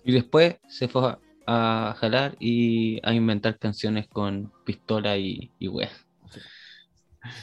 Y 0.03 0.13
después 0.13 0.57
se 0.67 0.87
fue 0.87 1.17
a, 1.47 1.95
jalar 1.97 2.35
y 2.39 2.99
a 3.03 3.13
inventar 3.13 3.57
canciones 3.57 4.07
con 4.07 4.51
pistola 4.63 5.17
y, 5.17 5.51
y 5.57 5.67
wea. 5.67 5.89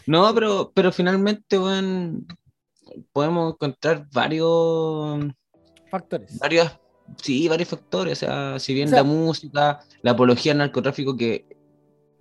No, 0.06 0.32
pero, 0.34 0.72
pero 0.74 0.92
finalmente, 0.92 1.58
weón, 1.58 2.26
podemos 3.12 3.54
encontrar 3.54 4.06
varios, 4.12 5.20
Factores. 5.90 6.38
varios, 6.38 6.70
sí, 7.22 7.48
varios 7.48 7.68
factores. 7.68 8.18
O 8.22 8.26
sea, 8.26 8.58
si 8.58 8.74
bien 8.74 8.88
O 8.88 8.90
sea- 8.90 8.98
la 8.98 9.04
música, 9.04 9.80
la 10.02 10.10
apología 10.12 10.52
al 10.52 10.58
narcotráfico, 10.58 11.16
que 11.16 11.46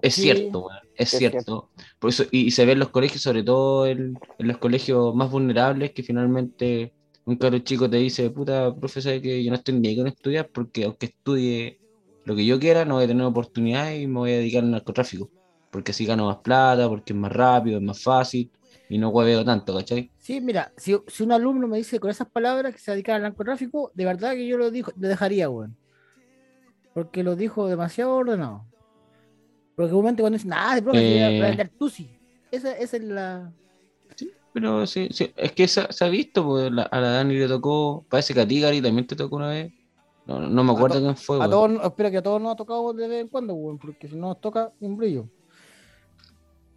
es 0.01 0.15
Sí. 0.15 0.21
cierto, 0.23 0.59
weón, 0.67 0.79
es 0.95 1.13
Es 1.13 1.19
cierto. 1.19 1.69
Por 1.99 2.09
eso, 2.09 2.23
y, 2.31 2.41
y 2.47 2.51
se 2.51 2.65
ve 2.65 2.73
en 2.73 2.79
los 2.79 2.89
colegios, 2.89 3.21
sobre 3.21 3.43
todo 3.43 3.85
en, 3.87 4.17
en 4.37 4.47
los 4.47 4.57
colegios 4.57 5.13
más 5.15 5.29
vulnerables, 5.29 5.91
que 5.91 6.03
finalmente 6.03 6.93
un 7.25 7.35
caro 7.35 7.59
chico 7.59 7.89
te 7.89 7.97
dice, 7.97 8.29
puta, 8.31 8.73
profesor, 8.75 9.21
que 9.21 9.43
yo 9.43 9.51
no 9.51 9.57
estoy 9.57 9.75
ni 9.75 9.89
ahí 9.89 9.97
con 9.97 10.07
estudiar, 10.07 10.49
porque 10.49 10.85
aunque 10.85 11.07
estudie 11.07 11.79
lo 12.25 12.35
que 12.35 12.45
yo 12.45 12.59
quiera, 12.59 12.85
no 12.85 12.95
voy 12.95 13.03
a 13.03 13.07
tener 13.07 13.25
oportunidad 13.25 13.91
y 13.93 14.07
me 14.07 14.19
voy 14.19 14.31
a 14.31 14.37
dedicar 14.37 14.63
al 14.63 14.71
narcotráfico. 14.71 15.29
Porque 15.71 15.91
así 15.91 16.05
gano 16.05 16.25
más 16.27 16.37
plata, 16.37 16.87
porque 16.89 17.13
es 17.13 17.19
más 17.19 17.31
rápido, 17.31 17.77
es 17.77 17.83
más 17.83 18.01
fácil, 18.01 18.51
y 18.89 18.97
no 18.97 19.09
hueveo 19.09 19.45
tanto, 19.45 19.75
¿cachai? 19.75 20.11
Sí, 20.17 20.41
mira, 20.41 20.73
si, 20.77 20.97
si 21.07 21.23
un 21.23 21.31
alumno 21.31 21.67
me 21.67 21.77
dice 21.77 21.99
con 21.99 22.09
esas 22.09 22.27
palabras 22.29 22.73
que 22.73 22.79
se 22.79 22.91
dedica 22.91 23.15
al 23.15 23.21
narcotráfico, 23.21 23.91
de 23.93 24.05
verdad 24.05 24.33
que 24.33 24.47
yo 24.47 24.57
lo, 24.57 24.71
dijo, 24.71 24.91
lo 24.97 25.07
dejaría, 25.07 25.49
weón. 25.49 25.75
Porque 26.93 27.23
lo 27.23 27.35
dijo 27.35 27.67
demasiado 27.67 28.15
ordenado. 28.15 28.65
Porque 29.75 29.93
un 29.93 29.99
momento 30.01 30.23
cuando 30.23 30.37
dicen, 30.37 30.53
ah, 30.53 30.79
profe, 30.83 30.99
Eh. 30.99 31.09
voy 31.37 31.43
a 31.45 31.47
vender 31.47 31.69
tusi. 31.77 32.09
Esa, 32.51 32.75
esa 32.77 32.97
es 32.97 33.03
la. 33.03 33.51
Pero 34.51 34.87
sí, 34.87 35.07
sí, 35.11 35.31
es 35.37 35.51
que 35.51 35.67
se, 35.67 35.85
se 35.93 36.03
ha 36.03 36.09
visto, 36.09 36.43
pues, 36.43 36.71
la- 36.71 36.81
a 36.83 36.99
la 36.99 37.09
Dani 37.11 37.35
le 37.35 37.47
tocó, 37.47 38.03
parece 38.09 38.33
que 38.33 38.41
a 38.41 38.47
ti, 38.47 38.59
Gary, 38.59 38.81
también 38.81 39.05
te 39.05 39.15
tocó 39.15 39.35
una 39.35 39.49
vez. 39.49 39.71
No, 40.25 40.39
no 40.39 40.63
me 40.63 40.71
acuerdo 40.73 40.99
quién 40.99 41.15
fue, 41.15 41.37
A 41.43 41.49
todos, 41.49 41.71
espero 41.83 42.11
que 42.11 42.17
a 42.17 42.23
todos 42.23 42.41
nos 42.41 42.53
ha 42.53 42.55
tocado 42.55 42.91
de 42.93 43.07
vez 43.07 43.21
en 43.21 43.27
cuando, 43.29 43.53
weón, 43.53 43.77
porque 43.77 44.07
si 44.07 44.15
no 44.15 44.27
nos 44.29 44.41
toca, 44.41 44.73
un 44.79 44.97
brillo. 44.97 45.29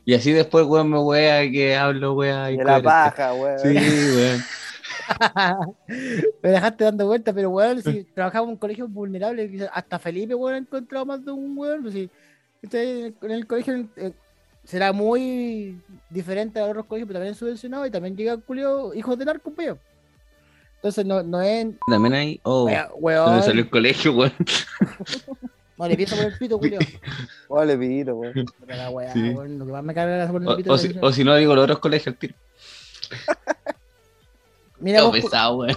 Y 0.05 0.15
así 0.15 0.33
después, 0.33 0.67
weón, 0.67 0.91
me 0.91 0.99
wea 0.99 1.49
que 1.51 1.77
hablo, 1.77 2.15
wea. 2.15 2.47
De 2.47 2.65
la 2.65 2.83
paja, 2.83 3.35
weón. 3.35 3.59
Sí, 3.59 3.69
weón. 3.69 4.45
me 6.43 6.51
dejaste 6.51 6.85
dando 6.85 7.07
vueltas, 7.07 7.35
pero 7.35 7.51
weón, 7.51 7.83
si 7.83 8.05
trabajamos 8.05 8.49
en 8.49 8.53
un 8.53 8.59
colegio 8.59 8.89
vulnerable, 8.89 9.69
hasta 9.73 9.99
Felipe, 9.99 10.35
weón, 10.35 10.55
ha 10.55 10.59
encontrado 10.59 11.07
más 11.07 11.25
de 11.25 11.31
un 11.31 11.57
weón. 11.57 11.83
Pues, 11.83 11.95
si, 11.95 12.11
este, 12.63 13.07
en, 13.07 13.31
el, 13.31 13.47
colegio 13.47 13.89
eh, 13.97 14.13
será 14.65 14.93
muy 14.93 15.81
diferente 16.11 16.59
a 16.59 16.65
otros 16.65 16.87
colegios, 16.87 17.07
pero 17.07 17.21
también 17.21 17.35
subvencionado 17.35 17.87
y 17.87 17.91
también 17.91 18.17
llega 18.17 18.39
Julio, 18.45 18.93
hijos 18.95 19.19
de 19.19 19.25
narco, 19.25 19.53
pues. 19.53 19.75
Entonces 20.77 21.07
no, 21.07 21.23
no 21.23 21.41
es. 21.41 21.69
También 21.87 22.15
hay. 22.15 22.41
Oh, 22.43 22.67
wea- 22.67 22.89
¿dónde 22.89 23.01
Weón, 23.01 23.43
salió 23.45 23.63
el 23.63 23.71
colegio, 23.71 24.15
weón? 24.15 24.33
no 25.83 25.89
le 25.89 25.97
pienso 25.97 26.17
por 26.17 26.25
el 26.27 26.39
pito, 26.39 26.59
Julio. 26.59 26.79
Vale, 27.49 27.77
pito, 27.77 28.15
weón. 28.15 28.35
Pero 28.67 28.77
la 28.79 28.91
weá, 28.91 29.13
Sí. 29.13 29.31
weón, 29.31 29.59
lo 29.59 29.67
que 29.67 29.73
más 29.73 29.83
me 29.85 29.93
es 29.93 30.31
por 30.31 30.43
el 30.43 30.49
O, 30.49 30.57
pito. 30.57 30.73
o 30.73 30.77
de 30.79 30.89
si, 30.89 30.99
o 31.01 31.13
si 31.13 31.25
no, 31.25 31.35
digo 31.37 31.55
los 31.55 31.65
otros 31.65 31.79
colegios 31.81 32.09
al 32.15 32.19
tiro. 32.19 32.35
Mira, 34.81 35.03
vos, 35.03 35.13
pesado, 35.13 35.57
weón. 35.59 35.77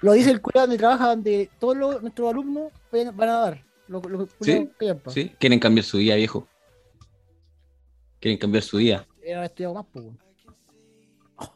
lo 0.00 0.12
dice 0.12 0.30
el 0.30 0.40
culiado 0.40 0.66
donde 0.66 0.78
trabaja, 0.78 1.08
donde 1.08 1.50
todos 1.58 1.76
los- 1.76 2.02
nuestros 2.02 2.30
alumnos 2.30 2.72
van 2.92 3.28
a 3.28 3.32
dar. 3.40 3.64
Lo, 3.88 4.00
lo, 4.02 4.28
Sí, 4.40 4.68
pa. 5.02 5.10
Sí, 5.10 5.32
quieren 5.38 5.58
cambiar 5.58 5.84
su 5.84 5.98
día, 5.98 6.14
viejo. 6.16 6.46
Quieren 8.20 8.38
cambiar 8.38 8.62
su 8.62 8.76
día. 8.78 9.06
Era 9.22 9.44
estudiado 9.46 9.74
más, 9.74 9.86
pues, 9.92 10.04
weón. 10.04 10.18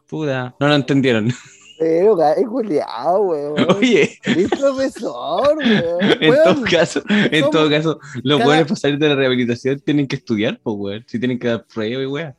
Puta, 0.09 0.55
no 0.59 0.69
lo 0.69 0.75
entendieron. 0.75 1.29
Pero, 1.83 2.23
es 2.33 2.47
culiao, 2.47 3.21
weón. 3.23 3.67
Oye, 3.77 4.19
Eres 4.25 4.49
profesor, 4.51 5.57
weón. 5.59 5.99
en 6.23 6.31
Weón, 6.31 6.45
todo 6.55 6.65
caso, 6.71 7.03
en 7.09 7.41
somos- 7.45 7.51
todo 7.51 7.71
caso, 7.71 7.99
los 8.23 8.39
cada- 8.39 8.47
buenos 8.47 8.69
para 8.69 8.77
salir 8.77 8.99
de 8.99 9.09
la 9.09 9.15
rehabilitación 9.17 9.81
tienen 9.81 10.07
que 10.07 10.17
estudiar, 10.17 10.61
pues, 10.63 10.77
weón. 10.79 11.05
Si 11.09 11.19
tienen 11.19 11.39
que 11.39 11.49
dar 11.49 11.65
prueba 11.67 12.03
y 12.03 12.07
weón. 12.07 12.35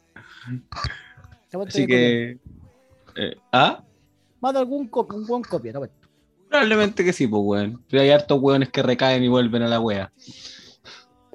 Así 1.67 1.85
que. 1.85 2.37
eh, 3.15 3.35
¿Ah? 3.51 3.83
Más 4.41 4.53
de 4.53 4.59
algún 4.59 4.87
co- 4.87 5.07
un 5.13 5.25
buen 5.25 5.43
copia, 5.43 5.71
no, 5.73 5.79
pues. 5.79 5.91
Probablemente 6.49 7.03
que 7.03 7.13
sí, 7.13 7.27
pues, 7.27 7.41
weón. 7.43 7.83
Pero 7.89 8.01
hay 8.03 8.09
hartos 8.11 8.39
weones 8.41 8.69
que 8.69 8.81
recaen 8.83 9.23
y 9.23 9.27
vuelven 9.27 9.61
a 9.63 9.67
la 9.67 9.79
wea. 9.79 10.11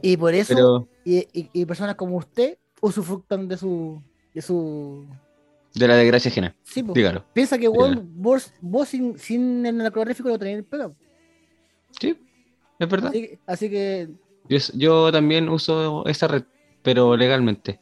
Y 0.03 0.17
por 0.17 0.33
eso, 0.35 0.55
Pero 0.55 0.89
y, 1.05 1.19
y- 1.33 1.51
y 1.53 1.65
personas 1.67 1.95
como 1.97 2.17
usted 2.17 2.57
usufructan 2.81 3.49
de 3.49 3.57
su. 3.57 4.03
de 4.35 4.43
su. 4.43 5.07
De 5.75 5.89
la 5.89 5.97
desgracia 5.97 6.31
ajena, 6.31 6.57
Sí, 6.65 6.83
pues. 6.83 6.95
dígalo. 6.95 7.25
Piensa 7.33 7.59
que 7.59 7.69
vos, 7.69 8.53
vos 8.61 8.89
sin, 8.89 9.19
sin 9.19 9.65
el 9.67 9.77
narcotráfico 9.77 10.29
no 10.29 10.39
tenéis 10.39 10.65
pega. 10.65 10.91
Sí, 12.01 12.19
es 12.79 12.89
verdad. 12.89 13.11
Así, 13.11 13.21
que- 13.23 13.39
así 13.47 13.71
que. 13.71 14.09
Yo, 14.49 14.59
yo 14.75 15.13
también 15.13 15.49
uso 15.49 16.07
esa 16.07 16.27
red, 16.29 16.45
pero 16.83 17.17
legalmente. 17.17 17.81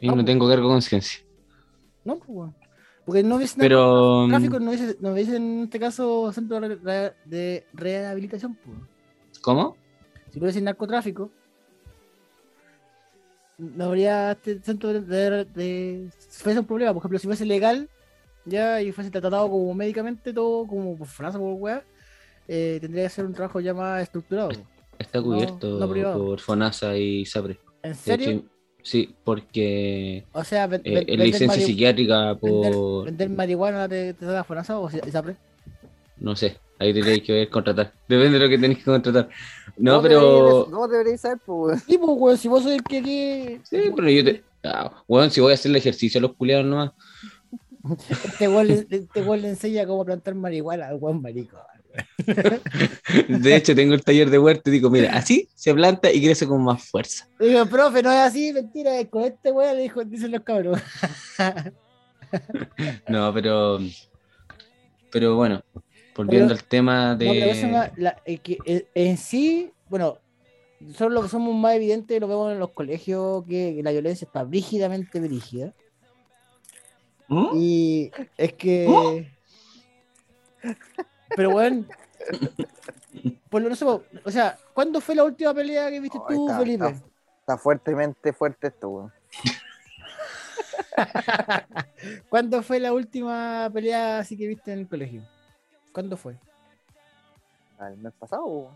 Y 0.00 0.06
Ah, 0.06 0.10
no 0.10 0.14
pues. 0.16 0.26
tengo 0.26 0.48
cargo 0.48 0.68
de 0.68 0.74
conciencia. 0.74 1.20
No, 2.04 2.18
pues. 2.18 2.52
Porque 3.04 3.22
no 3.22 3.38
ves 3.38 3.54
Pero. 3.58 4.26
narcotráfico, 4.28 4.60
no 4.60 4.70
ves, 4.70 4.96
no 5.00 5.14
ves 5.14 5.28
en 5.30 5.60
este 5.64 5.80
caso 5.80 6.30
centro 6.32 6.60
de 6.60 6.76
re- 6.76 7.14
de 7.24 7.66
rehabilitación, 7.72 8.54
pues. 8.56 8.76
¿Cómo? 9.40 9.76
Si 10.30 10.38
fuese 10.38 10.60
narcotráfico, 10.60 11.30
no 13.58 13.84
habría 13.86 14.32
este 14.32 14.60
centro 14.60 14.92
de, 14.92 15.44
de, 15.44 16.08
fuese 16.30 16.60
un 16.60 16.66
problema. 16.66 16.92
Por 16.94 17.00
ejemplo, 17.00 17.18
si 17.18 17.26
fuese 17.26 17.44
legal, 17.44 17.88
ya 18.44 18.80
y 18.80 18.92
fuese 18.92 19.10
tratado 19.10 19.50
como 19.50 19.74
médicamente, 19.74 20.32
todo 20.32 20.66
como 20.66 20.96
por 20.96 21.06
FONASA, 21.08 21.38
por 21.38 21.54
weá, 21.54 21.82
eh, 22.46 22.78
tendría 22.80 23.04
que 23.04 23.10
ser 23.10 23.26
un 23.26 23.34
trabajo 23.34 23.60
ya 23.60 23.74
más 23.74 24.02
estructurado. 24.02 24.50
Está 24.98 25.20
cubierto 25.20 25.78
no 25.78 25.88
privado. 25.90 26.24
por 26.24 26.40
FONASA 26.40 26.96
y 26.96 27.24
SAPRE. 27.24 27.58
¿En 27.82 27.94
serio? 27.94 28.30
hecho, 28.30 28.44
sí, 28.82 29.14
porque 29.24 30.24
o 30.32 30.42
sea, 30.44 30.66
ven- 30.66 30.80
eh, 30.84 30.94
ven- 30.94 31.06
vender 31.06 31.26
licencia 31.26 31.62
psiquiátrica 31.62 32.34
por. 32.36 33.04
vender 33.06 33.28
marihuana 33.30 33.88
te, 33.88 34.14
te 34.14 34.24
da 34.24 34.42
FONASA 34.44 34.78
o 34.78 34.88
ISAPRE? 34.90 35.36
No 36.16 36.34
sé, 36.34 36.58
ahí 36.80 36.92
tendréis 36.92 37.22
que 37.22 37.32
ver 37.32 37.48
contratar. 37.48 37.92
Depende 38.08 38.38
de 38.38 38.44
lo 38.44 38.48
que 38.50 38.58
tenéis 38.58 38.78
que 38.78 38.84
contratar. 38.86 39.28
No, 39.78 39.92
¿Cómo 39.96 40.02
pero. 40.02 40.66
¿Cómo 40.70 40.88
deberíais 40.88 41.20
saber, 41.20 41.38
pues? 41.44 41.82
Sí, 41.86 41.98
pues, 41.98 42.10
weón, 42.16 42.36
si 42.38 42.48
vos 42.48 42.62
sois 42.62 42.76
el 42.76 42.82
que 42.82 42.98
aquí. 42.98 43.60
Sí, 43.64 43.90
pero 43.94 44.08
yo 44.10 44.24
te. 44.24 44.42
Ah, 44.64 44.92
weón, 45.06 45.30
si 45.30 45.40
voy 45.40 45.52
a 45.52 45.54
hacer 45.54 45.70
el 45.70 45.76
ejercicio 45.76 46.18
a 46.18 46.22
los 46.22 46.34
culiados 46.34 46.66
nomás. 46.66 46.90
Este 48.24 48.48
weón 48.48 48.66
le, 48.66 48.86
este 48.90 49.22
weón 49.22 49.42
le 49.42 49.48
enseña 49.50 49.86
cómo 49.86 50.04
plantar 50.04 50.34
marihuana 50.34 50.88
al 50.88 50.96
weón 50.96 51.22
marico. 51.22 51.56
De 53.28 53.56
hecho, 53.56 53.74
tengo 53.74 53.94
el 53.94 54.04
taller 54.04 54.30
de 54.30 54.38
huerto 54.38 54.68
y 54.70 54.74
digo, 54.74 54.90
mira, 54.90 55.14
así 55.16 55.48
se 55.54 55.72
planta 55.74 56.12
y 56.12 56.22
crece 56.22 56.46
con 56.46 56.62
más 56.62 56.84
fuerza. 56.84 57.28
Digo, 57.40 57.64
profe, 57.66 58.02
no 58.02 58.10
es 58.12 58.18
así, 58.18 58.52
mentira, 58.52 58.98
es 59.00 59.08
con 59.08 59.22
este 59.24 59.50
weón, 59.52 59.76
le 59.76 59.82
dijo, 59.82 60.04
dicen 60.04 60.32
los 60.32 60.42
cabros. 60.42 60.80
No, 63.08 63.32
pero. 63.32 63.78
Pero 65.10 65.36
bueno, 65.36 65.62
volviendo 66.14 66.48
Pero- 66.48 66.58
al 66.60 66.64
tema 66.68 67.16
de. 67.16 67.24
No, 67.26 67.32
pero 67.32 67.46
eso 67.46 67.66
no- 67.68 67.84
la- 67.96 68.20
eh, 68.26 68.38
que, 68.38 68.58
eh, 68.66 68.86
en 68.94 69.16
sí, 69.16 69.72
bueno, 69.88 70.18
nosotros 70.80 71.12
lo 71.12 71.22
que 71.22 71.28
somos 71.28 71.54
más 71.54 71.74
evidentes 71.74 72.20
lo 72.20 72.28
vemos 72.28 72.52
en 72.52 72.58
los 72.58 72.70
colegios, 72.70 73.44
que 73.46 73.80
la 73.82 73.90
violencia 73.90 74.24
está 74.26 74.44
rígidamente 74.44 75.20
brígida. 75.20 75.72
¿Mm? 77.28 77.48
Y 77.54 78.10
es 78.36 78.52
que. 78.54 79.30
Pero 81.36 81.50
bueno. 81.50 81.84
Lo 83.50 83.60
no 83.60 83.74
sé, 83.76 83.84
o 83.84 84.02
sea, 84.30 84.58
¿cuándo 84.74 85.00
fue 85.00 85.14
la 85.14 85.24
última 85.24 85.52
pelea 85.54 85.90
que 85.90 86.00
viste 86.00 86.18
Ay, 86.28 86.36
tú, 86.36 86.46
está- 86.48 86.58
Felipe? 86.58 86.86
está- 86.88 87.06
Está 87.40 87.56
fuertemente 87.56 88.32
fuerte 88.34 88.66
esto, 88.68 88.88
weón. 88.90 89.12
¿Cuándo 92.28 92.62
fue 92.62 92.78
la 92.78 92.92
última 92.92 93.70
pelea 93.72 94.18
así 94.18 94.36
que 94.36 94.46
viste 94.46 94.70
en 94.72 94.80
el 94.80 94.88
colegio? 94.88 95.22
¿Cuándo 95.92 96.16
fue? 96.18 96.36
Ah, 97.78 97.88
El 97.88 97.96
mes 97.98 98.12
pasado, 98.18 98.44
weón. 98.44 98.74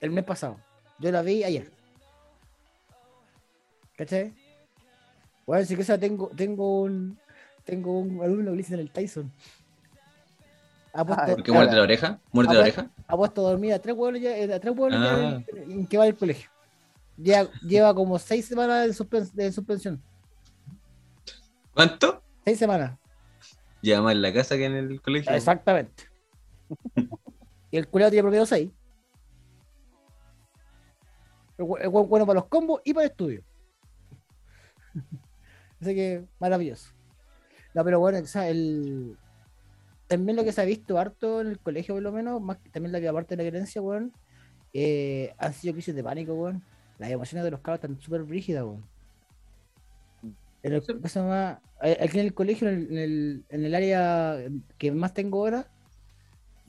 El 0.00 0.10
mes 0.10 0.24
pasado. 0.24 0.58
Yo 0.98 1.10
la 1.10 1.22
vi 1.22 1.44
ayer. 1.44 1.70
¿Cachai? 3.96 4.34
Bueno, 5.46 5.64
sí 5.64 5.76
que 5.76 5.82
esa 5.82 5.98
tengo, 5.98 6.28
tengo 6.36 6.82
un 6.82 7.18
tengo 7.64 7.98
un 7.98 8.22
alumno 8.22 8.44
que 8.46 8.50
le 8.52 8.56
dicen 8.58 8.78
el 8.80 8.90
Tyson. 8.90 9.32
Ha 10.92 11.04
puesto, 11.04 11.22
Ah, 11.24 11.26
¿Por 11.34 11.42
qué 11.42 11.52
muerde 11.52 11.76
la 11.76 11.82
oreja? 11.82 12.20
¿Muerde 12.32 12.54
la 12.54 12.60
oreja? 12.60 12.90
ha 13.06 13.16
puesto 13.16 13.46
a 13.46 13.50
dormir 13.50 13.72
a 13.74 13.78
tres 13.80 13.94
huevos 13.96 14.20
ya, 14.20 14.30
a 14.54 14.60
tres 14.60 14.74
huevos 14.76 14.92
ya 14.92 15.14
Ah. 15.14 15.42
en, 15.54 15.70
en 15.72 15.86
que 15.86 15.98
va 15.98 16.04
al 16.04 16.16
colegio. 16.16 16.50
Lleva, 17.16 17.50
lleva 17.62 17.94
como 17.94 18.18
seis 18.18 18.46
semanas 18.46 18.86
de, 18.86 18.92
suspen- 18.92 19.30
de 19.32 19.52
suspensión. 19.52 20.02
¿Cuánto? 21.74 22.22
Seis 22.44 22.58
semanas. 22.58 22.98
Lleva 23.82 24.02
más 24.02 24.12
en 24.12 24.22
la 24.22 24.32
casa 24.32 24.56
que 24.56 24.64
en 24.66 24.74
el 24.74 25.00
colegio. 25.00 25.32
Exactamente. 25.32 26.04
y 27.70 27.76
el 27.76 27.88
culiado 27.88 28.10
tiene 28.10 28.22
promedio 28.22 28.46
6. 28.46 28.70
Hue- 31.58 31.88
bueno 32.08 32.26
para 32.26 32.40
los 32.40 32.48
combos 32.48 32.80
y 32.84 32.92
para 32.94 33.06
el 33.06 33.10
estudio. 33.12 33.42
Así 35.80 35.94
que 35.94 36.24
maravilloso. 36.38 36.90
No, 37.74 37.84
pero 37.84 38.00
bueno, 38.00 38.18
o 38.20 38.26
sea, 38.26 38.48
el... 38.48 39.16
también 40.08 40.36
lo 40.36 40.44
que 40.44 40.52
se 40.52 40.62
ha 40.62 40.66
visto 40.66 40.98
harto 40.98 41.40
en 41.40 41.48
el 41.48 41.60
colegio, 41.60 41.94
por 41.96 42.02
lo 42.02 42.12
menos, 42.12 42.40
más 42.42 42.58
también 42.72 42.92
la 42.92 43.00
que 43.00 43.08
aparte 43.08 43.36
de 43.36 43.44
la 43.44 43.50
creencia, 43.50 43.82
weón, 43.82 44.12
eh, 44.74 45.34
han 45.38 45.54
sido 45.54 45.74
crisis 45.74 45.94
de 45.94 46.04
pánico, 46.04 46.34
weón. 46.34 46.62
Las 46.98 47.10
emociones 47.10 47.44
de 47.44 47.50
los 47.52 47.60
cabros 47.60 47.82
están 47.84 48.00
súper 48.00 48.26
rígidas, 48.26 48.64
weón. 48.64 48.84
En 50.62 50.72
el, 50.72 50.82
¿cómo 50.84 51.08
se 51.08 51.20
llama? 51.20 51.60
A- 51.80 52.04
Aquí 52.04 52.18
en 52.18 52.26
el 52.26 52.34
colegio, 52.34 52.68
en 52.68 52.96
el- 52.98 53.44
en 53.48 53.64
el 53.64 53.74
área 53.74 54.36
que 54.78 54.90
más 54.92 55.14
tengo 55.14 55.38
ahora, 55.40 55.68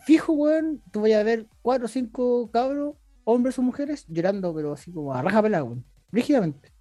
fijo, 0.06 0.34
weón, 0.34 0.82
tú 0.92 1.02
vas 1.02 1.12
a 1.14 1.24
ver 1.24 1.48
cuatro 1.62 1.86
o 1.86 1.90
cinco 1.90 2.50
cabros, 2.52 2.96
hombres 3.30 3.60
o 3.60 3.62
mujeres, 3.62 4.06
llorando, 4.08 4.56
pero 4.56 4.72
así 4.72 4.90
como 4.90 5.14
a 5.14 5.22
raja 5.22 5.42
pelada, 5.42 5.66
weón. 5.66 5.84
Rígidamente. 6.14 6.72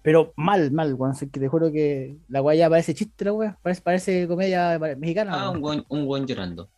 Pero 0.00 0.32
mal, 0.36 0.70
mal, 0.70 0.94
weón. 0.94 1.12
Así 1.12 1.28
que 1.28 1.38
te 1.38 1.48
juro 1.48 1.70
que 1.70 2.16
la 2.28 2.40
weá 2.40 2.56
ya 2.56 2.70
parece 2.70 2.94
chiste, 2.94 3.26
la 3.26 3.34
weá. 3.34 3.58
Parece, 3.62 3.82
parece 3.82 4.26
comedia 4.26 4.78
mexicana. 4.96 5.32
Ah, 5.34 5.50
weón. 5.50 5.84
un 5.90 6.06
buen 6.06 6.26
llorando. 6.26 6.70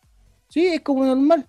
Sí, 0.49 0.67
es 0.67 0.81
como 0.81 1.05
normal. 1.05 1.45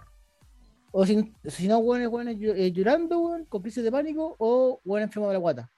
O 0.92 1.05
si, 1.05 1.34
si 1.44 1.66
no, 1.66 1.78
weones, 1.78 2.09
weones 2.09 2.36
eh, 2.40 2.70
llorando, 2.70 3.18
weón, 3.18 3.47
con 3.47 3.62
crisis 3.62 3.82
de 3.82 3.90
pánico, 3.90 4.36
o 4.38 4.80
weón 4.84 5.02
enfermo 5.02 5.26
de 5.26 5.32
la 5.32 5.40
guata. 5.40 5.72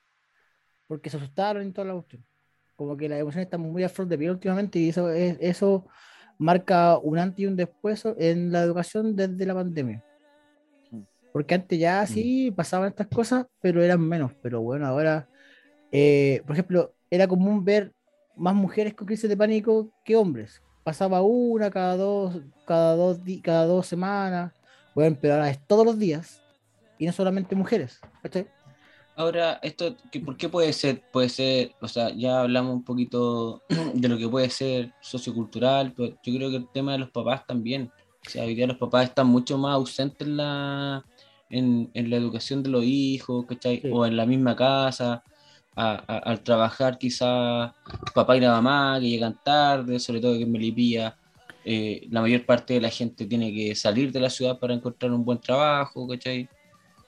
Porque 0.86 1.08
se 1.08 1.16
asustaron 1.16 1.66
y 1.66 1.72
toda 1.72 1.88
la 1.88 1.94
cuestión. 1.94 2.22
Como 2.76 2.98
que 2.98 3.08
las 3.08 3.18
emociones 3.18 3.46
están 3.46 3.62
muy 3.62 3.82
a 3.82 3.88
flor 3.88 4.08
de 4.08 4.18
piel 4.18 4.32
últimamente 4.32 4.78
y 4.78 4.90
eso, 4.90 5.10
es, 5.10 5.38
eso 5.40 5.86
marca 6.36 6.98
un 6.98 7.18
antes 7.18 7.38
y 7.38 7.46
un 7.46 7.56
después 7.56 8.04
en 8.18 8.52
la 8.52 8.62
educación 8.62 9.16
desde 9.16 9.46
la 9.46 9.54
pandemia. 9.54 10.04
Porque 11.32 11.54
antes 11.54 11.78
ya 11.78 12.06
sí 12.06 12.50
pasaban 12.50 12.88
estas 12.90 13.08
cosas, 13.08 13.46
pero 13.60 13.82
eran 13.82 14.00
menos. 14.00 14.32
Pero 14.42 14.60
bueno, 14.60 14.86
ahora, 14.86 15.28
eh, 15.90 16.42
por 16.46 16.54
ejemplo, 16.54 16.94
era 17.10 17.26
común 17.28 17.64
ver 17.64 17.92
más 18.36 18.54
mujeres 18.54 18.94
con 18.94 19.06
crisis 19.06 19.28
de 19.28 19.36
pánico 19.36 19.90
que 20.04 20.16
hombres. 20.16 20.62
Pasaba 20.84 21.22
una 21.22 21.70
cada 21.70 21.96
dos, 21.96 22.40
cada 22.66 22.96
dos, 22.96 23.20
cada 23.42 23.66
dos 23.66 23.86
semanas. 23.86 24.52
Bueno, 24.94 25.16
pero 25.20 25.34
ahora 25.34 25.50
es 25.50 25.64
todos 25.66 25.86
los 25.86 25.98
días. 25.98 26.42
Y 26.98 27.06
no 27.06 27.12
solamente 27.12 27.54
mujeres. 27.54 27.98
¿cachai? 28.22 28.46
Ahora, 29.14 29.58
esto, 29.62 29.94
¿qué- 30.10 30.20
¿por 30.20 30.36
qué 30.36 30.48
puede 30.48 30.72
ser? 30.72 31.02
Puede 31.12 31.28
ser, 31.28 31.72
o 31.80 31.88
sea, 31.88 32.10
ya 32.10 32.40
hablamos 32.40 32.74
un 32.74 32.84
poquito 32.84 33.62
de 33.94 34.08
lo 34.08 34.16
que 34.16 34.28
puede 34.28 34.48
ser 34.50 34.92
sociocultural, 35.02 35.92
pero 35.94 36.14
yo 36.22 36.34
creo 36.36 36.50
que 36.50 36.56
el 36.56 36.68
tema 36.72 36.92
de 36.92 36.98
los 36.98 37.10
papás 37.10 37.46
también. 37.46 37.90
O 38.26 38.30
sea, 38.30 38.44
hoy 38.44 38.54
día 38.54 38.66
los 38.66 38.78
papás 38.78 39.04
están 39.08 39.26
mucho 39.26 39.58
más 39.58 39.74
ausentes 39.74 40.26
en 40.26 40.36
la, 40.36 41.04
en, 41.52 41.90
en 41.94 42.10
la 42.10 42.16
educación 42.16 42.62
de 42.62 42.70
los 42.70 42.82
hijos, 42.84 43.46
¿cachai? 43.46 43.80
Sí. 43.80 43.88
O 43.92 44.04
en 44.06 44.16
la 44.16 44.26
misma 44.26 44.56
casa, 44.56 45.22
a- 45.76 46.04
a- 46.06 46.18
al 46.18 46.40
trabajar 46.42 46.98
quizás 46.98 47.72
papá 48.14 48.36
y 48.36 48.40
la 48.40 48.50
mamá 48.52 48.98
que 49.00 49.08
llegan 49.08 49.38
tarde, 49.44 49.98
sobre 50.00 50.20
todo 50.20 50.34
que 50.36 50.42
en 50.42 50.52
Melipilla, 50.52 51.16
eh, 51.64 52.06
la 52.10 52.20
mayor 52.20 52.44
parte 52.44 52.74
de 52.74 52.80
la 52.80 52.90
gente 52.90 53.24
tiene 53.26 53.52
que 53.54 53.74
salir 53.74 54.10
de 54.10 54.20
la 54.20 54.28
ciudad 54.30 54.58
para 54.58 54.74
encontrar 54.74 55.12
un 55.12 55.24
buen 55.24 55.38
trabajo, 55.38 56.08
¿cachai? 56.08 56.48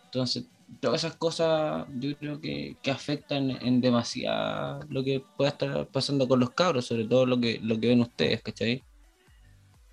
Entonces, 0.04 0.46
todas 0.80 1.04
esas 1.04 1.16
cosas 1.16 1.86
yo 1.98 2.16
creo 2.16 2.40
que, 2.40 2.76
que 2.82 2.90
afectan 2.90 3.50
en 3.50 3.80
demasiado 3.80 4.80
lo 4.88 5.02
que 5.02 5.22
pueda 5.36 5.50
estar 5.50 5.88
pasando 5.88 6.28
con 6.28 6.38
los 6.40 6.50
cabros, 6.50 6.86
sobre 6.86 7.04
todo 7.04 7.26
lo 7.26 7.38
que, 7.40 7.58
lo 7.62 7.78
que 7.80 7.88
ven 7.88 8.00
ustedes, 8.00 8.42
¿cachai? 8.42 8.82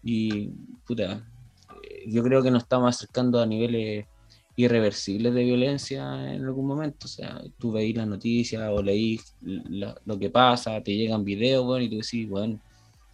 Y, 0.04 0.50
puta, 0.86 1.24
eh, 1.84 2.04
yo 2.08 2.24
creo 2.24 2.42
que 2.42 2.52
nos 2.52 2.64
estamos 2.64 2.96
acercando 2.96 3.40
a 3.40 3.46
niveles 3.46 4.06
irreversibles 4.66 5.34
de 5.34 5.44
violencia 5.44 6.34
en 6.34 6.44
algún 6.46 6.68
momento. 6.68 7.06
O 7.06 7.10
sea, 7.10 7.42
tú 7.58 7.72
veis 7.72 7.96
las 7.96 8.08
noticias 8.08 8.64
o 8.72 8.82
leís 8.82 9.36
la- 9.42 9.96
lo 10.06 10.20
que 10.20 10.30
pasa, 10.30 10.82
te 10.84 10.96
llegan 10.96 11.24
videos, 11.26 11.66
bueno, 11.66 11.84
y 11.86 11.90
tú 11.90 11.98
decís, 11.98 12.28
bueno, 12.30 12.60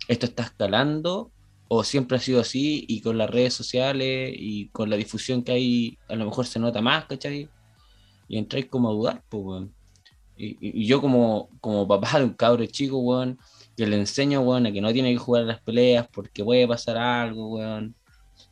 esto 0.08 0.26
está 0.28 0.44
escalando 0.44 1.32
o 1.70 1.84
siempre 1.84 2.18
ha 2.18 2.22
sido 2.22 2.40
así 2.42 2.86
y 2.88 3.02
con 3.02 3.18
las 3.18 3.30
redes 3.30 3.54
sociales 3.54 4.34
y 4.36 4.70
con 4.70 4.90
la 4.90 4.96
difusión 4.96 5.44
que 5.44 5.52
hay, 5.54 5.98
a 6.08 6.16
lo 6.16 6.26
mejor 6.26 6.46
se 6.46 6.60
nota 6.60 6.82
más, 6.82 7.06
¿cachai? 7.06 7.50
Y 8.30 8.38
entráis 8.38 8.68
como 8.68 8.90
a 8.90 8.94
dudar, 8.94 9.24
pues, 9.30 9.44
weón. 9.44 9.74
Y, 10.38 10.58
y- 10.84 10.86
yo 10.88 11.02
como, 11.02 11.50
como 11.62 11.88
papá 11.88 12.20
de 12.20 12.26
un 12.26 12.34
cabro 12.34 12.66
chico, 12.68 12.98
weón, 13.00 13.38
que 13.76 13.88
le 13.88 13.98
enseño, 13.98 14.42
weón, 14.42 14.66
a 14.68 14.72
que 14.72 14.82
no 14.82 14.94
tiene 14.94 15.12
que 15.12 15.18
jugar 15.18 15.44
las 15.46 15.62
peleas 15.62 16.08
porque 16.14 16.44
puede 16.44 16.68
pasar 16.68 16.98
algo, 16.98 17.56
weón. 17.56 17.96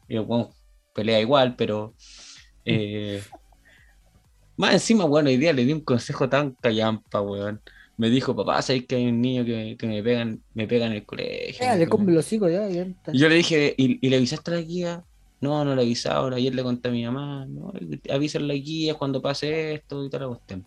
Y 0.10 0.16
el 0.16 0.22
weón 0.22 0.50
pelea 0.94 1.20
igual, 1.22 1.56
pero... 1.56 1.94
eh, 2.66 3.22
más 4.58 4.74
encima, 4.74 5.06
weón, 5.06 5.28
hoy 5.28 5.38
día 5.38 5.54
le 5.54 5.66
di 5.66 5.74
un 5.74 5.82
consejo 5.82 6.30
tan 6.30 6.52
callampa, 6.52 7.22
weón. 7.22 7.62
Me 7.98 8.10
dijo, 8.10 8.36
papá, 8.36 8.62
¿sabes 8.62 8.86
que 8.86 8.96
hay 8.96 9.08
un 9.08 9.22
niño 9.22 9.46
que, 9.46 9.78
que 9.78 9.88
me, 9.88 10.04
pegan, 10.04 10.42
me 10.54 10.68
pega 10.68 10.86
en 10.86 10.94
el 10.94 11.06
colegio? 11.06 11.66
Ya, 11.66 11.74
le 11.74 11.80
pega". 11.80 11.90
compro 11.90 12.14
los 12.14 12.34
hijos 12.34 12.52
ya. 12.52 12.68
yo 13.14 13.30
le 13.30 13.36
dije, 13.36 13.74
¿y, 13.78 14.06
y 14.06 14.10
le 14.10 14.18
avisaste 14.18 14.52
a 14.52 14.56
la 14.56 14.62
guía? 14.62 15.04
No, 15.42 15.64
no 15.64 15.76
le 15.76 15.82
he 15.82 15.86
avisado. 15.86 16.34
Ayer 16.34 16.54
le 16.54 16.64
conté 16.64 16.90
a 16.90 16.92
mi 16.92 17.06
mamá, 17.06 17.46
no, 17.46 17.74
avisa 18.10 18.40
a 18.40 18.42
la 18.42 18.54
guía 18.54 18.96
cuando 18.96 19.22
pase 19.22 19.76
esto 19.76 20.04
y 20.04 20.10
tal 20.10 20.22
la 20.22 20.28
cuestión. 20.28 20.66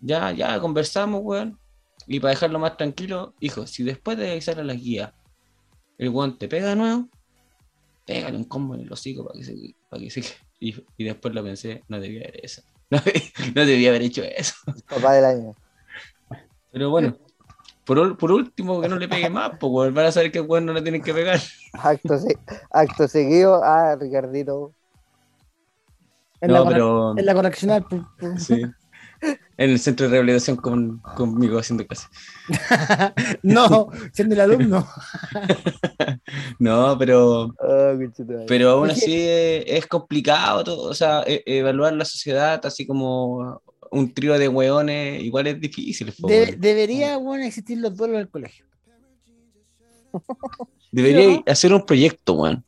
Ya, 0.00 0.32
ya 0.32 0.60
conversamos, 0.60 1.20
weón. 1.24 1.58
Y 2.06 2.20
para 2.20 2.30
dejarlo 2.30 2.58
más 2.58 2.76
tranquilo, 2.76 3.34
hijo, 3.40 3.66
si 3.66 3.82
después 3.82 4.16
de 4.18 4.32
avisar 4.32 4.60
a 4.60 4.64
la 4.64 4.74
guía, 4.74 5.14
el 5.98 6.10
weón 6.10 6.38
te 6.38 6.48
pega 6.48 6.68
de 6.68 6.76
nuevo, 6.76 7.08
pégale 8.04 8.36
un 8.36 8.44
combo 8.44 8.74
en 8.74 8.82
el 8.82 8.92
hocico 8.92 9.26
para 9.26 9.38
que 9.38 9.44
se. 9.44 9.74
Para 9.88 10.02
que 10.02 10.10
se 10.10 10.22
y, 10.58 10.74
y 10.96 11.04
después 11.04 11.34
lo 11.34 11.42
pensé, 11.42 11.82
no 11.88 12.00
debía 12.00 12.22
haber 12.22 12.44
eso. 12.44 12.62
No, 12.88 12.98
no 13.56 13.66
debía 13.66 13.88
haber 13.88 14.02
hecho 14.02 14.22
eso. 14.22 14.54
Papá 14.88 15.14
del 15.14 15.24
año. 15.24 15.54
Pero 16.70 16.88
bueno, 16.90 17.16
por, 17.84 17.98
último, 18.30 18.80
que 18.80 18.88
no 18.88 18.96
le 18.96 19.08
pegue 19.08 19.30
más, 19.30 19.52
weón, 19.60 19.94
van 19.94 20.06
a 20.06 20.12
saber 20.12 20.30
que 20.30 20.38
el 20.38 20.46
weón 20.46 20.66
no 20.66 20.72
le 20.72 20.82
tienen 20.82 21.02
que 21.02 21.14
pegar. 21.14 21.40
Acto, 21.72 22.18
se- 22.18 22.38
acto 22.70 23.08
seguido. 23.08 23.62
Ah, 23.64 23.96
Ricardito. 23.98 24.72
En, 26.40 26.52
la, 26.52 26.58
No, 26.60 26.68
pero. 26.68 27.18
en 27.18 27.26
la 27.26 27.34
correccional. 27.34 27.86
Sí. 28.38 28.62
En 29.58 29.70
el 29.70 29.78
centro 29.78 30.04
de 30.06 30.10
rehabilitación 30.12 30.56
con, 30.56 30.98
conmigo 31.16 31.58
haciendo 31.58 31.86
clase. 31.86 32.06
no, 33.42 33.88
siendo 34.12 34.34
el 34.34 34.40
alumno. 34.40 34.86
No, 36.58 36.96
pero, 36.98 37.54
Ah, 37.60 37.94
pero 38.46 38.70
aún 38.70 38.90
así 38.90 39.14
es, 39.14 39.64
es 39.66 39.86
complicado 39.86 40.64
todo, 40.64 40.90
o 40.90 40.94
sea, 40.94 41.22
e- 41.26 41.42
evaluar 41.46 41.92
la 41.92 42.04
sociedad 42.04 42.64
así 42.64 42.86
como 42.86 43.62
un 43.90 44.12
trío 44.12 44.38
de 44.38 44.48
hueones, 44.48 45.22
igual 45.22 45.46
es 45.46 45.60
difícil. 45.60 46.12
De- 46.26 46.56
debería, 46.58 47.16
bueno, 47.18 47.44
existir 47.44 47.78
los 47.78 47.96
duelos 47.96 48.16
en 48.16 48.20
el 48.22 48.28
colegio. 48.28 48.66
Debería 50.90 51.28
¿no? 51.28 51.44
hacer 51.46 51.72
un 51.72 51.84
proyecto, 51.84 52.34
weón. 52.34 52.64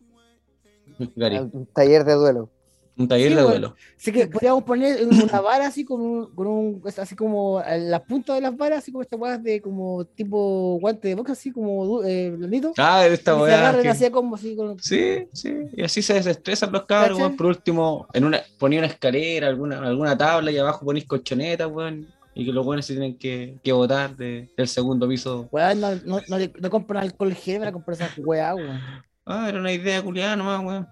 Un 0.98 1.66
taller 1.72 2.04
de 2.04 2.14
duelo. 2.14 2.50
Un 2.98 3.08
taller 3.08 3.30
Sí, 3.30 3.34
de 3.36 3.42
duelo. 3.42 3.76
Así 3.96 4.12
que 4.12 4.26
podríamos 4.26 4.64
poner 4.64 5.06
una 5.06 5.40
vara 5.40 5.66
así 5.68 5.84
con 5.84 6.00
un, 6.00 6.34
con 6.34 6.46
un 6.46 6.82
así 6.98 7.14
como 7.16 7.62
las 7.66 8.00
puntas 8.02 8.36
de 8.36 8.42
las 8.42 8.56
varas, 8.56 8.78
así 8.80 8.90
como 8.92 9.02
estas 9.02 9.18
weas 9.20 9.42
de 9.42 9.60
como 9.62 10.04
tipo 10.04 10.78
guante 10.80 11.08
de 11.08 11.14
box, 11.14 11.30
así 11.30 11.50
como 11.52 12.02
eh, 12.04 12.30
blandito. 12.36 12.72
Ah, 12.76 13.06
esta 13.06 13.32
y 13.36 13.76
se 13.76 13.82
que- 13.82 13.88
así 13.88 14.10
como 14.10 14.34
así 14.36 14.56
con 14.56 14.78
Sí, 14.80 15.26
sí, 15.32 15.54
y 15.76 15.82
así 15.82 16.02
se 16.02 16.14
desestresan 16.14 16.72
los 16.72 16.84
cabros, 16.86 17.18
weón. 17.18 17.36
Por 17.36 17.46
último, 17.46 18.06
en 18.12 18.24
una, 18.24 18.40
ponía 18.58 18.80
una 18.80 18.88
escalera, 18.88 19.46
alguna, 19.48 19.78
alguna 19.78 20.16
tabla 20.18 20.50
y 20.50 20.58
abajo 20.58 20.84
ponéis 20.84 21.06
colchonetas, 21.06 21.68
weón. 21.70 22.06
Y 22.34 22.44
que 22.44 22.52
los 22.52 22.64
buenos 22.64 22.86
se 22.86 22.92
tienen 22.92 23.18
que, 23.18 23.56
que 23.64 23.72
botar 23.72 24.14
de- 24.16 24.48
del 24.56 24.68
segundo 24.68 25.08
piso. 25.08 25.48
weón, 25.50 25.80
no, 25.80 25.94
no, 26.04 26.20
no, 26.28 26.36
no 26.60 26.70
compran 26.70 27.02
alcohol 27.04 27.34
gel, 27.34 27.58
van 27.60 27.68
a 27.68 27.72
comprar 27.72 27.94
esa 27.96 28.10
weá, 28.18 28.54
weón. 28.54 28.80
Ah, 29.26 29.46
era 29.48 29.58
una 29.58 29.72
idea 29.72 30.00
culiada 30.02 30.36
nomás, 30.36 30.64
weón. 30.64 30.88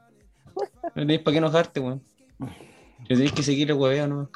No 0.57 0.91
tenéis 0.95 1.21
para 1.21 1.33
qué 1.33 1.39
enojarte, 1.39 1.81
weón. 1.81 2.03
Yo 2.39 3.09
tenéis 3.17 3.33
que 3.33 3.43
seguir 3.43 3.71
el 3.71 3.77
hueveo. 3.77 4.07
No, 4.09 4.31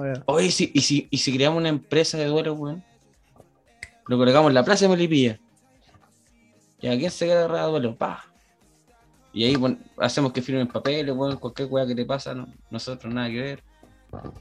pero- 0.00 0.22
Oye, 0.26 0.50
si- 0.50 0.70
y, 0.74 0.80
si, 0.80 1.08
y 1.10 1.18
si 1.18 1.34
creamos 1.34 1.58
una 1.60 1.68
empresa 1.68 2.18
de 2.18 2.26
duelo, 2.26 2.54
weón. 2.54 2.82
Lo 4.06 4.18
colocamos 4.18 4.48
en 4.50 4.54
la 4.54 4.64
plaza 4.64 4.84
de 4.84 4.90
Melipilla. 4.90 5.38
¿Y 6.80 6.88
a 6.88 6.98
quién 6.98 7.10
se 7.10 7.26
queda 7.26 7.44
agarrado 7.44 7.70
duelo? 7.72 7.96
Pa. 7.96 8.24
Y 9.32 9.44
ahí 9.44 9.56
bueno, 9.56 9.78
hacemos 9.98 10.32
que 10.32 10.42
firmen 10.42 10.68
papeles, 10.68 11.14
weón, 11.14 11.36
cualquier 11.38 11.68
weá 11.70 11.86
que 11.86 11.94
te 11.94 12.04
pasa, 12.04 12.34
no- 12.34 12.46
nosotros 12.70 13.12
nada 13.12 13.28
que 13.28 13.40
ver. 13.40 13.62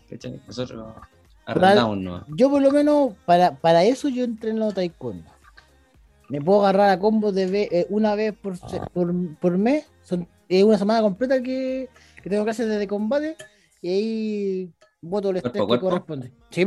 ¿Cachai? 0.09 0.41
Nosotros 0.45 0.93
arrendamos, 1.45 1.97
¿no? 1.97 2.25
Yo 2.35 2.49
por 2.49 2.61
lo 2.61 2.71
menos, 2.71 3.13
para, 3.25 3.55
para 3.55 3.83
eso 3.83 4.07
yo 4.09 4.23
entreno 4.23 4.71
taekwondo. 4.71 5.31
Me 6.29 6.41
puedo 6.41 6.61
agarrar 6.61 6.89
a 6.89 6.99
combos 6.99 7.33
de 7.35 7.45
ve- 7.47 7.69
eh, 7.71 7.85
una 7.89 8.15
vez 8.15 8.33
por, 8.33 8.55
por, 8.93 9.13
por 9.37 9.57
mes. 9.57 9.85
Son 10.03 10.27
es 10.59 10.63
una 10.63 10.77
semana 10.77 11.01
completa 11.01 11.41
que, 11.41 11.89
que 12.21 12.29
tengo 12.29 12.43
clases 12.43 12.67
de 12.67 12.87
combate. 12.87 13.35
Y 13.81 13.89
ahí 13.89 14.73
voto 15.01 15.29
el 15.29 15.41
¿Cuerpo 15.41 15.47
estrés 15.59 15.79
que 15.79 15.79
corresponde. 15.85 16.31
Sí, 16.49 16.65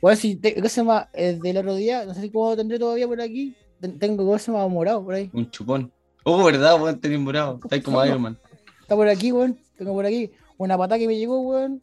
pues. 0.00 0.18
Si 0.18 0.36
te, 0.36 0.54
¿qué 0.54 0.68
se 0.68 0.80
llama? 0.82 1.08
El 1.12 1.40
del 1.40 1.56
otro 1.58 1.74
día, 1.74 2.04
no 2.04 2.14
sé 2.14 2.20
si 2.22 2.30
cómo 2.30 2.54
tendré 2.56 2.78
todavía 2.78 3.06
por 3.06 3.20
aquí. 3.20 3.56
ten- 3.80 3.98
Tengo 3.98 4.24
¿cómo 4.24 4.38
se 4.38 4.52
llama? 4.52 4.68
morado 4.68 5.02
por 5.04 5.14
ahí. 5.14 5.30
Un 5.32 5.50
chupón. 5.50 5.90
Oh, 6.24 6.42
verdad, 6.44 6.80
weón, 6.80 7.00
tenés 7.00 7.20
morado. 7.20 7.60
Estáis 7.62 7.82
como 7.82 8.02
Sí, 8.02 8.08
Iron 8.08 8.22
Man. 8.22 8.38
Está 8.82 8.94
por 8.96 9.08
aquí, 9.08 9.32
weón. 9.32 9.58
Tengo 9.76 9.92
por 9.92 10.04
aquí 10.06 10.30
una 10.58 10.76
patada 10.78 10.98
que 10.98 11.06
me 11.06 11.16
llegó, 11.18 11.40
weón. 11.40 11.82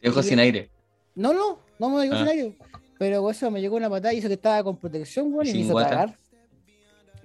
Te 0.00 0.08
dejó 0.08 0.22
sin 0.22 0.38
aire. 0.38 0.70
No, 1.14 1.32
no, 1.32 1.58
no 1.78 1.88
me 1.90 2.06
Ah. 2.08 2.18
sin 2.18 2.28
aire. 2.28 2.56
Pero 2.98 3.30
eso 3.30 3.50
me 3.50 3.60
llegó 3.60 3.76
una 3.76 3.90
patada 3.90 4.14
y 4.14 4.18
hizo 4.18 4.28
que 4.28 4.34
estaba 4.34 4.62
con 4.62 4.76
protección, 4.78 5.32
weón, 5.32 5.46
y 5.48 5.52
me 5.52 5.58
hizo 5.60 5.72
guata. 5.72 5.88
cagar. 5.90 6.18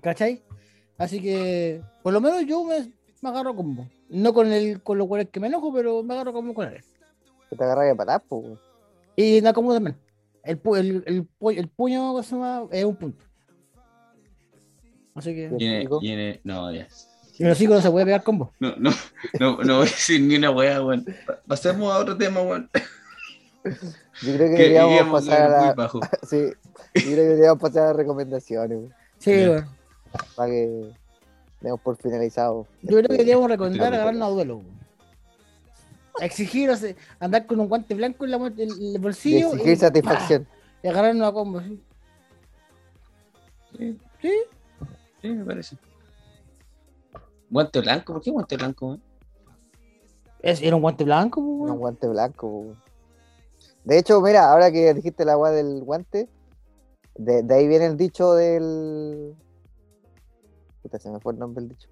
¿Cachai? 0.01 0.41
Así 1.02 1.22
que, 1.22 1.82
por 2.03 2.14
lo 2.14 2.22
menos 2.22 2.45
yo 2.45 2.64
me, 2.64 2.91
me 3.22 3.30
agarro 3.30 3.56
combo. 3.56 3.88
No 4.10 4.34
con 4.34 4.52
el 4.52 4.82
con 4.84 4.98
los 4.98 5.07
weones 5.07 5.30
que 5.32 5.40
me 5.40 5.48
enojo, 5.48 5.73
pero 5.73 6.03
me 6.03 6.14
agarro 6.14 6.34
combo 6.34 6.53
con 6.53 6.68
él. 6.68 6.84
Que 7.49 7.56
te 7.56 7.64
agarra 7.64 7.84
de 7.84 7.95
patar, 7.95 8.22
pues. 8.28 8.44
Y 9.15 9.41
Nakamura 9.41 9.76
también. 9.76 9.98
El, 10.44 10.61
pu- 10.61 10.78
el, 10.78 11.03
el, 11.06 11.28
pu- 11.40 11.57
el 11.57 11.68
puño 11.68 11.99
¿cómo 12.11 12.23
se 12.23 12.36
llama? 12.36 12.68
es 12.72 12.86
un 12.86 12.95
punto. 12.95 13.26
Así 15.15 15.34
que. 15.34 15.45
En 15.45 15.61
el- 15.61 15.90
en 16.03 16.19
el- 16.19 16.40
no, 16.44 16.72
ya. 16.72 16.88
Y 17.38 17.44
los 17.44 17.60
hijos 17.60 17.76
no 17.78 17.82
se 17.82 17.90
puede 17.90 18.06
pegar 18.06 18.23
combo. 18.23 18.52
No, 18.60 18.76
no, 18.78 18.91
no, 19.40 19.57
no 19.64 19.78
voy 19.78 19.88
a 19.88 19.90
decir 19.90 20.22
ni 20.22 20.36
una 20.36 20.52
weá, 20.52 20.84
weón. 20.84 21.06
Pa- 21.26 21.41
Pasemos 21.48 21.91
a 21.91 21.98
otro 21.99 22.15
tema, 22.18 22.41
weón. 22.41 22.69
Yo 23.64 24.34
creo 24.34 24.49
que 24.49 24.56
Que 24.56 24.64
deberíamos 24.69 25.22
pasar 25.26 25.41
a 25.52 25.76
la... 25.76 25.90
Sí, 26.28 26.38
yo 26.40 26.53
creo 26.94 27.03
que 27.15 27.22
deberíamos 27.22 27.60
pasar 27.60 27.84
a 27.84 27.88
las 27.88 27.95
recomendaciones, 27.95 28.78
weón, 28.78 28.94
Sí, 29.18 29.32
weón. 29.32 29.65
Para 30.36 30.50
que 30.52 30.92
demos 31.62 31.80
por 31.82 31.98
finalizado. 31.98 32.68
Yo 32.82 32.88
creo 32.88 32.96
que 32.98 33.02
este- 33.04 33.14
deberíamos 33.18 33.50
recomendar 33.50 33.82
Estoy 33.82 33.92
de 33.92 33.96
agarrarnos 33.98 34.28
a 34.28 34.32
duelo. 34.32 34.62
Exigir, 36.20 36.70
o 36.70 36.76
sea, 36.76 36.94
andar 37.20 37.46
con 37.46 37.60
un 37.60 37.68
guante 37.70 37.96
blanco 37.96 38.26
en, 38.26 38.32
la, 38.32 38.38
en 38.38 38.60
el 38.60 39.00
bolsillo. 39.00 39.48
exigir 39.54 39.74
y, 39.74 39.76
satisfacción. 39.78 40.44
¡pah! 40.46 40.52
y 40.84 40.88
agarrarnos 40.88 41.28
a 41.28 41.32
combo. 41.32 41.62
¿sí? 41.62 41.82
Sí, 43.78 43.98
Sí. 44.22 44.32
sí, 45.22 45.30
me 45.30 45.46
parece. 45.46 45.78
Guante 47.50 47.80
blanco, 47.82 48.14
¿por 48.14 48.22
qué 48.22 48.32
guante 48.32 48.56
blanco? 48.58 49.00
Es, 50.42 50.62
era 50.62 50.76
un 50.76 50.82
guante 50.82 51.04
blanco, 51.04 51.42
pues, 51.42 51.72
Un 51.72 51.78
guante 51.80 52.08
blanco. 52.08 52.76
De 53.84 53.98
hecho, 53.98 54.22
mira, 54.22 54.52
ahora 54.52 54.72
que 54.72 54.94
dijiste 54.94 55.26
la 55.26 55.34
agua 55.34 55.52
del 55.52 55.84
guante, 55.84 56.30
de, 57.16 57.44
de 57.44 57.56
ahí 57.56 57.68
viene 57.68 57.86
el 57.88 57.98
dicho 57.98 58.34
del. 58.34 59.36
Puta, 60.82 60.99
se 60.99 61.12
me 61.12 61.20
fue 61.20 61.34
el 61.34 61.40
nombre 61.40 61.62
del 61.62 61.70
dicho. 61.70 61.90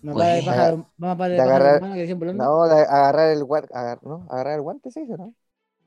No, 0.00 0.14
para, 0.14 1.16
para, 1.16 1.34
De 1.34 1.40
agarrar- 1.40 1.92
que 1.92 2.00
decían 2.00 2.18
volando. 2.18 2.44
No, 2.44 2.68
de 2.68 2.82
agarrar 2.82 3.30
el 3.30 3.44
guante. 3.44 3.68
¿no? 4.02 4.26
Agarrar 4.30 4.54
el 4.54 4.62
guante, 4.62 4.90
sí, 4.90 5.04
¿no? 5.06 5.34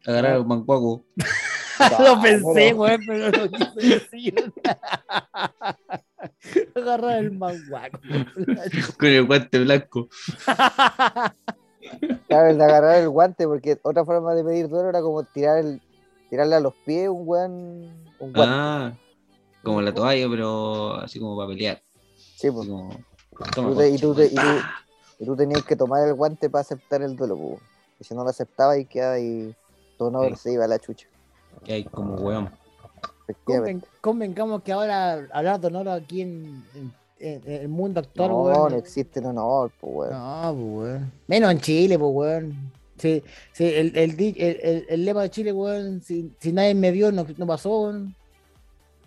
Agarrar 0.05 0.37
el 0.37 0.45
mancuaco 0.45 1.05
lo 1.99 2.21
pensé, 2.21 2.73
weón, 2.73 3.01
pero 3.05 3.31
no 3.31 3.49
quise 3.49 3.95
decir. 3.95 4.53
Agarrar 6.75 7.19
el 7.19 7.31
manguaco. 7.31 7.99
con 8.97 9.07
el 9.07 9.25
guante 9.25 9.59
blanco. 9.59 10.09
Claro, 12.27 12.49
el 12.49 12.57
de 12.57 12.63
agarrar 12.63 12.97
el 12.97 13.09
guante, 13.09 13.47
porque 13.47 13.79
otra 13.83 14.05
forma 14.05 14.33
de 14.35 14.43
pedir 14.43 14.69
duelo 14.69 14.89
era 14.89 15.01
como 15.01 15.23
tirar 15.23 15.59
el, 15.59 15.81
tirarle 16.29 16.55
a 16.55 16.59
los 16.59 16.73
pies 16.85 17.09
un 17.09 17.25
buen 17.25 17.51
un 18.19 18.33
guante. 18.33 18.55
Ah, 18.55 18.93
como 19.63 19.81
la 19.81 19.93
toalla, 19.93 20.27
pero 20.29 20.93
así 20.95 21.19
como 21.19 21.37
para 21.37 21.49
pelear. 21.49 21.81
Sí, 22.41 22.51
pues. 22.51 22.67
Tú 23.55 23.75
te- 23.75 23.89
y, 23.89 23.97
tú 23.97 24.13
te- 24.15 24.25
y, 24.27 24.35
tú, 24.35 24.41
y 25.19 25.25
tú 25.25 25.35
tenías 25.35 25.63
que 25.63 25.75
tomar 25.75 26.07
el 26.07 26.13
guante 26.13 26.49
para 26.49 26.61
aceptar 26.61 27.01
el 27.01 27.15
duelo, 27.15 27.37
pues. 27.37 27.59
Y 27.99 28.03
si 28.03 28.13
no 28.15 28.23
lo 28.23 28.29
aceptabas 28.29 28.77
y 28.79 28.85
quedaba 28.85 29.19
y 29.19 29.55
tu 29.97 30.05
honor 30.05 30.29
Sí. 30.35 30.43
se 30.43 30.53
iba 30.53 30.65
a 30.65 30.67
la 30.67 30.79
chucha. 30.79 31.07
que 31.63 31.73
hay 31.73 31.83
como 31.83 32.15
weón. 32.15 32.49
Conven- 33.45 33.83
convengamos 34.01 34.61
que 34.63 34.71
ahora 34.71 35.27
hablar 35.31 35.59
de 35.59 35.67
honor 35.67 35.89
aquí 35.89 36.21
en, 36.21 36.63
en- 36.73 36.93
en- 37.19 37.41
en 37.45 37.61
el 37.61 37.67
mundo 37.69 37.99
actual, 37.99 38.29
No, 38.29 38.41
weón. 38.43 38.71
no 38.73 38.77
existe 38.77 39.19
el 39.19 39.27
honor, 39.27 39.71
pues, 39.79 39.93
weón. 39.95 40.11
No, 40.13 40.53
pues, 40.53 40.89
weón. 40.89 41.11
Menos 41.27 41.51
en 41.51 41.59
Chile, 41.61 41.99
pues, 41.99 42.11
weón. 42.13 42.71
Sí, 42.97 43.23
sí, 43.53 43.65
el, 43.65 43.95
el, 43.97 44.19
el- 44.19 44.85
el 44.89 45.05
lema 45.05 45.21
de 45.23 45.29
Chile, 45.31 45.51
weón, 45.53 46.01
si, 46.01 46.33
si 46.39 46.51
nadie 46.51 46.73
me 46.75 46.91
vio, 46.91 47.11
no, 47.11 47.25
no 47.37 47.47
pasó, 47.47 47.81
weón. 47.83 48.15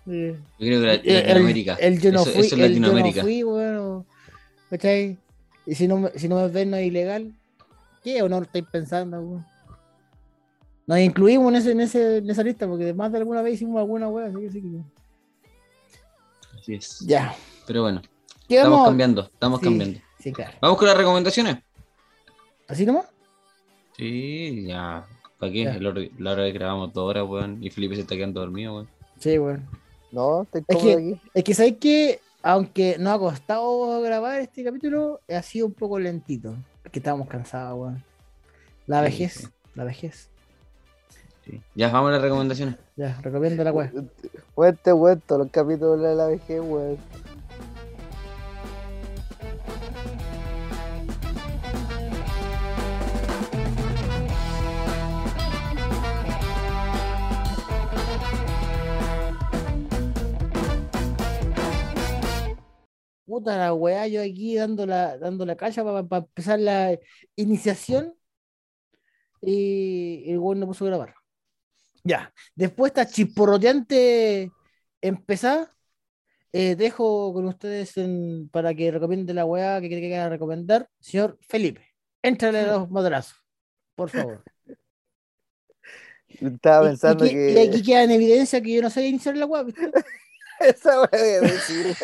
Yo 0.06 0.12
creo 0.58 0.80
que 0.80 0.86
la- 0.86 0.94
el, 0.94 1.00
el- 1.08 1.14
Latinoamérica. 1.26 1.74
el 1.74 2.00
yo 2.00 2.12
no 2.12 2.22
Eso- 2.22 2.30
fui, 2.32 2.40
eso 2.46 2.56
es 2.56 2.60
el 2.62 2.74
yo 2.74 2.80
no 2.80 2.86
Latinoamérica. 2.88 3.22
fui, 3.22 3.44
weón. 3.44 3.76
o- 3.78 4.06
¿Cachai? 4.70 5.18
Y 5.66 5.74
si 5.74 5.88
no, 5.88 5.98
me- 5.98 6.10
si 6.10 6.28
no 6.28 6.36
me 6.36 6.48
ven, 6.48 6.70
no 6.70 6.76
es 6.76 6.86
ilegal. 6.86 7.32
¿Qué 8.02 8.22
honor 8.22 8.42
estáis 8.44 8.66
pensando, 8.70 9.18
weón? 9.20 9.46
Nos 10.86 10.98
incluimos 10.98 11.48
en, 11.52 11.56
ese, 11.56 11.70
en, 11.72 11.80
ese, 11.80 12.16
en 12.18 12.28
esa 12.30 12.42
lista 12.42 12.66
porque 12.68 12.92
más 12.92 13.10
de 13.10 13.18
alguna 13.18 13.40
vez 13.40 13.54
hicimos 13.54 13.78
alguna 13.78 14.08
weón, 14.08 14.36
así 14.36 14.40
que 14.46 14.50
sí 14.52 14.60
que- 14.60 16.58
Así 16.60 16.74
es. 16.74 17.00
Ya. 17.00 17.34
Pero 17.66 17.82
bueno, 17.82 18.02
¿Qué 18.48 18.56
estamos 18.56 18.76
vamos? 18.78 18.88
cambiando, 18.88 19.22
estamos 19.22 19.60
Sí, 19.60 19.64
cambiando. 19.64 20.00
Sí, 20.18 20.32
claro. 20.32 20.52
Vamos 20.60 20.78
con 20.78 20.86
las 20.88 20.96
recomendaciones. 20.96 21.56
¿Así 22.68 22.84
nomás? 22.86 23.06
Sí, 23.96 24.64
ya. 24.66 25.06
¿Para 25.38 25.52
qué? 25.52 25.64
Ya. 25.64 25.78
La 25.78 25.88
hora, 25.90 26.00
hora 26.32 26.44
que 26.44 26.52
grabamos 26.52 26.92
dos 26.92 27.08
horas, 27.08 27.24
weón. 27.28 27.62
Y 27.62 27.70
Felipe 27.70 27.94
se 27.94 28.02
está 28.02 28.14
quedando 28.16 28.40
dormido, 28.40 28.74
weón. 28.74 28.88
Sí, 29.18 29.38
weón. 29.38 29.66
No, 30.14 30.42
estoy 30.42 30.64
Es 30.68 30.76
que- 30.78 30.92
aquí. 30.94 31.20
Es 31.34 31.44
que 31.44 31.54
sabéis 31.54 31.76
que, 31.78 32.20
aunque 32.42 32.96
nos 32.98 33.14
ha 33.14 33.18
costado 33.18 34.00
grabar 34.00 34.40
este 34.40 34.62
capítulo, 34.62 35.20
ha 35.28 35.42
sido 35.42 35.66
un 35.66 35.72
poco 35.72 35.98
lentito. 35.98 36.54
Porque 36.82 37.00
estábamos 37.00 37.28
cansados, 37.28 37.78
weón. 37.78 38.04
La 38.86 39.00
vejez, 39.00 39.32
sí. 39.34 39.46
la 39.74 39.84
vejez. 39.84 40.28
Sí. 41.44 41.60
Ya, 41.74 41.90
vamos 41.90 42.10
a 42.10 42.12
las 42.12 42.22
recomendaciones. 42.22 42.76
Ya, 42.96 43.18
recomiendo 43.22 43.64
la 43.64 43.72
weá. 43.72 43.90
Weón, 44.56 44.78
te 44.82 44.92
weón, 44.92 45.20
todos 45.26 45.42
los 45.42 45.50
capítulos 45.50 46.00
de 46.00 46.14
la 46.14 46.26
vejez, 46.26 46.60
weón. 46.62 46.96
Puta 63.26 63.56
la 63.56 63.72
weá, 63.72 64.06
yo 64.06 64.20
aquí 64.22 64.54
dando 64.56 64.84
la, 64.86 65.16
dando 65.18 65.46
la 65.46 65.56
calle 65.56 65.82
para 65.82 66.00
empezar 66.18 66.58
la 66.60 66.98
iniciación. 67.36 68.14
Y 69.40 70.24
el 70.30 70.38
weón 70.38 70.60
no 70.60 70.66
puso 70.66 70.84
a 70.84 70.88
grabar. 70.88 71.14
Ya. 72.02 72.32
Después 72.54 72.90
esta 72.90 73.06
chisporroteante 73.06 74.50
empezar. 75.00 75.68
eh, 76.56 76.76
dejo 76.76 77.32
con 77.32 77.46
ustedes 77.46 77.96
en- 77.96 78.48
para 78.50 78.72
que 78.74 78.90
recomiende 78.92 79.34
la 79.34 79.44
weá 79.44 79.80
que 79.80 79.88
quiere 79.88 80.02
que 80.02 80.08
quiera 80.08 80.28
recomendar. 80.28 80.88
Señor 81.00 81.36
Felipe, 81.48 81.82
éntrale 82.22 82.60
a 82.60 82.66
los 82.78 82.90
madrazos. 82.90 83.36
Por 83.96 84.08
favor. 84.10 84.44
Estaba 86.28 86.86
pensando 86.86 87.24
y, 87.26 87.30
que- 87.30 87.34
que. 87.34 87.52
y 87.64 87.68
aquí 87.68 87.82
queda 87.82 88.04
en 88.04 88.10
evidencia 88.12 88.60
que 88.60 88.72
yo 88.74 88.82
no 88.82 88.90
sé 88.90 89.06
iniciar 89.06 89.36
la 89.36 89.46
web. 89.46 89.66
Esa 90.60 91.00
weá 91.02 91.22
de 91.22 91.40
decir. 91.40 91.96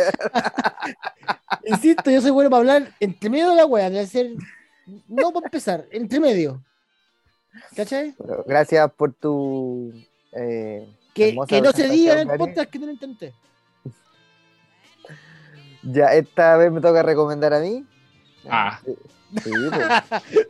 Insisto, 1.65 2.11
yo 2.11 2.21
soy 2.21 2.31
bueno 2.31 2.51
para 2.51 2.61
hablar 2.61 2.95
entre 3.01 3.31
medio 3.31 3.51
de 3.51 3.57
la 3.57 3.67
web, 3.67 3.93
de 3.93 4.01
hacer. 4.01 4.31
No 5.09 5.33
para 5.33 5.47
empezar, 5.47 5.87
entre 5.91 6.19
medio. 6.21 6.63
¿Cachai? 7.77 8.15
Pero 8.19 8.45
gracias 8.47 8.91
por 8.93 9.13
tu. 9.13 9.93
Eh, 10.33 10.89
Que, 11.15 11.37
que 11.49 11.61
no 11.61 11.73
se 11.73 11.89
diga 11.89 12.21
en 12.21 12.31
el 12.31 12.39
podcast 12.39 12.71
que 12.71 12.79
no 12.79 12.87
lo 12.87 12.93
intenté. 12.93 13.33
Ya, 15.83 16.13
esta 16.13 16.59
vez 16.59 16.71
me 16.71 16.83
toca 16.83 17.03
recomendar 17.03 17.55
a 17.55 17.61
mí. 17.61 17.87
Ah. 18.47 18.79
Sí, 18.85 18.95
sí, 19.45 19.51
pues, 19.71 19.87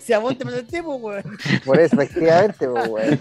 si 0.00 0.12
a 0.12 0.18
vos 0.18 0.36
te 0.36 0.44
presenté, 0.44 0.82
pues, 0.82 1.00
weón. 1.00 1.38
por 1.64 1.78
eso, 1.78 1.94
efectivamente, 1.94 2.68
pues, 2.68 2.88
weón. 2.88 3.20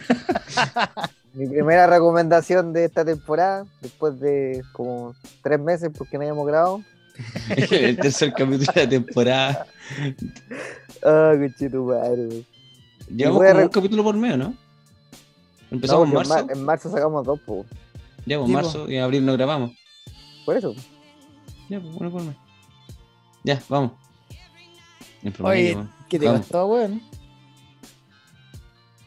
Mi 1.33 1.47
primera 1.47 1.85
recomendación 1.87 2.73
de 2.73 2.85
esta 2.85 3.05
temporada, 3.05 3.65
después 3.81 4.19
de 4.19 4.63
como 4.73 5.13
tres 5.43 5.59
meses 5.59 5.91
porque 5.95 6.17
no 6.17 6.21
habíamos 6.23 6.47
grabado. 6.47 6.81
el 7.71 7.97
tercer 7.97 8.33
capítulo 8.33 8.71
de 8.73 8.81
la 8.83 8.89
temporada. 8.89 9.67
Ah, 11.03 11.33
cochito 11.39 11.83
madre, 11.83 12.27
weón. 12.27 12.45
Llevamos 13.09 13.43
como 13.43 13.61
un 13.63 13.69
capítulo 13.69 14.03
por 14.03 14.15
medio, 14.15 14.37
¿no? 14.37 14.53
Empezamos 15.71 16.07
No, 16.09 16.21
en 16.21 16.27
marzo. 16.27 16.45
mar- 16.45 16.57
en 16.57 16.65
marzo 16.65 16.89
sacamos 16.91 17.25
dos, 17.25 17.39
pues. 17.45 17.65
Ya, 18.25 18.37
pues 18.37 18.47
Sí, 18.47 18.53
marzo 18.53 18.89
y 18.89 18.95
en 18.95 19.03
abril 19.03 19.25
no 19.25 19.33
grabamos. 19.33 19.71
Por 20.45 20.57
eso. 20.57 20.73
Ya, 21.69 21.79
pues 21.79 21.95
uno 21.95 22.11
por 22.11 22.23
mes. 22.23 22.35
Ya, 23.43 23.61
vamos. 23.69 23.91
Oye, 25.43 25.77
que 26.09 26.17
te 26.19 26.25
Vamos. 26.25 26.41
costó, 26.41 26.65
weón. 26.67 27.01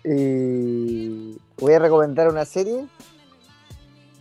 Y 0.05 1.39
voy 1.59 1.73
a 1.75 1.79
recomendar 1.79 2.29
una 2.29 2.45
serie. 2.45 2.87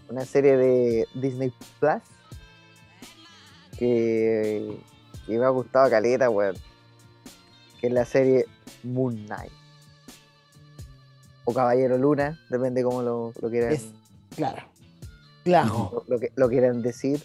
Una 0.09 0.25
serie 0.25 0.57
de 0.57 1.07
Disney 1.15 1.51
Plus. 1.79 2.01
Que, 3.77 4.77
que 5.25 5.37
me 5.39 5.45
ha 5.45 5.49
gustado 5.49 5.89
caleta, 5.89 6.29
weón. 6.29 6.55
Que 7.79 7.87
es 7.87 7.93
la 7.93 8.05
serie 8.05 8.45
Moon 8.83 9.25
Knight. 9.25 9.51
O 11.45 11.53
Caballero 11.53 11.97
Luna, 11.97 12.39
depende 12.49 12.83
cómo 12.83 13.01
lo, 13.01 13.33
lo 13.41 13.49
quieran, 13.49 13.73
Es- 13.73 13.87
Claro. 14.35 14.63
Claro. 15.43 16.03
lo, 16.07 16.15
lo 16.15 16.19
que, 16.19 16.31
lo 16.35 16.47
quieran 16.49 16.81
decir. 16.83 17.23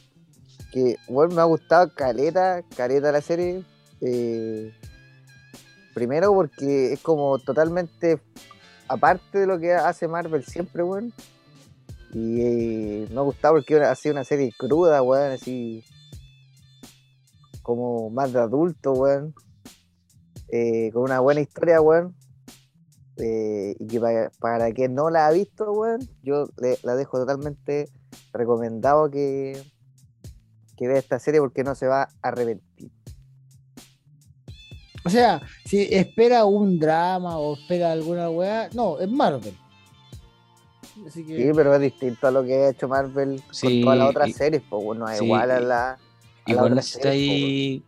Que, 0.73 0.97
bueno, 1.09 1.35
me 1.35 1.41
ha 1.43 1.45
gustado 1.45 1.93
caleta, 1.95 2.62
caleta 2.77 3.12
la 3.12 3.20
serie. 3.20 3.62
eh, 4.01 4.73
primero 5.97 6.35
porque 6.35 6.93
es 6.93 7.01
como 7.01 7.39
totalmente 7.39 8.20
aparte 8.86 9.39
de 9.39 9.47
lo 9.47 9.59
que 9.59 9.73
hace 9.73 10.06
Marvel 10.06 10.44
siempre, 10.44 10.82
weón. 10.82 11.10
Y 12.12 12.43
eh, 12.43 13.09
me 13.10 13.16
ha 13.16 13.23
gustado 13.23 13.55
porque 13.55 13.81
ha 13.81 13.94
sido 13.94 14.12
una 14.14 14.24
serie 14.24 14.52
cruda, 14.59 15.01
weón, 15.01 15.32
así 15.32 15.82
como 17.62 18.10
más 18.10 18.35
de 18.35 18.40
adulto, 18.40 18.93
weón. 18.93 19.35
eh, 20.48 20.90
con 20.93 21.05
una 21.05 21.20
buena 21.20 21.40
historia, 21.40 21.81
weón. 21.81 22.14
eh, 23.16 23.74
y 23.78 23.86
que 23.86 24.28
para, 24.39 24.70
quien 24.73 24.94
no 24.94 25.09
la 25.09 25.27
ha 25.27 25.32
visto, 25.32 25.73
weón, 25.73 26.01
yo 26.23 26.47
la 26.82 26.94
dejo 26.94 27.18
totalmente 27.18 27.89
recomendado 28.35 29.10
que, 29.10 29.59
que 30.77 30.89
vea 30.89 30.98
esta 30.98 31.18
serie 31.18 31.40
porque 31.40 31.64
no 31.64 31.74
se 31.74 31.86
va 31.86 32.02
a 32.02 32.10
arrepentir. 32.20 32.95
O 35.07 35.11
sea, 35.11 35.41
si 35.65 35.83
espera 35.95 36.45
un 36.45 36.78
drama 36.78 37.39
o 37.39 37.55
espera 37.55 37.93
alguna 37.93 38.28
weá, 38.28 38.69
no, 38.74 38.99
es 38.99 39.09
Marvel. 39.09 39.57
Así 41.07 41.24
que. 41.24 41.37
Sí, 41.37 41.51
pero 41.55 41.74
es 41.74 41.81
distinto 41.81 42.27
a 42.27 42.31
lo 42.31 42.43
que 42.45 42.55
ha 42.55 42.69
hecho 42.70 42.89
Marvel 42.89 43.41
Sí, 43.51 43.66
con 43.66 43.81
todas 43.83 43.99
las 43.99 44.11
otras 44.11 44.28
y- 44.28 44.33
series, 44.33 44.62
pues 44.69 44.85
bueno, 44.85 45.09
es 45.09 45.19
sí, 45.19 45.24
igual 45.24 45.51
a 45.51 45.61
la. 45.61 45.91
a 45.91 45.97
la 45.97 45.99
Igual 46.53 46.74
necesita 46.74 47.11
serie, 47.11 47.31
ahí 47.31 47.83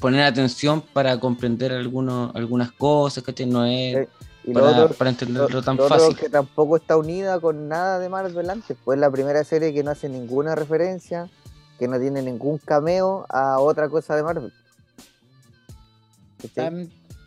poner 0.00 0.22
atención 0.24 0.82
para 0.92 1.18
comprender 1.18 1.72
algunos, 1.72 2.34
algunas 2.34 2.72
cosas, 2.72 3.22
¿cachai? 3.24 3.46
No 3.46 3.64
es 3.64 4.06
Sí, 4.44 4.50
Y 4.50 4.52
lo 4.52 4.60
para, 4.64 4.82
otro, 4.84 4.96
para 4.96 5.10
lo- 5.10 5.14
entenderlo 5.14 5.62
tan 5.62 5.76
lo 5.76 5.84
otro 5.84 5.98
fácil. 5.98 6.16
que 6.16 6.28
tampoco 6.28 6.76
está 6.76 6.96
unida 6.96 7.40
con 7.40 7.68
nada 7.68 7.98
de 7.98 8.08
Marvel 8.08 8.50
antes, 8.50 8.76
pues 8.84 8.96
es 8.96 9.00
la 9.00 9.10
primera 9.10 9.44
serie 9.44 9.72
que 9.72 9.82
no 9.82 9.92
hace 9.92 10.08
ninguna 10.08 10.54
referencia, 10.54 11.30
que 11.78 11.88
no 11.88 11.98
tiene 11.98 12.20
ningún 12.20 12.58
cameo 12.58 13.24
a 13.30 13.58
otra 13.60 13.88
cosa 13.88 14.14
de 14.16 14.22
Marvel. 14.24 14.52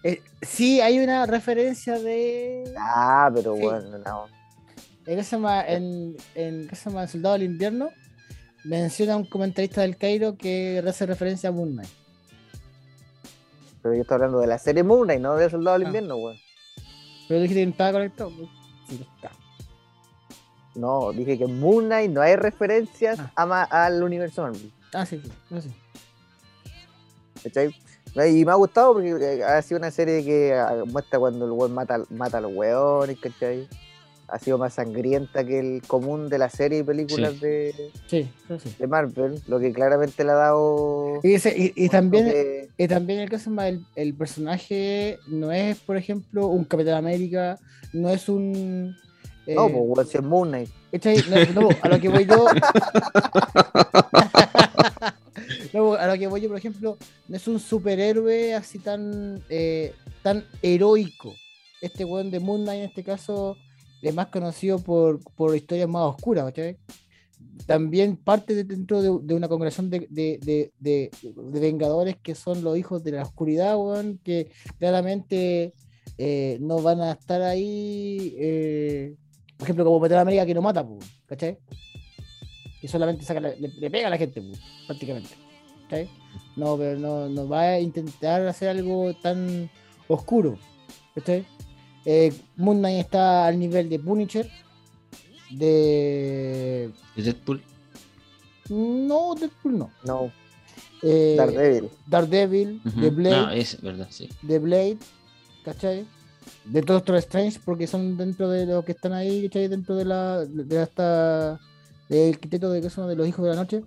Eh, 0.03 0.21
sí, 0.41 0.79
hay 0.81 0.99
una 0.99 1.25
referencia 1.25 1.99
de. 1.99 2.73
Ah, 2.77 3.29
pero 3.33 3.55
Sí. 3.55 3.61
bueno, 3.61 3.97
no. 3.99 4.25
¿En 5.05 5.15
qué 5.17 5.23
se 5.23 5.35
llama? 5.37 5.65
En, 5.65 6.15
en, 6.35 6.67
¿qué 6.67 6.75
se 6.75 6.89
llama? 6.89 7.07
Soldado 7.07 7.33
del 7.33 7.43
Invierno. 7.43 7.89
Menciona 8.63 9.15
un 9.15 9.25
comentarista 9.25 9.81
del 9.81 9.95
Cairo 9.97 10.35
que 10.37 10.83
hace 10.85 11.05
referencia 11.05 11.49
a 11.49 11.51
Moon 11.53 11.71
Knight. 11.73 11.89
Pero 13.81 13.95
yo 13.95 14.01
estoy 14.01 14.15
hablando 14.15 14.39
de 14.39 14.47
la 14.47 14.57
serie 14.57 14.83
Moon 14.83 15.03
Knight, 15.05 15.21
no 15.21 15.35
de 15.35 15.49
Soldado 15.49 15.77
del 15.77 15.83
Ah. 15.87 15.89
Invierno, 15.89 16.15
weón. 16.17 16.37
Pero 17.27 17.41
dijiste 17.41 17.63
que 17.63 17.69
estaba 17.69 17.91
conectado. 17.93 18.31
Sí, 18.89 19.05
está. 19.15 19.31
No, 20.75 21.11
dije 21.13 21.37
que 21.37 21.45
en 21.45 21.59
Moon 21.59 21.85
Knight 21.85 22.11
no 22.11 22.21
hay 22.21 22.35
referencias 22.35 23.19
Ah. 23.35 23.63
a 23.71 23.85
al 23.85 24.03
universo 24.03 24.41
Marvel. 24.43 24.71
Ah, 24.93 25.05
sí, 25.05 25.19
sí. 25.23 25.31
no. 25.49 25.61
¿cachai? 27.43 27.73
Y 28.25 28.45
me 28.45 28.51
ha 28.51 28.55
gustado 28.55 28.93
porque 28.93 29.09
eh, 29.19 29.43
ha 29.43 29.61
sido 29.61 29.77
una 29.79 29.91
serie 29.91 30.23
que 30.23 30.53
ah, 30.53 30.83
muestra 30.87 31.19
cuando 31.19 31.45
el 31.45 31.51
weón 31.51 31.73
mata, 31.73 32.01
mata 32.09 32.37
a 32.39 32.41
los 32.41 32.53
weones, 32.55 33.17
¿cachai? 33.19 33.67
Ha 34.29 34.39
sido 34.39 34.57
más 34.57 34.73
sangrienta 34.73 35.45
que 35.45 35.59
el 35.59 35.81
común 35.87 36.27
de 36.27 36.37
las 36.37 36.51
series 36.53 36.81
y 36.81 36.83
películas 36.83 37.33
Sí. 37.35 37.39
de, 37.39 37.91
Sí, 38.07 38.29
eso 38.45 38.59
sí. 38.59 38.75
de 38.77 38.87
Marvel, 38.87 39.41
lo 39.47 39.59
que 39.59 39.71
claramente 39.71 40.23
le 40.25 40.31
ha 40.31 40.35
dado. 40.35 41.19
Y, 41.23 41.33
ese- 41.35 41.55
y- 41.57 41.71
y 41.75 41.87
también, 41.89 42.67
y 42.77 42.87
también 42.89 43.19
el 43.19 43.29
caso 43.29 43.49
más, 43.51 43.67
el, 43.67 43.85
el 43.95 44.13
personaje 44.15 45.17
no 45.27 45.51
es, 45.53 45.77
por 45.79 45.95
ejemplo, 45.95 46.47
un 46.47 46.65
Capitán 46.65 46.95
América, 46.95 47.57
no 47.93 48.09
es 48.09 48.27
un. 48.27 48.97
eh, 49.45 49.55
No, 49.55 49.69
pues 49.69 50.13
es 50.13 50.21
Moon 50.21 50.49
Knight. 50.49 50.69
¿cachai? 50.91 51.23
No, 51.53 51.61
no, 51.61 51.69
a 51.81 51.87
lo 51.87 51.99
que 51.99 52.09
voy 52.09 52.25
yo. 52.25 52.47
No, 55.73 55.93
a 55.93 56.07
lo 56.07 56.17
que 56.17 56.27
voy 56.27 56.41
yo, 56.41 56.49
por 56.49 56.57
ejemplo, 56.57 56.97
no 57.27 57.35
es 57.35 57.47
un 57.47 57.59
superhéroe 57.59 58.53
así 58.53 58.79
tan, 58.79 59.43
eh, 59.49 59.93
tan 60.23 60.45
heroico. 60.61 61.33
Este 61.81 62.05
weón 62.05 62.31
de 62.31 62.39
Moon 62.39 62.63
Knight, 62.63 62.79
en 62.79 62.89
este 62.89 63.03
caso, 63.03 63.55
es 64.01 64.13
más 64.13 64.27
conocido 64.27 64.79
por, 64.79 65.19
por 65.35 65.55
historias 65.55 65.89
más 65.89 66.03
oscuras, 66.15 66.45
¿cachai? 66.45 66.77
También 67.65 68.17
parte 68.17 68.55
de- 68.55 68.63
dentro 68.63 69.01
de, 69.01 69.33
una 69.33 69.47
congregación 69.47 69.89
de, 69.89 70.07
de, 70.09 71.11
vengadores 71.59 72.15
que 72.21 72.35
son 72.35 72.63
los 72.63 72.77
hijos 72.77 73.03
de 73.03 73.11
la 73.11 73.23
oscuridad, 73.23 73.77
weón, 73.77 74.19
que 74.23 74.51
claramente 74.79 75.73
eh, 76.17 76.57
no 76.61 76.81
van 76.81 77.01
a 77.01 77.11
estar 77.11 77.41
ahí, 77.41 78.35
eh, 78.39 79.15
por 79.57 79.65
ejemplo, 79.65 79.85
como 79.85 79.99
Capitán 79.99 80.19
América 80.19 80.45
que 80.45 80.53
no 80.53 80.61
mata, 80.61 80.87
¿cachai? 81.27 81.57
Que 82.81 82.87
solamente 82.87 83.23
saca 83.25 83.39
la- 83.39 83.55
le, 83.55 83.67
le 83.69 83.89
pega 83.89 84.07
a 84.07 84.09
la 84.11 84.17
gente, 84.17 84.41
pues, 84.41 84.59
prácticamente. 84.85 85.29
¿cachai? 85.83 86.09
No, 86.55 86.77
pero 86.77 86.99
no, 86.99 87.29
no 87.29 87.47
va 87.47 87.61
a 87.61 87.79
intentar 87.79 88.45
hacer 88.47 88.69
algo 88.69 89.13
tan 89.15 89.69
oscuro. 90.07 90.57
¿cachai? 91.15 91.45
Eh, 92.05 92.33
Moon 92.55 92.77
Knight 92.79 92.99
está 92.99 93.47
al 93.47 93.57
nivel 93.59 93.89
de 93.89 93.99
Punisher, 93.99 94.49
de... 95.51 96.91
¿De 97.15 97.23
Deadpool? 97.23 97.61
No, 98.69 99.35
Deadpool 99.35 99.77
no. 99.77 99.91
No, 100.05 100.31
Eh, 101.03 101.35
Daredevil. 101.37 101.89
Daredevil, 102.07 102.81
Ujú. 102.85 102.99
de 103.01 103.09
Blade, 103.11 103.35
Ah, 103.35 103.55
es 103.55 103.81
verdad, 103.81 104.07
sí. 104.09 104.29
de 104.41 104.59
Blade, 104.59 104.97
¿cachai? 105.63 106.05
De 106.65 106.81
Doctor 106.81 107.15
Strange, 107.17 107.59
porque 107.63 107.87
son 107.87 108.17
dentro 108.17 108.49
de 108.49 108.65
los 108.65 108.83
que 108.83 108.93
están 108.93 109.13
ahí, 109.13 109.43
¿cachai? 109.47 109.67
Dentro 109.67 109.95
de 109.95 110.05
la 110.05 110.45
de 110.45 110.81
esta 110.83 111.59
del 112.09 112.39
quinteto 112.39 112.69
de 112.71 112.81
que 112.81 112.89
son 112.89 113.07
de 113.09 113.15
los 113.15 113.27
hijos 113.27 113.43
de 113.43 113.51
la 113.51 113.55
noche. 113.57 113.83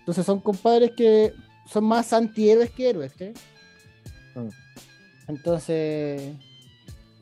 Entonces 0.00 0.24
son 0.24 0.40
compadres 0.40 0.92
que 0.96 1.32
son 1.68 1.84
más 1.84 2.12
antihéroes 2.12 2.70
que 2.70 2.90
héroes, 2.90 3.12
¿cachai? 3.12 3.34
Mm. 4.34 4.48
Entonces, 5.28 6.34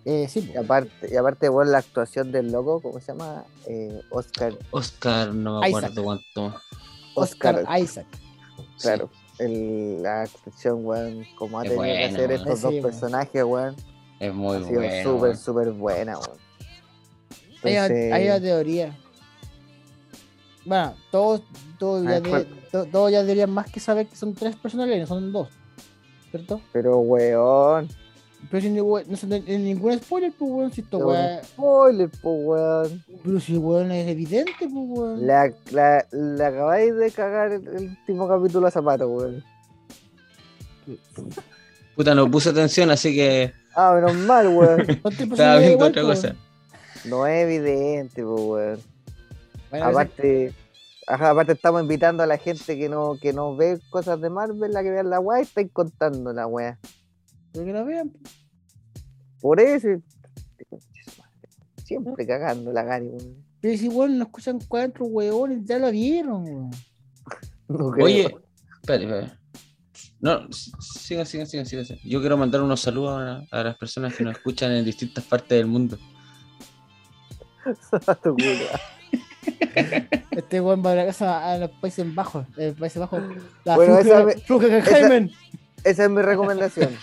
eh, 0.05 0.27
sí, 0.29 0.51
Y 0.53 0.57
aparte, 0.59 1.09
y 1.11 1.17
aparte, 1.17 1.49
bueno, 1.49 1.71
la 1.71 1.79
actuación 1.79 2.31
del 2.31 2.53
loco, 2.53 2.81
¿cómo 2.83 3.01
se 3.01 3.07
llama? 3.13 3.45
Eh, 3.67 4.03
Oscar. 4.11 4.53
Oscar, 4.71 5.33
no 5.35 5.61
me 5.61 5.69
Isaac. 5.71 5.85
acuerdo 5.85 6.05
cuánto. 6.05 6.61
Oscar, 7.15 7.55
Oscar, 7.61 7.81
Isaac. 7.81 8.07
claro. 8.81 9.11
El, 9.39 10.03
la 10.03 10.23
actuación, 10.23 10.85
weón, 10.87 11.25
como 11.39 11.59
ha 11.59 11.63
Es 11.65 11.71
tenido 11.71 11.85
que 11.97 12.05
hacer 12.05 12.31
estos 12.33 12.59
Sí, 12.61 12.65
dos 12.65 12.75
personajes, 12.83 13.43
weón, 13.45 13.75
Es 14.21 14.33
muy 14.35 14.57
ha 14.59 14.61
sido 14.61 14.81
bueno. 14.81 15.03
súper, 15.03 15.37
súper 15.37 15.71
buena, 15.73 16.19
weón. 16.19 16.39
Hay, 17.63 17.73
una- 17.73 18.15
hay 18.17 18.27
una 18.27 18.41
teoría. 18.41 18.99
Bueno, 20.65 20.95
todos, 21.11 21.43
todos, 21.79 22.07
A 22.07 22.11
ya 22.13 22.21
de- 22.21 22.29
¿cuál? 22.31 22.47
to- 22.73 22.87
todos 22.87 23.11
ya 23.13 23.21
deberían 23.23 23.51
más 23.51 23.71
que 23.71 23.81
saber 23.81 24.07
que 24.07 24.17
son 24.17 24.35
tres 24.35 24.57
personajes, 24.57 24.99
no 25.01 25.07
son 25.07 25.33
dos. 25.33 25.49
¿Cierto? 26.31 26.61
pero, 26.73 26.99
weón, 26.99 27.89
Pero 28.51 28.61
si 28.63 28.69
no, 28.71 28.85
no 29.07 29.17
se 29.17 29.27
en 29.47 29.65
ningún 29.65 29.97
spoiler, 29.99 30.33
pues 30.39 30.51
weón, 30.51 30.73
si 30.73 30.81
esto 30.83 30.99
weá- 30.99 31.43
spoiler, 31.45 32.11
po, 32.23 32.31
weón. 32.33 33.05
Pero 33.23 33.41
si 33.41 33.57
weón 33.57 33.91
es 33.93 34.09
evidente, 34.09 34.53
pues 34.61 34.71
weón. 34.73 35.27
La, 35.27 35.53
la, 35.71 36.05
le 36.13 36.45
acabáis 36.45 36.95
de 36.97 37.11
cagar 37.13 37.53
el, 37.53 37.67
el 37.69 37.85
último 37.91 38.27
capítulo 38.29 38.67
a 38.67 38.71
Zapato, 38.71 39.09
weón. 39.09 39.45
Puta, 41.97 42.15
no 42.15 42.31
puse 42.31 42.51
atención, 42.51 42.91
así 42.91 43.15
que 43.15 43.53
Ah, 43.77 43.93
menos 43.95 44.15
mal, 44.15 44.49
weón. 44.49 44.81
Estaba 45.05 45.57
viendo 45.59 45.73
igual, 45.75 45.91
otra 45.91 46.03
pues, 46.03 46.21
cosa. 46.21 46.35
No 47.07 47.27
es 47.27 47.45
evidente, 47.45 48.23
po, 48.23 48.35
weón. 48.35 48.81
Bueno, 49.75 49.87
Aparte, 49.89 50.55
ajá, 51.09 51.31
aparte 51.31 51.51
estamos 51.55 51.83
invitando 51.83 52.23
a 52.23 52.27
la 52.29 52.39
gente 52.39 52.79
que 52.79 52.89
no, 52.89 53.19
que 53.21 53.33
no 53.33 53.57
ve 53.57 53.81
cosas 53.91 54.21
de 54.21 54.31
Marvel 54.31 54.77
a 54.77 54.85
que 54.85 54.91
vean 54.93 55.11
la 55.11 55.19
weá 55.19 55.41
y 55.41 55.43
estáis 55.43 55.69
contando 55.73 56.33
la 56.33 56.47
weá. 56.47 56.79
pero 57.53 57.65
que 57.65 57.73
lo 57.73 57.85
vean. 57.85 58.13
Por 59.41 59.59
eso. 59.59 59.89
Siempre 61.85 62.25
cagando 62.25 62.71
la 62.71 62.85
Gary, 62.85 63.07
weón. 63.07 63.45
Pero 63.61 63.77
si 63.77 63.89
weón 63.89 64.17
nos 64.17 64.29
escuchan 64.29 64.61
cuatro 64.69 65.07
weones, 65.07 65.65
ya 65.65 65.81
lo 65.81 65.91
vieron, 65.91 66.45
weón. 66.45 66.71
No. 67.67 67.87
Oye, 67.89 68.33
espere, 68.81 69.05
espere. 69.07 69.33
No, 70.21 70.53
sigan, 70.53 71.27
sigan, 71.27 71.49
sigan. 71.49 71.67
sigan. 71.67 71.99
Yo 72.05 72.21
quiero 72.21 72.37
mandar 72.37 72.63
unos 72.63 72.81
saludos 72.81 73.21
a, 73.21 73.43
a 73.51 73.65
las 73.65 73.77
personas 73.77 74.15
que 74.15 74.23
nos 74.23 74.37
escuchan 74.37 74.71
en 74.71 74.85
distintas 74.85 75.25
partes 75.25 75.49
del 75.49 75.67
mundo. 75.67 75.99
Este 80.31 80.61
weón 80.61 80.83
va 80.85 80.93
a 80.93 80.97
la 80.97 81.07
casa 81.07 81.53
a 81.53 81.59
los 81.59 81.71
Países 81.71 82.13
Bajos. 82.15 82.47
eh, 82.57 82.75
Países 82.79 83.01
Bajos. 83.01 83.23
La 83.65 83.77
Bueno, 83.77 83.99
esa 83.99 84.25
me- 84.25 84.33
esa- 85.85 86.05
es 86.05 86.11
mi 86.11 86.23
recomendación. 86.23 86.91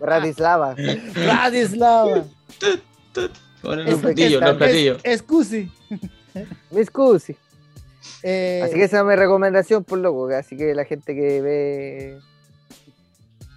Bratislava. 0.00 0.74
Bratislava. 1.14 2.24
Ponen 3.62 3.86
Es- 3.86 3.92
los 3.92 4.00
platillos, 4.00 4.40
los 4.42 4.56
platillos. 4.56 5.00
Excusi. 5.04 5.70
Mi 6.70 6.84
scusi. 6.84 7.36
Eh, 8.22 8.62
Así 8.64 8.74
que 8.74 8.84
esa 8.84 9.00
es 9.00 9.04
mi 9.04 9.14
recomendación, 9.16 9.84
por 9.84 9.98
loco. 9.98 10.28
que 10.28 10.34
Así 10.36 10.56
que 10.56 10.74
la 10.74 10.84
gente 10.84 11.14
que 11.14 11.40
ve, 11.42 12.18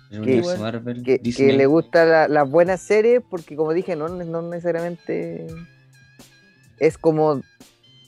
que- 0.10 0.18
universo 0.18 0.58
Marvel, 0.58 1.04
que, 1.04 1.18
que 1.18 1.24
Disney. 1.24 1.58
le 1.58 1.66
gusta 1.66 2.06
la- 2.06 2.28
las 2.28 2.50
buenas 2.50 2.82
series, 2.82 3.22
porque 3.30 3.56
como 3.56 3.74
dije, 3.74 3.96
no, 3.96 4.10
no 4.10 4.42
necesariamente 4.42 5.48
es 6.80 6.98
como 6.98 7.42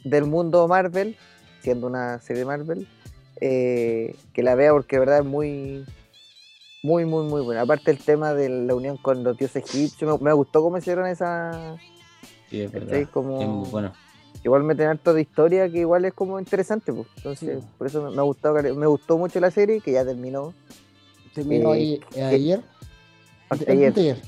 del 0.03 0.25
mundo 0.25 0.67
Marvel, 0.67 1.15
siendo 1.61 1.87
una 1.87 2.19
serie 2.19 2.41
de 2.41 2.45
Marvel, 2.45 2.87
eh, 3.41 4.15
que 4.33 4.43
la 4.43 4.55
vea 4.55 4.71
porque 4.71 4.95
de 4.97 4.99
verdad 5.01 5.19
es 5.19 5.25
muy, 5.25 5.85
muy, 6.83 7.05
muy, 7.05 7.25
muy 7.25 7.41
buena. 7.41 7.61
Aparte 7.61 7.91
el 7.91 7.97
tema 7.97 8.33
de 8.33 8.49
la 8.49 8.75
unión 8.75 8.97
con 8.97 9.23
los 9.23 9.37
dioses 9.37 9.63
egipcios, 9.65 10.19
me, 10.19 10.25
me 10.25 10.33
gustó 10.33 10.61
cómo 10.61 10.77
hicieron 10.77 11.07
esa... 11.07 11.75
Sí, 12.49 12.61
es 12.61 12.71
verdad. 12.71 13.09
Como, 13.11 13.41
Es 13.41 13.47
muy 13.47 13.69
bueno. 13.69 13.93
igual 14.43 14.63
meten 14.63 14.87
harto 14.87 15.13
de 15.13 15.21
historia 15.21 15.67
que 15.69 15.79
igual 15.79 16.05
es 16.05 16.13
como 16.13 16.39
interesante, 16.39 16.93
pues. 16.93 17.07
Entonces, 17.17 17.59
Sí. 17.63 17.67
por 17.77 17.87
eso 17.87 18.03
me, 18.03 18.11
me 18.11 18.19
ha 18.19 18.23
gustado, 18.23 18.55
me 18.75 18.85
gustó 18.87 19.17
mucho 19.17 19.39
la 19.39 19.49
serie, 19.51 19.81
que 19.81 19.91
ya 19.93 20.05
terminó. 20.05 20.53
terminó 21.33 21.73
eh, 21.73 21.77
ahí, 21.77 22.01
eh, 22.15 22.23
ayer. 22.23 22.61
Anteayer. 23.49 24.21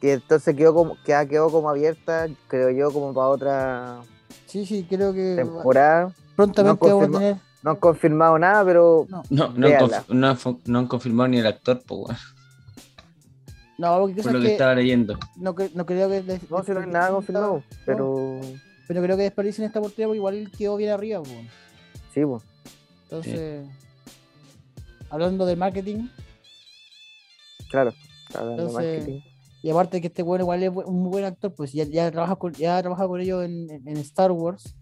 Que 0.00 0.12
entonces 0.14 0.54
quedó 0.54 0.74
como, 0.74 0.96
queda- 1.04 1.26
quedó 1.26 1.50
como 1.50 1.68
abierta, 1.70 2.28
creo 2.46 2.70
yo, 2.70 2.92
como 2.92 3.12
para 3.12 3.28
otra 3.28 4.00
Sí, 4.46 4.64
sí, 4.64 4.86
creo 4.88 5.12
que 5.12 5.34
temporada. 5.36 6.12
prontamente 6.36 6.88
no 6.88 6.98
vamos 6.98 7.16
a 7.16 7.18
tener. 7.18 7.36
No 7.62 7.70
han 7.72 7.76
confirmado 7.76 8.38
nada, 8.38 8.64
pero 8.64 9.06
No, 9.08 9.22
No, 9.30 9.48
no, 9.48 9.66
han 9.66 9.72
conf- 9.74 10.04
no 10.08 10.28
han 10.28 10.38
no 10.66 10.78
han 10.78 10.86
confirmado 10.86 11.28
ni 11.28 11.38
el 11.38 11.46
actor, 11.46 11.82
pues, 11.86 12.00
weón, 12.00 12.16
no 13.78 13.98
porque 14.00 14.22
por 14.22 14.32
lo 14.32 14.40
que 14.40 14.46
que 14.46 14.52
estaba 14.52 14.74
leyendo. 14.76 15.18
no, 15.36 15.54
no 15.74 15.86
creo 15.86 16.08
que. 16.08 16.22
des- 16.22 16.48
no, 16.50 16.62
si 16.62 16.70
no 16.72 16.80
hay 16.80 16.86
nada 16.86 17.10
confirmado. 17.10 17.62
Pero 17.84 18.40
Pero 18.86 19.02
creo 19.02 19.16
que 19.16 19.24
desperdicien 19.24 19.66
esta 19.66 19.80
oportunidad 19.80 20.08
porque 20.08 20.16
igual 20.18 20.50
quedó 20.56 20.76
bien 20.76 20.90
arriba, 20.92 21.20
pues. 21.22 21.32
sí, 22.14 22.24
pues. 22.24 22.42
Entonces, 23.04 23.66
hablando 25.10 25.44
del 25.44 25.56
marketing, 25.58 26.08
Claro. 27.70 27.92
hablando 28.34 28.66
de 28.66 28.72
marketing. 28.72 29.20
Y 29.62 29.70
aparte 29.70 30.00
que 30.00 30.06
este 30.08 30.22
bueno 30.22 30.44
igual 30.44 30.62
es 30.62 30.70
un 30.70 31.10
buen 31.10 31.24
actor, 31.24 31.54
pues 31.54 31.72
ya, 31.72 31.84
ya 31.84 32.10
trabaja 32.10 32.36
con, 32.36 32.52
ya 32.52 32.80
trabaja 32.80 33.06
con 33.06 33.20
ellos 33.20 33.44
en, 33.44 33.68
en- 33.70 33.96
Star 33.98 34.30
Wars. 34.32 34.74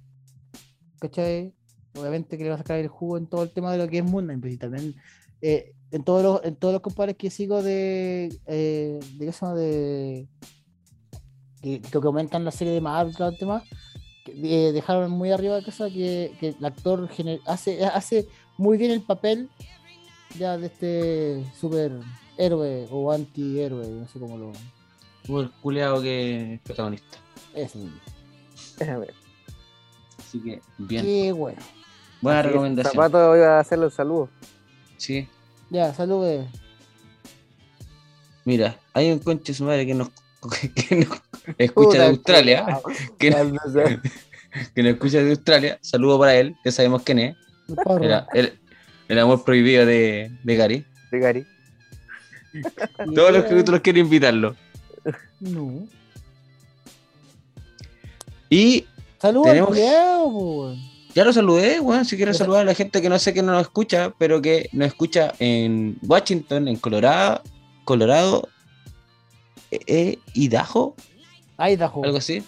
¿Cachai? 0.98 1.54
Obviamente 1.94 2.36
que 2.36 2.44
le 2.44 2.50
va 2.50 2.56
a 2.56 2.58
sacar 2.58 2.78
el 2.78 2.88
jugo 2.88 3.16
en 3.18 3.26
todo 3.26 3.42
el 3.42 3.50
tema 3.50 3.72
de 3.72 3.78
lo 3.78 3.88
que 3.88 3.98
es 3.98 4.04
Moon 4.04 4.40
pues, 4.40 4.54
y 4.54 4.56
también 4.58 4.94
eh, 5.40 5.72
en 5.90 6.04
todos 6.04 6.22
los, 6.22 6.44
en 6.44 6.56
todos 6.56 6.72
los 6.72 6.82
compadres 6.82 7.16
que 7.16 7.30
sigo 7.30 7.62
de 7.62 8.34
eh, 8.46 9.00
de 9.18 9.32
llama 9.32 9.54
de 9.54 10.28
que, 11.62 11.80
que 11.80 12.00
comentan 12.00 12.44
la 12.44 12.50
serie 12.50 12.72
de 12.74 12.80
Marvel 12.80 13.12
y 13.12 13.16
todo 13.16 13.28
el 13.28 13.38
tema, 13.38 13.62
eh, 14.26 14.72
dejaron 14.72 15.10
muy 15.10 15.30
arriba 15.30 15.56
de 15.56 15.64
casa 15.64 15.88
que, 15.88 16.32
que 16.38 16.48
el 16.58 16.64
actor 16.64 17.08
hace, 17.46 17.84
hace 17.86 18.26
muy 18.58 18.76
bien 18.78 18.90
el 18.90 19.02
papel 19.02 19.48
ya 20.38 20.56
de 20.58 20.66
este 20.66 21.44
super 21.58 21.92
héroe 22.38 22.86
o 22.90 23.12
antihéroe, 23.12 23.86
no 23.88 24.08
sé 24.08 24.18
cómo 24.18 24.36
lo 24.36 24.52
Como 25.26 25.40
el 25.40 25.50
culeado 25.62 26.00
que 26.02 26.54
es 26.54 26.60
protagonista. 26.60 27.18
es. 27.54 27.74
mismo. 27.74 27.98
Déjame 28.78 29.00
ver. 29.00 29.14
Así 30.18 30.40
que, 30.40 30.60
bien. 30.78 31.04
Qué 31.04 31.32
bueno. 31.32 31.58
Buena 32.20 32.40
Así 32.40 32.48
recomendación. 32.48 32.92
Zapato 32.92 33.36
iba 33.36 33.56
a 33.56 33.60
hacerle 33.60 33.86
un 33.86 33.90
saludo. 33.90 34.28
Sí. 34.96 35.28
Ya, 35.70 35.92
saludos. 35.94 36.46
Mira, 38.44 38.78
hay 38.92 39.10
un 39.10 39.18
conche 39.18 39.52
su 39.54 39.64
madre 39.64 39.86
que 39.86 39.94
nos, 39.94 40.08
que 40.88 40.96
nos 40.96 41.22
escucha 41.58 41.98
de 41.98 42.06
Australia. 42.06 42.80
Que, 43.18 43.30
Al 43.34 43.52
no 43.52 43.60
sé. 43.72 44.00
que 44.74 44.82
nos 44.82 44.92
escucha 44.92 45.18
de 45.22 45.30
Australia. 45.30 45.78
Saludo 45.80 46.18
para 46.18 46.34
él, 46.36 46.56
que 46.62 46.70
sabemos 46.72 47.02
quién 47.02 47.18
es. 47.18 47.36
El. 47.68 48.04
Era 48.04 48.26
el, 48.34 48.58
el 49.08 49.18
amor 49.18 49.44
prohibido 49.44 49.84
de, 49.86 50.30
de 50.44 50.56
Gary. 50.56 50.86
De 51.10 51.18
Gary. 51.18 51.46
Todos 53.14 53.32
los 53.32 53.44
capítulos 53.44 53.80
quiero 53.80 53.98
invitarlo. 53.98 54.56
No. 55.40 55.86
Y 58.50 58.86
Saludos 59.20 59.46
Tenemos- 59.48 60.76
ya 61.14 61.24
lo 61.24 61.32
saludé, 61.32 61.80
weón. 61.80 62.04
Si 62.04 62.16
quiero 62.16 62.34
saludar 62.34 62.60
a 62.60 62.64
la 62.64 62.74
gente 62.74 63.00
que 63.00 63.08
no 63.08 63.18
sé 63.18 63.32
que 63.32 63.42
no 63.42 63.52
nos 63.52 63.62
escucha, 63.62 64.12
pero 64.18 64.42
que 64.42 64.68
nos 64.72 64.88
escucha 64.88 65.32
en 65.38 65.98
Washington, 66.02 66.68
en 66.68 66.76
Colorado, 66.76 67.40
Colorado, 67.84 68.48
eh, 69.70 69.80
eh, 69.86 70.18
Idaho, 70.34 70.94
Idaho. 71.58 72.04
algo 72.04 72.18
así. 72.18 72.44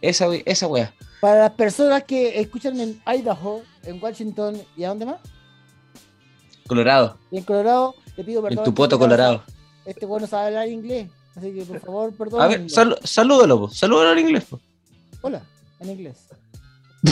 Esa, 0.00 0.26
esa 0.44 0.68
wea. 0.68 0.94
Para 1.20 1.40
las 1.40 1.50
personas 1.52 2.04
que 2.04 2.38
escuchan 2.40 2.78
en 2.80 3.02
Idaho, 3.04 3.62
en 3.82 4.00
Washington 4.00 4.62
y 4.76 4.84
a 4.84 4.90
dónde 4.90 5.06
más, 5.06 5.18
Colorado, 6.68 7.18
y 7.32 7.38
en 7.38 7.44
Colorado, 7.44 7.96
le 8.16 8.24
pido 8.24 8.42
perdón. 8.42 8.58
en 8.58 8.64
tu 8.64 8.74
poto 8.74 8.98
Colorado. 8.98 9.42
Este 9.84 10.04
bueno 10.06 10.26
sabe 10.26 10.46
hablar 10.48 10.68
inglés, 10.68 11.08
así 11.36 11.52
que 11.52 11.64
por 11.64 11.80
favor, 11.80 12.12
perdón. 12.14 12.40
A 12.42 12.46
ver, 12.48 12.68
sal, 12.70 12.98
salúdalo, 13.04 13.58
po. 13.60 13.70
salúdalo 13.70 14.12
en 14.12 14.18
inglés. 14.18 14.44
po. 14.44 14.60
Hola, 15.22 15.42
en 15.80 15.90
inglés. 15.90 16.26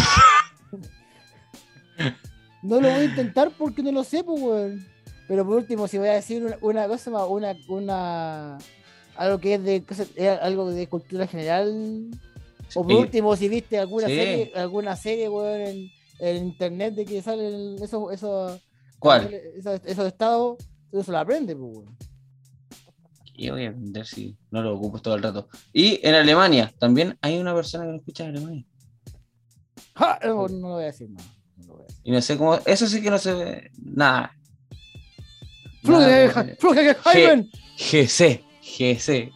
no 2.62 2.81
lo 2.81 2.89
voy 2.90 3.01
a 3.01 3.05
intentar 3.05 3.51
porque 3.56 3.82
no 3.82 3.93
lo 3.93 4.05
sé, 4.05 4.24
pues, 4.24 4.40
weón. 4.40 4.86
Pero 5.28 5.44
por 5.47 5.56
último, 5.56 5.89
si 5.89 5.98
voy 5.98 6.09
a 6.09 6.12
decir 6.14 6.44
una, 6.44 6.59
una 6.60 6.86
cosa 6.89 7.10
más, 7.10 7.24
una, 7.28 7.56
una, 7.68 8.59
algo 9.16 9.39
que 9.39 9.55
es 9.55 9.62
de, 9.64 9.82
cosa- 9.82 10.06
es 10.16 10.39
algo 10.40 10.70
de 10.70 10.86
cultura 10.89 11.26
general, 11.26 12.10
o 12.74 12.82
por 12.82 12.93
último, 12.97 13.35
si 13.36 13.48
viste 13.48 13.78
alguna 13.78 14.06
Sí. 14.09 14.16
serie, 14.16 14.52
alguna 14.55 14.97
serie, 14.97 15.28
weón, 15.28 15.60
en, 15.60 15.90
en 16.18 16.36
internet 16.44 16.94
de 16.94 17.05
que 17.06 17.22
salen 17.22 17.76
esos, 17.82 18.12
esos, 18.12 18.60
¿Cuál? 18.98 19.32
esos, 19.32 19.81
esos 19.85 20.06
estados, 20.06 20.59
eso 21.01 21.12
lo 21.12 21.19
aprende, 21.19 21.57
pues, 21.57 21.77
weón. 21.77 21.97
Y 23.37 23.51
voy 23.51 23.65
a 23.65 23.71
aprender 23.71 24.07
si 24.07 24.37
no 24.51 24.62
lo 24.62 24.75
ocupo 24.75 25.01
todo 25.01 25.16
el 25.16 25.23
rato. 25.23 25.49
Y 25.73 26.01
en 26.07 26.15
Alemania, 26.15 26.73
también 26.79 27.19
hay 27.21 27.39
una 27.39 27.55
persona 27.55 27.85
que 27.85 27.91
no 27.91 27.97
escucha 27.97 28.25
en 28.25 28.37
Alemania. 28.37 28.65
¡Ja! 29.97 30.19
No, 30.25 30.49
no 30.49 30.69
lo 30.69 30.75
voy 30.75 30.85
a 30.85 30.87
decir, 30.87 31.11
no. 31.11 31.21
no 31.57 31.66
lo 31.66 31.75
voy 31.75 31.83
a 31.83 31.87
decir. 31.87 32.01
Y 32.05 32.12
no 32.12 32.23
sé 32.23 32.39
cómo. 32.39 32.59
Eso 32.65 32.87
sí 32.87 33.03
que 33.03 33.11
no 33.11 33.19
se 33.19 33.35
ve. 33.35 33.71
Nada. 33.83 34.33
Fluge. 35.83 36.57
GC, 37.77 38.45
GC, 38.62 39.33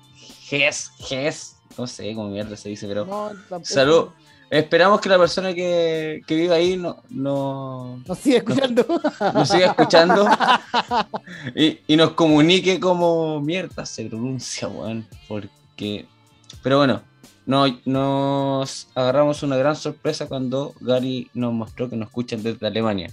GES, 0.48 0.90
GES. 0.98 1.56
No 1.76 1.86
sé 1.86 2.14
cómo 2.14 2.28
mierda 2.28 2.56
se 2.56 2.68
dice, 2.68 2.86
pero. 2.86 3.04
No, 3.04 3.28
tampoco. 3.48 3.64
Salud. 3.64 4.08
Esperamos 4.50 5.00
que 5.02 5.08
la 5.10 5.18
persona 5.18 5.52
que, 5.52 6.22
que 6.26 6.34
vive 6.34 6.54
ahí 6.54 6.76
no, 6.78 7.02
no, 7.10 8.02
Nos 8.06 8.18
sigue 8.18 8.38
escuchando. 8.38 8.86
nos 9.34 9.48
siga 9.48 9.66
escuchando 9.66 10.26
y, 11.54 11.80
y 11.86 11.96
nos 11.96 12.12
comunique 12.12 12.80
cómo 12.80 13.40
mierda 13.42 13.84
se 13.84 14.06
pronuncia, 14.06 14.68
weón. 14.68 15.06
Porque. 15.28 16.06
Pero 16.62 16.78
bueno, 16.78 17.02
no, 17.44 17.66
nos 17.84 18.88
agarramos 18.94 19.42
una 19.42 19.56
gran 19.56 19.76
sorpresa 19.76 20.26
cuando 20.26 20.74
Gary 20.80 21.30
nos 21.34 21.52
mostró 21.52 21.90
que 21.90 21.96
nos 21.96 22.08
escuchan 22.08 22.42
desde 22.42 22.66
Alemania. 22.66 23.12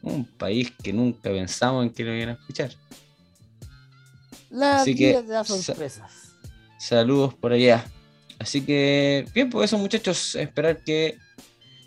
Un 0.00 0.24
país 0.24 0.72
que 0.80 0.92
nunca 0.92 1.28
pensamos 1.30 1.84
en 1.84 1.90
que 1.90 2.04
lo 2.04 2.14
iban 2.14 2.28
a 2.28 2.32
escuchar. 2.32 2.70
La 4.50 4.80
Así 4.82 4.94
que, 4.94 5.08
vida 5.08 5.22
de 5.22 5.28
las 5.34 5.48
sa- 5.48 5.60
sorpresas. 5.60 6.12
Saludos 6.78 7.34
por 7.34 7.52
allá. 7.52 7.84
Así 8.38 8.64
que, 8.64 9.26
bien, 9.34 9.50
pues 9.50 9.70
eso 9.70 9.78
muchachos, 9.78 10.34
esperar 10.36 10.78
que 10.84 11.18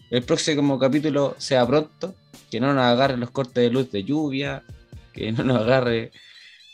el 0.10 0.24
próximo 0.24 0.78
capítulo 0.78 1.36
sea 1.38 1.66
pronto, 1.66 2.14
que 2.50 2.60
no 2.60 2.74
nos 2.74 2.84
agarre 2.84 3.16
los 3.18 3.32
cortes 3.32 3.64
de 3.64 3.70
luz 3.70 3.90
de 3.92 4.04
lluvia, 4.04 4.64
que 5.14 5.32
no 5.32 5.44
nos 5.44 5.62
agarre 5.62 6.12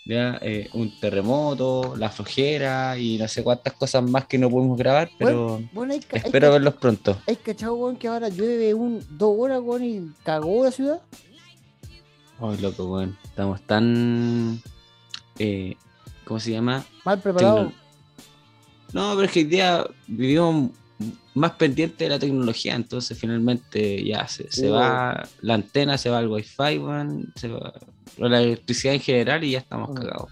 ya, 0.06 0.40
eh, 0.42 0.70
un 0.74 1.00
terremoto, 1.00 1.96
la 1.98 2.10
flojera 2.10 2.98
y 2.98 3.18
no 3.18 3.28
sé 3.28 3.44
cuántas 3.44 3.74
cosas 3.74 4.02
más 4.10 4.26
que 4.26 4.38
no 4.38 4.50
podemos 4.50 4.78
grabar, 4.78 5.10
pero 5.20 5.62
Bueno, 5.72 5.94
hay, 5.94 6.00
ca- 6.00 6.16
hay, 6.18 6.22
espero 6.26 6.52
verlos 6.54 6.76
pronto. 6.76 7.22
hay 7.28 7.36
cachado, 7.36 7.76
weón, 7.76 7.98
que 7.98 8.08
ahora 8.08 8.30
llueve 8.30 8.74
un, 8.74 9.06
dos 9.12 9.36
horas, 9.38 9.60
weón, 9.62 9.84
y 9.84 10.12
cagó 10.24 10.64
la 10.64 10.72
ciudad. 10.72 11.02
Ay, 12.40 12.58
loco, 12.58 12.86
weón, 12.86 13.18
estamos 13.24 13.62
tan... 13.64 14.62
eh, 15.40 15.76
¿Cómo 16.26 16.40
se 16.40 16.52
llama? 16.52 16.86
Mal 17.06 17.20
preparado. 17.20 17.72
No, 18.94 19.12
pero 19.16 19.24
es 19.26 19.32
que 19.32 19.40
hoy 19.40 19.46
día 19.46 19.86
vivimos 20.08 20.72
más 21.34 21.52
pendiente 21.52 22.06
de 22.06 22.10
la 22.12 22.20
tecnología, 22.20 22.74
entonces 22.76 23.18
finalmente 23.18 24.04
ya 24.04 24.28
se, 24.28 24.44
se 24.52 24.62
Sí, 24.62 24.68
va 24.68 25.28
la 25.42 25.54
antena, 25.54 25.98
se 25.98 26.10
va 26.10 26.20
el 26.20 26.28
wifi, 26.28 26.78
weón, 26.80 27.32
se 27.36 27.50
va 27.50 27.74
la 28.18 28.42
electricidad 28.42 28.96
en 28.96 29.02
general 29.02 29.44
y 29.44 29.52
ya 29.52 29.60
estamos 29.60 29.90
Mm. 29.90 29.94
cagados. 29.94 30.32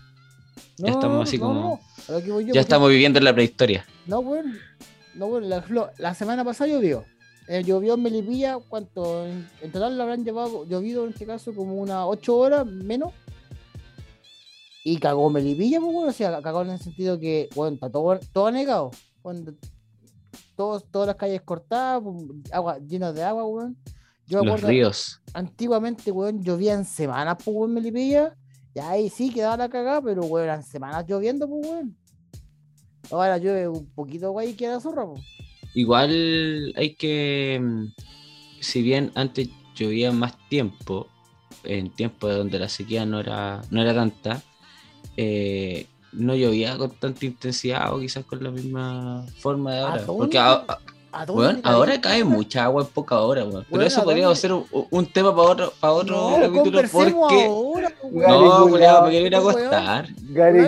No, 0.79 0.87
ya 0.87 0.91
estamos 0.93 1.27
así 1.27 1.37
no, 1.37 1.43
como- 1.47 1.81
no, 2.09 2.19
yo, 2.19 2.39
Ya 2.41 2.45
porque- 2.47 2.59
estamos 2.59 2.89
viviendo 2.89 3.19
en 3.19 3.25
la 3.25 3.33
prehistoria. 3.33 3.85
No, 4.07 4.19
weón. 4.19 4.57
No, 5.13 5.27
weón. 5.27 5.47
La, 5.49 5.63
la 5.97 6.13
semana 6.15 6.43
pasada 6.43 6.69
llovió. 6.71 7.05
Eh, 7.47 7.63
llovió 7.63 7.93
en 7.93 8.01
Melipilla, 8.01 8.57
¿cuánto? 8.67 9.25
En, 9.27 9.47
en 9.61 9.71
total 9.71 9.95
lo 9.95 10.03
habrán 10.03 10.25
llevado, 10.25 10.65
llovido 10.65 11.03
en 11.05 11.11
este 11.11 11.27
caso 11.27 11.53
como 11.53 11.75
unas 11.75 12.03
8 12.07 12.35
horas 12.35 12.65
menos. 12.65 13.11
Y 14.87 14.97
cagó 14.99 15.31
Melipilla, 15.31 15.79
pues, 15.79 15.91
weón. 15.95 16.09
O 16.09 16.13
sea, 16.13 16.39
cagó 16.43 16.61
en 16.61 16.69
el 16.69 16.79
sentido 16.79 17.19
que, 17.19 17.49
bueno, 17.55 17.73
está 17.73 17.89
todo, 17.89 18.19
todo 18.31 18.51
negado. 18.51 18.91
Cuando 19.23 19.55
todos, 20.55 20.85
todas 20.91 21.07
las 21.07 21.15
calles 21.15 21.41
cortadas, 21.41 22.03
pues, 22.03 22.51
agua, 22.53 22.77
llenas 22.77 23.15
de 23.15 23.23
agua, 23.23 23.45
weón. 23.45 23.75
Yo 24.27 24.37
Los 24.43 24.47
acuerdo, 24.47 24.67
ríos. 24.67 25.21
antiguamente, 25.33 26.11
weón, 26.11 26.43
llovía 26.43 26.75
en 26.75 26.85
semanas, 26.85 27.37
pues, 27.43 27.57
weón, 27.57 27.73
Melipilla. 27.73 28.37
Y 28.75 28.79
ahí 28.79 29.09
sí 29.09 29.33
quedaba 29.33 29.57
la 29.57 29.69
cagada, 29.69 30.03
pero, 30.03 30.21
weón, 30.21 30.43
eran 30.43 30.61
semanas 30.63 31.03
lloviendo, 31.07 31.49
pues, 31.49 31.67
weón. 31.67 31.97
Ahora 33.09 33.39
llueve 33.39 33.67
un 33.67 33.87
poquito, 33.87 34.31
güey, 34.33 34.51
y 34.51 34.53
queda 34.53 34.79
zorra, 34.79 35.07
pues. 35.07 35.23
Igual 35.73 36.73
hay 36.75 36.93
que, 36.93 37.59
mm, 37.59 37.85
si 38.59 38.83
bien 38.83 39.11
antes 39.15 39.49
llovía 39.73 40.11
más 40.11 40.37
tiempo, 40.47 41.07
en 41.63 41.89
tiempos 41.89 42.35
donde 42.35 42.59
la 42.59 42.69
sequía 42.69 43.03
no 43.03 43.19
era, 43.19 43.63
no 43.71 43.81
era 43.81 43.95
tanta, 43.95 44.43
eh, 45.17 45.87
no 46.13 46.35
llovía 46.35 46.77
con 46.77 46.91
tanta 46.91 47.25
intensidad 47.25 47.93
o 47.93 47.99
quizás 47.99 48.23
con 48.25 48.41
la 48.43 48.51
misma 48.51 49.25
forma 49.39 49.73
de 49.73 49.79
ahora. 49.79 49.93
¿A 49.95 50.05
dónde? 50.05 50.17
Porque 50.17 50.37
a- 50.37 50.53
a- 50.53 50.79
a 51.11 51.25
todos 51.25 51.39
Weón, 51.39 51.55
les 51.57 51.65
ahora 51.65 52.01
cae 52.01 52.23
mucha 52.25 52.65
agua 52.65 52.83
en 52.83 52.89
poca 52.89 53.19
hora, 53.21 53.45
weón. 53.45 53.65
Pero 53.71 53.83
eso 53.83 54.01
¿a 54.01 54.03
podría 54.03 54.25
dónde? 54.25 54.39
ser 54.39 54.51
un, 54.53 54.65
un 54.91 55.05
tema 55.05 55.33
para 55.35 55.49
otro, 55.49 55.73
para 55.79 55.93
otro 55.93 56.29
No, 56.31 56.39
capítulo 56.41 56.81
porque. 56.91 57.45
ahora, 57.45 57.89
No, 58.03 58.67
culiao, 58.69 59.03
me 59.05 59.09
quiero 59.11 59.25
ir 59.27 59.35
a 59.35 59.39
acostar. 59.39 60.07
Gary. 60.29 60.67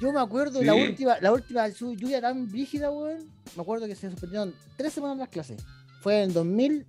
Yo 0.00 0.12
me 0.12 0.20
acuerdo 0.20 0.62
la 0.62 0.72
Sí. 0.72 0.80
última, 0.82 1.16
la 1.20 1.32
última 1.32 1.68
su- 1.72 1.94
lluvia 1.94 2.20
tan 2.20 2.48
rígida, 2.50 2.90
weón. 2.90 3.28
Me 3.56 3.62
acuerdo 3.62 3.86
que 3.86 3.94
se 3.96 4.08
suspendieron 4.10 4.54
tres 4.76 4.92
semanas 4.92 5.18
las 5.18 5.28
clases. 5.28 5.60
Fue 6.00 6.22
en 6.22 6.32
2000, 6.32 6.86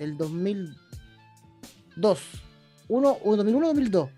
el 0.00 0.16
2002. 0.18 2.18
Uno, 2.88 3.16
o 3.24 3.36
2001 3.36 3.68
2002. 3.68 4.10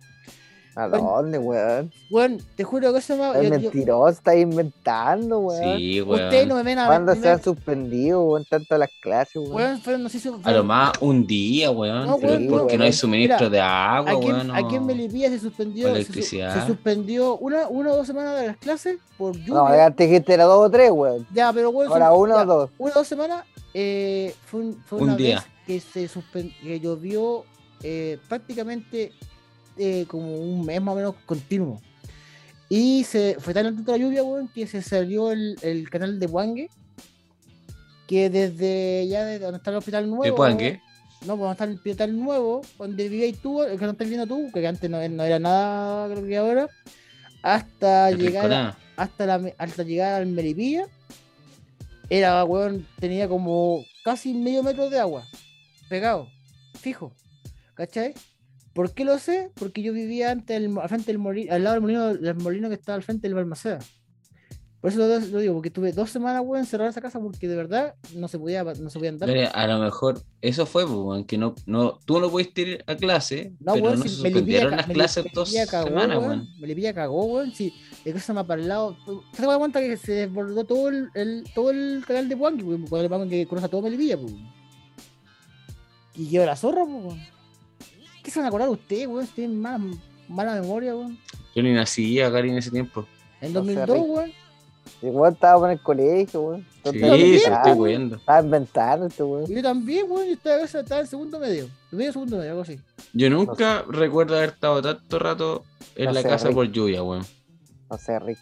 ¿A 0.77 0.89
dónde, 0.89 1.39
weón? 1.39 1.93
Weón, 2.11 2.39
te 2.57 2.65
juro 2.65 2.93
que 2.93 2.99
eso 2.99 3.17
me. 3.17 3.29
Es 3.31 3.35
yo- 3.37 3.43
yo- 3.43 3.51
mentiroso, 3.71 4.09
está 4.09 4.35
inventando, 4.37 5.39
weón. 5.39 5.77
Sí, 5.79 6.01
weón. 6.03 6.25
Ustedes 6.25 6.47
no 6.49 6.57
me 6.57 6.63
ven 6.65 6.79
a 6.81 6.87
¿Cuándo 6.87 7.15
se 7.15 7.29
han 7.31 7.41
suspendido, 7.43 8.23
weón, 8.25 8.45
tanto 8.45 8.77
las 8.77 8.91
clases, 9.01 9.37
weón? 9.37 9.53
Weón, 9.55 9.81
fueron, 9.81 10.03
no 10.03 10.09
sé 10.09 10.19
si 10.19 10.29
A 10.43 10.53
lo 10.53 10.65
más 10.65 10.93
un 11.01 11.27
día, 11.27 11.71
weón. 11.71 12.07
No, 12.07 12.17
weón, 12.17 12.47
porque 12.49 12.73
no, 12.75 12.79
no 12.79 12.85
hay 12.85 12.93
suministro 12.93 13.39
Mira, 13.47 13.51
de 13.51 13.61
agua, 13.61 14.11
Aquí, 14.13 14.27
weón. 14.27 14.47
no. 14.49 14.55
aquí 14.55 14.75
en 14.75 14.87
Melipilla 14.87 15.29
se 15.31 15.39
suspendió, 15.39 15.87
se, 15.87 15.93
electricidad. 15.93 16.61
se 16.61 16.67
suspendió 16.67 17.37
una, 17.39 17.69
una 17.69 17.93
o 17.93 17.97
dos 17.99 18.07
semanas 18.09 18.41
de 18.41 18.47
las 18.49 18.57
clases 18.57 18.99
por 19.17 19.37
lluvia. 19.37 19.55
No, 19.55 19.69
ya 19.77 19.91
te 19.93 20.07
dijiste 20.09 20.35
era 20.35 20.45
dos 20.45 20.67
o 20.67 20.71
tres, 20.71 20.91
weón. 20.91 21.25
Ya, 21.33 21.53
pero 21.53 21.71
weón, 21.71 21.93
Ahora 21.93 22.09
son- 22.09 22.19
uno 22.21 22.35
ya, 22.35 22.43
o 22.43 22.47
dos. 22.47 22.71
una 22.79 22.91
o 22.91 22.95
dos 22.95 23.07
semanas 23.07 23.45
eh, 23.75 24.35
fue, 24.47 24.61
un- 24.61 24.83
fue 24.87 24.99
Un 24.99 25.05
una 25.05 25.17
día. 25.17 25.37
vez 25.37 25.45
que 25.67 25.81
se 25.81 26.09
suspen- 26.09 26.53
que 26.61 26.81
llovió 26.81 27.45
eh, 27.83 28.19
prácticamente 28.29 29.13
eh, 29.77 30.05
como 30.09 30.37
un 30.37 30.65
mes 30.65 30.81
más 30.81 30.93
o 30.93 30.97
menos 30.97 31.15
continuo. 31.27 31.81
Y 32.69 33.05
se 33.05 33.37
fue 33.39 33.55
tan 33.55 33.67
alta 33.67 33.93
la 33.93 33.99
lluvia, 33.99 34.23
weón, 34.23 34.49
que 34.49 34.67
se 34.67 34.83
salió 34.83 35.31
el, 35.31 35.57
el 35.63 35.89
canal 35.91 36.19
de 36.19 36.27
Wangue, 36.27 36.71
que 38.07 38.31
desde 38.31 39.07
ya 39.09 39.25
de 39.25 39.39
donde 39.39 39.59
está 39.59 39.71
el 39.71 39.77
hospital 39.77 40.09
nuevo. 40.09 40.25
¿De 40.25 40.33
Puangue? 40.33 40.81
No, 41.27 41.37
pues 41.37 41.41
donde 41.41 41.53
está 41.53 41.65
el 41.65 41.75
hospital 41.75 42.19
nuevo, 42.19 42.63
donde 42.79 43.09
vivías 43.09 43.39
tú, 43.39 43.63
el 43.63 43.79
que 43.79 43.85
no 43.85 43.93
estás 43.93 44.09
viendo 44.09 44.27
tú, 44.27 44.51
que 44.53 44.67
antes 44.67 44.91
no, 44.91 45.07
no 45.09 45.25
era 45.25 45.39
nada, 45.39 46.09
creo 46.09 46.27
que 46.27 46.37
ahora, 46.37 46.69
hasta 47.43 48.11
El 48.11 48.19
llegar 48.19 48.77
hasta, 48.97 49.27
la, 49.27 49.53
hasta 49.57 49.83
llegar 49.83 50.21
al 50.21 50.27
Melipilla, 50.27 50.87
era, 52.11 52.45
weón, 52.45 52.87
tenía 53.01 53.29
como 53.29 53.85
casi 54.05 54.35
medio 54.35 54.63
metro 54.63 54.91
de 54.91 55.01
agua, 55.01 55.25
pegado, 55.89 56.29
fijo, 56.79 57.13
¿cachai? 57.75 58.15
¿Por 58.75 58.93
qué 58.93 59.05
lo 59.05 59.19
sé? 59.19 59.51
Porque 59.55 59.83
yo 59.83 59.93
vivía 59.93 60.31
antes 60.33 60.61
del- 60.61 60.77
al 60.79 60.89
frente 60.89 61.07
del 61.07 61.19
molino, 61.19 61.53
al 61.55 61.63
lado 61.65 61.75
del 61.75 61.81
molino, 61.83 62.15
del 62.15 62.35
molino 62.35 62.69
que 62.69 62.75
estaba 62.75 62.97
al 62.97 63.03
frente 63.03 63.27
del 63.29 63.35
Balmaceda. 63.35 63.79
Por 64.81 64.91
eso 64.93 64.99
lo, 64.99 65.19
lo 65.19 65.39
digo, 65.39 65.55
porque 65.55 65.71
tuve 65.71 65.93
dos 65.93 66.11
semanas, 66.11 66.43
weón, 66.45 66.59
encerrada 66.63 66.89
en 66.89 66.91
esa 66.91 67.01
casa 67.01 67.19
porque 67.19 67.49
de 67.49 67.57
verdad 67.57 67.95
no 68.15 68.29
se 68.29 68.39
podía, 68.39 68.63
no 68.65 68.91
se 68.91 68.99
podía 68.99 69.09
andar. 69.13 69.29
Mire, 69.31 69.47
a 69.47 69.67
lo 69.67 69.79
mejor 69.79 70.21
eso 70.43 70.67
fue, 70.67 70.83
pues, 70.85 70.95
weón, 70.99 71.25
que 71.25 71.39
no, 71.39 71.55
no, 71.65 71.99
tú 72.05 72.21
no 72.21 72.29
pudiste 72.31 72.61
ir 72.63 72.85
a 72.87 72.95
clase, 72.95 73.55
No, 73.61 73.73
pero 73.73 73.85
weón, 73.87 73.99
no 74.01 74.03
si 74.03 74.09
se 74.11 74.15
suspendieron 74.17 74.73
las 74.77 74.85
clases 74.87 75.25
dos 75.33 75.49
Melipilla 75.53 75.71
cagó, 75.71 75.87
semanas, 75.89 76.19
weón. 76.19 76.29
weón. 76.41 76.49
Melipilla 76.61 76.93
cagó, 76.93 77.25
weón. 77.25 77.55
Si 77.55 77.73
el 78.05 78.13
cosa 78.13 78.35
más 78.35 78.45
para 78.45 78.61
el 78.61 78.69
lado. 78.69 78.95
¿Te 79.35 79.41
das 79.47 79.57
cuenta 79.57 79.81
que 79.81 79.97
se 79.97 80.13
desbordó 80.13 80.65
todo 80.65 80.89
el, 80.91 81.09
el- 81.15 81.45
todo 81.55 81.71
el 81.71 82.05
canal 82.07 82.29
de 82.29 82.37
Puanque, 82.37 82.63
weón? 82.65 82.83
Cuando 82.87 83.05
le 83.05 83.09
pagan 83.09 83.31
que 83.31 83.47
cruza 83.47 83.69
todo 83.69 83.81
Melipilla, 83.81 84.19
pues. 84.19 84.33
weón. 84.35 84.53
Y 86.15 86.29
quedó 86.31 86.45
la 86.45 86.57
zorra, 86.57 86.85
pues, 86.85 87.05
weón. 87.05 87.34
¿Qué 88.25 88.31
se 88.33 88.41
van 88.41 88.47
a 88.47 88.49
acordar 88.49 88.69
ustedes, 88.71 89.07
weón? 89.07 89.27
Si 89.27 89.33
Tienen 89.35 89.61
mala, 89.61 89.85
mala 90.29 90.61
memoria, 90.61 90.97
weón. 90.97 91.17
Yo 91.55 91.63
ni 91.63 91.73
nací 91.73 92.21
a 92.21 92.29
Gary 92.31 92.51
en 92.51 92.59
ese 92.59 92.71
tiempo. 92.73 93.07
En 93.41 93.53
No 93.53 93.65
sé, 93.65 93.75
2002, 93.75 93.97
Rick. 93.99 94.09
weón. 94.09 94.33
Igual 95.03 95.33
estábamos 95.35 95.67
en 95.67 95.73
el 95.73 95.81
colegio, 95.81 96.41
weón. 96.43 96.67
Sí, 96.85 96.89
inventando, 96.99 97.69
estoy 97.71 97.89
viendo. 97.89 98.17
Estás 98.17 98.45
inventando 98.45 99.07
este, 99.07 99.23
weón. 99.23 99.51
Y 99.51 99.55
yo 99.55 99.63
también, 99.63 100.07
weón. 100.11 100.27
Yo 100.27 100.33
estaba, 100.33 100.63
estaba 100.65 101.01
en 101.03 101.07
segundo 101.07 101.39
medio. 101.39 101.69
Medio 101.93 102.13
segundo 102.13 102.37
medio, 102.39 102.51
algo 102.51 102.63
así. 102.63 102.81
Yo 103.13 103.31
nunca 103.31 103.85
recuerdo 103.89 104.37
haber 104.37 104.51
estado 104.51 104.83
tanto 104.83 105.19
rato 105.19 105.65
en 105.95 106.07
No 106.07 106.13
la 106.13 106.23
sé, 106.23 106.29
casa 106.29 106.47
Rick. 106.49 106.55
por 106.57 106.67
lluvia, 106.73 107.03
weón. 107.03 107.25
No 107.91 107.99
sé, 107.99 108.19
Rick. 108.19 108.39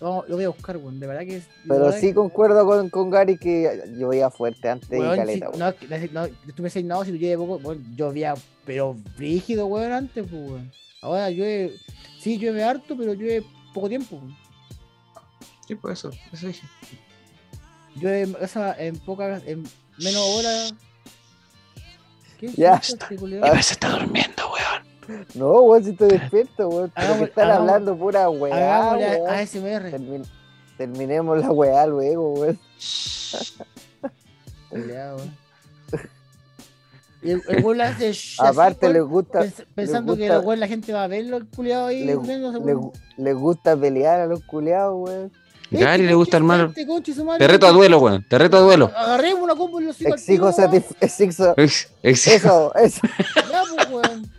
Vamos, 0.00 0.28
lo 0.28 0.36
voy 0.36 0.44
a 0.44 0.48
buscar, 0.50 0.76
weón. 0.76 1.00
De 1.00 1.06
verdad 1.06 1.22
que 1.22 1.36
es. 1.38 1.44
Pero 1.66 1.84
verdad 1.86 1.98
sí 2.00 2.08
que- 2.08 2.14
concuerdo 2.14 2.64
con, 2.66 2.88
con 2.88 3.10
Gary 3.10 3.36
que 3.36 3.82
llovía 3.96 4.30
fuerte 4.30 4.68
antes 4.68 4.88
y 4.90 4.94
Weón, 4.96 5.16
caleta, 5.16 5.46
si- 5.52 5.58
weón. 5.58 5.74
no, 6.12 6.26
no, 6.26 6.54
tú 6.54 6.62
me 6.62 6.68
decís, 6.68 6.84
no, 6.84 7.04
si 7.04 7.12
llueve 7.18 7.36
poco, 7.38 7.58
bueno, 7.58 7.82
llovía, 7.96 8.34
pero 8.64 8.96
rígido, 9.16 9.66
weón, 9.66 9.92
antes, 9.92 10.24
pues, 10.30 10.42
weón. 10.50 10.70
Ahora 11.02 11.30
llueve, 11.30 11.72
sí, 12.20 12.38
llueve 12.38 12.62
harto, 12.62 12.96
pero 12.96 13.14
llueve 13.14 13.44
poco 13.74 13.88
tiempo. 13.88 14.16
weón. 14.16 14.36
Sí, 15.66 15.74
pues 15.74 15.98
eso, 15.98 16.10
eso 16.32 16.46
dije. 16.46 16.66
Llueve 17.96 18.36
o 18.40 18.46
sea, 18.46 18.74
en 18.78 18.96
pocas, 19.00 19.42
en 19.46 19.64
menos 19.98 20.22
horas. 20.36 20.74
¿Qué 22.38 22.52
Ya. 22.56 22.76
este 22.76 23.16
culiao? 23.16 23.44
Ah, 23.44 23.60
se 23.60 23.72
está 23.74 23.90
durmiendo, 23.90 24.44
weón. 24.52 24.87
No, 25.34 25.62
weón, 25.62 25.84
si 25.84 25.90
estoy 25.90 26.08
despierto, 26.08 26.68
weón. 26.68 26.92
Pero 26.94 27.06
que 27.06 27.12
Hagamos- 27.12 27.28
están 27.28 27.44
hagamos- 27.50 27.60
hablando 27.68 27.96
pura 27.96 28.28
weá, 28.30 28.94
weón. 28.96 29.28
ASMR. 29.30 29.90
Termin- 29.90 30.26
terminemos 30.76 31.38
la 31.38 31.50
weá 31.50 31.86
luego, 31.86 32.34
weón. 32.34 32.58
culiao, 34.68 35.16
weón. 35.16 35.36
Y 37.20 37.30
el, 37.32 37.42
el 37.48 37.64
weón 37.64 37.80
hace 37.80 38.12
shh, 38.12 38.40
así, 38.40 38.52
Aparte 38.52 38.86
weón, 38.86 38.92
les 38.94 39.02
gusta, 39.02 39.40
pens- 39.42 39.66
pensando 39.74 40.14
que 40.16 40.22
gusta- 40.22 40.36
el 40.36 40.46
weón 40.46 40.60
la 40.60 40.68
gente 40.68 40.92
va 40.92 41.04
a 41.04 41.08
verlo, 41.08 41.36
el 41.36 41.46
culiado 41.46 41.86
ahí. 41.86 42.04
le, 42.04 42.12
durmiéndose, 42.14 42.58
le- 42.64 42.74
weón. 42.76 42.92
les 43.16 43.34
gusta 43.34 43.76
pelear 43.76 44.20
a 44.20 44.26
los 44.26 44.42
culeados, 44.44 44.94
weón. 44.96 45.32
Gary 45.70 45.84
Este 46.02 46.06
le 46.06 46.14
gusta 46.14 46.36
armar. 46.38 46.72
este 46.74 46.86
Te 47.38 47.46
reto 47.48 47.66
a 47.66 47.72
duelo, 47.72 47.98
weón. 47.98 48.24
Te 48.26 48.38
reto 48.38 48.56
a 48.56 48.60
duelo. 48.60 48.90
Agarremos 48.96 49.42
una 49.42 49.54
combo 49.54 49.80
y 49.80 49.84
lo 49.84 49.92
sigo 49.92 50.14
Exijo, 50.14 50.50
tiro, 50.50 50.56
weón. 50.68 50.82
satisf- 50.82 50.96
exijo, 51.00 51.54
Ex- 51.58 51.90
ex- 52.02 52.26
eso, 52.26 52.74
eso, 52.76 53.00
Ya, 53.50 53.62
pues, 53.74 53.90
weón. 53.90 54.30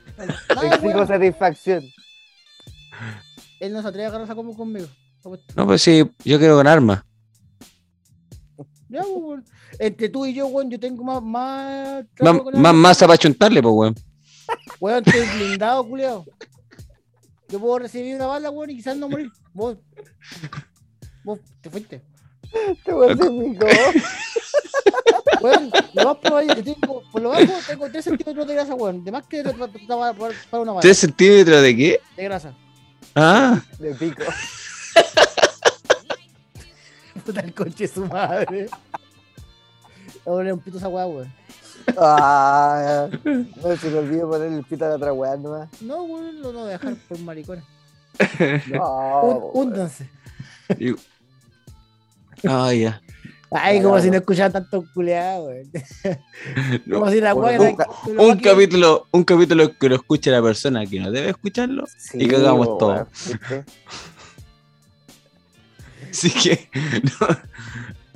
Nada, 0.55 0.75
exijo 0.75 1.05
satisfacción. 1.07 1.83
Él 3.59 3.73
no 3.73 3.81
se 3.81 3.87
atreve 3.87 4.05
a 4.05 4.07
agarrar 4.09 4.25
esa 4.25 4.35
combo 4.35 4.55
conmigo. 4.55 4.87
No, 5.55 5.67
pues 5.67 5.81
sí, 5.81 6.09
yo 6.23 6.39
quiero 6.39 6.55
con 6.55 6.67
armas. 6.67 7.03
Ya, 8.87 9.03
weón. 9.03 9.45
Entre 9.77 10.09
tú 10.09 10.25
y 10.25 10.33
yo, 10.33 10.47
weón, 10.47 10.69
yo 10.69 10.79
tengo 10.79 11.03
más. 11.03 11.21
Más, 11.21 12.05
Más, 12.19 12.35
más 12.53 12.73
masa 12.73 13.05
para 13.05 13.17
chuntarle, 13.17 13.61
pues, 13.61 13.73
weón. 13.73 13.95
Weón, 14.79 15.03
estoy 15.05 15.27
blindado, 15.37 15.87
culiao. 15.87 16.25
Yo 17.49 17.59
puedo 17.59 17.79
recibir 17.79 18.15
una 18.15 18.27
bala, 18.27 18.49
weón, 18.49 18.69
y 18.71 18.77
quizás 18.77 18.97
no 18.97 19.09
morir. 19.09 19.31
Vos. 19.53 19.77
Vos 21.23 21.39
te 21.61 21.69
fuiste. 21.69 22.01
Te 22.83 22.91
voy 22.91 23.09
a 23.09 23.13
hacer 23.13 23.31
mi 23.31 23.55
Weón, 25.41 25.71
lo 25.93 26.03
más 26.03 26.17
probable 26.17 26.53
es 26.53 26.55
que 26.55 26.63
tengo, 26.75 27.03
por 27.11 27.21
lo 27.21 27.29
bajo, 27.29 27.53
tengo 27.67 27.89
3 27.89 28.03
centímetros 28.03 28.47
de 28.47 28.53
grasa, 28.53 28.75
weón. 28.75 29.03
De 29.03 29.11
más 29.11 29.25
que 29.25 29.43
para, 29.43 30.13
para, 30.13 30.61
una 30.61 30.71
bala 30.73 30.81
¿Tres 30.81 30.97
centímetros 30.97 31.61
de 31.61 31.75
qué? 31.75 32.01
de 32.15 32.23
grasa. 32.23 32.53
Ah, 33.15 33.59
de 33.79 33.95
pico. 33.95 34.23
Puta 37.25 37.41
el 37.41 37.53
coche 37.53 37.87
de 37.87 37.87
su 37.87 38.05
madre. 38.05 38.69
Ahora 40.25 40.53
un 40.53 40.59
pito 40.59 40.77
esa 40.77 40.87
weá, 40.87 41.05
weón. 41.07 41.31
Ah, 41.97 43.07
no 43.23 43.77
se 43.77 43.89
me 43.89 43.99
olvidó 43.99 44.29
poner 44.29 44.51
el 44.51 44.63
pito 44.63 44.85
a 44.85 44.89
la 44.89 44.95
otra 44.95 45.13
weá 45.13 45.35
nomás. 45.37 45.69
No, 45.81 46.03
weón, 46.03 46.41
lo 46.41 46.51
no 46.53 46.59
voy 46.59 46.69
a 46.69 46.73
dejar 46.73 46.95
por 47.07 47.19
maricones. 47.19 47.63
No. 48.67 49.51
Húndanse. 49.53 50.09
ah, 52.47 52.73
ya. 52.73 53.01
Ay, 53.51 53.81
como 53.81 53.99
si 53.99 54.11
no 54.11 54.17
escuchara 54.17 54.51
tanto 54.51 54.85
culeado. 54.93 55.49
No, 56.85 56.99
Como 56.99 57.11
si 57.11 57.19
la 57.19 57.33
un- 57.33 58.39
capítulo, 58.39 59.07
un 59.11 59.23
capítulo 59.23 59.77
que 59.77 59.89
lo 59.89 59.95
escuche 59.95 60.29
la 60.31 60.41
persona 60.41 60.85
que 60.85 60.99
no 60.99 61.09
debe 61.11 61.29
escucharlo. 61.29 61.85
Sí, 61.97 62.17
y 62.21 62.27
cagamos 62.27 62.67
weón, 62.67 62.77
todo. 62.79 63.07
Así 66.09 66.31
que, 66.31 66.69
no, 67.03 67.27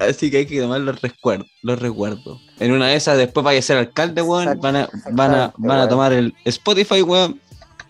así 0.07 0.31
que 0.31 0.37
hay 0.37 0.45
que 0.47 0.59
tomar 0.59 0.81
los 0.81 0.99
recuerdos, 1.01 1.47
los 1.61 1.79
recuerdos. 1.79 2.41
En 2.59 2.71
una 2.71 2.87
de 2.87 2.95
esas, 2.95 3.17
después 3.17 3.43
vaya 3.43 3.59
a 3.59 3.61
ser 3.61 3.77
alcalde, 3.77 4.21
weón, 4.23 4.59
van 4.59 4.75
a, 4.77 4.89
van 5.11 5.33
a, 5.35 5.53
van 5.57 5.79
a 5.79 5.87
tomar 5.87 6.11
el 6.13 6.33
Spotify, 6.45 7.01
weón. 7.03 7.39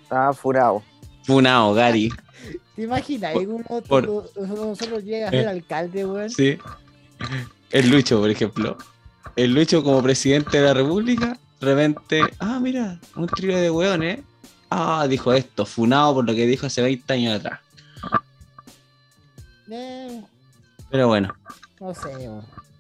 Estaba 0.02 0.34
furado. 0.34 0.84
Funao, 1.24 1.74
Gary. 1.74 2.12
¿Te 2.76 2.82
imaginas? 2.84 3.34
Por- 3.34 3.48
Uno, 3.48 3.82
por- 3.88 4.32
nosotros 4.48 5.04
llega 5.04 5.28
a 5.28 5.32
ser 5.32 5.46
Eh. 5.46 5.50
alcalde, 5.50 6.06
weón. 6.06 6.30
Sí. 6.30 6.58
El 7.72 7.90
Lucho, 7.90 8.20
por 8.20 8.30
ejemplo. 8.30 8.78
El 9.36 9.54
Lucho 9.54 9.84
como 9.84 10.02
presidente 10.04 10.60
de 10.60 10.66
la 10.68 10.74
República, 10.74 11.38
de 11.60 11.66
repente, 11.66 12.22
ah, 12.40 12.60
mira, 12.62 13.00
un 13.16 13.28
trío 13.28 13.58
de 13.58 13.70
weones. 13.72 14.20
Ah, 14.70 15.06
dijo 15.08 15.32
esto, 15.34 15.66
funado 15.66 16.16
por 16.16 16.26
lo 16.26 16.34
que 16.34 16.46
dijo 16.48 16.66
hace 16.66 16.82
20 16.82 17.14
años 17.14 17.40
atrás. 17.40 17.60
Eh, 19.70 20.22
Pero 20.90 21.08
bueno, 21.08 21.34
no 21.80 21.94
sé. 21.94 22.10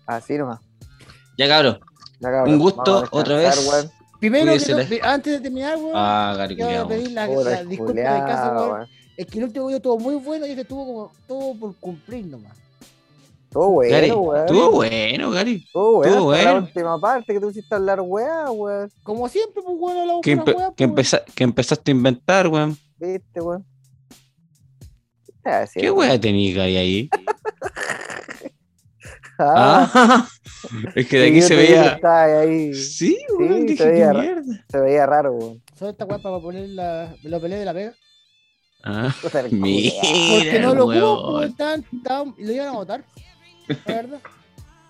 Así 0.05 0.37
nomás. 0.37 0.59
ya 1.37 1.47
cabrón. 1.47 1.79
Ya, 2.19 2.29
cabrón, 2.31 2.53
Un 2.53 2.59
gusto, 2.59 3.07
otra 3.11 3.37
vez. 3.37 3.89
Primero, 4.19 4.53
que 4.53 5.01
antes 5.03 5.33
de 5.33 5.39
terminar, 5.41 5.77
weón, 5.77 5.91
Ah, 5.95 6.33
Gary, 6.37 6.55
yo 6.55 6.65
voy 6.65 6.75
a 6.75 6.83
culiao. 6.83 6.87
pedir 6.87 7.11
la, 7.11 7.63
disculpa 7.63 7.93
del 7.93 8.03
caso, 8.25 8.71
weón. 8.73 8.87
Es 9.17 9.27
que 9.27 9.37
el 9.37 9.43
último 9.45 9.67
video 9.67 9.77
estuvo 9.77 9.99
muy 9.99 10.15
bueno 10.15 10.45
y 10.45 10.49
este 10.49 10.61
estuvo 10.61 10.85
como 10.85 11.11
todo 11.27 11.59
por 11.59 11.75
cumplir 11.75 12.25
nomás. 12.25 12.57
Todo 13.53 13.69
bueno, 13.69 13.91
Gary, 13.95 14.11
weón. 14.11 14.39
estuvo 14.45 14.71
bueno, 14.71 15.31
Gary. 15.31 15.55
Estuvo 15.65 15.93
bueno. 15.93 16.11
estuvo 16.11 16.31
La 16.33 16.53
última 16.55 16.99
parte 16.99 17.33
que 17.33 17.39
tú 17.39 17.49
hiciste 17.51 17.75
hablar 17.75 18.01
weá, 18.01 18.49
weón. 18.51 18.89
Como 19.03 19.29
siempre, 19.29 19.61
pues, 19.63 19.77
weón, 19.79 20.21
Que, 20.21 20.35
pura 20.37 20.45
empe- 20.53 20.57
weá, 20.57 20.73
que, 20.75 20.87
pues, 20.87 21.13
empeza- 21.13 21.25
que 21.35 21.43
empezaste 21.43 21.91
a 21.91 21.93
inventar, 21.95 22.47
weón. 22.47 22.77
Viste, 22.97 23.41
weón. 23.41 23.63
¿Qué 25.25 25.31
estás 25.31 25.71
¿Qué 25.73 25.79
haciendo? 25.79 25.93
weá 25.93 26.19
tenía 26.19 26.55
Gary 26.55 26.77
ahí? 26.77 27.09
Ah, 29.39 29.91
Ah, 29.95 30.27
es 30.95 31.07
que 31.07 31.17
de 31.17 31.27
aquí 31.29 31.41
se 31.41 31.55
te 31.55 31.65
que 31.65 31.73
veía. 31.73 32.39
ahí. 32.39 32.73
Sí, 32.75 33.17
weón, 33.37 33.61
Sí, 33.61 33.63
dije, 33.65 33.77
se 33.77 33.83
qué 33.83 33.89
veía 33.91 34.13
ra- 34.13 34.21
mierda. 34.21 34.65
Se 34.69 34.79
veía 34.79 35.05
raro, 35.07 35.31
weón. 35.33 35.63
Solo 35.77 35.91
esta 35.91 36.05
weá 36.05 36.19
para 36.19 36.39
poner 36.39 36.69
la, 36.69 37.13
lo 37.23 37.41
peleé 37.41 37.57
de 37.59 37.65
la 37.65 37.73
pega. 37.73 37.93
Ah, 38.83 39.13
O 39.23 39.29
sea, 39.29 39.43
mira. 39.51 39.93
Porque 40.35 40.59
no 40.61 40.75
lo 40.75 40.85
weón. 40.85 41.03
ocupo, 41.03 41.41
estaban- 41.43 41.83
estaban- 41.91 42.35
lo 42.37 42.51
iban 42.51 42.67
a 42.67 42.71
votar. 42.73 43.03
La 43.67 43.93
verdad. 43.95 44.19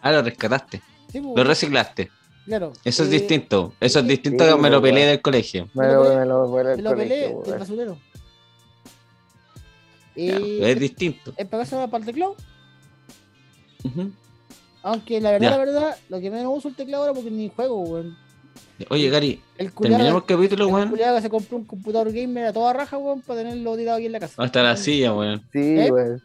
Ah, 0.02 0.12
lo 0.12 0.22
rescataste. 0.22 0.82
Sí, 1.12 1.22
pues, 1.22 1.36
Lo 1.36 1.44
reciclaste. 1.44 2.10
claro. 2.46 2.74
Eso 2.84 3.04
es 3.04 3.10
Eh, 3.10 3.12
distinto. 3.12 3.74
Eso 3.80 4.00
es 4.00 4.06
sí, 4.06 4.12
distinto 4.12 4.44
sí, 4.44 4.50
a 4.50 4.56
que 4.56 4.62
me 4.62 4.70
lo 4.70 4.82
pues, 4.82 4.92
peleé 4.92 5.08
del 5.08 5.22
colegio. 5.22 5.70
Me 5.74 5.88
Me 5.88 5.94
lo, 5.94 6.04
me 6.04 6.26
lo 6.26 6.48
Me 6.48 6.78
lo 6.82 6.96
peleé 6.96 7.20
del 7.28 7.36
weón. 7.36 7.60
basurero. 7.60 7.98
Ya, 10.16 10.40
Y 10.40 10.64
es 10.64 10.80
distinto. 10.80 11.34
en 11.38 11.48
pagarse 11.48 11.76
para 11.88 11.98
el 11.98 12.06
teclado. 12.06 12.36
Ujú. 13.84 14.12
Aunque 14.84 15.20
la 15.22 15.32
verdad, 15.32 15.52
Ya. 15.52 15.58
la 15.58 15.58
verdad, 15.58 15.98
lo 16.10 16.20
que 16.20 16.30
menos 16.30 16.54
uso 16.58 16.68
el 16.68 16.76
teclado 16.76 17.04
ahora 17.04 17.14
porque 17.16 17.32
ni 17.32 17.50
juego, 17.50 17.82
weón. 17.82 18.18
Oye, 18.90 19.10
Gary, 19.10 19.42
El 19.58 19.72
culiado 19.72 19.98
terminemos 19.98 20.24
el 20.24 20.28
capítulo, 20.36 20.68
el 20.68 20.74
weón. 20.74 20.90
culiao 20.90 21.16
que 21.16 21.22
se 21.22 21.30
compró 21.30 21.58
un 21.58 21.66
computador 21.66 22.12
gamer 22.12 22.48
a 22.48 22.54
toda 22.54 22.74
raja, 22.74 22.98
weón, 22.98 23.22
para 23.22 23.40
tenerlo 23.42 23.78
tirado 23.78 23.98
aquí 23.98 24.08
en 24.08 24.12
la 24.12 24.20
casa. 24.20 24.42
Hasta 24.44 24.62
la 24.62 24.76
silla, 24.76 25.14
weón. 25.14 25.40
Sí, 25.54 25.60
¿Eh? 25.80 25.92
weón. 25.92 26.22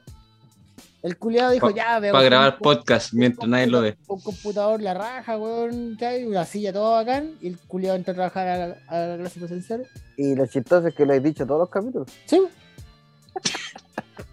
El 1.03 1.17
culiado 1.17 1.53
dijo, 1.53 1.69
Pa- 1.69 1.75
ya, 1.75 2.01
veo. 2.01 2.13
Para 2.13 2.25
grabar 2.25 2.59
podcast 2.59 3.13
mientras 3.13 3.49
nadie 3.49 3.69
lo 3.69 3.81
ve. 3.83 3.97
Un 4.09 4.21
computador, 4.21 4.83
la 4.83 4.95
raja, 4.95 5.39
weón, 5.39 5.93
¿cachai? 5.95 6.25
una 6.25 6.45
silla, 6.45 6.73
todo 6.73 6.93
bacán. 6.93 7.35
Y 7.41 7.49
el 7.49 7.59
culiado 7.59 7.97
entra 7.97 8.13
a 8.13 8.15
trabajar 8.17 8.49
a 8.49 8.67
la, 8.69 8.77
a 8.89 8.99
la 9.11 9.17
clase 9.17 9.39
presencial. 9.39 9.87
Y 10.17 10.35
lo 10.35 10.47
chistoso 10.47 10.89
es 10.89 10.95
que 10.95 11.07
lo 11.07 11.13
he 11.15 11.21
dicho 11.21 11.47
todos 11.47 11.61
los 11.61 11.71
capítulos. 11.71 12.09
Sí. 12.27 12.41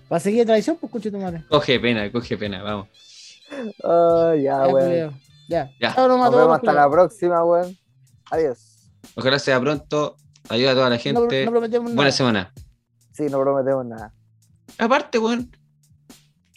Para 0.07 0.19
seguir 0.19 0.39
la 0.41 0.45
tradición, 0.47 0.77
pues 0.77 0.89
escuche 0.89 1.11
tu 1.11 1.17
madre. 1.19 1.43
Coge 1.49 1.79
pena, 1.79 2.11
coge 2.11 2.37
pena, 2.37 2.61
vamos. 2.63 2.87
Ya, 3.51 4.35
Ya, 4.35 4.67
weón. 4.67 5.19
Ya. 5.47 5.71
Ya. 5.79 5.91
A 5.93 6.07
Nos 6.07 6.31
vemos 6.35 6.55
hasta 6.55 6.73
la 6.73 6.89
próxima, 6.89 7.43
weón. 7.43 7.77
Adiós. 8.31 8.89
Ojalá 9.15 9.37
sea 9.39 9.59
pronto. 9.59 10.15
Ayuda 10.49 10.71
a 10.71 10.73
toda 10.73 10.89
la 10.89 10.95
No, 10.97 11.01
gente. 11.01 11.45
no 11.45 11.51
prometemos 11.51 11.85
Buena 11.93 12.01
nada. 12.09 12.11
semana. 12.11 12.53
Sí, 13.13 13.23
no 13.29 13.39
prometemos 13.39 13.85
nada. 13.85 14.13
Aparte, 14.79 15.19
weón. 15.19 15.51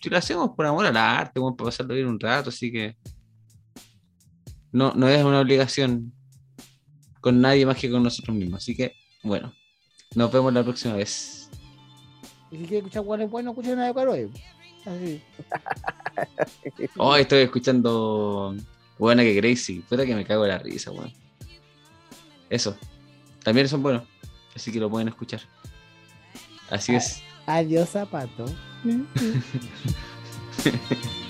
Si 0.01 0.09
lo 0.09 0.17
hacemos 0.17 0.51
por 0.51 0.67
amor 0.67 0.87
al 0.87 0.97
arte, 0.97 1.41
weón, 1.41 1.57
para 1.57 1.69
pasarlo 1.69 1.95
bien 1.95 2.07
un 2.07 2.21
rato, 2.21 2.51
así 2.51 2.71
que. 2.71 2.97
No, 4.71 4.93
no 4.95 5.09
es 5.09 5.25
una 5.25 5.41
obligación 5.41 6.13
con 7.21 7.41
nadie 7.41 7.67
más 7.67 7.79
que 7.79 7.91
con 7.91 8.03
nosotros 8.03 8.37
mismos. 8.37 8.63
Así 8.63 8.77
que, 8.77 8.95
bueno. 9.23 9.53
Nos 10.15 10.33
vemos 10.33 10.53
la 10.53 10.63
próxima 10.63 10.95
vez. 10.95 11.51
Y 12.51 12.57
si 12.57 12.63
quiere 12.63 12.79
escuchar 12.79 13.05
bueno, 13.05 13.29
bueno, 13.29 13.51
escuchen 13.51 13.77
nada 13.77 13.89
de 13.89 13.95
caro, 13.95 14.15
eh. 14.15 14.31
Así. 14.85 15.23
Oh, 16.97 17.15
estoy 17.15 17.43
escuchando. 17.43 18.53
Buena 18.99 19.23
que 19.23 19.39
crazy. 19.39 19.81
Puta 19.81 20.05
que 20.05 20.17
me 20.17 20.25
cago 20.25 20.43
de 20.43 20.49
la 20.49 20.59
risa, 20.59 20.91
weón. 20.91 21.13
Eso. 22.51 22.77
También 23.45 23.69
son 23.69 23.83
buenos. 23.83 24.03
Así 24.57 24.73
que 24.73 24.81
lo 24.81 24.91
pueden 24.91 25.09
escuchar. 25.09 25.41
Así 26.71 26.97
es. 26.97 27.23
Adiós, 27.49 27.89
zapato. 27.89 28.45